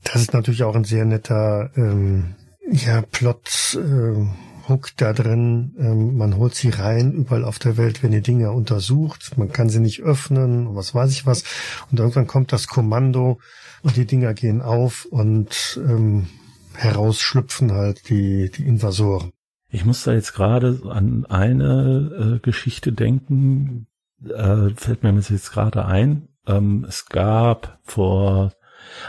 Das 0.04 0.22
ist 0.22 0.34
natürlich 0.34 0.64
auch 0.64 0.76
ein 0.76 0.84
sehr 0.84 1.06
netter 1.06 1.72
ähm, 1.76 2.36
ja, 2.70 3.02
Plot. 3.02 3.78
Äh 3.80 4.26
Hook 4.68 4.92
da 4.98 5.14
drin. 5.14 5.76
Ähm, 5.78 6.18
man 6.18 6.38
holt 6.38 6.56
sie 6.56 6.70
rein, 6.70 7.14
überall 7.14 7.44
auf 7.44 7.60
der 7.60 7.78
Welt 7.78 8.02
werden 8.02 8.14
die 8.14 8.22
Dinger 8.22 8.54
untersucht. 8.54 9.38
Man 9.38 9.52
kann 9.52 9.70
sie 9.70 9.80
nicht 9.80 10.02
öffnen, 10.02 10.76
was 10.76 10.96
weiß 10.96 11.12
ich 11.12 11.26
was. 11.26 11.44
Und 11.92 12.00
irgendwann 12.00 12.28
kommt 12.28 12.52
das 12.52 12.68
Kommando 12.68 13.40
und 13.82 13.96
die 13.98 14.06
Dinger 14.06 14.34
gehen 14.34 14.62
auf 14.62 15.06
und 15.06 15.80
ähm, 15.86 16.28
herausschlüpfen 16.74 17.74
halt 17.74 18.10
die, 18.10 18.50
die 18.50 18.66
Invasoren. 18.66 19.32
Ich 19.70 19.86
muss 19.86 20.04
da 20.04 20.14
jetzt 20.14 20.34
gerade 20.34 20.82
an 20.90 21.26
eine 21.26 22.38
äh, 22.38 22.40
Geschichte 22.40 22.94
denken, 22.94 23.88
äh, 24.30 24.70
fällt 24.76 25.04
mir 25.04 25.14
jetzt 25.14 25.52
gerade 25.52 25.86
ein. 25.86 26.28
Ähm, 26.48 26.86
es 26.88 27.08
gab 27.08 27.80
vor 27.84 28.54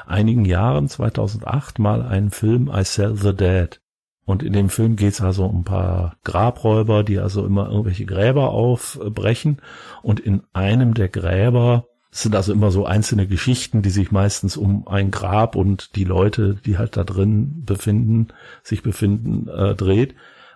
einigen 0.06 0.44
Jahren, 0.44 0.88
2008, 0.88 1.78
mal 1.78 2.02
einen 2.02 2.30
Film 2.30 2.70
I 2.72 2.84
Sell 2.84 3.16
the 3.16 3.34
Dead. 3.34 3.80
Und 4.26 4.42
in 4.42 4.54
dem 4.54 4.70
Film 4.70 4.96
geht 4.96 5.12
es 5.12 5.20
also 5.20 5.44
um 5.44 5.60
ein 5.60 5.64
paar 5.64 6.16
Grabräuber, 6.24 7.04
die 7.04 7.18
also 7.18 7.44
immer 7.44 7.68
irgendwelche 7.68 8.06
Gräber 8.06 8.50
aufbrechen. 8.50 9.60
Und 10.02 10.20
in 10.20 10.42
einem 10.54 10.94
der 10.94 11.08
Gräber 11.08 11.86
sind 12.10 12.34
also 12.34 12.52
immer 12.52 12.70
so 12.70 12.86
einzelne 12.86 13.26
Geschichten, 13.26 13.82
die 13.82 13.90
sich 13.90 14.12
meistens 14.12 14.56
um 14.56 14.86
ein 14.86 15.10
Grab 15.10 15.56
und 15.56 15.96
die 15.96 16.04
Leute, 16.04 16.54
die 16.64 16.78
halt 16.78 16.96
da 16.96 17.04
drin 17.04 17.64
befinden, 17.66 18.28
sich 18.62 18.82
befinden, 18.82 19.48
äh, 19.48 19.74
dreht. 19.74 20.14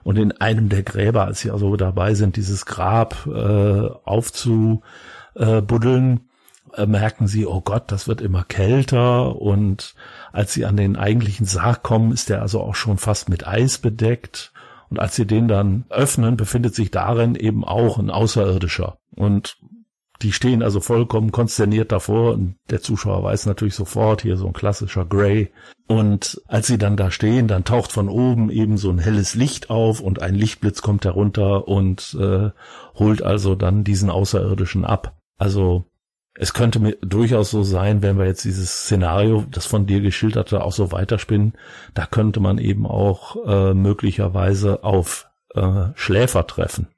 Und 0.08 0.16
in 0.16 0.32
einem 0.40 0.70
der 0.70 0.82
Gräber, 0.82 1.26
als 1.26 1.40
sie 1.40 1.50
also 1.50 1.76
dabei 1.76 2.14
sind, 2.14 2.36
dieses 2.36 2.64
Grab 2.64 3.26
äh, 3.26 3.90
aufzubuddeln, 4.06 4.80
äh, 6.74 6.86
merken 6.86 7.28
sie, 7.28 7.44
oh 7.46 7.60
Gott, 7.60 7.92
das 7.92 8.08
wird 8.08 8.22
immer 8.22 8.42
kälter. 8.42 9.36
Und 9.36 9.94
als 10.32 10.54
sie 10.54 10.64
an 10.64 10.78
den 10.78 10.96
eigentlichen 10.96 11.44
Sarg 11.44 11.82
kommen, 11.82 12.10
ist 12.10 12.30
der 12.30 12.40
also 12.40 12.62
auch 12.62 12.74
schon 12.74 12.96
fast 12.96 13.28
mit 13.28 13.46
Eis 13.46 13.76
bedeckt. 13.76 14.50
Und 14.88 14.98
als 14.98 15.14
sie 15.14 15.26
den 15.26 15.46
dann 15.46 15.84
öffnen, 15.90 16.38
befindet 16.38 16.74
sich 16.74 16.90
darin 16.90 17.34
eben 17.34 17.62
auch 17.62 17.98
ein 17.98 18.08
Außerirdischer. 18.08 18.96
Und 19.14 19.58
die 20.22 20.32
stehen 20.32 20.62
also 20.62 20.80
vollkommen 20.80 21.30
konsterniert 21.30 21.92
davor 21.92 22.34
und 22.34 22.56
der 22.70 22.80
Zuschauer 22.80 23.22
weiß 23.22 23.46
natürlich 23.46 23.74
sofort, 23.74 24.22
hier 24.22 24.36
so 24.36 24.46
ein 24.46 24.52
klassischer 24.52 25.04
Grey. 25.04 25.50
Und 25.86 26.42
als 26.48 26.66
sie 26.66 26.76
dann 26.76 26.96
da 26.96 27.10
stehen, 27.10 27.48
dann 27.48 27.64
taucht 27.64 27.92
von 27.92 28.08
oben 28.08 28.50
eben 28.50 28.76
so 28.76 28.90
ein 28.90 28.98
helles 28.98 29.34
Licht 29.34 29.70
auf 29.70 30.00
und 30.00 30.20
ein 30.20 30.34
Lichtblitz 30.34 30.82
kommt 30.82 31.04
herunter 31.04 31.68
und 31.68 32.16
äh, 32.20 32.50
holt 32.94 33.22
also 33.22 33.54
dann 33.54 33.84
diesen 33.84 34.10
Außerirdischen 34.10 34.84
ab. 34.84 35.16
Also 35.38 35.86
es 36.34 36.52
könnte 36.52 36.78
mir 36.78 36.96
durchaus 37.00 37.50
so 37.50 37.62
sein, 37.62 38.02
wenn 38.02 38.18
wir 38.18 38.26
jetzt 38.26 38.44
dieses 38.44 38.82
Szenario, 38.82 39.44
das 39.50 39.66
von 39.66 39.86
dir 39.86 40.00
geschilderte, 40.00 40.62
auch 40.62 40.72
so 40.72 40.92
weiterspinnen, 40.92 41.54
da 41.94 42.06
könnte 42.06 42.40
man 42.40 42.58
eben 42.58 42.86
auch 42.86 43.36
äh, 43.46 43.74
möglicherweise 43.74 44.84
auf 44.84 45.28
äh, 45.54 45.86
Schläfer 45.94 46.46
treffen. 46.46 46.88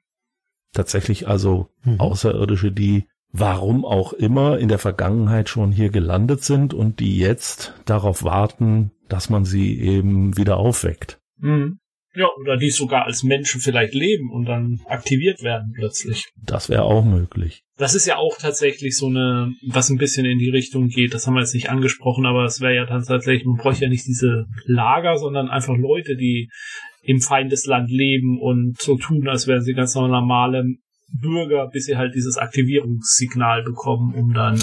Tatsächlich 0.73 1.27
also 1.27 1.69
mhm. 1.83 1.99
Außerirdische, 1.99 2.71
die 2.71 3.07
warum 3.31 3.85
auch 3.85 4.13
immer 4.13 4.57
in 4.59 4.67
der 4.67 4.79
Vergangenheit 4.79 5.49
schon 5.49 5.71
hier 5.71 5.89
gelandet 5.89 6.43
sind 6.43 6.73
und 6.73 6.99
die 6.99 7.17
jetzt 7.17 7.73
darauf 7.85 8.23
warten, 8.23 8.91
dass 9.09 9.29
man 9.29 9.45
sie 9.45 9.79
eben 9.79 10.37
wieder 10.37 10.57
aufweckt. 10.57 11.19
Mhm. 11.37 11.77
Ja, 12.13 12.27
oder 12.41 12.57
die 12.57 12.71
sogar 12.71 13.05
als 13.05 13.23
Menschen 13.23 13.61
vielleicht 13.61 13.93
leben 13.93 14.31
und 14.31 14.45
dann 14.45 14.81
aktiviert 14.85 15.43
werden 15.43 15.71
plötzlich. 15.73 16.29
Das 16.43 16.67
wäre 16.67 16.83
auch 16.83 17.05
möglich. 17.05 17.63
Das 17.77 17.95
ist 17.95 18.05
ja 18.05 18.17
auch 18.17 18.37
tatsächlich 18.37 18.97
so 18.97 19.07
eine, 19.07 19.53
was 19.65 19.89
ein 19.89 19.97
bisschen 19.97 20.25
in 20.25 20.37
die 20.37 20.49
Richtung 20.49 20.89
geht. 20.89 21.13
Das 21.13 21.25
haben 21.25 21.35
wir 21.35 21.39
jetzt 21.39 21.53
nicht 21.53 21.69
angesprochen, 21.69 22.25
aber 22.25 22.43
es 22.43 22.59
wäre 22.59 22.75
ja 22.75 22.85
tatsächlich, 22.85 23.45
man 23.45 23.55
bräuchte 23.55 23.85
ja 23.85 23.89
nicht 23.89 24.05
diese 24.05 24.45
Lager, 24.65 25.17
sondern 25.17 25.47
einfach 25.47 25.77
Leute, 25.77 26.17
die 26.17 26.49
im 27.01 27.21
Feindesland 27.21 27.89
leben 27.89 28.39
und 28.41 28.79
so 28.79 28.97
tun, 28.97 29.29
als 29.29 29.47
wären 29.47 29.61
sie 29.61 29.73
ganz 29.73 29.95
normale 29.95 30.65
Bürger, 31.11 31.67
bis 31.67 31.85
sie 31.85 31.97
halt 31.97 32.15
dieses 32.15 32.37
Aktivierungssignal 32.37 33.63
bekommen, 33.63 34.13
um 34.13 34.33
dann 34.33 34.59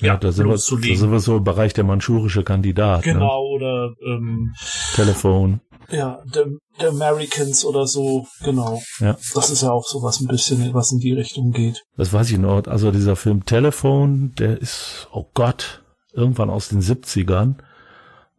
ja, 0.00 0.16
da 0.16 0.32
sind, 0.32 0.46
wir, 0.46 0.54
da 0.54 0.58
sind 0.96 1.12
wir 1.12 1.20
so 1.20 1.36
im 1.36 1.44
Bereich 1.44 1.72
der 1.72 1.84
manchurische 1.84 2.42
Kandidat. 2.42 3.06
Ne? 3.06 3.12
Genau, 3.14 3.42
ne? 3.42 3.54
oder 3.54 3.94
ähm, 4.04 4.54
Telefon. 4.94 5.60
Ja, 5.90 6.22
The, 6.32 6.44
The 6.80 6.86
Americans 6.86 7.64
oder 7.64 7.86
so, 7.86 8.26
genau. 8.42 8.82
Ja. 8.98 9.16
Das 9.34 9.50
ist 9.50 9.62
ja 9.62 9.70
auch 9.70 9.86
so 9.86 10.02
was 10.02 10.20
ein 10.20 10.26
bisschen, 10.26 10.74
was 10.74 10.92
in 10.92 10.98
die 10.98 11.12
Richtung 11.12 11.52
geht. 11.52 11.84
Das 11.96 12.12
weiß 12.12 12.30
ich 12.32 12.38
noch. 12.38 12.66
Also 12.66 12.90
dieser 12.90 13.16
Film 13.16 13.44
Telefon, 13.44 14.32
der 14.38 14.60
ist, 14.60 15.08
oh 15.12 15.26
Gott, 15.34 15.82
irgendwann 16.12 16.50
aus 16.50 16.68
den 16.68 16.80
70ern 16.80 17.56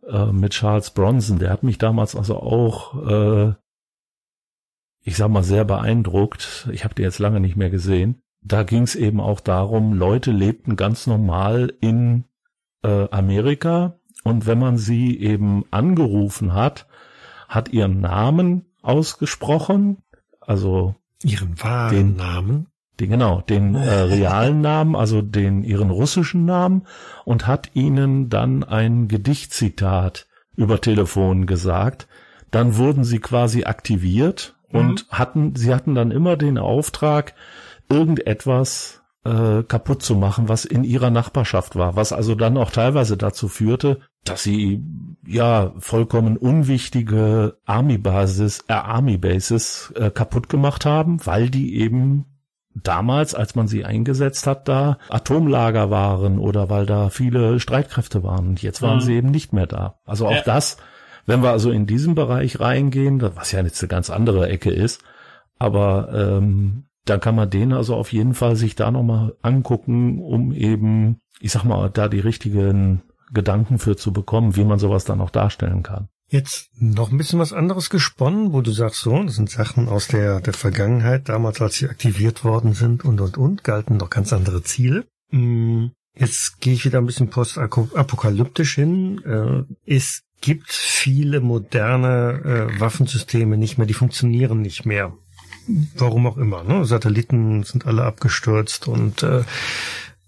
äh, 0.10 0.26
mit 0.32 0.52
Charles 0.54 0.90
Bronson. 0.90 1.40
Der 1.40 1.52
hat 1.52 1.64
mich 1.64 1.78
damals 1.78 2.16
also 2.16 2.38
auch, 2.38 2.96
äh, 3.08 3.54
ich 5.06 5.18
sag 5.18 5.30
mal, 5.30 5.44
sehr 5.44 5.64
beeindruckt. 5.66 6.68
Ich 6.72 6.84
habe 6.84 6.96
den 6.96 7.04
jetzt 7.04 7.20
lange 7.20 7.40
nicht 7.40 7.56
mehr 7.56 7.70
gesehen. 7.70 8.24
Da 8.42 8.64
ging 8.64 8.82
es 8.84 8.96
eben 8.96 9.22
auch 9.22 9.40
darum, 9.40 9.94
Leute 9.94 10.32
lebten 10.32 10.76
ganz 10.76 11.08
normal 11.08 11.74
in 11.80 12.26
äh, 12.84 13.08
Amerika 13.12 14.00
und 14.24 14.48
wenn 14.48 14.60
man 14.60 14.78
sie 14.78 15.20
eben 15.20 15.64
angerufen 15.70 16.54
hat, 16.54 16.88
hat 17.48 17.70
ihren 17.70 18.02
Namen 18.02 18.66
ausgesprochen, 18.82 19.98
also 20.42 20.96
ihren 21.24 21.62
wahren 21.62 21.96
den, 21.96 22.16
Namen, 22.16 22.68
den, 23.00 23.12
genau, 23.12 23.42
den 23.42 23.76
äh, 23.76 23.90
realen 24.02 24.62
Namen, 24.62 24.96
also 24.96 25.22
den 25.22 25.64
ihren 25.64 25.92
russischen 25.92 26.46
Namen 26.46 26.88
und 27.26 27.46
hat 27.46 27.76
ihnen 27.76 28.30
dann 28.30 28.64
ein 28.64 29.08
Gedichtzitat 29.08 30.28
über 30.56 30.82
Telefon 30.82 31.46
gesagt. 31.46 32.08
Dann 32.50 32.78
wurden 32.78 33.04
sie 33.04 33.20
quasi 33.20 33.66
aktiviert 33.66 34.55
mhm. 34.76 34.90
und 34.90 35.06
hatten, 35.10 35.56
sie 35.56 35.74
hatten 35.74 35.96
dann 35.96 36.12
immer 36.12 36.38
den 36.38 36.58
Auftrag, 36.58 37.34
irgendetwas 37.90 39.02
äh, 39.26 39.64
kaputt 39.64 40.04
zu 40.04 40.16
machen, 40.16 40.50
was 40.50 40.66
in 40.66 40.84
ihrer 40.84 41.10
Nachbarschaft 41.10 41.76
war, 41.76 41.96
was 41.96 42.14
also 42.14 42.36
dann 42.36 42.58
auch 42.58 42.72
teilweise 42.72 43.18
dazu 43.18 43.48
führte, 43.48 44.00
dass 44.24 44.44
sie 44.44 44.84
ja 45.26 45.74
vollkommen 45.80 46.38
unwichtige 46.38 47.58
Army-Basis, 47.66 48.66
äh, 48.68 48.74
Army-Bases 48.74 49.94
äh, 49.96 50.12
kaputt 50.12 50.50
gemacht 50.50 50.86
haben, 50.86 51.26
weil 51.26 51.50
die 51.50 51.76
eben 51.76 52.26
damals, 52.76 53.34
als 53.34 53.56
man 53.56 53.68
sie 53.68 53.86
eingesetzt 53.86 54.48
hat, 54.48 54.68
da 54.68 54.98
Atomlager 55.10 55.90
waren 55.90 56.40
oder 56.40 56.70
weil 56.70 56.86
da 56.86 57.10
viele 57.10 57.60
Streitkräfte 57.60 58.24
waren. 58.24 58.48
Und 58.48 58.62
jetzt 58.62 58.82
waren 58.82 58.98
mhm. 58.98 59.02
sie 59.02 59.16
eben 59.16 59.32
nicht 59.32 59.54
mehr 59.54 59.68
da. 59.68 60.00
Also 60.06 60.28
auch 60.28 60.32
ja. 60.32 60.44
das, 60.44 60.78
wenn 61.26 61.42
wir 61.42 61.52
also 61.52 61.72
in 61.72 61.86
diesen 61.86 62.16
Bereich 62.16 62.60
reingehen, 62.60 63.22
was 63.36 63.52
ja 63.52 63.62
jetzt 63.62 63.82
eine 63.82 63.90
ganz 63.90 64.10
andere 64.10 64.48
Ecke 64.50 64.70
ist, 64.70 65.04
aber 65.58 66.10
ähm, 66.14 66.86
dann 67.06 67.20
kann 67.20 67.36
man 67.36 67.50
den 67.50 67.74
also 67.74 67.96
auf 67.96 68.12
jeden 68.12 68.34
Fall 68.34 68.56
sich 68.56 68.76
da 68.76 68.92
nochmal 68.92 69.36
angucken, 69.42 70.20
um 70.20 70.52
eben, 70.52 71.20
ich 71.40 71.52
sag 71.52 71.64
mal, 71.64 71.90
da 71.90 72.08
die 72.08 72.20
richtigen 72.20 73.04
Gedanken 73.32 73.80
für 73.80 73.96
zu 73.96 74.12
bekommen, 74.12 74.56
wie 74.56 74.64
man 74.64 74.80
sowas 74.80 75.06
dann 75.06 75.22
auch 75.22 75.30
darstellen 75.30 75.84
kann. 75.84 76.10
Jetzt 76.28 76.70
noch 76.80 77.12
ein 77.12 77.18
bisschen 77.18 77.40
was 77.40 77.54
anderes 77.54 77.92
gesponnen, 77.92 78.52
wo 78.52 78.62
du 78.62 78.72
sagst, 78.72 79.02
so, 79.02 79.22
das 79.24 79.36
sind 79.36 79.50
Sachen 79.50 79.88
aus 79.88 80.08
der, 80.08 80.42
der 80.42 80.54
Vergangenheit, 80.54 81.30
damals 81.30 81.62
als 81.62 81.76
sie 81.76 81.88
aktiviert 81.88 82.44
worden 82.44 82.74
sind 82.74 83.06
und, 83.06 83.22
und, 83.22 83.38
und, 83.38 83.64
galten 83.64 83.98
noch 83.98 84.10
ganz 84.10 84.34
andere 84.34 84.64
Ziele. 84.64 85.06
Mm, 85.30 85.88
jetzt 86.16 86.60
gehe 86.62 86.74
ich 86.74 86.84
wieder 86.84 86.98
ein 86.98 87.06
bisschen 87.06 87.30
postapokalyptisch 87.30 88.74
hin. 88.74 89.22
Äh, 89.24 89.64
es 89.86 90.24
gibt 90.42 90.72
viele 90.72 91.42
moderne 91.42 92.70
äh, 92.76 92.80
Waffensysteme 92.80 93.58
nicht 93.58 93.78
mehr, 93.78 93.88
die 93.88 93.94
funktionieren 93.94 94.62
nicht 94.62 94.86
mehr. 94.86 95.14
Warum 95.98 96.28
auch 96.28 96.38
immer. 96.38 96.64
Ne? 96.64 96.86
Satelliten 96.86 97.64
sind 97.64 97.88
alle 97.88 98.04
abgestürzt 98.04 98.88
und 98.88 99.24
äh, 99.24 99.44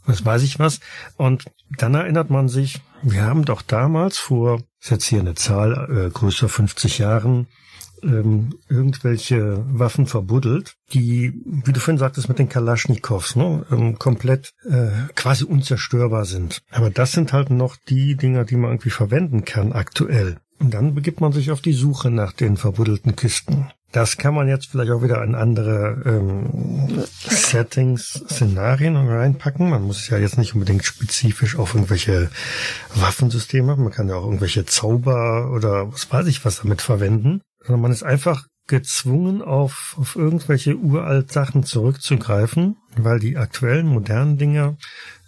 was 0.06 0.26
weiß 0.26 0.42
ich 0.44 0.58
was. 0.58 0.80
Und 1.18 1.46
dann 1.78 1.94
erinnert 1.94 2.30
man 2.30 2.48
sich, 2.50 2.82
wir 3.04 3.24
haben 3.24 3.46
doch 3.46 3.62
damals 3.62 4.18
vor, 4.18 4.62
ist 4.82 4.90
jetzt 4.90 5.06
hier 5.06 5.20
eine 5.20 5.36
Zahl, 5.36 6.08
äh, 6.08 6.10
größer 6.10 6.50
50 6.50 6.98
Jahren, 6.98 7.48
ähm, 8.03 8.60
irgendwelche 8.69 9.64
Waffen 9.68 10.06
verbuddelt, 10.06 10.76
die, 10.94 11.34
wie 11.45 11.74
du 11.74 11.80
vorhin 11.80 11.98
sagtest, 11.98 12.30
mit 12.30 12.40
den 12.40 12.49
Kalaschnikows, 12.49 13.36
ne, 13.36 13.65
ähm, 13.72 13.98
komplett 13.99 14.53
äh, 14.69 14.90
quasi 15.15 15.44
unzerstörbar 15.44 16.26
sind. 16.26 16.61
Aber 16.72 16.90
das 16.90 17.11
sind 17.11 17.34
halt 17.34 17.49
noch 17.49 17.76
die 17.76 18.15
Dinger, 18.15 18.45
die 18.45 18.56
man 18.56 18.72
irgendwie 18.72 18.90
verwenden 18.90 19.45
kann 19.45 19.74
aktuell. 19.74 20.38
Und 20.60 20.74
dann 20.74 20.95
begibt 20.95 21.22
man 21.22 21.34
sich 21.34 21.52
auf 21.52 21.61
die 21.61 21.74
Suche 21.74 22.10
nach 22.10 22.34
den 22.34 22.57
verbuddelten 22.57 23.15
Kisten. 23.15 23.68
Das 23.91 24.18
kann 24.18 24.34
man 24.34 24.49
jetzt 24.49 24.68
vielleicht 24.68 24.91
auch 24.91 25.02
wieder 25.02 25.24
in 25.24 25.34
andere 25.34 26.02
ähm, 26.06 27.06
Settings, 27.06 28.22
Szenarien 28.30 28.98
reinpacken. 28.98 29.69
Man 29.69 29.84
muss 29.84 30.10
ja 30.10 30.18
jetzt 30.18 30.38
nicht 30.38 30.53
unbedingt 30.53 30.84
spezifisch 30.84 31.57
auf 31.57 31.74
irgendwelche 31.74 32.30
Waffensysteme 32.95 33.68
machen. 33.68 33.86
Man 33.86 33.94
kann 33.94 34.10
ja 34.10 34.15
auch 34.15 34.26
irgendwelche 34.26 34.65
Zauber 34.65 35.52
oder 35.53 35.91
was 35.91 36.11
weiß 36.11 36.28
ich 36.28 36.44
was 36.44 36.61
damit 36.61 36.82
verwenden. 36.82 37.41
Sondern 37.68 37.81
man 37.81 37.91
ist 37.91 38.03
einfach 38.03 38.48
gezwungen, 38.65 39.41
auf, 39.41 39.95
auf 39.99 40.15
irgendwelche 40.15 40.76
uralt 40.76 41.31
Sachen 41.31 41.64
zurückzugreifen, 41.64 42.77
weil 42.98 43.19
die 43.19 43.38
aktuellen 43.38 43.88
modernen 43.88 44.38
Dinge 44.38 44.77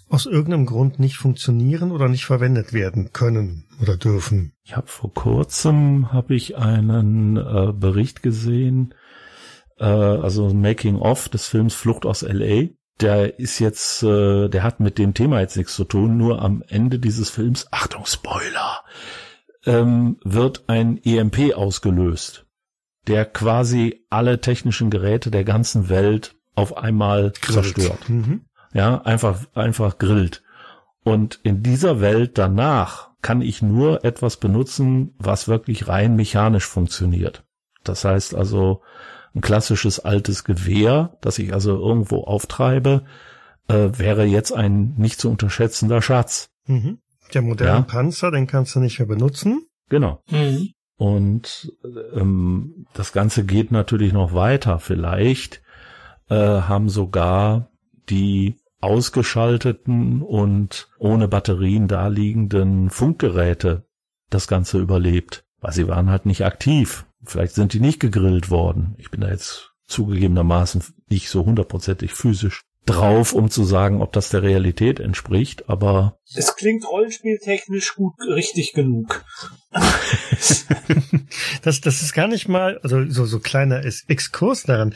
aus 0.09 0.25
irgendeinem 0.25 0.65
Grund 0.65 0.99
nicht 0.99 1.17
funktionieren 1.17 1.91
oder 1.91 2.09
nicht 2.09 2.25
verwendet 2.25 2.73
werden 2.73 3.13
können 3.13 3.65
oder 3.81 3.95
dürfen. 3.95 4.53
Ich 4.63 4.75
habe 4.75 4.87
vor 4.87 5.13
kurzem 5.13 6.11
habe 6.11 6.33
ich 6.33 6.57
einen 6.57 7.37
äh, 7.37 7.71
Bericht 7.73 8.23
gesehen, 8.23 8.95
äh, 9.77 9.85
also 9.85 10.53
Making 10.53 10.95
of 10.95 11.29
des 11.29 11.47
Films 11.47 11.75
Flucht 11.75 12.05
aus 12.05 12.23
LA. 12.23 12.69
Der 13.01 13.39
ist 13.39 13.59
jetzt, 13.59 14.01
äh, 14.03 14.49
der 14.49 14.63
hat 14.63 14.79
mit 14.79 14.97
dem 14.97 15.13
Thema 15.13 15.41
jetzt 15.41 15.57
nichts 15.57 15.75
zu 15.75 15.83
tun. 15.83 16.17
Nur 16.17 16.41
am 16.41 16.63
Ende 16.67 16.99
dieses 16.99 17.29
Films, 17.29 17.67
Achtung 17.71 18.05
Spoiler, 18.05 18.83
ähm, 19.65 20.17
wird 20.23 20.63
ein 20.67 20.99
EMP 21.03 21.53
ausgelöst, 21.55 22.45
der 23.07 23.25
quasi 23.25 24.05
alle 24.09 24.41
technischen 24.41 24.89
Geräte 24.89 25.31
der 25.31 25.43
ganzen 25.43 25.89
Welt 25.89 26.35
auf 26.55 26.77
einmal 26.77 27.31
Grillt. 27.41 27.75
zerstört. 27.75 28.09
Mhm 28.09 28.41
ja, 28.73 29.01
einfach, 29.01 29.45
einfach 29.53 29.97
grillt. 29.97 30.43
Und 31.03 31.39
in 31.43 31.63
dieser 31.63 32.01
Welt 32.01 32.37
danach 32.37 33.09
kann 33.21 33.41
ich 33.41 33.61
nur 33.61 34.05
etwas 34.05 34.37
benutzen, 34.37 35.15
was 35.17 35.47
wirklich 35.47 35.87
rein 35.87 36.15
mechanisch 36.15 36.65
funktioniert. 36.65 37.43
Das 37.83 38.05
heißt 38.05 38.35
also 38.35 38.81
ein 39.33 39.41
klassisches 39.41 39.99
altes 39.99 40.43
Gewehr, 40.43 41.17
das 41.21 41.39
ich 41.39 41.53
also 41.53 41.77
irgendwo 41.77 42.23
auftreibe, 42.23 43.05
äh, 43.67 43.89
wäre 43.93 44.25
jetzt 44.25 44.51
ein 44.51 44.95
nicht 44.97 45.19
zu 45.19 45.29
unterschätzender 45.29 46.01
Schatz. 46.01 46.49
Mhm. 46.65 46.99
Der 47.33 47.41
moderne 47.41 47.79
ja? 47.79 47.81
Panzer, 47.81 48.31
den 48.31 48.47
kannst 48.47 48.75
du 48.75 48.79
nicht 48.79 48.99
mehr 48.99 49.07
benutzen. 49.07 49.65
Genau. 49.89 50.21
Mhm. 50.29 50.69
Und 50.97 51.71
ähm, 52.13 52.85
das 52.93 53.13
Ganze 53.13 53.45
geht 53.45 53.71
natürlich 53.71 54.11
noch 54.11 54.33
weiter. 54.33 54.79
Vielleicht 54.79 55.61
äh, 56.29 56.35
haben 56.35 56.89
sogar 56.89 57.71
die 58.09 58.59
ausgeschalteten 58.81 60.21
und 60.21 60.89
ohne 60.97 61.27
Batterien 61.27 61.87
daliegenden 61.87 62.89
Funkgeräte 62.89 63.85
das 64.29 64.47
Ganze 64.47 64.79
überlebt, 64.79 65.45
weil 65.59 65.73
sie 65.73 65.87
waren 65.87 66.09
halt 66.09 66.25
nicht 66.25 66.45
aktiv. 66.45 67.05
Vielleicht 67.23 67.55
sind 67.55 67.73
die 67.73 67.79
nicht 67.79 67.99
gegrillt 67.99 68.49
worden. 68.49 68.95
Ich 68.97 69.11
bin 69.11 69.21
da 69.21 69.29
jetzt 69.29 69.73
zugegebenermaßen 69.87 70.83
nicht 71.09 71.29
so 71.29 71.45
hundertprozentig 71.45 72.13
physisch 72.13 72.63
drauf, 72.85 73.33
um 73.33 73.49
zu 73.49 73.63
sagen, 73.63 74.01
ob 74.01 74.13
das 74.13 74.29
der 74.29 74.43
Realität 74.43 74.99
entspricht, 74.99 75.69
aber. 75.69 76.17
Es 76.35 76.55
klingt 76.55 76.85
rollenspieltechnisch 76.85 77.95
gut 77.95 78.13
richtig 78.27 78.73
genug. 78.73 79.23
das, 81.61 81.81
das 81.81 82.01
ist 82.01 82.13
gar 82.13 82.27
nicht 82.27 82.47
mal, 82.47 82.79
also 82.81 83.05
so, 83.07 83.25
so 83.25 83.39
kleiner 83.39 83.83
Exkurs 84.07 84.63
daran. 84.63 84.95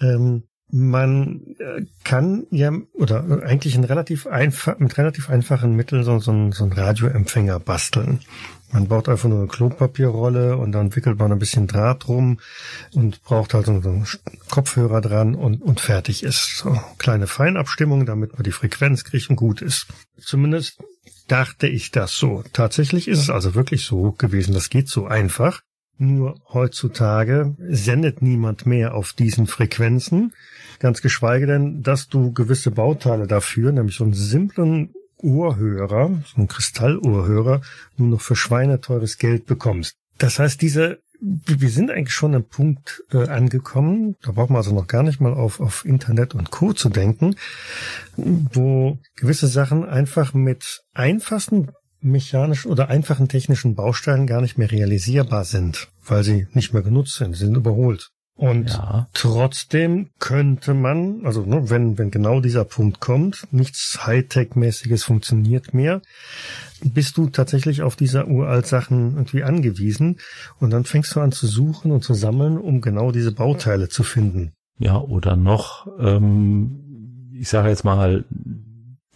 Ähm, 0.00 0.44
Man 0.68 1.54
äh, 1.58 1.82
kann 2.02 2.46
ja, 2.50 2.72
oder 2.92 3.42
eigentlich 3.44 3.76
ein 3.76 3.84
relativ 3.84 4.26
einfach, 4.26 4.78
mit 4.78 4.98
relativ 4.98 5.30
einfachen 5.30 5.76
Mitteln 5.76 6.02
so, 6.02 6.18
so, 6.18 6.50
so 6.50 6.64
ein 6.64 6.72
Radioempfänger 6.72 7.60
basteln. 7.60 8.20
Man 8.72 8.88
baut 8.88 9.08
einfach 9.08 9.28
nur 9.28 9.38
eine 9.38 9.48
Klopapierrolle 9.48 10.56
und 10.56 10.72
dann 10.72 10.94
wickelt 10.96 11.18
man 11.18 11.30
ein 11.30 11.38
bisschen 11.38 11.68
Draht 11.68 12.08
rum 12.08 12.40
und 12.92 13.22
braucht 13.22 13.54
halt 13.54 13.66
so 13.66 13.72
einen 13.72 14.06
Kopfhörer 14.50 15.00
dran 15.00 15.36
und, 15.36 15.62
und 15.62 15.80
fertig 15.80 16.24
ist. 16.24 16.58
So, 16.58 16.78
kleine 16.98 17.28
Feinabstimmung, 17.28 18.06
damit 18.06 18.32
man 18.32 18.42
die 18.42 18.52
Frequenz 18.52 19.04
kriegt 19.04 19.30
und 19.30 19.36
gut 19.36 19.62
ist. 19.62 19.86
Zumindest 20.18 20.82
dachte 21.28 21.68
ich 21.68 21.92
das 21.92 22.16
so. 22.16 22.42
Tatsächlich 22.52 23.06
ist 23.06 23.20
es 23.20 23.30
also 23.30 23.54
wirklich 23.54 23.84
so 23.84 24.12
gewesen. 24.12 24.52
Das 24.52 24.68
geht 24.68 24.88
so 24.88 25.06
einfach. 25.06 25.62
Nur 25.98 26.38
heutzutage 26.52 27.54
sendet 27.58 28.20
niemand 28.20 28.66
mehr 28.66 28.94
auf 28.94 29.12
diesen 29.12 29.46
Frequenzen. 29.46 30.34
Ganz 30.78 31.00
geschweige 31.00 31.46
denn, 31.46 31.82
dass 31.82 32.08
du 32.08 32.32
gewisse 32.32 32.70
Bauteile 32.70 33.26
dafür, 33.26 33.72
nämlich 33.72 33.96
so 33.96 34.04
einen 34.04 34.12
simplen 34.12 34.92
Ohrhörer, 35.18 36.22
so 36.26 36.36
einen 36.36 36.48
Kristallohrhörer, 36.48 37.62
nur 37.96 38.08
noch 38.08 38.20
für 38.20 38.36
schweineteures 38.36 39.16
Geld 39.16 39.46
bekommst. 39.46 39.96
Das 40.18 40.38
heißt, 40.38 40.60
diese, 40.60 40.98
wir 41.20 41.70
sind 41.70 41.90
eigentlich 41.90 42.14
schon 42.14 42.34
am 42.34 42.44
Punkt 42.44 43.02
äh, 43.12 43.28
angekommen, 43.28 44.16
da 44.22 44.32
braucht 44.32 44.50
man 44.50 44.58
also 44.58 44.74
noch 44.74 44.86
gar 44.86 45.02
nicht 45.02 45.20
mal 45.20 45.32
auf, 45.32 45.60
auf 45.60 45.86
Internet 45.86 46.34
und 46.34 46.50
Co. 46.50 46.74
zu 46.74 46.90
denken, 46.90 47.36
wo 48.16 48.98
gewisse 49.16 49.46
Sachen 49.46 49.84
einfach 49.84 50.34
mit 50.34 50.82
einfachsten 50.92 51.70
mechanischen 52.06 52.70
oder 52.70 52.88
einfachen 52.88 53.28
technischen 53.28 53.74
Bausteinen 53.74 54.26
gar 54.26 54.40
nicht 54.40 54.58
mehr 54.58 54.70
realisierbar 54.70 55.44
sind, 55.44 55.88
weil 56.04 56.24
sie 56.24 56.46
nicht 56.54 56.72
mehr 56.72 56.82
genutzt 56.82 57.16
sind, 57.16 57.34
sie 57.34 57.44
sind 57.44 57.56
überholt. 57.56 58.10
Und 58.36 58.68
ja. 58.68 59.08
trotzdem 59.14 60.10
könnte 60.18 60.74
man, 60.74 61.24
also 61.24 61.46
ne, 61.46 61.70
wenn, 61.70 61.96
wenn 61.96 62.10
genau 62.10 62.40
dieser 62.40 62.66
Punkt 62.66 63.00
kommt, 63.00 63.48
nichts 63.50 64.00
Hightech-mäßiges 64.04 65.04
funktioniert 65.04 65.72
mehr, 65.72 66.02
bist 66.84 67.16
du 67.16 67.30
tatsächlich 67.30 67.80
auf 67.80 67.96
dieser 67.96 68.28
uralt 68.28 68.66
Sachen 68.66 69.14
irgendwie 69.16 69.42
angewiesen 69.42 70.18
und 70.60 70.70
dann 70.70 70.84
fängst 70.84 71.16
du 71.16 71.20
an 71.20 71.32
zu 71.32 71.46
suchen 71.46 71.90
und 71.90 72.04
zu 72.04 72.12
sammeln, 72.12 72.58
um 72.58 72.82
genau 72.82 73.10
diese 73.10 73.32
Bauteile 73.32 73.88
zu 73.88 74.02
finden. 74.02 74.52
Ja, 74.78 75.00
oder 75.00 75.36
noch, 75.36 75.86
ähm, 75.98 77.32
ich 77.32 77.48
sage 77.48 77.70
jetzt 77.70 77.84
mal, 77.84 78.26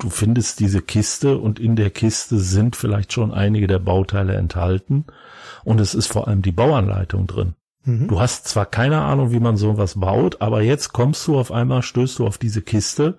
du 0.01 0.11
findest 0.11 0.61
diese 0.61 0.83
Kiste 0.83 1.39
und 1.39 1.59
in 1.59 1.77
der 1.77 1.91
Kiste 1.91 2.39
sind 2.39 2.77
vielleicht 2.77 3.13
schon 3.13 3.33
einige 3.33 3.67
der 3.67 3.79
Bauteile 3.79 4.35
enthalten 4.35 5.05
und 5.65 5.81
es 5.81 5.95
ist 5.95 6.09
vor 6.09 6.27
allem 6.29 6.43
die 6.43 6.53
Bauanleitung 6.53 7.27
drin. 7.27 7.55
Mhm. 7.85 8.09
Du 8.09 8.21
hast 8.21 8.49
zwar 8.49 8.67
keine 8.67 9.01
Ahnung, 9.03 9.31
wie 9.31 9.41
man 9.41 9.57
sowas 9.57 9.99
baut, 10.01 10.41
aber 10.41 10.63
jetzt 10.63 10.93
kommst 10.93 11.27
du 11.27 11.39
auf 11.39 11.53
einmal, 11.53 11.83
stößt 11.83 12.19
du 12.19 12.27
auf 12.27 12.39
diese 12.39 12.63
Kiste, 12.63 13.19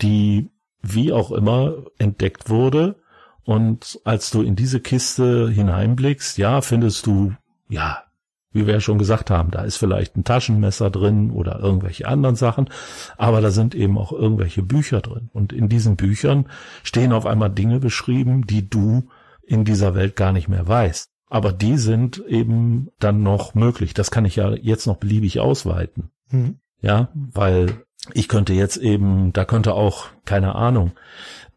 die 0.00 0.50
wie 0.82 1.12
auch 1.12 1.30
immer 1.30 1.74
entdeckt 1.98 2.48
wurde. 2.48 2.96
Und 3.44 4.00
als 4.04 4.30
du 4.30 4.42
in 4.42 4.56
diese 4.56 4.80
Kiste 4.80 5.50
hineinblickst, 5.50 6.38
ja, 6.38 6.60
findest 6.60 7.06
du, 7.06 7.32
ja, 7.68 8.04
wie 8.52 8.66
wir 8.66 8.74
ja 8.74 8.80
schon 8.80 8.98
gesagt 8.98 9.30
haben, 9.30 9.50
da 9.50 9.62
ist 9.62 9.76
vielleicht 9.76 10.16
ein 10.16 10.24
Taschenmesser 10.24 10.90
drin 10.90 11.30
oder 11.30 11.58
irgendwelche 11.60 12.06
anderen 12.06 12.36
Sachen, 12.36 12.68
aber 13.16 13.40
da 13.40 13.50
sind 13.50 13.74
eben 13.74 13.98
auch 13.98 14.12
irgendwelche 14.12 14.62
Bücher 14.62 15.00
drin. 15.00 15.30
Und 15.32 15.52
in 15.52 15.68
diesen 15.68 15.96
Büchern 15.96 16.46
stehen 16.82 17.12
auf 17.12 17.26
einmal 17.26 17.50
Dinge 17.50 17.80
beschrieben, 17.80 18.46
die 18.46 18.68
du 18.68 19.08
in 19.42 19.64
dieser 19.64 19.94
Welt 19.94 20.16
gar 20.16 20.32
nicht 20.32 20.48
mehr 20.48 20.66
weißt. 20.66 21.10
Aber 21.28 21.52
die 21.52 21.78
sind 21.78 22.22
eben 22.26 22.88
dann 22.98 23.22
noch 23.22 23.54
möglich. 23.54 23.94
Das 23.94 24.10
kann 24.10 24.26
ich 24.26 24.36
ja 24.36 24.50
jetzt 24.52 24.86
noch 24.86 24.96
beliebig 24.96 25.40
ausweiten. 25.40 26.10
Mhm. 26.30 26.58
Ja, 26.80 27.08
weil 27.14 27.84
ich 28.12 28.28
könnte 28.28 28.52
jetzt 28.52 28.76
eben, 28.76 29.32
da 29.32 29.44
könnte 29.44 29.74
auch, 29.74 30.06
keine 30.24 30.54
Ahnung, 30.54 30.92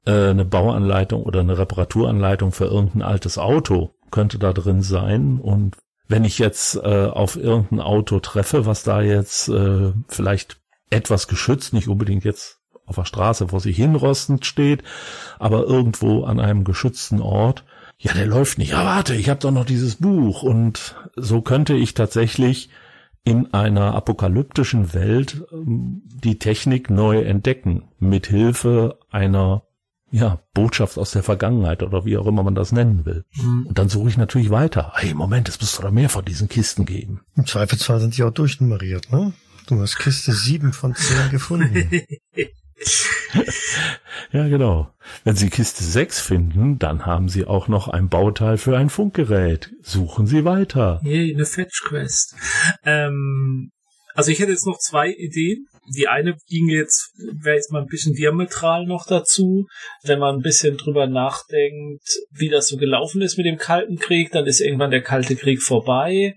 äh, 0.05 0.29
eine 0.29 0.45
Bauanleitung 0.45 1.23
oder 1.23 1.41
eine 1.41 1.57
Reparaturanleitung 1.57 2.51
für 2.51 2.65
irgendein 2.65 3.01
altes 3.01 3.37
Auto 3.37 3.95
könnte 4.11 4.39
da 4.39 4.53
drin 4.53 4.81
sein. 4.81 5.39
Und 5.39 5.75
wenn 6.07 6.23
ich 6.23 6.39
jetzt 6.39 6.75
äh, 6.75 7.05
auf 7.05 7.35
irgendein 7.35 7.81
Auto 7.81 8.19
treffe, 8.19 8.65
was 8.65 8.83
da 8.83 9.01
jetzt 9.01 9.49
äh, 9.49 9.93
vielleicht 10.07 10.57
etwas 10.89 11.27
geschützt, 11.27 11.73
nicht 11.73 11.87
unbedingt 11.87 12.23
jetzt 12.23 12.59
auf 12.85 12.95
der 12.95 13.05
Straße 13.05 13.47
vor 13.47 13.59
sich 13.59 13.75
hinrostend 13.75 14.45
steht, 14.45 14.83
aber 15.39 15.63
irgendwo 15.63 16.23
an 16.23 16.39
einem 16.39 16.63
geschützten 16.63 17.21
Ort, 17.21 17.63
ja, 17.97 18.13
der 18.13 18.27
läuft 18.27 18.57
nicht. 18.57 18.71
Ja, 18.71 18.85
warte, 18.85 19.15
ich 19.15 19.29
habe 19.29 19.39
doch 19.39 19.51
noch 19.51 19.65
dieses 19.65 19.95
Buch. 19.95 20.43
Und 20.43 20.95
so 21.15 21.41
könnte 21.41 21.75
ich 21.75 21.93
tatsächlich 21.93 22.69
in 23.23 23.53
einer 23.53 23.95
apokalyptischen 23.95 24.93
Welt 24.93 25.43
ähm, 25.51 26.03
die 26.05 26.37
Technik 26.37 26.89
neu 26.89 27.21
entdecken, 27.21 27.87
mit 27.99 28.27
Hilfe 28.27 28.99
einer 29.09 29.63
ja, 30.15 30.39
Botschaft 30.53 30.97
aus 30.97 31.11
der 31.11 31.23
Vergangenheit 31.23 31.83
oder 31.83 32.05
wie 32.05 32.17
auch 32.17 32.25
immer 32.25 32.41
man 32.41 32.55
das 32.55 32.71
nennen 32.71 33.05
will. 33.05 33.25
Mhm. 33.35 33.65
Und 33.67 33.77
dann 33.77 33.89
suche 33.89 34.07
ich 34.07 34.17
natürlich 34.17 34.49
weiter. 34.49 34.93
Hey, 34.95 35.13
Moment, 35.13 35.49
es 35.49 35.59
müsste 35.59 35.81
doch 35.81 35.91
mehr 35.91 36.09
von 36.09 36.23
diesen 36.23 36.47
Kisten 36.47 36.85
geben. 36.85 37.21
Im 37.35 37.45
Zweifelsfall 37.45 37.99
sind 37.99 38.15
die 38.15 38.23
auch 38.23 38.31
durchnummeriert, 38.31 39.11
ne? 39.11 39.33
Du 39.67 39.81
hast 39.81 39.97
Kiste 39.97 40.31
sieben 40.31 40.71
von 40.71 40.95
zehn 40.95 41.29
gefunden. 41.31 41.89
ja, 44.31 44.47
genau. 44.47 44.93
Wenn 45.25 45.35
Sie 45.35 45.49
Kiste 45.49 45.83
6 45.83 46.21
finden, 46.21 46.79
dann 46.79 47.05
haben 47.05 47.27
Sie 47.27 47.45
auch 47.45 47.67
noch 47.67 47.89
ein 47.89 48.07
Bauteil 48.07 48.57
für 48.57 48.77
ein 48.77 48.89
Funkgerät. 48.89 49.73
Suchen 49.81 50.27
Sie 50.27 50.45
weiter. 50.45 51.01
Yay, 51.03 51.33
eine 51.33 51.45
Fetch 51.45 51.83
Quest. 51.87 52.35
Ähm, 52.83 53.71
also 54.13 54.31
ich 54.31 54.39
hätte 54.39 54.51
jetzt 54.51 54.67
noch 54.67 54.77
zwei 54.77 55.11
Ideen. 55.11 55.67
Die 55.87 56.07
eine 56.07 56.35
ging 56.47 56.69
jetzt, 56.69 57.13
wäre 57.41 57.55
jetzt 57.55 57.71
mal 57.71 57.81
ein 57.81 57.87
bisschen 57.87 58.13
diametral 58.13 58.85
noch 58.85 59.05
dazu. 59.07 59.67
Wenn 60.03 60.19
man 60.19 60.35
ein 60.35 60.41
bisschen 60.41 60.77
drüber 60.77 61.07
nachdenkt, 61.07 62.07
wie 62.31 62.49
das 62.49 62.67
so 62.67 62.77
gelaufen 62.77 63.21
ist 63.21 63.37
mit 63.37 63.45
dem 63.45 63.57
Kalten 63.57 63.97
Krieg, 63.97 64.31
dann 64.31 64.45
ist 64.47 64.61
irgendwann 64.61 64.91
der 64.91 65.03
Kalte 65.03 65.35
Krieg 65.35 65.61
vorbei 65.61 66.35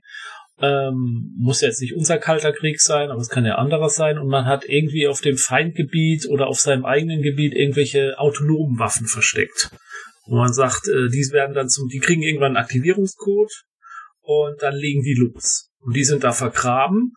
ähm, 0.60 1.34
muss 1.38 1.60
jetzt 1.60 1.80
nicht 1.80 1.94
unser 1.94 2.18
kalter 2.18 2.52
Krieg 2.52 2.80
sein, 2.80 3.10
aber 3.10 3.20
es 3.20 3.28
kann 3.28 3.44
ja 3.44 3.56
anderes 3.56 3.94
sein. 3.94 4.18
Und 4.18 4.28
man 4.28 4.46
hat 4.46 4.64
irgendwie 4.66 5.06
auf 5.06 5.20
dem 5.20 5.36
Feindgebiet 5.36 6.28
oder 6.28 6.48
auf 6.48 6.58
seinem 6.58 6.84
eigenen 6.84 7.22
Gebiet 7.22 7.54
irgendwelche 7.54 8.18
autonomen 8.18 8.78
Waffen 8.78 9.06
versteckt. 9.06 9.70
Und 10.24 10.36
man 10.36 10.52
sagt, 10.52 10.88
äh, 10.88 11.08
die 11.08 11.28
werden 11.32 11.54
dann 11.54 11.68
zum, 11.68 11.88
die 11.88 12.00
kriegen 12.00 12.22
irgendwann 12.22 12.56
einen 12.56 12.64
Aktivierungscode 12.64 13.52
und 14.20 14.60
dann 14.60 14.74
legen 14.74 15.02
die 15.02 15.14
los. 15.14 15.67
Und 15.80 15.96
die 15.96 16.04
sind 16.04 16.24
da 16.24 16.32
vergraben. 16.32 17.12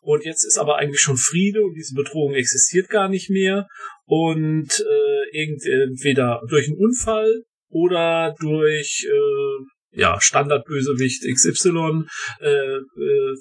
Und 0.00 0.24
jetzt 0.24 0.44
ist 0.44 0.58
aber 0.58 0.76
eigentlich 0.76 1.00
schon 1.00 1.16
Friede 1.16 1.62
und 1.62 1.74
diese 1.74 1.94
Bedrohung 1.94 2.34
existiert 2.34 2.88
gar 2.88 3.08
nicht 3.08 3.30
mehr. 3.30 3.66
Und 4.04 4.68
äh, 4.80 5.42
entweder 5.42 6.40
durch 6.48 6.68
einen 6.68 6.78
Unfall 6.78 7.44
oder 7.68 8.34
durch 8.38 9.06
äh, 9.08 9.64
ja, 9.96 10.20
Standardbösewicht 10.20 11.24
XY 11.24 12.04
äh, 12.40 12.48
äh, 12.48 13.36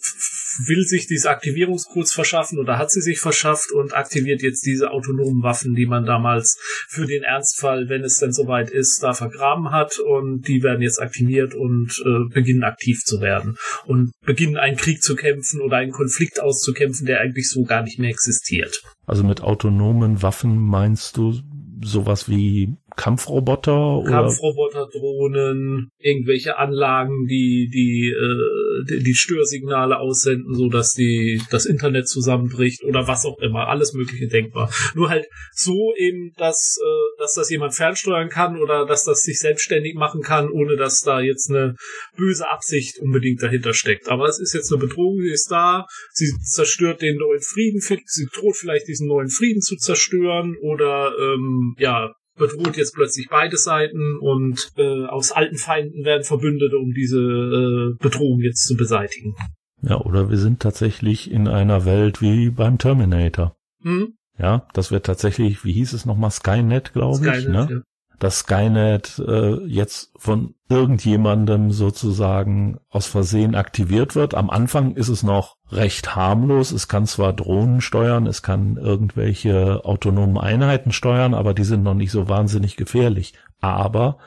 will 0.68 0.86
sich 0.86 1.06
diese 1.06 1.30
Aktivierungscodes 1.30 2.14
verschaffen 2.14 2.60
oder 2.60 2.78
hat 2.78 2.92
sie 2.92 3.02
sich 3.02 3.20
verschafft 3.20 3.72
und 3.74 3.94
aktiviert 3.94 4.42
jetzt 4.42 4.66
diese 4.66 4.92
autonomen 4.92 5.44
Waffen, 5.44 5.76
die 5.76 5.86
man 5.86 6.06
damals 6.06 6.58
für 6.88 7.06
den 7.06 7.24
Ernstfall, 7.24 7.90
wenn 7.90 8.04
es 8.04 8.18
denn 8.20 8.32
soweit 8.32 8.70
ist, 8.70 9.04
da 9.04 9.14
vergraben 9.14 9.72
hat 9.72 10.00
und 10.00 10.48
die 10.48 10.64
werden 10.64 10.82
jetzt 10.82 11.02
aktiviert 11.02 11.54
und 11.54 12.02
äh, 12.06 12.34
beginnen 12.34 12.64
aktiv 12.64 13.02
zu 13.04 13.20
werden 13.20 13.58
und 13.86 14.12
beginnen 14.26 14.56
einen 14.56 14.78
Krieg 14.78 15.04
zu 15.04 15.16
kämpfen 15.16 15.60
oder 15.60 15.78
einen 15.78 15.92
Konflikt 15.92 16.42
auszukämpfen, 16.42 17.06
der 17.06 17.20
eigentlich 17.20 17.50
so 17.50 17.64
gar 17.64 17.84
nicht 17.84 18.00
mehr 18.00 18.10
existiert. 18.10 18.82
Also 19.06 19.26
mit 19.26 19.42
autonomen 19.42 20.22
Waffen 20.22 20.58
meinst 20.58 21.18
du 21.18 21.42
sowas 21.84 22.30
wie 22.30 22.78
Kampfroboter 22.96 23.98
oder 24.00 24.10
Kampfroboter, 24.10 24.88
Drohnen, 24.92 25.90
irgendwelche 26.00 26.58
Anlagen, 26.58 27.26
die 27.28 27.70
die 27.72 28.10
äh, 28.10 29.02
die, 29.02 29.14
Störsignale 29.14 30.00
aussenden, 30.00 30.54
so 30.54 30.70
dass 30.70 30.94
die 30.94 31.42
das 31.52 31.66
Internet 31.66 32.08
zusammenbricht 32.08 32.84
oder 32.84 33.08
was 33.08 33.26
auch 33.26 33.40
immer, 33.40 33.68
alles 33.68 33.94
mögliche 33.94 34.28
denkbar. 34.28 34.72
Nur 34.94 35.10
halt 35.10 35.26
so 35.54 35.94
eben, 35.98 36.32
dass 36.38 36.78
äh, 36.82 37.22
dass 37.22 37.34
das 37.34 37.50
jemand 37.50 37.74
fernsteuern 37.74 38.30
kann 38.30 38.58
oder 38.60 38.86
dass 38.86 39.04
das 39.04 39.22
sich 39.22 39.40
selbstständig 39.40 39.96
machen 39.96 40.22
kann, 40.22 40.50
ohne 40.50 40.76
dass 40.76 41.02
da 41.02 41.20
jetzt 41.20 41.50
eine 41.50 41.76
böse 42.16 42.50
Absicht 42.50 43.00
unbedingt 43.00 43.42
dahinter 43.42 43.74
steckt. 43.74 44.10
Aber 44.10 44.26
es 44.28 44.40
ist 44.40 44.54
jetzt 44.54 44.72
eine 44.72 44.82
Bedrohung, 44.82 45.20
die 45.20 45.32
ist 45.32 45.52
da. 45.52 45.86
Sie 46.12 46.32
zerstört 46.44 47.02
den 47.02 47.18
neuen 47.18 47.42
Frieden, 47.42 47.82
sie 47.82 48.28
droht 48.34 48.56
vielleicht 48.56 48.88
diesen 48.88 49.08
neuen 49.08 49.30
Frieden 49.30 49.62
zu 49.62 49.76
zerstören 49.76 50.56
oder 50.62 51.14
ähm, 51.20 51.76
ja 51.78 52.14
bedroht 52.38 52.78
jetzt 52.78 52.94
plötzlich 52.94 53.28
beide 53.30 53.58
Seiten 53.58 54.18
und 54.20 54.72
äh, 54.78 55.06
aus 55.06 55.32
alten 55.32 55.58
Feinden 55.58 56.06
werden 56.06 56.24
Verbündete, 56.24 56.78
um 56.78 56.92
diese 56.94 57.20
äh, 57.20 57.98
Bedrohung 58.02 58.42
jetzt 58.42 58.68
zu 58.68 58.76
beseitigen. 58.76 59.36
Ja, 59.82 60.00
oder 60.02 60.30
wir 60.30 60.38
sind 60.38 60.62
tatsächlich 60.62 61.32
in 61.32 61.48
einer 61.48 61.86
Welt 61.86 62.22
wie 62.22 62.50
beim 62.50 62.78
Terminator. 62.78 63.56
Hm? 63.82 64.14
Ja, 64.38 64.68
das 64.74 64.92
wird 64.92 65.06
tatsächlich, 65.06 65.64
wie 65.64 65.74
hieß 65.74 65.94
es 65.94 66.06
nochmal, 66.06 66.32
Skynet, 66.32 66.94
glaube 66.94 67.30
ich, 67.30 67.48
ne? 67.48 67.68
Ja. 67.70 67.82
Dass 68.20 68.40
Skynet 68.40 69.20
äh, 69.20 69.64
jetzt 69.66 70.12
von 70.18 70.56
irgendjemandem 70.70 71.72
sozusagen 71.72 72.80
aus 72.90 73.08
Versehen 73.08 73.56
aktiviert 73.56 74.16
wird. 74.16 74.34
Am 74.36 74.50
Anfang 74.50 74.96
ist 74.96 75.10
es 75.10 75.22
noch 75.22 75.55
recht 75.72 76.16
harmlos. 76.16 76.72
Es 76.72 76.88
kann 76.88 77.06
zwar 77.06 77.34
Drohnen 77.34 77.82
steuern, 77.82 78.28
es 78.28 78.42
kann 78.42 78.78
irgendwelche 78.78 79.84
autonomen 79.84 80.38
Einheiten 80.38 80.92
steuern, 80.92 81.34
aber 81.34 81.54
die 81.54 81.64
sind 81.64 81.84
noch 81.84 81.94
nicht 81.94 82.12
so 82.12 82.30
wahnsinnig 82.30 82.76
gefährlich. 82.76 83.34
Aber 83.62 84.18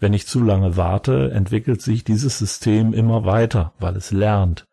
wenn 0.00 0.14
ich 0.14 0.26
zu 0.26 0.42
lange 0.42 0.76
warte, 0.76 1.30
entwickelt 1.32 1.82
sich 1.82 2.04
dieses 2.04 2.38
System 2.38 2.92
immer 2.92 3.24
weiter, 3.24 3.72
weil 3.78 3.96
es 3.96 4.10
lernt. 4.10 4.66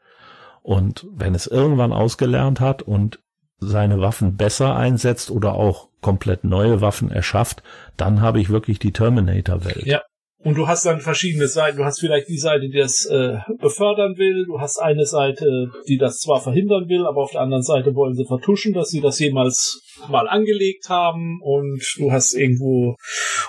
Und 0.62 1.06
wenn 1.12 1.36
es 1.36 1.48
irgendwann 1.48 1.92
ausgelernt 1.92 2.62
hat 2.62 2.82
und 2.82 3.20
seine 3.60 4.00
Waffen 4.00 4.38
besser 4.38 4.76
einsetzt 4.76 5.30
oder 5.30 5.54
auch 5.54 5.90
komplett 6.02 6.44
neue 6.44 6.82
Waffen 6.82 7.12
erschafft, 7.12 7.64
dann 7.98 8.22
habe 8.22 8.40
ich 8.40 8.50
wirklich 8.50 8.80
die 8.80 8.92
Terminator-Welt. 8.92 9.86
Ja. 9.86 10.02
Und 10.44 10.58
du 10.58 10.68
hast 10.68 10.86
dann 10.86 11.00
verschiedene 11.00 11.48
Seiten. 11.48 11.78
Du 11.78 11.86
hast 11.86 12.00
vielleicht 12.00 12.28
die 12.28 12.38
Seite, 12.38 12.68
die 12.68 12.78
das 12.78 13.06
äh, 13.06 13.38
befördern 13.60 14.18
will. 14.18 14.46
Du 14.46 14.60
hast 14.60 14.78
eine 14.78 15.06
Seite, 15.06 15.72
die 15.88 15.98
das 15.98 16.18
zwar 16.18 16.42
verhindern 16.42 16.90
will, 16.90 17.06
aber 17.06 17.22
auf 17.22 17.32
der 17.32 17.42
anderen 17.42 17.64
Seite 17.64 17.96
wollen 17.96 18.14
sie 18.14 18.26
vertuschen, 18.26 18.74
dass 18.74 18.90
sie 18.90 19.00
das 19.00 19.20
jemals 19.20 19.82
mal 20.10 20.28
angelegt 20.28 20.90
haben. 20.90 21.40
Und 21.42 21.82
du 21.98 22.12
hast 22.12 22.34
irgendwo 22.34 22.98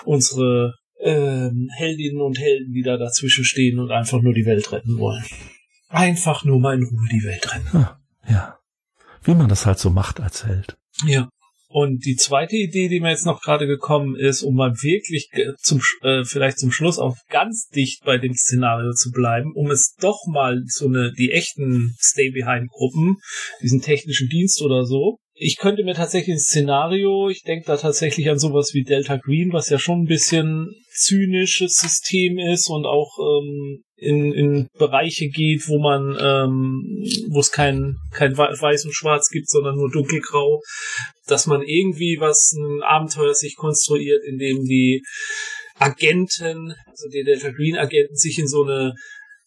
unsere 0.05 0.75
ähm, 1.01 1.69
Heldinnen 1.75 2.21
und 2.21 2.39
Helden, 2.39 2.71
die 2.73 2.83
da 2.83 2.97
dazwischen 2.97 3.43
stehen 3.43 3.79
und 3.79 3.91
einfach 3.91 4.21
nur 4.21 4.33
die 4.33 4.45
Welt 4.45 4.71
retten 4.71 4.97
wollen. 4.97 5.23
Einfach 5.89 6.45
nur 6.45 6.59
mal 6.59 6.75
in 6.75 6.83
Ruhe 6.83 7.07
die 7.11 7.23
Welt 7.23 7.53
retten. 7.53 7.69
Ja, 7.73 7.99
ja. 8.29 8.59
Wie 9.23 9.35
man 9.35 9.49
das 9.49 9.65
halt 9.65 9.79
so 9.79 9.89
macht 9.89 10.21
als 10.21 10.45
Held. 10.45 10.77
Ja. 11.05 11.27
Und 11.67 12.05
die 12.05 12.15
zweite 12.15 12.55
Idee, 12.55 12.87
die 12.87 12.99
mir 12.99 13.09
jetzt 13.09 13.25
noch 13.25 13.41
gerade 13.41 13.67
gekommen 13.67 14.15
ist, 14.15 14.43
um 14.43 14.55
mal 14.55 14.71
wirklich 14.81 15.29
zum 15.59 15.81
äh, 16.01 16.23
vielleicht 16.23 16.59
zum 16.59 16.71
Schluss 16.71 16.99
auch 16.99 17.15
ganz 17.29 17.67
dicht 17.69 18.03
bei 18.05 18.17
dem 18.17 18.33
Szenario 18.33 18.93
zu 18.93 19.11
bleiben, 19.11 19.51
um 19.55 19.71
es 19.71 19.95
doch 19.99 20.19
mal 20.27 20.61
so 20.67 20.85
eine 20.85 21.11
die 21.17 21.31
echten 21.31 21.95
Stay 21.99 22.29
Behind 22.31 22.69
Gruppen, 22.69 23.17
diesen 23.61 23.81
technischen 23.81 24.29
Dienst 24.29 24.61
oder 24.61 24.85
so, 24.85 25.17
ich 25.37 25.57
könnte 25.57 25.83
mir 25.83 25.95
tatsächlich 25.95 26.35
ein 26.35 26.39
Szenario, 26.39 27.29
ich 27.29 27.43
denke 27.43 27.65
da 27.67 27.75
tatsächlich 27.75 28.29
an 28.29 28.39
sowas 28.39 28.73
wie 28.73 28.83
Delta 28.83 29.17
Green, 29.17 29.51
was 29.51 29.69
ja 29.69 29.77
schon 29.77 30.03
ein 30.03 30.07
bisschen 30.07 30.73
zynisches 30.93 31.75
System 31.75 32.39
ist 32.39 32.69
und 32.69 32.85
auch 32.85 33.17
ähm, 33.19 33.83
in, 33.97 34.33
in 34.33 34.67
Bereiche 34.77 35.29
geht, 35.29 35.67
wo 35.67 35.79
man, 35.79 36.17
ähm, 36.19 37.03
wo 37.29 37.39
es 37.39 37.51
kein, 37.51 37.97
kein 38.11 38.37
Weiß 38.37 38.85
und 38.85 38.93
Schwarz 38.93 39.29
gibt, 39.29 39.49
sondern 39.49 39.75
nur 39.75 39.89
dunkelgrau, 39.89 40.61
dass 41.27 41.47
man 41.47 41.61
irgendwie 41.61 42.17
was, 42.19 42.53
ein 42.53 42.81
Abenteuer 42.83 43.33
sich 43.33 43.55
konstruiert, 43.55 44.23
in 44.25 44.37
dem 44.37 44.65
die 44.65 45.01
Agenten, 45.77 46.73
also 46.87 47.09
die 47.09 47.23
Delta 47.23 47.51
Green 47.51 47.77
Agenten 47.77 48.15
sich 48.15 48.39
in 48.39 48.47
so 48.47 48.63
eine 48.63 48.93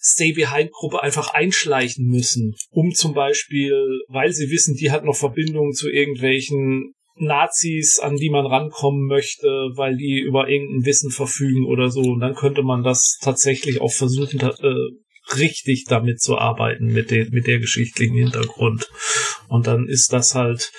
Stay-Behind-Gruppe 0.01 1.03
einfach 1.03 1.35
einschleichen 1.35 2.07
müssen, 2.07 2.55
um 2.71 2.93
zum 2.95 3.15
Beispiel, 3.15 4.01
weil 4.09 4.33
sie 4.33 4.51
wissen, 4.51 4.77
die 4.77 4.91
hat 4.91 5.05
noch 5.05 5.17
Verbindungen 5.17 5.73
zu 5.73 5.91
irgendwelchen 5.91 6.95
Nazis, 7.21 7.99
an 7.99 8.17
die 8.17 8.31
man 8.31 8.47
rankommen 8.47 9.07
möchte, 9.07 9.47
weil 9.75 9.97
die 9.97 10.21
über 10.21 10.49
irgendein 10.49 10.85
Wissen 10.87 11.11
verfügen 11.11 11.67
oder 11.67 11.91
so. 11.91 12.01
Und 12.01 12.21
dann 12.21 12.35
könnte 12.35 12.63
man 12.63 12.83
das 12.83 13.19
tatsächlich 13.21 13.81
auch 13.81 13.93
versuchen, 13.93 14.41
äh, 14.41 15.37
richtig 15.37 15.85
damit 15.89 16.21
zu 16.21 16.39
arbeiten, 16.39 16.87
mit, 16.87 17.11
den, 17.11 17.31
mit 17.31 17.47
der 17.47 17.59
geschichtlichen 17.59 18.17
Hintergrund. 18.17 18.89
Und 19.49 19.67
dann 19.67 19.87
ist 19.87 20.13
das 20.13 20.35
halt 20.35 20.71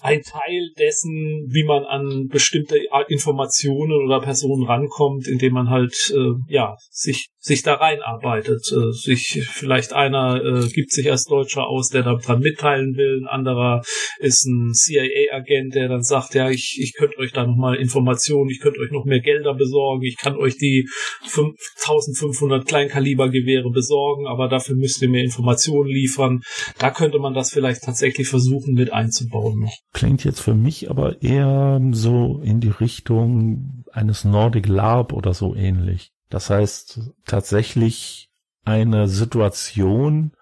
ein 0.00 0.22
Teil 0.22 0.70
dessen, 0.78 1.46
wie 1.48 1.64
man 1.64 1.84
an 1.84 2.28
bestimmte 2.28 2.78
Informationen 3.08 3.92
oder 3.92 4.20
Personen 4.20 4.64
rankommt, 4.64 5.26
indem 5.26 5.54
man 5.54 5.70
halt 5.70 6.12
äh, 6.14 6.52
ja 6.52 6.76
sich 6.90 7.30
sich 7.48 7.62
da 7.62 7.74
reinarbeitet. 7.74 8.70
Äh, 8.72 8.92
sich 8.92 9.46
vielleicht 9.50 9.92
einer 9.92 10.42
äh, 10.44 10.68
gibt 10.68 10.92
sich 10.92 11.10
als 11.10 11.24
Deutscher 11.24 11.66
aus, 11.66 11.88
der 11.88 12.02
da 12.02 12.14
dran 12.14 12.40
mitteilen 12.40 12.96
will, 12.96 13.22
ein 13.22 13.26
anderer 13.26 13.82
ist 14.18 14.46
ein 14.46 14.72
CIA-Agent, 14.72 15.74
der 15.74 15.88
dann 15.88 16.02
sagt, 16.02 16.34
ja, 16.34 16.50
ich, 16.50 16.78
ich 16.80 16.94
könnte 16.94 17.18
euch 17.18 17.32
da 17.32 17.46
nochmal 17.46 17.76
Informationen, 17.76 18.50
ich 18.50 18.60
könnte 18.60 18.80
euch 18.80 18.90
noch 18.90 19.04
mehr 19.04 19.20
Gelder 19.20 19.54
besorgen, 19.54 20.02
ich 20.02 20.16
kann 20.16 20.36
euch 20.36 20.56
die 20.56 20.88
1500 21.24 22.66
Kleinkalibergewehre 22.66 23.70
besorgen, 23.70 24.26
aber 24.26 24.48
dafür 24.48 24.76
müsst 24.76 25.02
ihr 25.02 25.08
mir 25.08 25.22
Informationen 25.22 25.88
liefern. 25.88 26.40
Da 26.78 26.90
könnte 26.90 27.18
man 27.18 27.34
das 27.34 27.50
vielleicht 27.50 27.82
tatsächlich 27.82 28.28
versuchen 28.28 28.74
mit 28.74 28.92
einzubauen. 28.92 29.68
Klingt 29.92 30.24
jetzt 30.24 30.40
für 30.40 30.54
mich 30.54 30.90
aber 30.90 31.22
eher 31.22 31.80
so 31.92 32.40
in 32.44 32.60
die 32.60 32.68
Richtung 32.68 33.84
eines 33.92 34.24
Nordic 34.24 34.68
LARP 34.68 35.12
oder 35.12 35.34
so 35.34 35.54
ähnlich. 35.54 36.12
Das 36.28 36.50
heißt, 36.50 37.00
tatsächlich 37.26 38.30
eine 38.64 39.08
Situation 39.08 40.32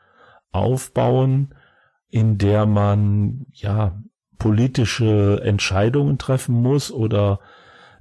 aufbauen, 0.51 1.55
in 2.09 2.39
der 2.39 2.67
man, 2.67 3.47
ja, 3.53 4.01
politische 4.39 5.41
Entscheidungen 5.43 6.19
treffen 6.19 6.55
muss 6.55 6.91
oder 6.91 7.41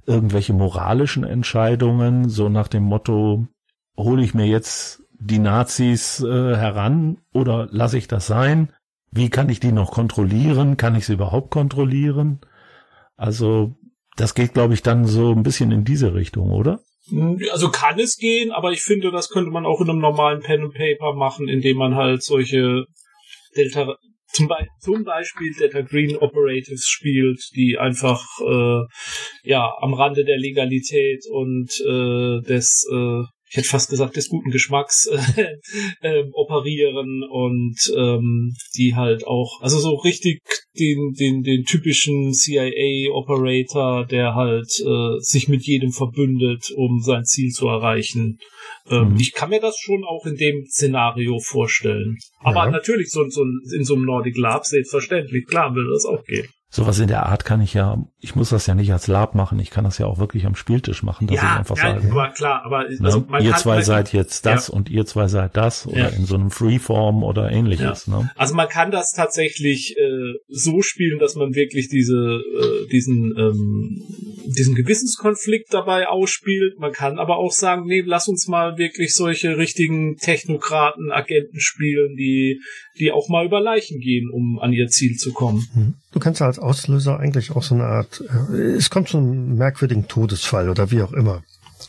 irgendwelche 0.04 0.52
moralischen 0.52 1.24
Entscheidungen, 1.24 2.28
so 2.28 2.48
nach 2.48 2.68
dem 2.68 2.84
Motto, 2.84 3.46
hole 3.96 4.22
ich 4.22 4.34
mir 4.34 4.46
jetzt 4.46 5.02
die 5.18 5.38
Nazis 5.38 6.20
äh, 6.20 6.56
heran 6.56 7.18
oder 7.32 7.68
lasse 7.70 7.98
ich 7.98 8.06
das 8.06 8.26
sein? 8.26 8.72
Wie 9.10 9.30
kann 9.30 9.48
ich 9.48 9.60
die 9.60 9.72
noch 9.72 9.92
kontrollieren? 9.92 10.76
Kann 10.76 10.94
ich 10.94 11.06
sie 11.06 11.14
überhaupt 11.14 11.50
kontrollieren? 11.50 12.40
Also 13.16 13.74
das 14.16 14.34
geht, 14.34 14.54
glaube 14.54 14.74
ich, 14.74 14.82
dann 14.82 15.06
so 15.06 15.32
ein 15.32 15.42
bisschen 15.42 15.72
in 15.72 15.84
diese 15.84 16.14
Richtung, 16.14 16.50
oder? 16.50 16.80
Also 17.50 17.70
kann 17.70 18.00
es 18.00 18.16
gehen, 18.16 18.50
aber 18.50 18.72
ich 18.72 18.82
finde, 18.82 19.12
das 19.12 19.28
könnte 19.28 19.50
man 19.50 19.64
auch 19.64 19.80
in 19.80 19.88
einem 19.88 20.00
normalen 20.00 20.40
Pen 20.40 20.62
and 20.62 20.74
Paper 20.74 21.14
machen, 21.14 21.48
indem 21.48 21.76
man 21.76 21.94
halt 21.94 22.22
solche 22.22 22.84
Delta 23.56 23.96
zum, 24.32 24.48
Be 24.48 24.66
zum 24.80 25.04
Beispiel 25.04 25.52
Delta 25.54 25.82
Green 25.82 26.16
Operatives 26.16 26.86
spielt, 26.86 27.40
die 27.54 27.78
einfach 27.78 28.22
äh, 28.40 28.82
ja 29.44 29.72
am 29.80 29.94
Rande 29.94 30.24
der 30.24 30.38
Legalität 30.38 31.24
und 31.30 31.70
äh, 31.80 32.42
des 32.42 32.86
äh, 32.92 33.22
ich 33.56 33.60
hätte 33.60 33.70
fast 33.70 33.88
gesagt, 33.88 34.16
des 34.16 34.28
guten 34.28 34.50
Geschmacks 34.50 35.06
äh, 35.06 35.46
äh, 36.02 36.24
operieren 36.32 37.22
und 37.22 37.76
ähm, 37.96 38.52
die 38.76 38.94
halt 38.94 39.26
auch, 39.26 39.62
also 39.62 39.78
so 39.78 39.94
richtig 39.94 40.42
den, 40.78 41.14
den, 41.18 41.42
den 41.42 41.64
typischen 41.64 42.34
CIA-Operator, 42.34 44.04
der 44.04 44.34
halt 44.34 44.68
äh, 44.80 45.18
sich 45.20 45.48
mit 45.48 45.62
jedem 45.62 45.90
verbündet, 45.90 46.70
um 46.76 47.00
sein 47.00 47.24
Ziel 47.24 47.50
zu 47.50 47.66
erreichen. 47.66 48.36
Ähm, 48.90 49.12
mhm. 49.12 49.16
Ich 49.20 49.32
kann 49.32 49.48
mir 49.48 49.60
das 49.60 49.78
schon 49.78 50.04
auch 50.04 50.26
in 50.26 50.36
dem 50.36 50.66
Szenario 50.66 51.38
vorstellen. 51.38 52.18
Aber 52.40 52.66
ja. 52.66 52.70
natürlich 52.70 53.08
so, 53.08 53.26
so 53.30 53.42
in 53.42 53.84
so 53.84 53.94
einem 53.94 54.04
Nordic 54.04 54.36
Lab 54.36 54.66
selbstverständlich, 54.66 55.46
klar 55.46 55.74
würde 55.74 55.92
das 55.94 56.04
auch 56.04 56.22
gehen. 56.24 56.46
Sowas 56.76 56.98
in 56.98 57.08
der 57.08 57.24
Art 57.24 57.46
kann 57.46 57.62
ich 57.62 57.72
ja, 57.72 58.04
ich 58.20 58.36
muss 58.36 58.50
das 58.50 58.66
ja 58.66 58.74
nicht 58.74 58.92
als 58.92 59.06
Lab 59.06 59.34
machen, 59.34 59.58
ich 59.60 59.70
kann 59.70 59.84
das 59.84 59.96
ja 59.96 60.04
auch 60.04 60.18
wirklich 60.18 60.44
am 60.44 60.54
Spieltisch 60.54 61.02
machen, 61.02 61.26
dass 61.26 61.36
ja, 61.36 61.42
ich 61.42 61.58
einfach 61.60 61.76
ja, 61.78 61.94
sage. 61.94 62.14
Ja, 62.14 62.28
klar, 62.28 62.62
aber 62.66 62.80
also 63.00 63.20
ne? 63.20 63.38
ihr 63.40 63.54
zwei 63.54 63.80
seid 63.80 64.12
jetzt 64.12 64.44
das 64.44 64.68
ja. 64.68 64.74
und 64.74 64.90
ihr 64.90 65.06
zwei 65.06 65.26
seid 65.26 65.56
das 65.56 65.86
oder 65.86 65.98
ja. 65.98 66.08
in 66.08 66.26
so 66.26 66.34
einem 66.34 66.50
Freeform 66.50 67.24
oder 67.24 67.50
ähnliches. 67.50 68.08
Ne? 68.08 68.30
Also 68.36 68.54
man 68.54 68.68
kann 68.68 68.90
das 68.90 69.12
tatsächlich 69.12 69.96
äh, 69.96 70.34
so 70.48 70.82
spielen, 70.82 71.18
dass 71.18 71.34
man 71.34 71.54
wirklich 71.54 71.88
diese, 71.88 72.42
äh, 72.42 72.88
diesen, 72.92 73.34
ähm, 73.38 74.02
diesen 74.46 74.74
Gewissenskonflikt 74.74 75.72
dabei 75.72 76.08
ausspielt. 76.08 76.78
Man 76.78 76.92
kann 76.92 77.18
aber 77.18 77.38
auch 77.38 77.52
sagen, 77.52 77.86
nee, 77.86 78.02
lass 78.04 78.28
uns 78.28 78.48
mal 78.48 78.76
wirklich 78.76 79.14
solche 79.14 79.56
richtigen 79.56 80.16
Technokraten, 80.16 81.10
Agenten 81.10 81.58
spielen, 81.58 82.16
die, 82.16 82.60
die 82.98 83.12
auch 83.12 83.30
mal 83.30 83.46
über 83.46 83.62
Leichen 83.62 83.98
gehen, 83.98 84.28
um 84.30 84.58
an 84.58 84.74
ihr 84.74 84.88
Ziel 84.88 85.16
zu 85.16 85.32
kommen. 85.32 85.66
Mhm. 85.74 85.94
Du 86.16 86.20
kannst 86.20 86.40
als 86.40 86.58
Auslöser 86.58 87.20
eigentlich 87.20 87.54
auch 87.54 87.62
so 87.62 87.74
eine 87.74 87.84
Art, 87.84 88.24
äh, 88.50 88.72
es 88.72 88.88
kommt 88.88 89.10
zu 89.10 89.18
einem 89.18 89.58
merkwürdigen 89.58 90.08
Todesfall 90.08 90.70
oder 90.70 90.90
wie 90.90 91.02
auch 91.02 91.12
immer. 91.12 91.42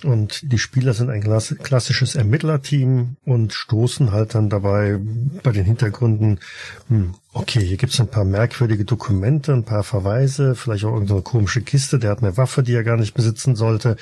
Und 0.03 0.51
die 0.51 0.57
Spieler 0.57 0.93
sind 0.93 1.09
ein 1.09 1.21
klassisches 1.21 2.15
Ermittlerteam 2.15 3.15
und 3.23 3.53
stoßen 3.53 4.11
halt 4.11 4.35
dann 4.35 4.49
dabei 4.49 4.99
bei 5.43 5.53
den 5.53 5.63
Hintergründen, 5.63 6.41
hm, 6.89 7.13
okay, 7.31 7.61
hier 7.61 7.77
gibt's 7.77 8.01
ein 8.01 8.09
paar 8.09 8.25
merkwürdige 8.25 8.83
Dokumente, 8.83 9.53
ein 9.53 9.63
paar 9.63 9.85
Verweise, 9.85 10.55
vielleicht 10.55 10.83
auch 10.83 10.93
irgendeine 10.93 11.21
komische 11.21 11.61
Kiste, 11.61 11.97
der 11.97 12.11
hat 12.11 12.21
eine 12.21 12.35
Waffe, 12.35 12.63
die 12.63 12.73
er 12.73 12.83
gar 12.83 12.97
nicht 12.97 13.13
besitzen 13.13 13.55
sollte, 13.55 13.95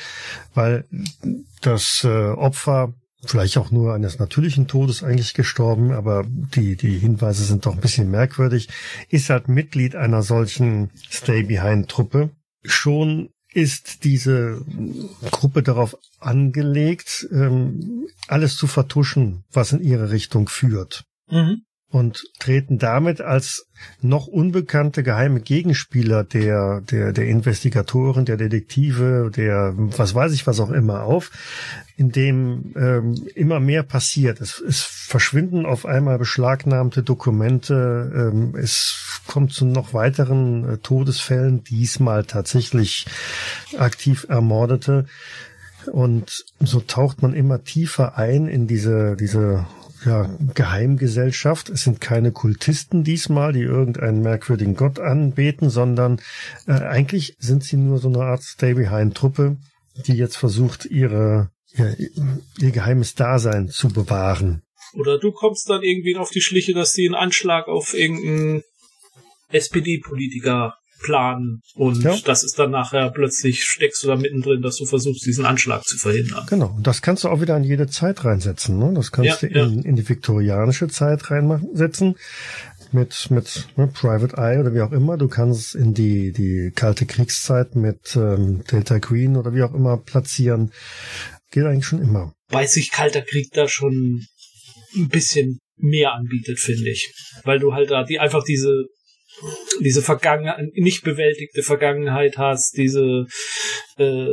weil 0.55 0.85
das 1.61 2.03
äh, 2.03 2.31
Opfer 2.31 2.95
vielleicht 3.29 3.57
auch 3.57 3.71
nur 3.71 3.93
eines 3.93 4.19
natürlichen 4.19 4.67
Todes 4.67 5.03
eigentlich 5.03 5.33
gestorben, 5.33 5.91
aber 5.91 6.25
die, 6.27 6.75
die 6.75 6.97
Hinweise 6.97 7.43
sind 7.43 7.65
doch 7.65 7.73
ein 7.73 7.81
bisschen 7.81 8.09
merkwürdig, 8.11 8.69
ist 9.09 9.29
halt 9.29 9.47
Mitglied 9.47 9.95
einer 9.95 10.23
solchen 10.23 10.91
Stay-Behind-Truppe. 11.09 12.29
Schon 12.63 13.29
ist 13.53 14.03
diese 14.03 14.61
Gruppe 15.31 15.63
darauf 15.63 15.97
angelegt, 16.19 17.27
ähm, 17.31 18.07
alles 18.27 18.57
zu 18.57 18.67
vertuschen, 18.67 19.45
was 19.51 19.71
in 19.71 19.81
ihre 19.81 20.11
Richtung 20.11 20.49
führt. 20.49 21.05
Mhm. 21.31 21.61
Und 21.95 22.25
treten 22.39 22.77
damit 22.77 23.21
als 23.21 23.67
noch 24.01 24.27
unbekannte 24.27 25.01
geheime 25.01 25.39
Gegenspieler 25.39 26.25
der, 26.25 26.81
der, 26.81 27.13
der 27.13 27.25
Investigatoren, 27.25 28.25
der 28.25 28.35
Detektive, 28.35 29.31
der 29.33 29.73
was 29.77 30.13
weiß 30.13 30.33
ich 30.33 30.45
was 30.45 30.59
auch 30.59 30.71
immer 30.71 31.03
auf, 31.03 31.31
in 31.95 32.11
dem 32.11 32.73
ähm, 32.75 33.15
immer 33.33 33.61
mehr 33.61 33.83
passiert. 33.83 34.41
Es, 34.41 34.59
es 34.59 34.81
verschwinden 34.81 35.65
auf 35.65 35.85
einmal 35.85 36.17
beschlagnahmte 36.17 37.01
Dokumente, 37.01 38.11
ähm, 38.13 38.55
es 38.57 39.21
kommt 39.25 39.53
zu 39.53 39.63
noch 39.63 39.93
weiteren 39.93 40.67
äh, 40.67 40.77
Todesfällen, 40.79 41.63
diesmal 41.63 42.25
tatsächlich 42.25 43.05
aktiv 43.77 44.25
Ermordete. 44.27 45.05
Und 45.89 46.43
so 46.59 46.81
taucht 46.81 47.21
man 47.21 47.33
immer 47.33 47.63
tiefer 47.63 48.17
ein 48.17 48.47
in 48.47 48.67
diese, 48.67 49.15
diese 49.15 49.65
ja, 50.05 50.29
Geheimgesellschaft. 50.53 51.69
Es 51.69 51.83
sind 51.83 51.99
keine 51.99 52.31
Kultisten 52.31 53.03
diesmal, 53.03 53.53
die 53.53 53.61
irgendeinen 53.61 54.21
merkwürdigen 54.21 54.75
Gott 54.75 54.99
anbeten, 54.99 55.69
sondern 55.69 56.21
äh, 56.67 56.73
eigentlich 56.73 57.35
sind 57.39 57.63
sie 57.63 57.77
nur 57.77 57.97
so 57.97 58.07
eine 58.07 58.19
Art 58.19 58.43
Stay-Behind-Truppe, 58.43 59.57
die 60.05 60.13
jetzt 60.13 60.37
versucht, 60.37 60.85
ihre, 60.85 61.49
ja, 61.73 61.87
ihr 62.59 62.71
geheimes 62.71 63.15
Dasein 63.15 63.69
zu 63.69 63.89
bewahren. 63.89 64.61
Oder 64.93 65.19
du 65.19 65.31
kommst 65.31 65.69
dann 65.69 65.83
irgendwie 65.83 66.15
auf 66.15 66.29
die 66.29 66.41
Schliche, 66.41 66.73
dass 66.73 66.93
sie 66.93 67.05
einen 67.05 67.15
Anschlag 67.15 67.67
auf 67.67 67.93
irgendeinen 67.93 68.63
SPD-Politiker 69.49 70.77
planen 71.05 71.61
und 71.75 72.03
ja. 72.03 72.17
das 72.25 72.43
ist 72.43 72.57
dann 72.57 72.71
nachher 72.71 73.11
plötzlich 73.11 73.63
steckst 73.63 74.03
du 74.03 74.07
da 74.07 74.15
mittendrin, 74.15 74.61
dass 74.61 74.77
du 74.77 74.85
versuchst, 74.85 75.25
diesen 75.25 75.45
Anschlag 75.45 75.83
zu 75.83 75.97
verhindern. 75.97 76.45
Genau, 76.49 76.73
und 76.75 76.87
das 76.87 77.01
kannst 77.01 77.23
du 77.23 77.29
auch 77.29 77.41
wieder 77.41 77.55
in 77.57 77.63
jede 77.63 77.87
Zeit 77.87 78.25
reinsetzen. 78.25 78.79
Ne? 78.79 78.91
Das 78.95 79.11
kannst 79.11 79.41
ja, 79.43 79.47
du 79.47 79.59
in, 79.59 79.83
in 79.83 79.95
die 79.95 80.07
viktorianische 80.07 80.87
Zeit 80.87 81.29
reinsetzen 81.29 82.15
mit 82.91 83.29
mit 83.29 83.67
ne, 83.75 83.87
Private 83.87 84.35
Eye 84.37 84.59
oder 84.59 84.73
wie 84.73 84.81
auch 84.81 84.91
immer. 84.91 85.17
Du 85.17 85.27
kannst 85.27 85.75
in 85.75 85.93
die 85.93 86.31
die 86.31 86.71
kalte 86.73 87.05
Kriegszeit 87.05 87.75
mit 87.75 88.15
ähm, 88.15 88.63
Delta 88.71 88.99
Queen 88.99 89.37
oder 89.37 89.53
wie 89.53 89.61
auch 89.61 89.73
immer 89.73 89.97
platzieren. 89.97 90.71
Geht 91.51 91.65
eigentlich 91.65 91.85
schon 91.85 92.01
immer. 92.01 92.33
Weil 92.49 92.67
sich 92.67 92.91
kalter 92.91 93.21
Krieg 93.21 93.51
da 93.53 93.67
schon 93.67 94.25
ein 94.95 95.09
bisschen 95.09 95.59
mehr 95.77 96.13
anbietet, 96.13 96.59
finde 96.59 96.89
ich. 96.89 97.13
Weil 97.43 97.59
du 97.59 97.73
halt 97.73 97.91
da 97.91 98.03
die 98.03 98.19
einfach 98.19 98.43
diese 98.43 98.85
diese 99.81 100.01
Vergangenheit, 100.01 100.59
nicht 100.73 101.03
bewältigte 101.03 101.63
Vergangenheit 101.63 102.37
hast, 102.37 102.77
diese 102.77 103.25
äh, 103.97 104.27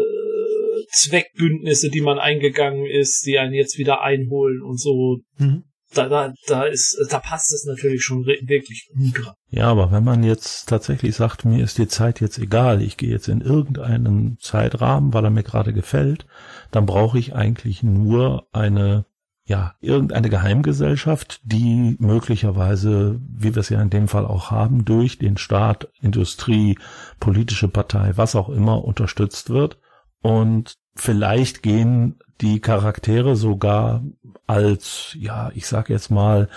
Zweckbündnisse, 0.92 1.88
die 1.90 2.00
man 2.00 2.18
eingegangen 2.18 2.86
ist, 2.86 3.24
die 3.26 3.38
einen 3.38 3.54
jetzt 3.54 3.78
wieder 3.78 4.02
einholen 4.02 4.62
und 4.62 4.80
so. 4.80 5.18
Mhm. 5.38 5.64
Da, 5.94 6.08
da, 6.08 6.32
da 6.46 6.64
ist, 6.64 6.98
da 7.10 7.18
passt 7.18 7.52
es 7.52 7.66
natürlich 7.66 8.02
schon 8.02 8.24
wirklich 8.24 8.88
gut 8.94 9.24
dran. 9.24 9.34
Ja, 9.50 9.66
aber 9.66 9.92
wenn 9.92 10.02
man 10.02 10.24
jetzt 10.24 10.66
tatsächlich 10.70 11.14
sagt, 11.14 11.44
mir 11.44 11.62
ist 11.62 11.76
die 11.76 11.86
Zeit 11.86 12.22
jetzt 12.22 12.38
egal, 12.38 12.80
ich 12.80 12.96
gehe 12.96 13.10
jetzt 13.10 13.28
in 13.28 13.42
irgendeinen 13.42 14.38
Zeitrahmen, 14.40 15.12
weil 15.12 15.24
er 15.24 15.30
mir 15.30 15.42
gerade 15.42 15.74
gefällt, 15.74 16.24
dann 16.70 16.86
brauche 16.86 17.18
ich 17.18 17.34
eigentlich 17.34 17.82
nur 17.82 18.46
eine 18.52 19.04
ja, 19.52 19.74
irgendeine 19.82 20.30
Geheimgesellschaft, 20.30 21.42
die 21.44 21.96
möglicherweise, 21.98 23.20
wie 23.28 23.54
wir 23.54 23.60
es 23.60 23.68
ja 23.68 23.82
in 23.82 23.90
dem 23.90 24.08
Fall 24.08 24.24
auch 24.24 24.50
haben, 24.50 24.86
durch 24.86 25.18
den 25.18 25.36
Staat, 25.36 25.88
Industrie, 26.00 26.78
politische 27.20 27.68
Partei, 27.68 28.12
was 28.16 28.34
auch 28.34 28.48
immer 28.48 28.82
unterstützt 28.82 29.50
wird. 29.50 29.76
Und 30.22 30.78
vielleicht 30.94 31.62
gehen 31.62 32.18
die 32.40 32.60
Charaktere 32.60 33.36
sogar 33.36 34.02
als, 34.46 35.14
ja, 35.18 35.50
ich 35.54 35.66
sag 35.66 35.90
jetzt 35.90 36.10
mal, 36.10 36.48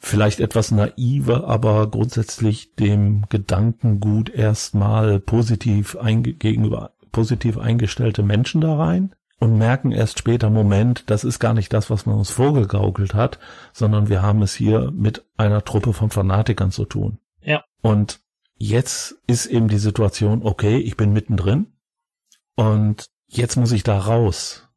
vielleicht 0.00 0.40
etwas 0.40 0.72
naive, 0.72 1.46
aber 1.46 1.88
grundsätzlich 1.88 2.74
dem 2.74 3.26
Gedankengut 3.28 4.30
erstmal 4.30 5.20
positiv 5.20 5.96
gegenüber 6.40 6.90
positiv 7.12 7.56
eingestellte 7.56 8.24
Menschen 8.24 8.60
da 8.60 8.76
rein 8.76 9.14
und 9.38 9.58
merken 9.58 9.92
erst 9.92 10.18
später, 10.18 10.50
Moment, 10.50 11.04
das 11.10 11.24
ist 11.24 11.38
gar 11.38 11.52
nicht 11.52 11.72
das, 11.72 11.90
was 11.90 12.06
man 12.06 12.16
uns 12.16 12.30
vorgegaukelt 12.30 13.14
hat, 13.14 13.38
sondern 13.72 14.08
wir 14.08 14.22
haben 14.22 14.42
es 14.42 14.54
hier 14.54 14.90
mit 14.92 15.24
einer 15.36 15.64
Truppe 15.64 15.92
von 15.92 16.10
Fanatikern 16.10 16.70
zu 16.70 16.84
tun. 16.84 17.18
Ja. 17.42 17.62
Und 17.82 18.20
jetzt 18.56 19.16
ist 19.26 19.46
eben 19.46 19.68
die 19.68 19.78
Situation, 19.78 20.42
okay, 20.42 20.78
ich 20.78 20.96
bin 20.96 21.12
mittendrin 21.12 21.66
und 22.54 23.06
jetzt 23.26 23.56
muss 23.56 23.72
ich 23.72 23.82
da 23.82 23.98
raus. 23.98 24.68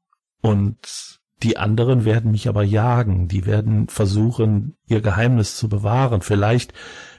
Und 0.41 1.19
die 1.41 1.57
anderen 1.57 2.03
werden 2.03 2.31
mich 2.31 2.49
aber 2.49 2.63
jagen, 2.63 3.29
die 3.29 3.45
werden 3.45 3.87
versuchen, 3.87 4.75
ihr 4.85 5.01
Geheimnis 5.01 5.55
zu 5.55 5.69
bewahren. 5.69 6.21
Vielleicht 6.21 6.73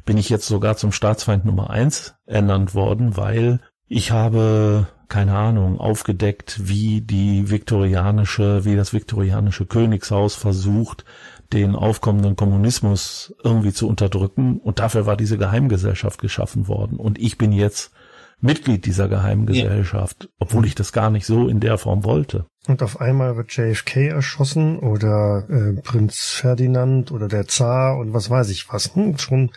bin 0.04 0.18
ich 0.18 0.28
jetzt 0.28 0.46
sogar 0.46 0.76
zum 0.76 0.92
Staatsfeind 0.92 1.46
Nummer 1.46 1.70
eins 1.70 2.16
ernannt 2.26 2.74
worden, 2.74 3.16
weil 3.16 3.60
ich 3.90 4.12
habe 4.12 4.86
keine 5.10 5.36
Ahnung, 5.36 5.78
aufgedeckt, 5.78 6.68
wie 6.68 7.00
die 7.00 7.50
viktorianische, 7.50 8.64
wie 8.64 8.76
das 8.76 8.94
viktorianische 8.94 9.66
Königshaus 9.66 10.36
versucht, 10.36 11.04
den 11.52 11.74
aufkommenden 11.74 12.36
Kommunismus 12.36 13.34
irgendwie 13.42 13.72
zu 13.72 13.88
unterdrücken. 13.88 14.58
Und 14.58 14.78
dafür 14.78 15.04
war 15.04 15.16
diese 15.16 15.36
Geheimgesellschaft 15.36 16.20
geschaffen 16.20 16.68
worden. 16.68 16.96
Und 16.96 17.18
ich 17.18 17.36
bin 17.36 17.50
jetzt 17.50 17.92
Mitglied 18.40 18.86
dieser 18.86 19.08
Geheimgesellschaft, 19.08 20.24
ja. 20.24 20.28
obwohl 20.38 20.66
ich 20.66 20.74
das 20.74 20.92
gar 20.92 21.10
nicht 21.10 21.26
so 21.26 21.48
in 21.48 21.60
der 21.60 21.78
Form 21.78 22.04
wollte. 22.04 22.46
Und 22.66 22.82
auf 22.82 23.00
einmal 23.00 23.36
wird 23.36 23.56
JFK 23.56 24.08
erschossen 24.08 24.78
oder 24.78 25.46
äh, 25.48 25.80
Prinz 25.80 26.18
Ferdinand 26.18 27.10
oder 27.10 27.28
der 27.28 27.46
Zar 27.46 27.98
und 27.98 28.12
was 28.12 28.30
weiß 28.30 28.50
ich 28.50 28.68
was. 28.70 28.94
Hm, 28.94 29.18
schon 29.18 29.50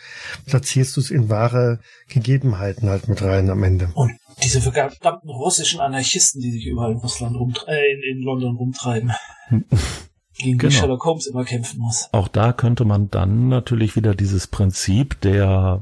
platzierst 0.46 0.96
du 0.96 1.00
es 1.00 1.10
in 1.10 1.28
wahre 1.28 1.80
Gegebenheiten 2.08 2.88
halt 2.88 3.08
mit 3.08 3.22
rein 3.22 3.50
am 3.50 3.62
Ende. 3.62 3.90
Und 3.94 4.12
diese 4.42 4.60
verdammten 4.60 5.30
russischen 5.30 5.80
Anarchisten, 5.80 6.40
die 6.40 6.50
sich 6.50 6.66
überall 6.66 6.92
in 6.92 6.98
Russland 6.98 7.36
rumtreiben, 7.36 7.74
äh, 7.74 8.10
in, 8.10 8.18
in 8.18 8.22
London 8.22 8.56
rumtreiben. 8.56 9.12
gegen 10.38 10.58
genau. 10.58 10.70
die 10.70 10.76
Sherlock 10.76 11.04
Holmes 11.04 11.26
immer 11.26 11.44
kämpfen 11.44 11.80
muss. 11.80 12.08
Auch 12.12 12.28
da 12.28 12.52
könnte 12.52 12.84
man 12.84 13.10
dann 13.10 13.48
natürlich 13.48 13.96
wieder 13.96 14.14
dieses 14.14 14.46
Prinzip 14.46 15.20
der, 15.20 15.80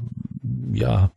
ja, 0.71 1.11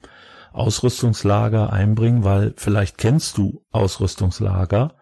Ausrüstungslager 0.56 1.72
einbringen, 1.72 2.24
weil 2.24 2.54
vielleicht 2.56 2.98
kennst 2.98 3.38
du 3.38 3.64
Ausrüstungslager 3.70 4.94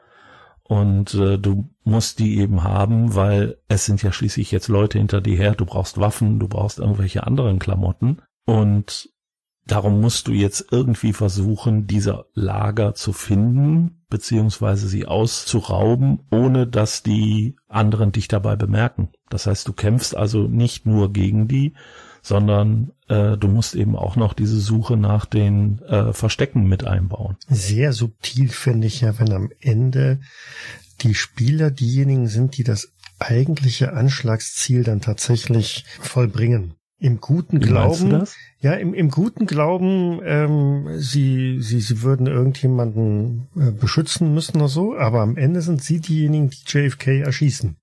und 0.63 1.15
äh, 1.15 1.39
du 1.39 1.71
musst 1.85 2.19
die 2.19 2.39
eben 2.39 2.63
haben, 2.63 3.15
weil 3.15 3.59
es 3.69 3.85
sind 3.85 4.03
ja 4.03 4.13
schließlich 4.13 4.51
jetzt 4.51 4.69
Leute 4.69 4.99
hinter 4.99 5.21
dir 5.21 5.37
her, 5.37 5.55
du 5.55 5.67
brauchst 5.67 5.99
Waffen, 6.01 6.39
du 6.39 6.49
brauchst 6.49 6.79
irgendwelche 6.79 7.27
anderen 7.27 7.59
Klamotten 7.59 8.23
und 8.47 9.11
darum 9.67 10.01
musst 10.01 10.29
du 10.29 10.33
jetzt 10.33 10.67
irgendwie 10.71 11.13
versuchen, 11.13 11.87
diese 11.87 12.27
Lager 12.33 12.95
zu 12.95 13.13
finden, 13.13 14.05
beziehungsweise 14.09 14.89
sie 14.89 15.07
auszurauben, 15.07 16.21
ohne 16.31 16.67
dass 16.67 17.03
die 17.03 17.57
anderen 17.69 18.13
dich 18.13 18.29
dabei 18.29 18.57
bemerken. 18.57 19.11
Das 19.29 19.47
heißt, 19.47 19.69
du 19.69 19.73
kämpfst 19.73 20.17
also 20.17 20.49
nicht 20.49 20.87
nur 20.87 21.13
gegen 21.13 21.49
die, 21.49 21.75
sondern 22.23 22.93
äh, 23.09 23.37
du 23.37 23.49
musst 23.49 23.75
eben 23.75 23.97
auch 23.97 24.17
noch 24.17 24.33
diese 24.33 24.59
Suche 24.59 24.97
nach 24.97 25.27
den 25.27 25.81
äh, 25.83 26.13
Verstecken 26.13 26.67
mit 26.67 26.87
einbauen. 26.87 27.37
Sehr 27.49 27.93
subtil 27.93 28.49
finde 28.49 28.87
ich 28.87 29.03
ja, 29.03 29.19
wenn 29.19 29.33
am 29.33 29.51
Ende 29.61 30.21
die 31.03 31.15
Spieler 31.15 31.71
diejenigen 31.71 32.29
sind, 32.29 32.57
die 32.57 32.65
das 32.65 32.93
eigentliche 33.19 33.93
Anschlagsziel 33.93 34.85
dann 34.85 35.01
tatsächlich 35.01 35.85
vollbringen. 36.01 36.75
Im 36.99 37.21
guten 37.21 37.61
Wie 37.61 37.67
Glauben, 37.67 38.25
ja, 38.61 38.75
im, 38.75 38.95
im 38.95 39.11
guten 39.11 39.47
Glauben, 39.47 40.21
ähm, 40.25 40.89
sie, 40.97 41.61
sie, 41.61 41.81
sie 41.81 42.03
würden 42.03 42.27
irgendjemanden 42.27 43.49
äh, 43.57 43.73
beschützen 43.73 44.33
müssen 44.33 44.59
oder 44.59 44.69
so, 44.69 44.97
aber 44.97 45.21
am 45.21 45.37
Ende 45.37 45.61
sind 45.61 45.83
sie 45.83 46.01
diejenigen, 46.01 46.51
die 46.51 46.63
JFK 46.67 47.21
erschießen. 47.21 47.77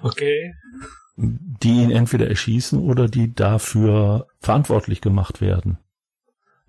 Okay 0.00 0.54
die 1.20 1.82
ihn 1.82 1.90
entweder 1.90 2.28
erschießen 2.28 2.80
oder 2.80 3.08
die 3.08 3.34
dafür 3.34 4.26
verantwortlich 4.40 5.00
gemacht 5.00 5.40
werden. 5.40 5.78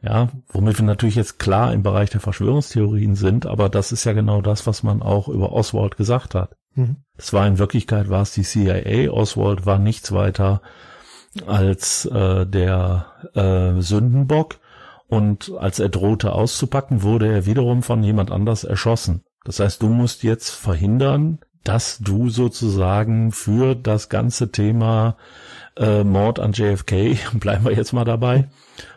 Ja, 0.03 0.29
womit 0.49 0.79
wir 0.79 0.85
natürlich 0.85 1.15
jetzt 1.15 1.37
klar 1.37 1.73
im 1.73 1.83
Bereich 1.83 2.09
der 2.09 2.21
Verschwörungstheorien 2.21 3.15
sind, 3.15 3.45
aber 3.45 3.69
das 3.69 3.91
ist 3.91 4.03
ja 4.03 4.13
genau 4.13 4.41
das, 4.41 4.65
was 4.65 4.81
man 4.81 5.01
auch 5.01 5.27
über 5.27 5.51
Oswald 5.53 5.95
gesagt 5.95 6.33
hat. 6.33 6.55
Mhm. 6.73 6.97
Das 7.15 7.33
war 7.33 7.45
in 7.47 7.59
Wirklichkeit 7.59 8.09
war 8.09 8.23
es 8.23 8.33
die 8.33 8.43
CIA. 8.43 9.11
Oswald 9.11 9.65
war 9.65 9.77
nichts 9.77 10.11
weiter 10.11 10.61
als 11.45 12.05
äh, 12.05 12.45
der 12.45 13.05
äh, 13.35 13.79
Sündenbock 13.79 14.59
und 15.07 15.51
als 15.59 15.79
er 15.79 15.89
drohte 15.89 16.33
auszupacken, 16.33 17.03
wurde 17.03 17.31
er 17.31 17.45
wiederum 17.45 17.83
von 17.83 18.03
jemand 18.03 18.31
anders 18.31 18.63
erschossen. 18.63 19.23
Das 19.43 19.59
heißt, 19.59 19.81
du 19.81 19.87
musst 19.87 20.23
jetzt 20.23 20.49
verhindern, 20.49 21.39
dass 21.63 21.99
du 21.99 22.29
sozusagen 22.29 23.31
für 23.31 23.75
das 23.75 24.09
ganze 24.09 24.51
Thema 24.51 25.17
äh, 25.77 26.03
Mord 26.03 26.39
an 26.39 26.53
JFK, 26.53 27.17
bleiben 27.33 27.65
wir 27.65 27.73
jetzt 27.73 27.93
mal 27.93 28.05
dabei, 28.05 28.49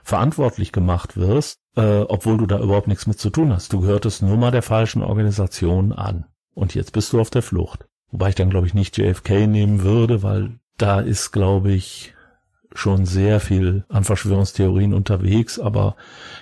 verantwortlich 0.02 0.72
gemacht 0.72 1.16
wirst, 1.16 1.60
äh, 1.76 2.00
obwohl 2.00 2.38
du 2.38 2.46
da 2.46 2.58
überhaupt 2.58 2.88
nichts 2.88 3.06
mit 3.06 3.18
zu 3.18 3.30
tun 3.30 3.52
hast. 3.52 3.72
Du 3.72 3.80
gehörtest 3.80 4.22
nur 4.22 4.36
mal 4.36 4.50
der 4.50 4.62
falschen 4.62 5.02
Organisation 5.02 5.92
an. 5.92 6.26
Und 6.54 6.74
jetzt 6.74 6.92
bist 6.92 7.12
du 7.12 7.20
auf 7.20 7.30
der 7.30 7.42
Flucht. 7.42 7.86
Wobei 8.10 8.28
ich 8.28 8.34
dann, 8.36 8.50
glaube 8.50 8.66
ich, 8.66 8.74
nicht 8.74 8.96
JFK 8.96 9.46
nehmen 9.46 9.82
würde, 9.82 10.22
weil 10.22 10.58
da 10.78 11.00
ist, 11.00 11.32
glaube 11.32 11.72
ich, 11.72 12.14
schon 12.74 13.06
sehr 13.06 13.40
viel 13.40 13.84
an 13.88 14.04
Verschwörungstheorien 14.04 14.94
unterwegs, 14.94 15.58
aber 15.60 15.96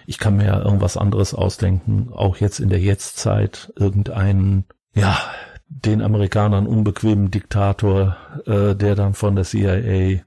ich 0.07 0.19
kann 0.19 0.36
mir 0.36 0.47
ja 0.47 0.62
irgendwas 0.62 0.97
anderes 0.97 1.35
ausdenken, 1.35 2.11
auch 2.12 2.39
jetzt 2.39 2.59
in 2.59 2.70
der 2.70 2.81
Jetztzeit 2.81 3.73
irgendeinen, 3.77 4.65
ja, 4.94 5.19
den 5.81 6.03
Amerikanern 6.03 6.66
unbequemen 6.66 7.31
Diktator, 7.31 8.16
äh, 8.47 8.74
der 8.74 8.94
dann 8.94 9.15
von 9.15 9.36
der 9.36 9.44
CIA 9.44 10.23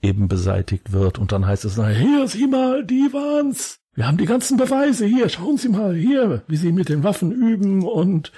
eben 0.00 0.28
beseitigt 0.28 0.92
wird 0.92 1.18
und 1.18 1.32
dann 1.32 1.46
heißt 1.46 1.64
es, 1.64 1.76
na, 1.76 1.88
hier, 1.88 2.26
sieh 2.28 2.46
mal, 2.46 2.84
die 2.84 3.08
waren's. 3.12 3.80
Wir 3.94 4.06
haben 4.06 4.16
die 4.16 4.26
ganzen 4.26 4.56
Beweise 4.56 5.06
hier, 5.06 5.28
schauen 5.28 5.56
Sie 5.56 5.68
mal 5.68 5.94
hier, 5.94 6.44
wie 6.46 6.56
sie 6.56 6.70
mit 6.70 6.88
den 6.88 7.02
Waffen 7.02 7.32
üben 7.32 7.84
und 7.84 8.30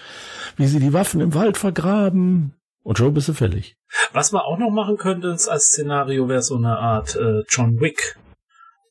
wie 0.57 0.67
sie 0.67 0.81
die 0.81 0.95
Waffen 0.95 1.21
im 1.21 1.35
Wald 1.35 1.59
vergraben. 1.59 2.55
Und 2.83 2.97
schon 2.97 3.13
bist 3.13 3.29
du 3.29 3.35
fällig. 3.35 3.77
Was 4.13 4.33
man 4.33 4.41
auch 4.41 4.59
noch 4.59 4.71
machen 4.71 4.97
könnte 4.97 5.37
als 5.49 5.67
Szenario 5.67 6.29
wäre 6.29 6.43
so 6.43 6.57
eine 6.57 6.79
Art 6.79 7.15
äh, 7.17 7.43
John 7.49 7.79
Wick 7.79 8.17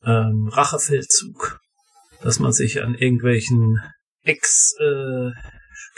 ähm, 0.04 0.48
Rachefeldzug, 0.52 1.60
dass 2.22 2.38
man 2.38 2.52
sich 2.52 2.82
an 2.82 2.94
irgendwelchen 2.94 3.80
Ex 4.22 4.76
äh, 4.78 5.30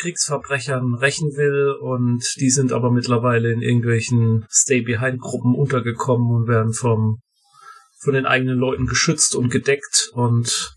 Kriegsverbrechern 0.02 0.94
rächen 0.94 1.36
will 1.36 1.76
und 1.80 2.24
die 2.40 2.50
sind 2.50 2.72
aber 2.72 2.90
mittlerweile 2.90 3.52
in 3.52 3.62
irgendwelchen 3.62 4.44
Stay-Behind-Gruppen 4.50 5.54
untergekommen 5.54 6.34
und 6.34 6.48
werden 6.48 6.72
vom 6.72 7.20
von 8.00 8.14
den 8.14 8.26
eigenen 8.26 8.58
Leuten 8.58 8.86
geschützt 8.86 9.36
und 9.36 9.48
gedeckt 9.48 10.10
und 10.12 10.76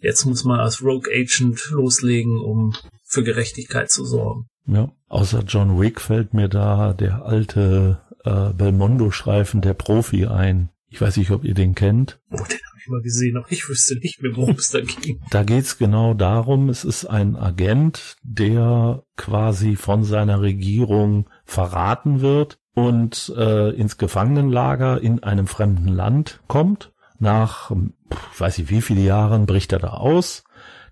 jetzt 0.00 0.26
muss 0.26 0.44
man 0.44 0.60
als 0.60 0.82
Rogue 0.82 1.10
Agent 1.10 1.70
loslegen, 1.70 2.38
um 2.38 2.74
für 3.02 3.24
Gerechtigkeit 3.24 3.90
zu 3.90 4.04
sorgen. 4.04 4.46
Ja, 4.66 4.92
außer 5.08 5.42
John 5.46 5.80
Wick 5.80 6.02
fällt 6.02 6.34
mir 6.34 6.48
da 6.48 6.92
der 6.92 7.24
alte 7.24 8.02
äh, 8.24 8.52
Belmondo-Streifen 8.52 9.62
der 9.62 9.72
Profi 9.72 10.26
ein. 10.26 10.68
Ich 10.90 11.00
weiß 11.00 11.16
nicht, 11.16 11.30
ob 11.30 11.44
ihr 11.44 11.54
den 11.54 11.74
kennt. 11.74 12.20
Oh, 12.30 12.36
den 12.36 12.58
ich 12.88 13.02
gesehen, 13.02 13.36
aber 13.36 13.46
ich 13.50 13.68
wüsste 13.68 13.96
nicht 13.96 14.22
mehr, 14.22 14.34
worum 14.34 14.56
es 14.56 14.70
da 14.70 14.80
ging. 14.80 15.20
Da 15.30 15.42
geht's 15.42 15.78
genau 15.78 16.14
darum, 16.14 16.68
es 16.68 16.84
ist 16.84 17.04
ein 17.06 17.36
Agent, 17.36 18.16
der 18.22 19.02
quasi 19.16 19.76
von 19.76 20.04
seiner 20.04 20.40
Regierung 20.40 21.28
verraten 21.44 22.20
wird 22.20 22.58
und 22.74 23.32
äh, 23.36 23.70
ins 23.70 23.96
Gefangenenlager 23.96 25.00
in 25.00 25.22
einem 25.22 25.46
fremden 25.46 25.88
Land 25.88 26.40
kommt. 26.46 26.92
Nach, 27.18 27.70
ich 27.70 28.40
weiß 28.40 28.58
nicht 28.58 28.70
wie 28.70 28.82
viele 28.82 29.00
Jahren, 29.00 29.46
bricht 29.46 29.72
er 29.72 29.78
da 29.78 29.88
aus, 29.88 30.44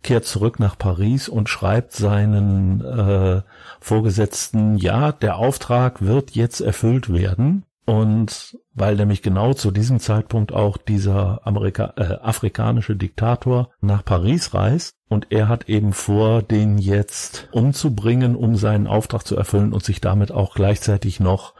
kehrt 0.02 0.24
zurück 0.24 0.58
nach 0.58 0.78
Paris 0.78 1.28
und 1.28 1.48
schreibt 1.48 1.92
seinen 1.92 2.80
äh, 2.82 3.42
Vorgesetzten, 3.80 4.78
ja, 4.78 5.12
der 5.12 5.36
Auftrag 5.36 6.00
wird 6.00 6.30
jetzt 6.30 6.60
erfüllt 6.60 7.12
werden. 7.12 7.64
Und 7.86 8.58
weil 8.72 8.96
nämlich 8.96 9.20
genau 9.20 9.52
zu 9.52 9.70
diesem 9.70 10.00
Zeitpunkt 10.00 10.52
auch 10.52 10.78
dieser 10.78 11.46
Amerika 11.46 11.92
äh, 11.96 12.18
afrikanische 12.22 12.96
Diktator 12.96 13.70
nach 13.82 14.04
Paris 14.04 14.54
reist 14.54 14.94
und 15.08 15.26
er 15.30 15.48
hat 15.48 15.68
eben 15.68 15.92
vor, 15.92 16.42
den 16.42 16.78
jetzt 16.78 17.48
umzubringen, 17.52 18.36
um 18.36 18.56
seinen 18.56 18.86
Auftrag 18.86 19.26
zu 19.26 19.36
erfüllen 19.36 19.72
und 19.72 19.84
sich 19.84 20.00
damit 20.00 20.32
auch 20.32 20.54
gleichzeitig 20.54 21.20
noch 21.20 21.54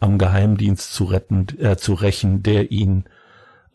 am 0.00 0.16
Geheimdienst 0.16 0.94
zu 0.94 1.04
retten, 1.04 1.46
äh, 1.58 1.76
zu 1.76 1.92
rächen, 1.92 2.42
der 2.42 2.70
ihn 2.70 3.04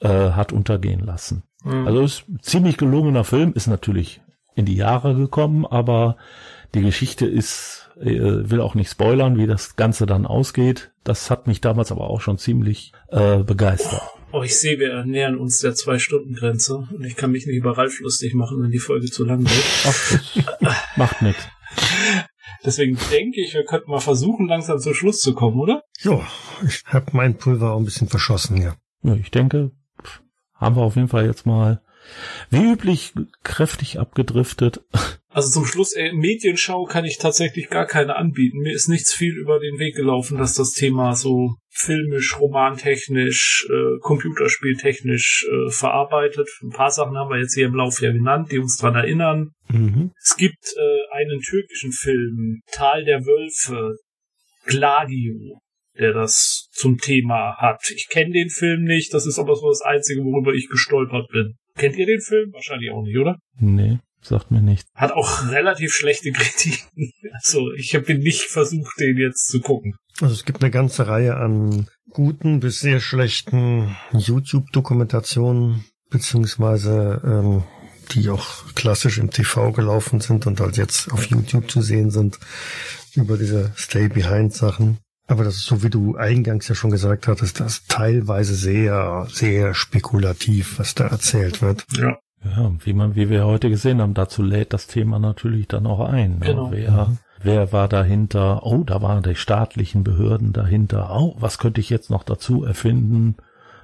äh, 0.02 0.32
hat 0.32 0.52
untergehen 0.52 1.00
lassen. 1.00 1.44
Mhm. 1.64 1.88
Also 1.88 2.02
ist 2.02 2.28
ein 2.28 2.40
ziemlich 2.42 2.78
gelungener 2.78 3.24
Film, 3.24 3.54
ist 3.54 3.68
natürlich 3.68 4.22
in 4.56 4.66
die 4.66 4.76
Jahre 4.76 5.16
gekommen, 5.16 5.66
aber 5.66 6.18
die 6.74 6.82
Geschichte 6.82 7.26
ist, 7.26 7.83
will 8.06 8.62
auch 8.62 8.76
nicht 8.76 8.90
spoilern, 8.90 9.38
wie 9.38 9.48
das 9.48 9.76
Ganze 9.76 10.06
dann 10.06 10.26
ausgeht. 10.26 10.92
Das 11.04 11.30
hat 11.30 11.48
mich 11.48 11.62
damals 11.62 11.92
aber 11.92 12.10
auch 12.10 12.22
schon 12.22 12.38
ziemlich 12.38 12.94
äh, 13.10 13.40
begeistert. 13.40 14.02
Oh, 14.32 14.42
ich 14.42 14.58
sehe, 14.58 14.80
wir 14.80 15.06
nähern 15.06 15.38
uns 15.38 15.60
der 15.60 15.76
Zwei-Stunden-Grenze 15.76 16.88
und 16.92 17.04
ich 17.04 17.16
kann 17.16 17.32
mich 17.32 17.46
nicht 17.46 17.58
über 17.58 17.78
Ralf 17.78 18.00
lustig 18.00 18.34
machen, 18.34 18.64
wenn 18.64 18.72
die 18.72 18.80
Folge 18.80 19.06
zu 19.08 19.26
lang 19.26 19.44
wird. 19.44 20.46
Ach, 20.66 20.84
macht 20.98 21.22
nichts. 21.22 21.48
Deswegen 22.66 22.98
denke 23.12 23.42
ich, 23.42 23.54
wir 23.54 23.66
könnten 23.66 23.92
mal 23.92 24.00
versuchen, 24.00 24.48
langsam 24.48 24.80
zum 24.80 24.94
Schluss 24.94 25.20
zu 25.20 25.34
kommen, 25.34 25.60
oder? 25.60 25.84
Ja, 26.00 26.26
ich 26.66 26.82
habe 26.86 27.08
mein 27.12 27.38
Pulver 27.38 27.74
auch 27.74 27.78
ein 27.78 27.86
bisschen 27.86 28.08
verschossen, 28.08 28.62
ja. 28.62 28.76
Ja, 29.04 29.16
ich 29.16 29.32
denke, 29.32 29.72
haben 30.56 30.76
wir 30.78 30.84
auf 30.84 30.96
jeden 30.96 31.10
Fall 31.10 31.26
jetzt 31.26 31.46
mal 31.46 31.82
wie 32.50 32.72
üblich 32.72 33.14
kräftig 33.44 34.00
abgedriftet. 34.00 34.82
Also 35.34 35.50
zum 35.50 35.66
Schluss, 35.66 35.94
äh, 35.94 36.14
Medienschau 36.14 36.86
kann 36.86 37.06
ich 37.06 37.18
tatsächlich 37.18 37.70
gar 37.70 37.88
keine 37.88 38.16
anbieten. 38.16 38.60
Mir 38.60 38.74
ist 38.74 38.88
nichts 38.88 39.14
viel 39.14 39.36
über 39.36 39.60
den 39.60 39.80
Weg 39.80 39.96
gelaufen, 39.96 40.38
dass 40.38 40.54
das 40.54 40.74
Thema 40.74 41.16
so 41.16 41.56
filmisch, 41.72 42.40
romantechnisch, 42.40 43.68
äh, 43.70 44.00
computerspieltechnisch 44.00 45.48
äh, 45.50 45.72
verarbeitet. 45.72 46.48
Ein 46.62 46.70
paar 46.70 46.92
Sachen 46.92 47.18
haben 47.18 47.32
wir 47.32 47.40
jetzt 47.40 47.56
hier 47.56 47.66
im 47.66 47.74
Lauf 47.74 48.00
ja 48.00 48.12
genannt, 48.12 48.52
die 48.52 48.60
uns 48.60 48.78
dran 48.78 48.96
erinnern. 48.96 49.50
Mhm. 49.70 50.12
Es 50.22 50.38
gibt 50.38 50.72
äh, 50.78 51.18
einen 51.18 51.42
türkischen 51.42 51.92
Film, 51.92 52.62
Tal 52.72 53.04
der 53.04 53.26
Wölfe, 53.26 53.96
Gladio 54.66 55.60
der 55.96 56.12
das 56.12 56.70
zum 56.72 56.98
Thema 56.98 57.56
hat. 57.58 57.84
Ich 57.96 58.08
kenne 58.10 58.32
den 58.32 58.50
Film 58.50 58.84
nicht, 58.84 59.14
das 59.14 59.28
ist 59.28 59.38
aber 59.38 59.56
so 59.56 59.70
das 59.70 59.82
Einzige, 59.82 60.22
worüber 60.22 60.52
ich 60.54 60.68
gestolpert 60.68 61.28
bin. 61.32 61.54
Kennt 61.76 61.98
ihr 61.98 62.08
den 62.08 62.20
Film? 62.20 62.52
Wahrscheinlich 62.52 62.90
auch 62.90 63.04
nicht, 63.04 63.18
oder? 63.18 63.38
Nee, 63.60 64.00
sagt 64.26 64.52
mir 64.52 64.62
nicht. 64.62 64.88
Hat 64.96 65.12
auch 65.12 65.50
relativ 65.50 65.94
schlechte 65.94 66.32
Kritiken. 66.32 67.12
Also 67.34 67.72
ich 67.74 67.96
habe 67.96 68.14
nicht 68.16 68.44
versucht, 68.44 69.00
den 69.00 69.18
jetzt 69.18 69.48
zu 69.48 69.60
gucken. 69.60 69.96
Also 70.22 70.34
es 70.34 70.46
gibt 70.46 70.62
eine 70.62 70.72
ganze 70.72 71.08
Reihe 71.08 71.36
an 71.36 71.88
guten 72.10 72.60
bis 72.60 72.80
sehr 72.80 73.00
schlechten 73.00 73.96
YouTube-Dokumentationen, 74.12 75.84
beziehungsweise 76.10 77.22
ähm, 77.26 77.64
die 78.12 78.30
auch 78.30 78.74
klassisch 78.76 79.18
im 79.18 79.32
TV 79.32 79.72
gelaufen 79.72 80.22
sind 80.22 80.46
und 80.46 80.60
halt 80.60 80.78
jetzt 80.78 81.12
auf 81.12 81.26
YouTube 81.26 81.72
zu 81.72 81.82
sehen 81.82 82.12
sind 82.12 82.40
über 83.16 83.38
diese 83.38 83.72
Stay-Behind-Sachen. 83.76 85.00
Aber 85.28 85.44
das 85.44 85.56
ist 85.56 85.66
so, 85.66 85.84
wie 85.84 85.90
du 85.90 86.16
eingangs 86.16 86.68
ja 86.68 86.76
schon 86.76 86.92
gesagt 86.92 87.28
hattest, 87.28 87.60
das 87.60 87.74
ist 87.78 87.90
teilweise 87.90 88.56
sehr, 88.56 89.28
sehr 89.32 89.74
spekulativ, 89.74 90.80
was 90.80 90.96
da 90.96 91.08
erzählt 91.08 91.62
wird. 91.62 91.86
Ja. 91.98 92.20
Ja, 92.46 92.72
wie 92.80 92.94
man, 92.94 93.16
wie 93.16 93.30
wir 93.30 93.46
heute 93.46 93.70
gesehen 93.70 94.02
haben, 94.02 94.14
dazu 94.14 94.44
lädt 94.44 94.74
das 94.74 94.88
Thema 94.88 95.20
natürlich 95.20 95.68
dann 95.68 95.88
auch 95.88 96.02
ein. 96.02 96.40
Ne? 96.40 96.46
Genau. 96.48 96.72
Wer, 96.72 97.18
wer 97.42 97.72
war 97.72 97.88
dahinter? 97.88 98.66
Oh, 98.66 98.84
da 98.84 99.02
waren 99.02 99.24
die 99.24 99.36
staatlichen 99.36 100.04
Behörden 100.04 100.54
dahinter. 100.54 101.10
Oh, 101.14 101.36
was 101.40 101.58
könnte 101.58 101.82
ich 101.82 101.90
jetzt 101.90 102.10
noch 102.10 102.24
dazu 102.24 102.64
erfinden? 102.64 103.36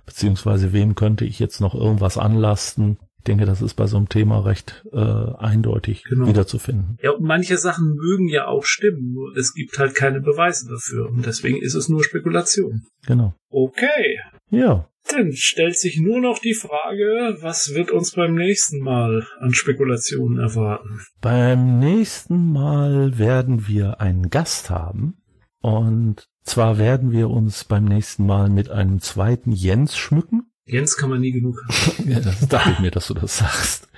Beziehungsweise 0.05 0.73
wem 0.73 0.95
könnte 0.95 1.25
ich 1.25 1.39
jetzt 1.39 1.61
noch 1.61 1.75
irgendwas 1.75 2.17
anlasten? 2.17 2.97
Ich 3.19 3.25
denke, 3.25 3.45
das 3.45 3.61
ist 3.61 3.73
bei 3.73 3.85
so 3.85 3.97
einem 3.97 4.09
Thema 4.09 4.45
recht 4.45 4.83
äh, 4.93 4.97
eindeutig 4.97 6.03
genau. 6.05 6.27
wiederzufinden. 6.27 6.97
Ja, 7.01 7.11
und 7.11 7.23
manche 7.23 7.57
Sachen 7.57 7.95
mögen 7.95 8.29
ja 8.29 8.47
auch 8.47 8.63
stimmen, 8.63 9.13
nur 9.13 9.35
es 9.37 9.53
gibt 9.53 9.77
halt 9.77 9.93
keine 9.93 10.21
Beweise 10.21 10.69
dafür. 10.69 11.09
Und 11.09 11.25
deswegen 11.25 11.61
ist 11.61 11.75
es 11.75 11.89
nur 11.89 12.03
Spekulation. 12.03 12.83
Genau. 13.05 13.33
Okay. 13.49 14.19
Ja. 14.49 14.89
Dann 15.07 15.31
stellt 15.33 15.77
sich 15.77 15.99
nur 15.99 16.19
noch 16.19 16.39
die 16.39 16.53
Frage, 16.53 17.37
was 17.41 17.73
wird 17.73 17.89
uns 17.91 18.11
beim 18.11 18.35
nächsten 18.35 18.79
Mal 18.79 19.25
an 19.39 19.53
Spekulationen 19.53 20.39
erwarten? 20.39 21.01
Beim 21.21 21.79
nächsten 21.79 22.51
Mal 22.51 23.17
werden 23.17 23.67
wir 23.67 24.01
einen 24.01 24.29
Gast 24.29 24.69
haben. 24.69 25.21
Und 25.61 26.27
zwar 26.43 26.77
werden 26.77 27.11
wir 27.11 27.29
uns 27.29 27.63
beim 27.63 27.85
nächsten 27.85 28.25
Mal 28.25 28.49
mit 28.49 28.69
einem 28.69 29.01
zweiten 29.01 29.51
Jens 29.51 29.97
schmücken. 29.97 30.51
Jens 30.65 30.95
kann 30.95 31.09
man 31.09 31.21
nie 31.21 31.31
genug 31.31 31.59
haben. 31.67 32.09
ja, 32.09 32.19
das 32.19 32.47
dachte 32.47 32.71
ich 32.73 32.79
mir, 32.79 32.91
dass 32.91 33.07
du 33.07 33.15
das 33.15 33.39
sagst. 33.39 33.89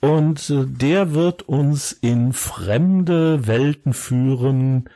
Und 0.00 0.50
äh, 0.50 0.66
der 0.66 1.14
wird 1.14 1.42
uns 1.42 1.92
in 1.92 2.32
fremde 2.32 3.46
Welten 3.46 3.94
führen, 3.94 4.90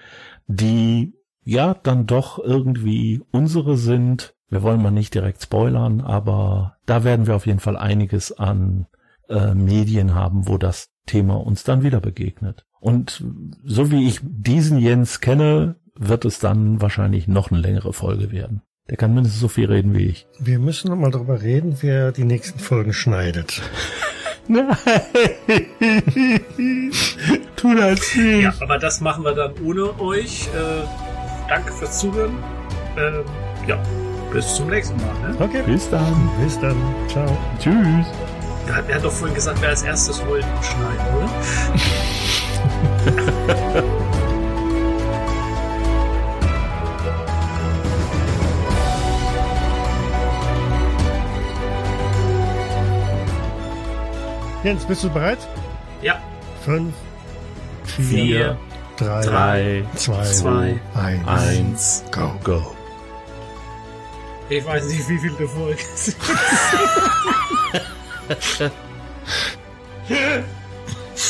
die 0.46 1.14
ja 1.44 1.74
dann 1.74 2.06
doch 2.06 2.38
irgendwie 2.38 3.22
unsere 3.30 3.76
sind. 3.76 4.34
Wir 4.50 4.62
wollen 4.62 4.82
mal 4.82 4.90
nicht 4.90 5.14
direkt 5.14 5.42
spoilern, 5.42 6.00
aber 6.00 6.76
da 6.84 7.04
werden 7.04 7.26
wir 7.26 7.36
auf 7.36 7.46
jeden 7.46 7.60
Fall 7.60 7.76
einiges 7.76 8.32
an 8.32 8.86
äh, 9.28 9.54
Medien 9.54 10.14
haben, 10.14 10.48
wo 10.48 10.58
das 10.58 10.90
Thema 11.06 11.36
uns 11.36 11.64
dann 11.64 11.82
wieder 11.82 12.00
begegnet. 12.00 12.66
Und 12.80 13.24
so 13.64 13.90
wie 13.90 14.08
ich 14.08 14.20
diesen 14.22 14.78
Jens 14.78 15.20
kenne, 15.20 15.76
wird 15.94 16.24
es 16.24 16.40
dann 16.40 16.80
wahrscheinlich 16.80 17.28
noch 17.28 17.50
eine 17.50 17.60
längere 17.60 17.92
Folge 17.92 18.32
werden. 18.32 18.62
Der 18.88 18.96
kann 18.96 19.14
mindestens 19.14 19.40
so 19.40 19.48
viel 19.48 19.66
reden 19.66 19.94
wie 19.94 20.06
ich. 20.06 20.26
Wir 20.40 20.58
müssen 20.58 20.90
noch 20.90 20.96
mal 20.96 21.12
darüber 21.12 21.42
reden, 21.42 21.76
wer 21.80 22.10
die 22.10 22.24
nächsten 22.24 22.58
Folgen 22.58 22.92
schneidet. 22.92 23.62
Nein. 24.48 24.66
tu 27.54 27.74
das 27.76 28.16
nicht. 28.16 28.42
Ja, 28.42 28.52
aber 28.60 28.78
das 28.78 29.00
machen 29.00 29.24
wir 29.24 29.34
dann 29.34 29.52
ohne 29.64 30.00
euch. 30.00 30.48
Äh, 30.48 30.82
danke 31.48 31.72
fürs 31.72 32.00
Zuhören. 32.00 32.32
Ähm, 32.98 33.22
ja, 33.68 33.80
bis 34.32 34.54
zum 34.54 34.68
nächsten 34.68 34.96
Mal. 34.98 35.32
Ne? 35.32 35.36
Okay. 35.40 35.62
Bis 35.66 35.90
dann. 35.90 36.30
Bis 36.42 36.58
dann. 36.60 36.76
Ciao. 37.08 37.26
Tschüss. 37.58 38.06
Er 38.68 38.76
hat 38.76 38.88
er 38.88 39.00
doch 39.00 39.10
vorhin 39.10 39.34
gesagt, 39.34 39.60
wer 39.60 39.70
als 39.70 39.82
erstes 39.82 40.24
wollte 40.26 40.46
schneiden, 40.62 41.06
oder? 41.16 41.28
Jens, 54.62 54.84
bist 54.84 55.02
du 55.02 55.10
bereit? 55.10 55.38
Ja. 56.02 56.20
Fünf, 56.64 56.92
vier, 57.84 58.04
vier 58.04 58.58
drei, 58.96 59.22
drei, 59.22 59.84
zwei, 59.94 60.22
zwei 60.22 60.80
eins, 60.94 61.26
eins, 61.26 62.04
go. 62.12 62.32
go. 62.44 62.76
Ich 64.50 64.64
weiß 64.66 64.84
nicht, 64.86 65.08
wie 65.08 65.18
viel 65.18 65.30
der 65.32 65.48
Folge 65.48 65.78
ist. 65.94 66.16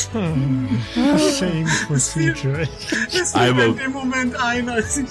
Same 0.05 1.66
procedure. 1.86 2.66
Es 3.12 3.34
Einmal- 3.34 3.55
fiel 3.55 3.55
mir 3.55 3.66
in 3.66 3.76
dem 3.76 3.92
Moment 3.92 4.36
ein, 4.42 4.68
als 4.68 4.97
ich... 4.97 5.06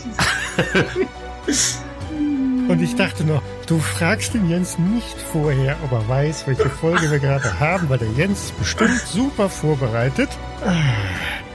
Und 2.68 2.81
ich 2.81 2.95
dachte 2.95 3.23
noch, 3.23 3.41
du 3.68 3.80
fragst 3.80 4.34
den 4.34 4.49
Jens 4.49 4.77
nicht 4.77 5.18
vorher, 5.31 5.76
ob 5.84 5.91
er 5.91 6.07
weiß, 6.07 6.48
welche 6.48 6.69
Folge 6.69 7.10
wir 7.10 7.19
gerade 7.19 7.60
haben, 7.60 7.90
weil 7.90 7.98
der 7.99 8.11
Jens 8.11 8.45
ist 8.45 8.60
bestimmt 8.60 8.99
super 9.07 9.49
vorbereitet. 9.49 10.30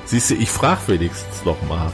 Siehst 0.07 0.31
du, 0.31 0.35
ich 0.35 0.51
frag 0.51 0.87
wenigstens 0.89 1.45
noch 1.45 1.61
mal. 1.69 1.93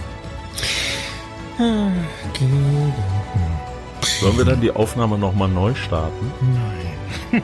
Sollen 4.20 4.36
wir 4.38 4.44
dann 4.44 4.60
die 4.60 4.70
Aufnahme 4.70 5.16
noch 5.18 5.34
mal 5.34 5.48
neu 5.48 5.74
starten? 5.74 6.32
Nein. 7.32 7.42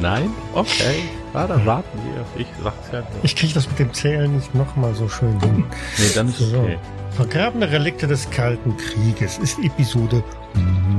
Nein? 0.00 0.30
Okay. 0.54 1.08
Ja, 1.34 1.46
dann 1.46 1.64
warten 1.66 1.98
wir. 2.04 2.24
Ich 2.40 2.46
sag's 2.62 2.88
ja 2.92 3.00
nicht. 3.00 3.10
Ich 3.22 3.36
kriege 3.36 3.54
das 3.54 3.68
mit 3.68 3.78
dem 3.78 3.92
Zählen 3.92 4.34
nicht 4.34 4.54
nochmal 4.54 4.94
so 4.94 5.08
schön 5.08 5.38
hin. 5.40 5.64
Nee, 5.98 6.10
dann 6.14 6.28
ist 6.28 6.38
So. 6.38 6.58
okay. 6.60 6.78
Vergrabene 7.10 7.70
Relikte 7.70 8.06
des 8.06 8.30
Kalten 8.30 8.74
Krieges 8.76 9.38
ist 9.38 9.58
Episode 9.58 10.22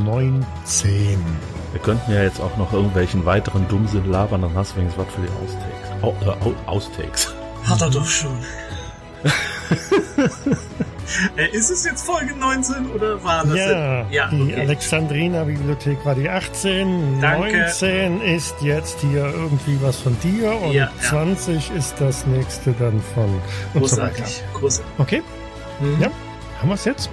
19. 0.05 1.17
Wir 1.71 1.81
könnten 1.81 2.11
ja 2.11 2.21
jetzt 2.21 2.39
auch 2.39 2.55
noch 2.57 2.71
irgendwelchen 2.73 3.25
weiteren 3.25 3.67
Dummsinn 3.67 4.11
labern, 4.11 4.41
dann 4.43 4.53
hast 4.55 4.73
du 4.73 4.77
wenigstens 4.81 5.05
was 5.07 5.13
für 5.15 5.21
die 5.21 5.29
Austakes. 5.43 6.03
Au, 6.03 6.15
äh, 6.23 6.35
Au- 6.45 6.71
Austakes. 6.71 7.33
Hat 7.65 7.81
er 7.81 7.89
doch 7.89 8.05
schon. 8.05 8.37
äh, 11.37 11.47
ist 11.51 11.69
es 11.69 11.83
jetzt 11.85 12.05
Folge 12.05 12.33
19 12.35 12.91
oder 12.91 13.23
war 13.23 13.45
das? 13.45 13.55
Ja, 13.57 14.05
ja 14.09 14.29
die 14.29 14.41
okay. 14.43 14.61
Alexandrina-Bibliothek 14.61 16.05
war 16.05 16.15
die 16.15 16.29
18, 16.29 17.19
Danke. 17.21 17.57
19 17.59 18.21
ist 18.21 18.55
jetzt 18.61 18.99
hier 19.01 19.25
irgendwie 19.25 19.77
was 19.81 19.97
von 19.97 20.17
dir 20.21 20.51
und 20.61 20.71
Ja, 20.73 20.85
ja. 20.85 21.09
20 21.09 21.71
ist 21.71 21.95
das 21.99 22.25
nächste 22.25 22.71
dann 22.73 23.01
von 23.13 23.25
und 23.25 23.41
so. 23.73 23.79
Großartig. 23.79 24.43
Großartig. 24.53 24.93
Okay, 24.99 25.23
Mhm. 25.79 26.01
Ja. 26.01 26.11
haben 26.59 26.69
wir 26.69 26.75
es 26.75 26.85
jetzt? 26.85 27.09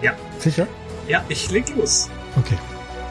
Ja. 0.00 0.12
Sicher? 0.38 0.66
ja, 1.08 1.22
ich 1.28 1.50
leg 1.50 1.64
los. 1.76 2.08
Okay. 2.38 2.56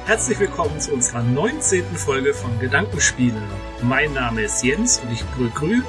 Herzlich 0.07 0.39
willkommen 0.39 0.79
zu 0.79 0.93
unserer 0.93 1.21
19. 1.21 1.83
Folge 1.95 2.33
von 2.33 2.57
Gedankenspielen. 2.59 3.43
Mein 3.83 4.11
Name 4.13 4.41
ist 4.41 4.63
Jens 4.63 4.99
und 4.99 5.11
ich 5.13 5.23
begrüße 5.37 5.83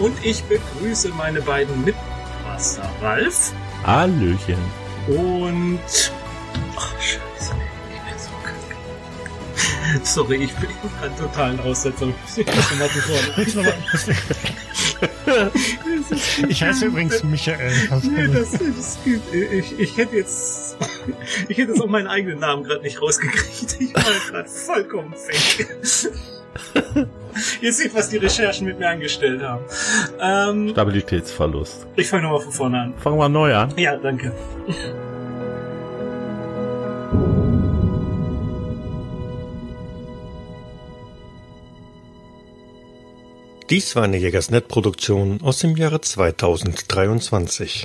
und 0.00 0.12
ich 0.24 0.42
begrüße 0.44 1.10
meine 1.10 1.40
beiden 1.40 1.84
Mitmaster 2.56 2.90
Ralf 3.02 3.52
Hallöchen. 3.84 4.56
und 5.08 5.78
ach 6.74 6.94
scheiße, 6.98 7.52
ich 7.92 8.00
bin 8.00 8.18
so 8.18 8.30
krank. 8.42 10.06
Sorry, 10.06 10.36
ich 10.36 10.54
bin 10.54 10.70
gerade 10.98 11.14
totalen 11.16 11.60
Aussetzer. 11.60 12.08
Ich 12.34 12.46
muss 12.46 12.78
mal 12.78 12.88
vorne. 12.88 13.74
Ich 16.48 16.62
heiße 16.62 16.86
übrigens 16.86 17.22
Michael. 17.24 17.70
Nee, 18.04 18.28
das, 18.28 18.52
das 18.52 18.98
gibt, 19.04 19.34
ich, 19.34 19.78
ich 19.78 19.96
hätte 19.98 20.16
jetzt, 20.16 20.76
ich 21.48 21.58
hätte 21.58 21.72
jetzt 21.72 21.82
auch 21.82 21.88
meinen 21.88 22.06
eigenen 22.06 22.38
Namen 22.38 22.64
gerade 22.64 22.82
nicht 22.82 23.02
rausgekriegt. 23.02 23.80
Ich 23.80 23.94
war 23.94 24.02
gerade 24.30 24.48
vollkommen 24.48 25.14
fake. 25.14 25.68
Ihr 27.60 27.72
seht, 27.72 27.94
was 27.94 28.08
die 28.08 28.16
Recherchen 28.16 28.66
mit 28.66 28.78
mir 28.78 28.88
angestellt 28.88 29.42
haben. 29.42 29.64
Ähm, 30.20 30.70
Stabilitätsverlust. 30.70 31.86
ich 31.96 32.08
fange 32.08 32.22
nochmal 32.24 32.40
von 32.40 32.52
vorne 32.52 32.80
an. 32.80 32.94
Fangen 32.98 33.18
wir 33.18 33.28
neu 33.28 33.54
an. 33.54 33.72
Ja, 33.76 33.96
danke. 33.96 34.32
Dies 43.68 43.96
war 43.96 44.04
eine 44.04 44.16
Jägersnet-Produktion 44.16 45.40
aus 45.42 45.58
dem 45.58 45.76
Jahre 45.76 46.00
2023. 46.00 47.84